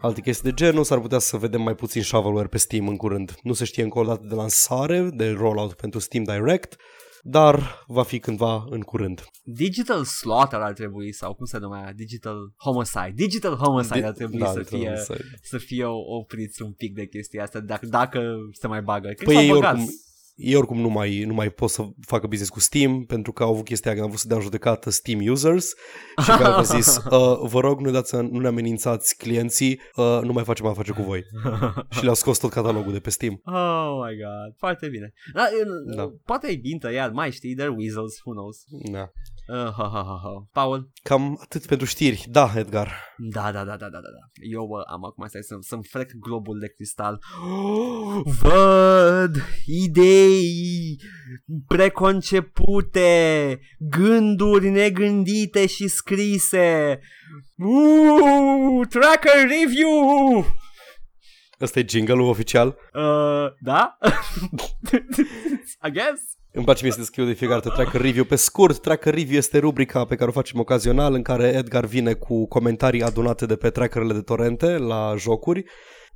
alte 0.00 0.20
chestii 0.20 0.50
de 0.50 0.54
genul, 0.54 0.84
s-ar 0.84 1.00
putea 1.00 1.18
să 1.18 1.36
vedem 1.36 1.62
mai 1.62 1.74
puțin 1.74 2.02
shovelware 2.02 2.48
pe 2.48 2.58
Steam 2.58 2.88
în 2.88 2.96
curând. 2.96 3.34
Nu 3.42 3.52
se 3.52 3.64
știe 3.64 3.82
încă 3.82 3.98
o 3.98 4.04
dată 4.04 4.26
de 4.28 4.34
lansare, 4.34 5.00
de 5.00 5.30
rollout 5.30 5.72
pentru 5.72 5.98
Steam 6.00 6.24
Direct, 6.24 6.76
dar 7.26 7.84
va 7.86 8.02
fi 8.02 8.18
cândva 8.18 8.64
în 8.68 8.80
curând. 8.80 9.24
Digital 9.42 10.04
Slaughter 10.04 10.60
ar 10.60 10.72
trebui, 10.72 11.12
sau 11.12 11.34
cum 11.34 11.46
se 11.46 11.58
numea? 11.58 11.92
Digital 11.92 12.54
Homicide. 12.56 13.12
Digital 13.14 13.54
Homicide 13.54 14.06
ar 14.06 14.12
trebui 14.12 14.38
da, 14.38 14.46
să, 14.46 14.62
fie, 14.62 14.92
să... 14.96 15.20
să 15.42 15.58
fie 15.58 15.84
opriți 16.20 16.62
un 16.62 16.72
pic 16.72 16.94
de 16.94 17.06
chestia 17.06 17.42
asta, 17.42 17.60
dacă, 17.60 17.86
dacă 17.86 18.20
se 18.52 18.66
mai 18.66 18.82
bagă. 18.82 19.08
Cred 19.08 19.26
Păi 19.26 19.34
că 19.34 19.40
ei 19.40 19.48
s-au 19.48 19.56
băgat. 19.56 19.74
oricum, 19.74 19.94
ei 20.34 20.54
oricum 20.54 20.80
nu 20.80 20.88
mai, 20.88 21.24
nu 21.24 21.34
mai 21.34 21.50
pot 21.50 21.70
să 21.70 21.82
facă 22.06 22.26
business 22.26 22.50
cu 22.50 22.60
Steam 22.60 23.04
pentru 23.04 23.32
că 23.32 23.42
au 23.42 23.50
avut 23.50 23.64
chestia 23.64 23.94
că 23.94 24.00
au 24.00 24.06
vrut 24.06 24.18
să 24.18 24.28
dea 24.28 24.36
în 24.36 24.42
judecată 24.42 24.90
Steam 24.90 25.26
users 25.26 25.74
și 26.22 26.28
care 26.28 26.44
au 26.44 26.62
zis 26.62 26.96
uh, 26.96 27.38
vă 27.42 27.60
rog 27.60 27.80
nu, 27.80 27.90
dați, 27.90 28.16
nu 28.16 28.38
ne 28.38 28.46
amenințați 28.46 29.16
clienții, 29.16 29.80
uh, 29.96 30.20
nu 30.22 30.32
mai 30.32 30.44
facem 30.44 30.66
afaceri 30.66 30.96
cu 30.96 31.02
voi 31.02 31.24
și 31.90 32.02
le-au 32.02 32.14
scos 32.14 32.38
tot 32.38 32.50
catalogul 32.50 32.92
de 32.92 33.00
pe 33.00 33.10
Steam. 33.10 33.40
Oh 33.44 34.06
my 34.06 34.16
god, 34.16 34.56
foarte 34.56 34.88
bine. 34.88 35.12
Da, 35.34 35.48
da. 35.86 35.94
Da. 35.94 36.12
Poate 36.24 36.50
e 36.50 36.56
bintă 36.56 36.92
iar, 36.92 37.10
mai 37.10 37.30
știi, 37.30 37.54
they're 37.54 37.76
weasels, 37.76 38.20
who 38.24 38.32
knows. 38.32 38.64
Da. 38.90 39.10
Uh, 39.46 39.56
ha, 39.56 39.88
ha, 39.88 40.02
ha, 40.02 40.20
ha. 40.22 40.48
Paul? 40.52 40.90
Cam 41.02 41.38
atât 41.42 41.66
pentru 41.66 41.86
știri. 41.86 42.24
Da, 42.28 42.52
Edgar. 42.56 42.92
Da, 43.16 43.52
da, 43.52 43.64
da, 43.64 43.76
da, 43.76 43.76
da, 43.76 43.88
da, 43.88 43.98
da. 43.98 44.30
Eu 44.50 44.66
bă, 44.66 44.80
am 44.86 45.04
acum 45.04 45.26
stai 45.26 45.42
să, 45.42 45.56
să-mi 45.60 45.84
frec 45.84 46.12
globul 46.12 46.58
de 46.58 46.68
cristal. 46.68 47.18
Văd 48.42 49.36
idei 49.66 51.00
preconcepute, 51.66 53.60
gânduri 53.78 54.68
negândite 54.68 55.66
și 55.66 55.88
scrise. 55.88 57.00
Uuu, 57.56 58.84
tracker 58.84 59.40
review! 59.40 60.44
Ăsta 61.60 61.78
e 61.78 61.84
jingle-ul 61.88 62.28
oficial. 62.28 62.76
Uh, 62.94 63.46
da? 63.60 63.98
I 65.86 65.90
guess. 65.90 66.20
Îmi 66.56 66.64
place 66.64 66.82
mie 66.82 66.92
să 66.92 67.04
scriu 67.04 67.24
de 67.24 67.32
fiecare 67.32 67.60
dată 67.60 67.74
Tracker 67.74 68.00
Review. 68.00 68.24
Pe 68.24 68.36
scurt, 68.36 68.80
Tracker 68.80 69.14
Review 69.14 69.38
este 69.38 69.58
rubrica 69.58 70.04
pe 70.04 70.14
care 70.14 70.28
o 70.28 70.32
facem 70.32 70.60
ocazional 70.60 71.14
în 71.14 71.22
care 71.22 71.46
Edgar 71.46 71.84
vine 71.84 72.12
cu 72.12 72.46
comentarii 72.48 73.02
adunate 73.02 73.46
de 73.46 73.56
pe 73.56 73.70
trackerele 73.70 74.12
de 74.12 74.20
torrente 74.20 74.66
la 74.66 75.14
jocuri 75.18 75.64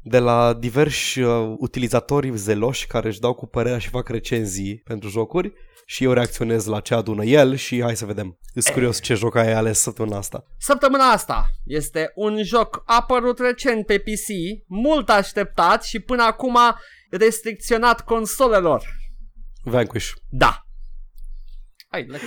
de 0.02 0.18
la 0.18 0.54
diversi 0.54 1.20
uh, 1.20 1.54
utilizatori 1.56 2.36
zeloși 2.36 2.86
care 2.86 3.08
își 3.08 3.20
dau 3.20 3.34
cu 3.34 3.46
părerea 3.46 3.78
și 3.78 3.88
fac 3.88 4.08
recenzii 4.08 4.80
pentru 4.84 5.08
jocuri 5.08 5.52
și 5.86 6.04
eu 6.04 6.12
reacționez 6.12 6.66
la 6.66 6.80
ce 6.80 6.94
adună 6.94 7.24
el 7.24 7.54
și 7.54 7.82
hai 7.82 7.96
să 7.96 8.04
vedem. 8.04 8.38
Sunt 8.54 8.74
curios 8.74 9.00
ce 9.00 9.14
joc 9.14 9.36
ai 9.36 9.52
ales 9.52 9.80
săptămâna 9.80 10.16
asta. 10.16 10.44
Săptămâna 10.58 11.04
asta 11.04 11.46
este 11.64 12.12
un 12.14 12.42
joc 12.42 12.82
apărut 12.86 13.38
recent 13.38 13.86
pe 13.86 13.98
PC, 13.98 14.28
mult 14.66 15.08
așteptat 15.08 15.84
și 15.84 16.00
până 16.00 16.22
acum 16.22 16.58
restricționat 17.10 18.00
consolelor. 18.04 18.97
Vanquish. 19.70 20.12
Da. 20.28 20.62
Hai, 21.88 22.06
lucky. 22.08 22.24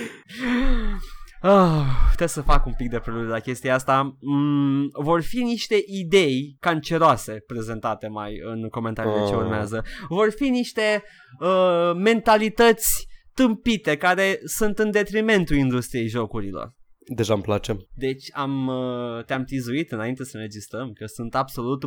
Ah, 1.40 1.86
trebuie 2.06 2.28
să 2.28 2.40
fac 2.42 2.66
un 2.66 2.72
pic 2.76 2.90
de 2.90 2.98
preludiu 2.98 3.28
la 3.28 3.38
chestia 3.38 3.74
asta. 3.74 4.16
Mm, 4.20 4.88
vor 4.92 5.22
fi 5.22 5.42
niște 5.42 5.82
idei 5.86 6.56
canceroase 6.60 7.32
prezentate 7.46 8.08
mai 8.08 8.40
în 8.44 8.68
comentariile 8.68 9.26
ce 9.26 9.32
Ah. 9.32 9.38
urmează. 9.38 9.84
Vor 10.08 10.30
fi 10.36 10.48
niște 10.48 11.02
uh, 11.40 11.92
mentalități 11.94 13.06
tâmpite 13.34 13.96
care 13.96 14.38
sunt 14.44 14.78
în 14.78 14.90
detrimentul 14.90 15.56
industriei 15.56 16.08
jocurilor. 16.08 16.74
Deja 17.14 17.34
îmi 17.34 17.42
place. 17.42 17.76
Deci 17.94 18.28
am 18.32 18.66
uh, 18.66 19.24
te-am 19.24 19.44
tizuit 19.44 19.92
înainte 19.92 20.24
să 20.24 20.36
ne 20.36 20.42
registrăm 20.42 20.92
că 20.92 21.06
sunt 21.06 21.34
absolut 21.34 21.84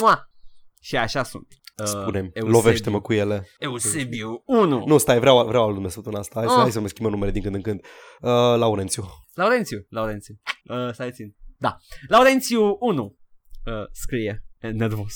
mua! 0.00 0.30
și 0.80 0.96
așa 0.96 1.22
sunt. 1.22 1.46
Uh, 1.82 1.86
Spune-mi, 1.88 2.30
Eusebiu. 2.32 2.56
lovește-mă 2.56 3.00
cu 3.00 3.12
ele. 3.12 3.48
Eusebiu 3.58 4.42
1. 4.46 4.84
Nu, 4.86 4.98
stai, 4.98 5.18
vreau, 5.18 5.46
vreau 5.46 5.64
al 5.66 5.72
nume 5.72 5.88
săptămâna 5.88 6.20
asta. 6.20 6.38
Hai, 6.40 6.48
să, 6.48 6.54
Ah. 6.54 6.60
hai 6.60 6.70
să 6.70 6.80
mă 6.80 6.88
schimbăm 6.88 7.12
numele 7.12 7.30
din 7.32 7.42
când 7.42 7.54
în 7.54 7.60
când. 7.60 7.80
Uh, 8.20 8.30
Laurențiu. 8.58 9.04
Laurențiu, 9.34 9.86
Laurențiu. 9.88 10.34
Uh, 10.64 10.92
stai 10.92 11.10
țin. 11.12 11.34
Da. 11.58 11.76
Laurențiu 12.08 12.76
1 12.80 13.16
uh, 13.66 13.72
scrie 13.92 14.44
e, 14.58 14.68
nervos. 14.68 15.14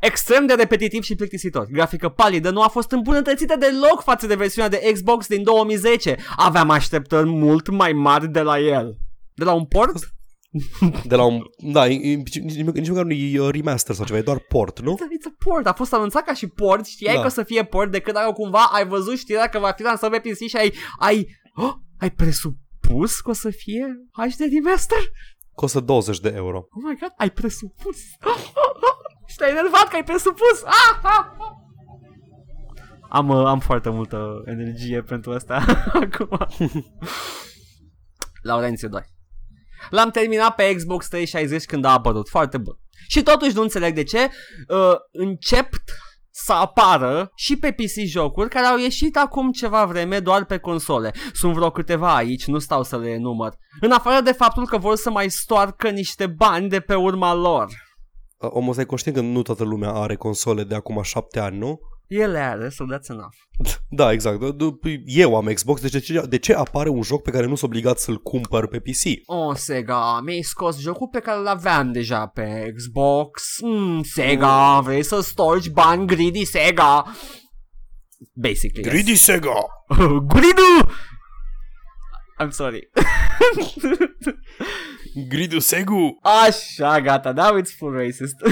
Extrem 0.00 0.46
de 0.46 0.54
repetitiv 0.54 1.02
și 1.02 1.14
plictisitor. 1.14 1.66
Grafică 1.70 2.08
palidă 2.08 2.50
nu 2.50 2.62
a 2.62 2.68
fost 2.68 2.90
îmbunătățită 2.90 3.56
deloc 3.58 4.02
față 4.02 4.26
de 4.26 4.34
versiunea 4.34 4.68
de 4.70 4.90
Xbox 4.92 5.26
din 5.26 5.42
2010. 5.42 6.16
Aveam 6.36 6.70
așteptări 6.70 7.28
mult 7.28 7.68
mai 7.68 7.92
mari 7.92 8.28
de 8.28 8.40
la 8.40 8.58
el. 8.58 8.96
De 9.34 9.44
la 9.44 9.52
un 9.52 9.64
port? 9.66 10.14
De 11.04 11.14
la 11.16 11.24
un... 11.24 11.42
Da, 11.72 11.88
e- 11.88 12.10
e- 12.10 12.14
nici, 12.14 12.38
nici 12.38 12.88
măcar 12.88 13.04
nu 13.04 13.12
e 13.12 13.40
uh, 13.40 13.48
remaster 13.52 13.94
sau 13.94 14.04
ceva, 14.04 14.18
e 14.18 14.22
doar 14.22 14.38
port, 14.38 14.80
nu? 14.80 14.94
It's 14.94 15.02
a, 15.02 15.06
it's 15.06 15.26
a 15.26 15.34
port, 15.44 15.66
a 15.66 15.72
fost 15.72 15.92
anunțat 15.92 16.24
ca 16.24 16.34
și 16.34 16.46
port, 16.46 16.86
știai 16.86 17.14
Da. 17.14 17.20
că 17.20 17.26
o 17.26 17.30
să 17.30 17.42
fie 17.42 17.64
port 17.64 17.90
decât 17.90 18.14
dacă 18.14 18.32
cumva 18.32 18.64
ai 18.72 18.86
văzut 18.86 19.18
știrea 19.18 19.48
că 19.48 19.58
va 19.58 19.72
fi 19.76 19.82
lansat 19.82 20.10
pe 20.10 20.18
PC 20.18 20.48
și 20.48 20.56
ai, 20.56 20.72
ai, 20.98 21.26
oh, 21.54 21.72
ai 21.98 22.10
presupus 22.10 23.20
că 23.20 23.30
o 23.30 23.32
să 23.32 23.50
fie 23.50 23.86
HD 24.12 24.40
remaster? 24.52 24.98
Costă 25.54 25.80
20 25.80 26.20
de 26.20 26.32
euro. 26.34 26.56
Oh 26.58 26.82
my 26.88 26.96
god, 27.00 27.12
ai 27.16 27.30
presupus. 27.30 27.96
și 29.28 29.36
te-ai 29.36 29.50
enervat 29.50 29.88
că 29.88 29.96
ai 29.96 30.04
presupus. 30.04 30.62
Ah, 30.64 30.98
ah, 31.02 31.10
ah. 31.38 31.50
Am, 33.08 33.28
uh, 33.28 33.46
am 33.46 33.60
foarte 33.60 33.88
multă 33.90 34.42
energie 34.44 35.02
pentru 35.02 35.32
asta 35.32 35.64
acum. 36.02 36.46
Laurențiu 38.42 38.88
2. 38.88 39.00
L-am 39.90 40.10
terminat 40.10 40.54
pe 40.54 40.74
Xbox 40.74 41.08
360 41.08 41.64
când 41.64 41.84
a 41.84 41.92
apărut. 41.92 42.28
Foarte 42.28 42.58
bun. 42.58 42.78
Și 43.08 43.22
totuși 43.22 43.54
nu 43.54 43.62
înțeleg 43.62 43.94
de 43.94 44.02
ce 44.02 44.18
uh, 44.68 44.94
încep 45.12 45.68
să 46.30 46.52
apară 46.52 47.32
și 47.34 47.58
pe 47.58 47.72
PC 47.72 48.06
jocuri 48.06 48.48
care 48.48 48.66
au 48.66 48.78
ieșit 48.78 49.16
acum 49.16 49.50
ceva 49.50 49.84
vreme 49.84 50.18
doar 50.18 50.44
pe 50.44 50.58
console. 50.58 51.12
Sunt 51.32 51.54
vreo 51.54 51.70
câteva 51.70 52.14
aici, 52.14 52.46
nu 52.46 52.58
stau 52.58 52.82
să 52.82 52.98
le 52.98 53.08
enumăr. 53.10 53.54
În 53.80 53.90
afară 53.90 54.20
de 54.20 54.32
faptul 54.32 54.66
că 54.66 54.78
vor 54.78 54.96
să 54.96 55.10
mai 55.10 55.30
stoarcă 55.30 55.88
niște 55.88 56.26
bani 56.26 56.68
de 56.68 56.80
pe 56.80 56.94
urma 56.94 57.34
lor. 57.34 57.66
Uh, 58.36 58.48
Omul 58.52 58.70
ăsta 58.70 58.82
e 58.82 58.84
conștient 58.84 59.16
că 59.16 59.22
nu 59.22 59.42
toată 59.42 59.64
lumea 59.64 59.92
are 59.92 60.16
console 60.16 60.64
de 60.64 60.74
acum 60.74 61.02
șapte 61.02 61.38
ani, 61.38 61.58
nu? 61.58 61.78
Ele 62.08 62.38
are, 62.38 62.68
so 62.70 62.84
that's 62.84 63.08
enough. 63.10 63.34
Da, 63.90 64.12
exact. 64.12 64.38
D- 64.40 64.52
d- 64.56 65.02
Eu 65.06 65.36
am 65.36 65.46
Xbox, 65.46 65.80
deci 65.80 65.90
de 65.92 65.98
ce, 65.98 66.20
de 66.28 66.38
ce 66.38 66.54
apare 66.54 66.88
un 66.88 67.02
joc 67.02 67.22
pe 67.22 67.30
care 67.30 67.46
nu 67.46 67.54
sunt 67.54 67.70
obligat 67.70 67.98
să-l 67.98 68.16
cumpăr 68.22 68.66
pe 68.68 68.78
PC? 68.80 69.02
Oh, 69.26 69.54
Sega, 69.56 70.20
mi-ai 70.20 70.42
scos 70.42 70.78
jocul 70.80 71.08
pe 71.08 71.18
care 71.20 71.40
l-aveam 71.40 71.92
deja 71.92 72.26
pe 72.26 72.72
Xbox. 72.76 73.42
Mm, 73.62 74.02
Sega, 74.02 74.80
vrei 74.80 75.02
să 75.02 75.20
storci 75.20 75.68
bani 75.70 76.06
greedy 76.06 76.44
Sega? 76.44 77.04
Basically, 78.32 79.04
yes. 79.08 79.20
Sega! 79.22 79.66
Gridu! 80.34 80.90
I'm 82.42 82.50
sorry. 82.50 82.88
Gridu 85.28 85.58
Segu! 85.58 86.18
Așa, 86.22 87.00
gata, 87.00 87.32
now 87.32 87.58
it's 87.60 87.74
full 87.76 87.92
racist. 87.92 88.34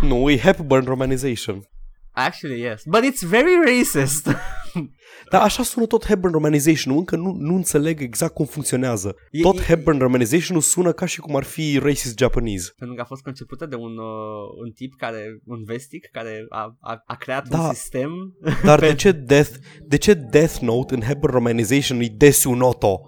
Nu, 0.00 0.30
e 0.30 0.36
Hepburn 0.38 0.84
Romanization. 0.84 1.62
Actually, 2.18 2.60
yes. 2.62 2.82
But 2.86 3.02
it's 3.04 3.22
very 3.28 3.54
racist. 3.64 4.28
Dar 5.30 5.42
așa 5.42 5.62
sună 5.62 5.86
tot 5.86 6.06
Hepburn 6.06 6.32
Romanization. 6.32 6.96
Încă 6.96 7.16
nu, 7.16 7.32
nu 7.38 7.54
înțeleg 7.54 8.00
exact 8.00 8.34
cum 8.34 8.44
funcționează. 8.44 9.14
E- 9.30 9.40
Tot 9.40 9.58
e- 9.58 9.62
Hepburn 9.62 9.98
Romanization 9.98 10.60
sună 10.60 10.92
ca 10.92 11.06
și 11.06 11.20
cum 11.20 11.36
ar 11.36 11.42
fi 11.42 11.78
racist 11.78 12.18
Japanese. 12.18 12.72
Pentru 12.78 12.96
că 12.96 13.02
a 13.02 13.04
fost 13.04 13.22
concepută 13.22 13.66
de 13.66 13.74
un, 13.74 13.96
uh, 13.98 14.64
un 14.64 14.70
tip 14.74 14.94
care, 14.96 15.40
un 15.44 15.64
vestic, 15.64 16.08
care 16.12 16.46
a, 16.48 16.76
a, 16.80 17.02
a 17.06 17.14
creat 17.16 17.48
Da. 17.48 17.58
un 17.60 17.72
sistem. 17.74 18.10
Dar 18.64 18.78
Pe- 18.78 18.86
de 18.88 18.94
ce 18.94 19.12
Death, 19.12 19.50
de 19.86 19.96
ce 19.96 20.14
Death 20.14 20.56
Note 20.60 20.94
în 20.94 21.00
Hepburn 21.00 21.32
Romanization 21.34 22.00
e 22.00 22.06
Desu 22.16 22.52
Noto? 22.52 23.00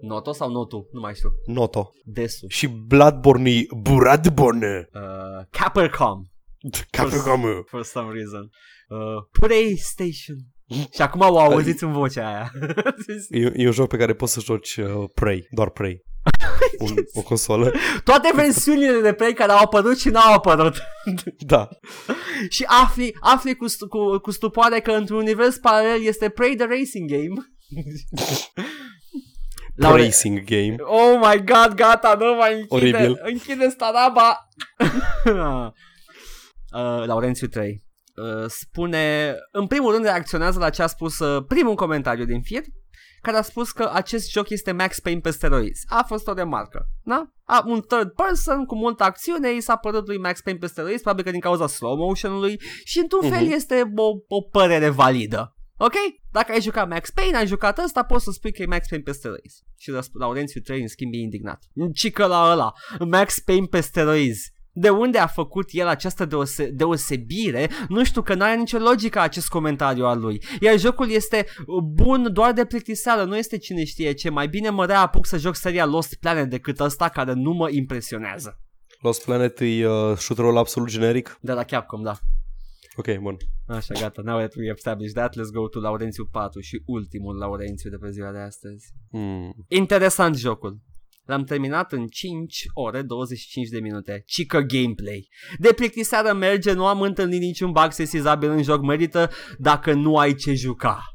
Noto 0.00 0.32
sau 0.32 0.50
Notu? 0.50 0.88
Nu 0.92 1.00
mai 1.00 1.14
știu. 1.14 1.28
Noto. 1.46 1.90
Desu. 2.04 2.46
Și 2.48 2.66
Bloodborne 2.68 3.50
e 3.50 3.66
Buradborne. 3.82 4.88
Uh, 4.94 5.44
Capcom. 5.50 6.24
Capcom. 6.90 7.42
For 7.66 7.82
some 7.84 8.12
reason. 8.12 8.50
Uh, 8.88 9.22
PlayStation. 9.40 10.36
Și 10.94 11.02
acum 11.02 11.20
o 11.20 11.38
auziți 11.38 11.84
în 11.84 11.92
vocea 11.92 12.26
aia. 12.28 12.52
E, 13.28 13.52
e 13.54 13.66
un 13.66 13.72
joc 13.72 13.88
pe 13.88 13.96
care 13.96 14.14
poți 14.14 14.32
să 14.32 14.40
joci 14.40 14.76
uh, 14.76 15.04
Prey, 15.14 15.46
doar 15.50 15.70
Prey. 15.70 16.02
Un, 16.78 16.94
o 17.12 17.22
consolă. 17.22 17.72
Toate 18.04 18.30
versiunile 18.34 19.00
de 19.00 19.12
Play 19.12 19.32
care 19.32 19.52
au 19.52 19.58
apărut 19.64 19.98
și 19.98 20.08
n-au 20.08 20.32
apărut. 20.32 20.74
Da. 21.46 21.68
și 22.48 22.64
afli, 22.66 23.16
afli 23.20 23.54
cu, 23.56 23.66
stu- 23.66 23.88
cu, 23.88 24.18
cu 24.18 24.30
stupoare 24.30 24.80
că 24.80 24.90
într-un 24.92 25.18
univers 25.18 25.56
paralel 25.56 26.02
este 26.02 26.28
Prey 26.28 26.54
the 26.56 26.66
Racing 26.66 27.10
Game. 27.10 27.34
Laure- 29.76 30.02
Racing 30.02 30.44
game. 30.44 30.76
Oh 30.78 31.18
my 31.30 31.44
god, 31.44 31.74
gata, 31.74 32.16
nu 32.18 32.34
mai 32.34 32.52
închide, 32.54 32.74
Oribil. 32.96 33.20
închide 33.24 33.68
staraba. 33.68 34.48
Uh, 36.74 37.06
Laurențiu 37.06 37.46
3 37.46 37.84
uh, 38.14 38.44
spune, 38.48 39.34
în 39.52 39.66
primul 39.66 39.92
rând 39.92 40.04
reacționează 40.04 40.58
la 40.58 40.70
ce 40.70 40.82
a 40.82 40.86
spus 40.86 41.18
uh, 41.18 41.44
primul 41.48 41.74
comentariu 41.74 42.24
din 42.24 42.40
fir, 42.42 42.62
care 43.22 43.36
a 43.36 43.42
spus 43.42 43.72
că 43.72 43.90
acest 43.92 44.30
joc 44.30 44.48
este 44.48 44.72
Max 44.72 45.00
Payne 45.00 45.20
pe 45.20 45.30
steroizi. 45.30 45.84
A 45.88 46.02
fost 46.06 46.26
o 46.28 46.32
remarcă, 46.32 46.86
da? 47.02 47.26
A, 47.44 47.62
un 47.66 47.80
third 47.80 48.10
person 48.12 48.64
cu 48.64 48.74
multă 48.76 49.02
acțiune 49.04 49.52
i 49.54 49.60
s-a 49.60 49.76
părut 49.76 50.06
lui 50.06 50.18
Max 50.18 50.40
Payne 50.40 50.58
pe 50.58 50.66
steroizi, 50.66 51.00
probabil 51.00 51.24
că 51.24 51.30
din 51.30 51.40
cauza 51.40 51.66
slow 51.66 51.96
motion-ului 51.96 52.60
și 52.84 52.98
într-un 52.98 53.30
fel 53.30 53.42
Mhm. 53.44 53.52
este 53.52 53.92
o, 53.96 54.04
o 54.28 54.40
părere 54.42 54.88
validă. 54.88 55.56
Ok? 55.76 55.92
Dacă 56.32 56.52
ai 56.52 56.60
jucat 56.60 56.88
Max 56.88 57.10
Payne, 57.10 57.36
ai 57.36 57.46
jucat 57.46 57.78
ăsta, 57.78 58.02
poți 58.02 58.24
să 58.24 58.30
spui 58.30 58.52
că 58.52 58.62
e 58.62 58.66
Max 58.66 58.86
Payne 58.88 59.04
pe 59.04 59.12
steroizi. 59.12 59.62
Și 59.76 59.90
răsp- 59.98 60.12
Laurențiu 60.18 60.60
3 60.60 60.80
în 60.80 60.88
schimb 60.88 61.12
e 61.12 61.16
indignat. 61.16 61.62
Cică 61.94 62.26
la 62.26 62.50
ăla, 62.52 62.72
Max 63.08 63.38
Payne 63.40 63.66
pe 63.66 63.80
steroizi. 63.80 64.52
De 64.76 64.88
unde 64.88 65.18
a 65.18 65.26
făcut 65.26 65.68
el 65.70 65.86
această 65.86 66.24
deose- 66.24 66.70
deosebire? 66.70 67.70
Nu 67.88 68.04
știu 68.04 68.22
că 68.22 68.34
nu 68.34 68.42
are 68.42 68.56
nicio 68.56 68.78
logică 68.78 69.20
acest 69.20 69.48
comentariu 69.48 70.04
al 70.04 70.20
lui. 70.20 70.42
Iar 70.60 70.78
jocul 70.78 71.10
este 71.10 71.46
uh, 71.66 71.82
bun 71.82 72.32
doar 72.32 72.52
de 72.52 72.64
plictiseală, 72.64 73.24
nu 73.24 73.36
este 73.36 73.58
cine 73.58 73.84
știe 73.84 74.12
ce. 74.12 74.30
Mai 74.30 74.48
bine 74.48 74.70
mă 74.70 74.86
reapuc 74.86 75.26
să 75.26 75.36
joc 75.36 75.54
seria 75.54 75.84
Lost 75.86 76.14
Planet 76.14 76.50
decât 76.50 76.80
ăsta 76.80 77.08
care 77.08 77.32
nu 77.32 77.52
mă 77.52 77.70
impresionează. 77.70 78.58
Lost 79.00 79.24
Planet 79.24 79.60
e 79.60 79.86
uh, 79.86 80.16
shooter-ul 80.16 80.56
absolut 80.56 80.88
generic. 80.88 81.38
De 81.40 81.52
la 81.52 81.64
Capcom, 81.64 82.02
da. 82.02 82.18
Ok, 82.96 83.18
bun. 83.18 83.36
Așa, 83.66 83.94
gata, 84.00 84.22
now 84.24 84.38
that 84.38 84.54
we 84.54 84.72
established 84.76 85.14
that, 85.14 85.34
let's 85.34 85.52
go 85.52 85.68
to 85.68 85.80
Laurențiu 85.80 86.28
4 86.30 86.60
și 86.60 86.82
ultimul 86.86 87.36
Laurențiu 87.36 87.90
de 87.90 87.96
pe 87.96 88.10
ziua 88.10 88.32
de 88.32 88.38
astăzi. 88.38 88.92
Hmm. 89.10 89.54
Interesant 89.68 90.36
jocul. 90.36 90.78
L-am 91.24 91.44
terminat 91.44 91.92
în 91.92 92.06
5 92.06 92.64
ore 92.72 93.02
25 93.02 93.68
de 93.68 93.80
minute. 93.80 94.22
Cică 94.26 94.60
gameplay. 94.60 95.28
De 95.58 95.72
plictiseară 95.72 96.32
merge, 96.32 96.72
nu 96.72 96.86
am 96.86 97.00
întâlnit 97.00 97.40
niciun 97.40 97.72
bug 97.72 97.92
sesizabil 97.92 98.50
în 98.50 98.62
joc, 98.62 98.82
merită 98.82 99.30
dacă 99.58 99.92
nu 99.92 100.16
ai 100.16 100.34
ce 100.34 100.54
juca. 100.54 101.13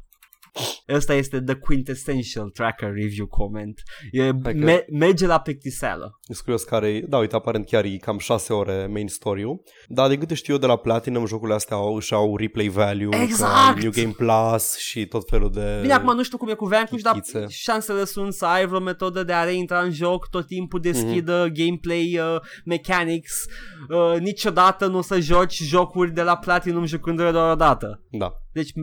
Ăsta 0.88 1.14
este 1.14 1.40
the 1.42 1.54
quintessential 1.54 2.48
tracker 2.48 2.92
review 2.94 3.26
comment. 3.26 3.82
E, 4.10 4.22
Hai 4.22 4.52
că- 4.54 4.64
me- 4.64 4.84
merge 4.90 5.26
la 5.26 5.40
plictiseală. 5.40 6.18
Sunt 6.22 6.38
curios 6.38 6.62
care 6.62 6.88
e, 6.88 7.00
da, 7.08 7.18
uite, 7.18 7.34
aparent 7.34 7.66
chiar 7.66 7.84
e 7.84 7.96
cam 7.96 8.18
6 8.18 8.52
ore 8.52 8.86
main 8.92 9.08
story-ul, 9.08 9.62
dar 9.88 10.08
de 10.08 10.18
câte 10.18 10.34
știu 10.34 10.52
eu 10.54 10.58
de 10.60 10.66
la 10.66 10.76
Platinum, 10.76 11.26
jocurile 11.26 11.54
astea 11.56 11.76
au, 11.76 11.94
își 11.94 12.14
au 12.14 12.36
replay 12.36 12.68
value, 12.68 13.22
Exact! 13.22 13.52
ca 13.52 13.74
New 13.80 13.90
Game 13.90 14.12
Plus 14.16 14.76
și 14.76 15.06
tot 15.06 15.28
felul 15.28 15.50
de... 15.52 15.78
Bine, 15.80 15.92
acum 15.92 16.14
nu 16.14 16.22
știu 16.22 16.38
cum 16.38 16.48
e 16.48 16.54
cu 16.54 16.66
Vanquish, 16.66 17.02
dar 17.02 17.12
chitițe. 17.14 17.46
șansele 17.48 18.04
sunt 18.04 18.32
să 18.32 18.44
ai 18.46 18.66
vreo 18.66 18.80
metodă 18.80 19.22
de 19.22 19.32
a 19.32 19.44
reintra 19.44 19.80
în 19.80 19.90
joc, 19.92 20.28
tot 20.28 20.46
timpul 20.46 20.80
deschidă 20.80 21.44
Mhm. 21.46 21.52
gameplay 21.64 22.18
uh, 22.34 22.40
mechanics, 22.64 23.44
uh, 23.88 24.20
niciodată 24.20 24.86
nu 24.86 24.98
o 24.98 25.02
să 25.02 25.20
joci 25.20 25.62
jocuri 25.62 26.12
de 26.12 26.22
la 26.22 26.36
Platinum 26.36 26.84
jucându-le 26.84 27.30
doar 27.30 27.50
o 27.52 27.54
dată. 27.54 28.02
Da, 28.10 28.32
Deci, 28.52 28.70
m- 28.70 28.74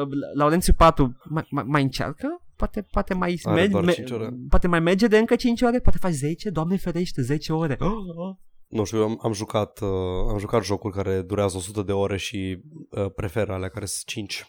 uh, 0.00 0.08
Laurențiu 0.34 0.72
4 0.72 1.16
mai, 1.24 1.46
mai, 1.50 1.64
mai 1.66 1.82
încearcă? 1.82 2.42
Poate, 2.56 2.82
poate 2.90 3.14
mai, 3.14 3.40
Are 3.42 3.54
merge, 3.54 3.70
doar 3.70 3.84
me- 3.84 3.92
cinci 3.92 4.10
ore. 4.10 4.28
poate 4.48 4.66
mai 4.66 4.80
merge 4.80 5.06
de 5.06 5.18
încă 5.18 5.36
5 5.36 5.62
ore? 5.62 5.78
Poate 5.80 5.98
faci 5.98 6.12
10? 6.12 6.50
Doamne 6.50 6.76
ferește, 6.76 7.22
10 7.22 7.52
ore. 7.52 7.76
Oh, 7.80 8.36
nu 8.68 8.84
știu, 8.84 8.98
eu 8.98 9.04
am, 9.04 9.18
am 9.22 9.32
jucat 9.32 9.80
uh, 9.80 9.88
am 10.30 10.38
jucat 10.38 10.64
jocuri 10.64 10.94
care 10.94 11.22
durează 11.22 11.56
100 11.56 11.82
de 11.82 11.92
ore 11.92 12.16
și 12.16 12.60
uh, 12.90 13.06
prefer 13.16 13.50
alea 13.50 13.68
care 13.68 13.84
sunt 13.86 14.06
5. 14.06 14.44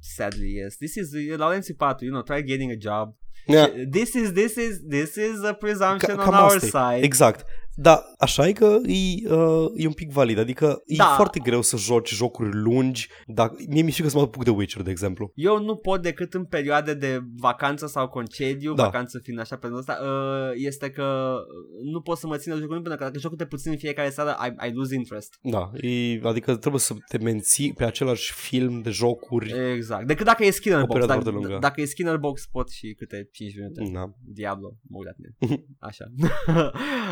Sadly, 0.00 0.52
yes. 0.54 0.76
This 0.76 0.94
is 0.94 1.12
uh, 1.12 1.36
Laurențiu 1.36 1.74
4, 1.74 2.04
you 2.04 2.14
know, 2.14 2.36
try 2.36 2.44
getting 2.46 2.70
a 2.70 2.76
job. 2.78 3.14
Yeah. 3.46 3.70
This 3.90 4.12
is, 4.14 4.32
this 4.32 4.54
is, 4.56 4.78
this 4.88 5.14
is 5.16 5.42
a 5.44 5.52
presumption 5.52 6.16
Ca- 6.16 6.22
on 6.24 6.30
cam 6.30 6.34
our 6.44 6.54
asta 6.56 6.66
e. 6.66 6.94
side. 6.94 7.04
Exact. 7.04 7.44
Da, 7.78 8.04
așa 8.18 8.48
e 8.48 8.52
că 8.52 8.76
e, 8.86 9.32
uh, 9.34 9.66
e 9.76 9.86
un 9.86 9.92
pic 9.92 10.12
valid. 10.12 10.38
Adică 10.38 10.82
e 10.86 10.96
Da. 10.96 11.04
foarte 11.04 11.38
greu 11.40 11.62
să 11.62 11.76
joci 11.76 12.14
jocuri 12.14 12.50
lungi. 12.52 13.08
Dacă, 13.26 13.54
mie 13.68 13.82
mi-e 13.82 13.92
frică 13.92 14.08
să 14.08 14.16
mă 14.16 14.22
apuc 14.22 14.44
de 14.44 14.50
Witcher, 14.50 14.82
de 14.82 14.90
exemplu. 14.90 15.30
Eu 15.34 15.62
nu 15.62 15.76
pot 15.76 16.02
decât 16.02 16.34
în 16.34 16.44
perioade 16.44 16.94
de 16.94 17.20
vacanță 17.36 17.86
sau 17.86 18.08
concediu, 18.08 18.74
Da. 18.74 18.82
vacanță 18.84 19.18
fiind 19.22 19.40
așa 19.40 19.56
pe 19.56 19.68
ăsta, 19.72 19.98
uh, 20.02 20.50
este 20.54 20.90
că 20.90 21.34
nu 21.82 22.00
pot 22.00 22.18
să 22.18 22.26
mă 22.26 22.36
țin 22.36 22.52
de 22.52 22.58
jocul 22.58 22.74
pentru 22.80 22.96
că 22.96 23.04
dacă 23.04 23.18
jocul 23.18 23.36
te 23.36 23.46
puțin 23.46 23.70
în 23.70 23.78
fiecare 23.78 24.10
seară, 24.10 24.36
I, 24.46 24.68
I 24.68 24.72
lose 24.74 24.94
interest. 24.94 25.38
Da, 25.42 25.70
e, 25.74 26.20
adică 26.22 26.56
trebuie 26.56 26.80
să 26.80 26.94
te 27.08 27.18
menții 27.18 27.72
pe 27.72 27.84
același 27.84 28.32
film 28.32 28.80
de 28.80 28.90
jocuri. 28.90 29.52
Exact. 29.74 30.06
Decât 30.06 30.24
dacă 30.26 30.44
e 30.44 30.50
Skinner 30.50 30.78
O 30.78 30.84
Box. 30.86 30.92
perioadă 30.92 31.12
Dacă, 31.12 31.30
foarte 31.30 31.46
lungă. 31.48 31.60
dacă 31.66 31.80
e 31.80 31.84
Skinner 31.84 32.16
Box 32.16 32.46
pot 32.46 32.70
și 32.70 32.94
câte 32.98 33.28
5 33.32 33.54
minute. 33.56 33.90
Da. 33.92 34.10
Diablo, 34.24 34.74
mă 34.88 34.98
uit 34.98 35.06
la 35.06 35.12
tine. 35.12 35.64
Așa. 35.78 36.04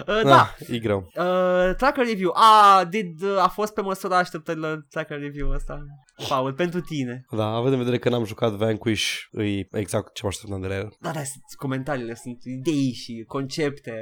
Uh, 0.09 0.23
da, 0.25 0.54
e 0.69 0.79
greu. 0.79 0.99
Uh, 1.17 1.75
tracker 1.77 2.07
review. 2.07 2.33
Ah, 2.35 2.87
did, 2.89 3.23
uh, 3.23 3.43
a 3.43 3.49
fost 3.49 3.75
pe 3.75 3.81
măsura 3.81 4.19
așteptărilor 4.19 4.87
tracker 4.91 5.19
review 5.19 5.51
ăsta. 5.51 5.85
Paul, 6.29 6.53
pentru 6.53 6.81
tine. 6.81 7.25
Da, 7.31 7.47
având 7.47 7.73
în 7.73 7.79
vedere 7.79 7.99
că 7.99 8.09
n-am 8.09 8.25
jucat 8.25 8.53
Vanquish, 8.53 9.05
e 9.33 9.79
exact 9.79 10.15
ce 10.15 10.21
mă 10.23 10.29
așteptam 10.29 10.61
de 10.61 10.67
la 10.67 10.75
el. 10.75 10.97
Da, 11.01 11.11
da, 11.11 11.23
sunt- 11.23 11.45
comentariile 11.57 12.15
sunt 12.15 12.39
idei 12.45 12.93
și 12.93 13.25
concepte 13.27 13.93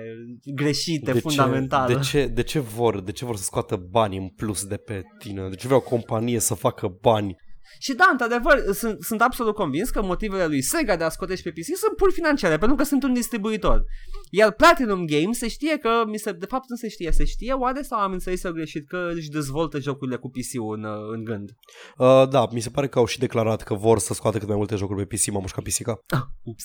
greșite, 0.54 1.12
De 1.12 1.18
fundamentale. 1.18 1.92
Ce, 1.92 1.98
de, 1.98 2.04
ce, 2.04 2.26
de 2.26 2.42
ce 2.42 2.58
vor? 2.58 3.00
De 3.00 3.12
ce 3.12 3.24
vor 3.24 3.36
să 3.36 3.42
scoată 3.42 3.76
bani 3.76 4.16
în 4.16 4.28
plus 4.28 4.64
de 4.64 4.76
pe 4.76 5.02
tine? 5.18 5.48
De 5.48 5.54
ce 5.54 5.66
vrea 5.66 5.78
o 5.78 5.80
companie 5.80 6.38
să 6.38 6.54
facă 6.54 6.98
bani? 7.00 7.36
Și 7.78 7.94
da, 7.94 8.08
într-adevăr, 8.10 8.62
sunt, 8.72 9.02
sunt 9.02 9.20
absolut 9.20 9.54
convins 9.54 9.90
că 9.90 10.02
motivele 10.02 10.46
lui 10.46 10.62
Sega 10.62 10.96
de 10.96 11.04
a 11.04 11.08
scoate 11.08 11.34
și 11.34 11.42
pe 11.42 11.50
PC 11.50 11.64
sunt 11.64 11.96
pur 11.96 12.12
financiare, 12.12 12.58
pentru 12.58 12.76
că 12.76 12.84
sunt 12.84 13.02
un 13.02 13.12
distribuitor. 13.12 13.84
Iar 14.30 14.52
Platinum 14.52 15.06
Games 15.06 15.38
se 15.38 15.48
știe 15.48 15.78
că, 15.78 16.02
mi 16.06 16.18
se, 16.18 16.32
de 16.32 16.46
fapt 16.46 16.68
nu 16.68 16.76
se 16.76 16.88
știe, 16.88 17.12
se 17.12 17.24
știe 17.24 17.52
oare 17.52 17.82
sau 17.82 17.98
am 17.98 18.12
înțeles 18.12 18.44
eu 18.44 18.52
greșit 18.52 18.88
că 18.88 19.10
își 19.14 19.28
dezvoltă 19.28 19.80
jocurile 19.80 20.16
cu 20.16 20.30
PC-ul 20.30 20.74
în, 20.76 20.84
în 21.12 21.24
gând. 21.24 21.50
Uh, 21.96 22.28
da, 22.28 22.46
mi 22.52 22.60
se 22.60 22.70
pare 22.70 22.88
că 22.88 22.98
au 22.98 23.06
și 23.06 23.18
declarat 23.18 23.62
că 23.62 23.74
vor 23.74 23.98
să 23.98 24.14
scoată 24.14 24.38
cât 24.38 24.48
mai 24.48 24.56
multe 24.56 24.76
jocuri 24.76 25.06
pe 25.06 25.14
PC, 25.14 25.30
m-am 25.30 25.40
mușcat 25.40 25.62
pisica. 25.62 25.98
Ups. 26.42 26.64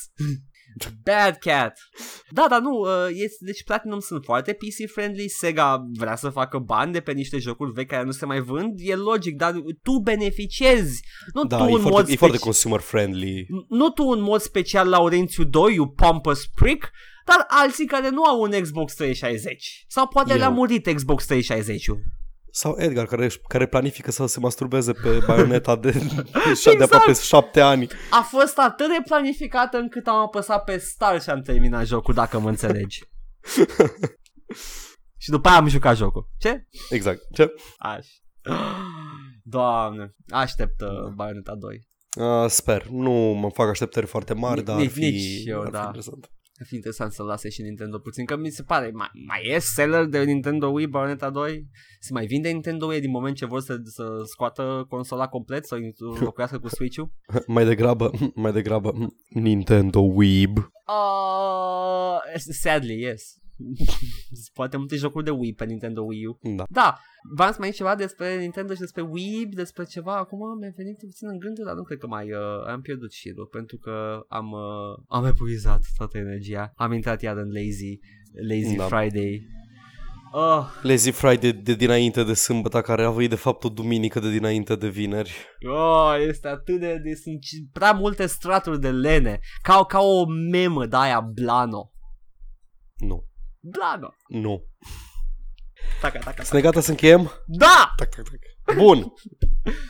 Bad 1.04 1.36
cat. 1.40 1.78
Da, 2.30 2.46
dar 2.50 2.60
nu, 2.62 2.80
uh, 2.80 3.08
este, 3.10 3.46
deci 3.46 3.64
Platinum 3.64 4.00
sunt 4.00 4.24
foarte 4.24 4.54
PC-friendly, 4.54 5.26
Sega 5.28 5.86
vrea 5.94 6.16
să 6.16 6.30
facă 6.30 6.58
bani 6.58 6.92
de 6.92 7.00
pe 7.00 7.12
niște 7.12 7.38
jocuri 7.38 7.72
vechi 7.72 7.88
care 7.88 8.04
nu 8.04 8.12
se 8.12 8.26
mai 8.26 8.40
vând, 8.40 8.74
e 8.84 8.96
logic, 8.96 9.36
dar 9.36 9.54
tu 9.84 9.92
beneficiezi, 10.04 11.02
nu 11.34 11.44
Da, 11.44 11.58
tu 11.58 11.64
e 11.64 11.66
în 11.66 11.82
mod 11.82 11.92
foarte, 11.92 12.12
e 12.12 12.16
foarte 12.16 12.38
speci- 12.38 12.46
consumer 12.46 12.80
friendly. 12.80 13.46
nu 13.70 13.90
tu 13.90 14.04
în 14.04 14.22
mod 14.22 14.42
special 14.42 14.90
Laurențiu 14.90 15.44
2, 15.44 15.74
you 15.74 15.88
pompous 15.90 16.46
prick, 16.56 16.90
dar 17.26 17.46
alții 17.48 17.86
care 17.86 18.10
nu 18.10 18.24
au 18.24 18.42
un 18.42 18.52
Xbox 18.62 18.94
360. 18.94 19.86
Sau 19.88 20.08
poate 20.08 20.32
Eu. 20.32 20.38
le-a 20.38 20.50
murit 20.50 20.94
Xbox 20.94 21.26
360 21.26 21.86
Sau 22.60 22.76
Edgar, 22.78 23.06
care, 23.06 23.28
care 23.48 23.66
planifică 23.68 24.12
să 24.12 24.26
se 24.26 24.40
masturbeze 24.40 24.92
pe 24.94 25.20
baioneta 25.28 25.76
de, 25.76 25.92
de, 25.92 26.00
de 26.00 26.32
Exact. 26.50 26.82
aproape 26.82 27.14
șapte 27.14 27.62
ani. 27.62 27.88
A 28.12 28.22
fost 28.22 28.58
atât 28.60 28.88
de 28.88 29.02
planificată 29.06 29.78
încât 29.78 30.08
am 30.08 30.16
apăsat 30.16 30.64
pe 30.64 30.78
start 30.78 31.22
și 31.24 31.30
am 31.30 31.42
terminat 31.42 31.86
jocul, 31.86 32.14
dacă 32.14 32.40
mă 32.40 32.50
înțelegi. 32.50 33.00
și 35.24 35.30
după 35.30 35.48
aia 35.50 35.58
am 35.58 35.68
jucat 35.68 35.96
jocul. 35.96 36.30
Ce? 36.38 36.68
Exact. 36.90 37.20
Ce? 37.34 37.54
Aș. 37.78 38.08
Doamne, 39.44 40.16
aștept 40.30 40.82
uh, 40.82 41.12
Bayonetta 41.16 41.56
2. 41.56 41.88
Uh, 42.44 42.50
sper. 42.50 42.86
Nu 42.86 43.12
mă 43.12 43.50
fac 43.50 43.68
așteptări 43.70 44.06
foarte 44.06 44.34
mari, 44.34 44.60
Ni- 44.60 44.66
dar 44.66 44.76
ar 44.76 44.82
nici- 44.82 44.92
fi, 44.92 45.00
nici 45.00 45.46
eu, 45.46 45.62
ar 45.62 45.70
da. 45.70 45.80
fi 45.80 45.86
interesant. 45.86 46.32
Ar 46.60 46.66
fi 46.66 46.76
interesant 46.76 47.12
să 47.12 47.24
lase 47.24 47.50
și 47.50 47.62
Nintendo 47.62 48.00
puțin, 48.00 48.26
că 48.26 48.36
mi 48.36 48.50
se 48.50 48.64
pare, 48.64 48.92
mai, 48.94 49.10
mai 49.28 49.42
e 49.44 49.60
seller 49.60 50.06
de 50.06 50.24
Nintendo 50.24 50.68
Wii 50.68 50.88
Bayonetta 50.88 51.30
2? 51.30 51.68
Se 52.00 52.14
mai 52.14 52.26
vinde 52.26 52.50
Nintendo 52.50 52.86
Wii 52.86 53.00
din 53.00 53.12
moment 53.12 53.36
ce 53.36 53.46
vor 53.46 53.62
să, 53.62 53.80
să 53.84 54.22
scoată 54.24 54.86
consola 54.90 55.28
complet, 55.28 55.66
să 55.66 55.78
înlocuiască 55.98 56.60
cu 56.60 56.68
Switch-ul? 56.68 57.12
Mai 57.48 57.66
degrabă, 57.66 58.12
mai 58.34 58.52
degrabă, 58.52 58.94
Nintendo 59.30 60.00
Weeb. 60.00 60.58
Uh, 60.58 62.20
sadly, 62.36 63.02
yes. 63.02 63.38
Poate 64.54 64.78
multe 64.78 64.96
jocuri 64.96 65.24
de 65.26 65.32
Wii 65.32 65.54
pe 65.54 65.66
Nintendo 65.66 66.02
Wii 66.04 66.26
U. 66.26 66.40
Da. 66.56 66.64
Da, 66.70 66.98
v-am 67.36 67.52
să 67.52 67.58
mai 67.60 67.72
ceva 67.72 67.96
despre 67.96 68.38
Nintendo 68.40 68.74
și 68.74 68.80
despre 68.80 69.02
Wii, 69.02 69.46
despre 69.46 69.84
ceva. 69.84 70.18
Acum 70.18 70.58
mi-a 70.60 70.72
venit 70.76 70.98
puțin 70.98 71.28
în 71.28 71.38
gândul, 71.40 71.66
dar 71.66 71.76
nu 71.76 71.84
cred 71.84 71.98
că 71.98 72.08
mai 72.08 72.32
uh, 72.32 72.68
am 72.68 72.82
pierdut 72.82 73.12
șirul, 73.12 73.46
pentru 73.46 73.78
că 73.78 74.20
am, 74.28 74.52
uh, 74.52 75.04
am 75.08 75.26
epuizat 75.26 75.82
toată 75.98 76.18
energia. 76.18 76.72
Am 76.76 76.92
intrat 76.94 77.22
iar 77.22 77.38
în 77.38 77.52
lazy, 77.52 78.00
lazy 78.50 78.76
Da. 78.76 78.84
Friday. 78.84 79.48
Oh, 80.32 80.66
Lazy 80.82 81.12
Friday 81.12 81.52
de 81.52 81.74
dinainte 81.76 82.24
de 82.24 82.34
sâmbătă, 82.34 82.82
care 82.82 83.04
a 83.04 83.10
venit 83.12 83.30
de 83.30 83.36
fapt 83.36 83.64
o 83.64 83.70
duminică 83.70 84.20
de 84.20 84.32
dinainte 84.32 84.76
de 84.76 84.88
vineri. 84.88 85.32
oh, 85.70 86.16
este 86.28 86.48
atât 86.48 86.80
de, 86.80 86.98
de 87.04 87.14
sunt 87.16 87.42
ci- 87.42 87.70
prea 87.72 87.92
multe 87.92 88.26
straturi 88.26 88.80
de 88.82 88.92
lene, 88.92 89.40
ca, 89.62 89.86
ca 89.86 90.00
o 90.00 90.26
memă 90.52 90.86
de 90.86 90.96
aia 90.96 91.22
Blano. 91.22 91.92
Nu. 92.98 93.27
Blano. 93.70 94.14
Nu. 94.28 94.64
Taca, 96.02 96.18
taca, 96.20 96.32
taca. 96.32 96.44
Sunt 96.44 96.62
gata 96.62 96.80
să 96.82 96.90
încheiem? 96.90 97.32
Da! 97.46 97.92
Tac, 97.96 98.10
tac, 98.10 98.26
tac. 98.26 98.76
Bun. 98.78 99.14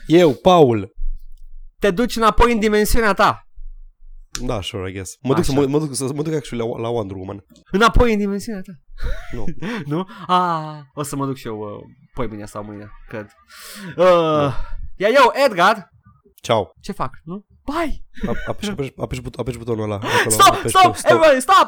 Eu, 0.07 0.33
Paul. 0.33 0.93
Te 1.79 1.91
duci 1.91 2.15
înapoi 2.15 2.51
în 2.51 2.59
dimensiunea 2.59 3.13
ta. 3.13 3.41
Da, 4.41 4.61
sure, 4.61 4.89
I 4.89 4.93
guess. 4.93 5.17
Mă 5.21 5.33
duc, 5.33 5.43
să, 5.43 5.51
Așa. 5.51 5.59
mă, 5.59 5.67
mă, 5.67 5.79
duc, 5.79 5.95
să, 5.95 6.03
mă 6.13 6.21
duc 6.23 6.33
actually 6.33 6.69
la, 6.73 6.79
la 6.81 6.87
Wonder 6.89 7.15
Woman. 7.17 7.45
Înapoi 7.71 8.11
în 8.13 8.17
dimensiunea 8.19 8.61
ta. 8.61 8.71
Nu. 9.31 9.45
nu? 9.95 10.07
Ah, 10.27 10.79
o 10.93 11.03
să 11.03 11.15
mă 11.15 11.25
duc 11.25 11.35
și 11.35 11.47
eu 11.47 11.59
uh, 11.59 11.83
poi 12.13 12.27
mâine 12.27 12.45
sau 12.45 12.63
mâine, 12.63 12.89
cred. 13.07 13.27
Uh, 13.97 14.53
iar 14.95 15.11
eu, 15.15 15.31
Edgar, 15.45 15.89
Ciao. 16.41 16.71
ce 16.81 16.91
fac, 16.91 17.11
nu? 17.23 17.45
Bye! 17.65 18.05
Apeși, 18.47 18.69
apeși, 18.69 18.91
apeși, 18.97 19.21
but- 19.21 19.35
apeși 19.35 19.57
butonul 19.57 19.83
ăla. 19.83 19.95
acolo, 19.95 20.29
Stop, 20.29 20.47
apeși 20.53 20.67
stop, 20.77 20.91
pe 20.93 20.99
everybody, 21.03 21.39
stop! 21.41 21.67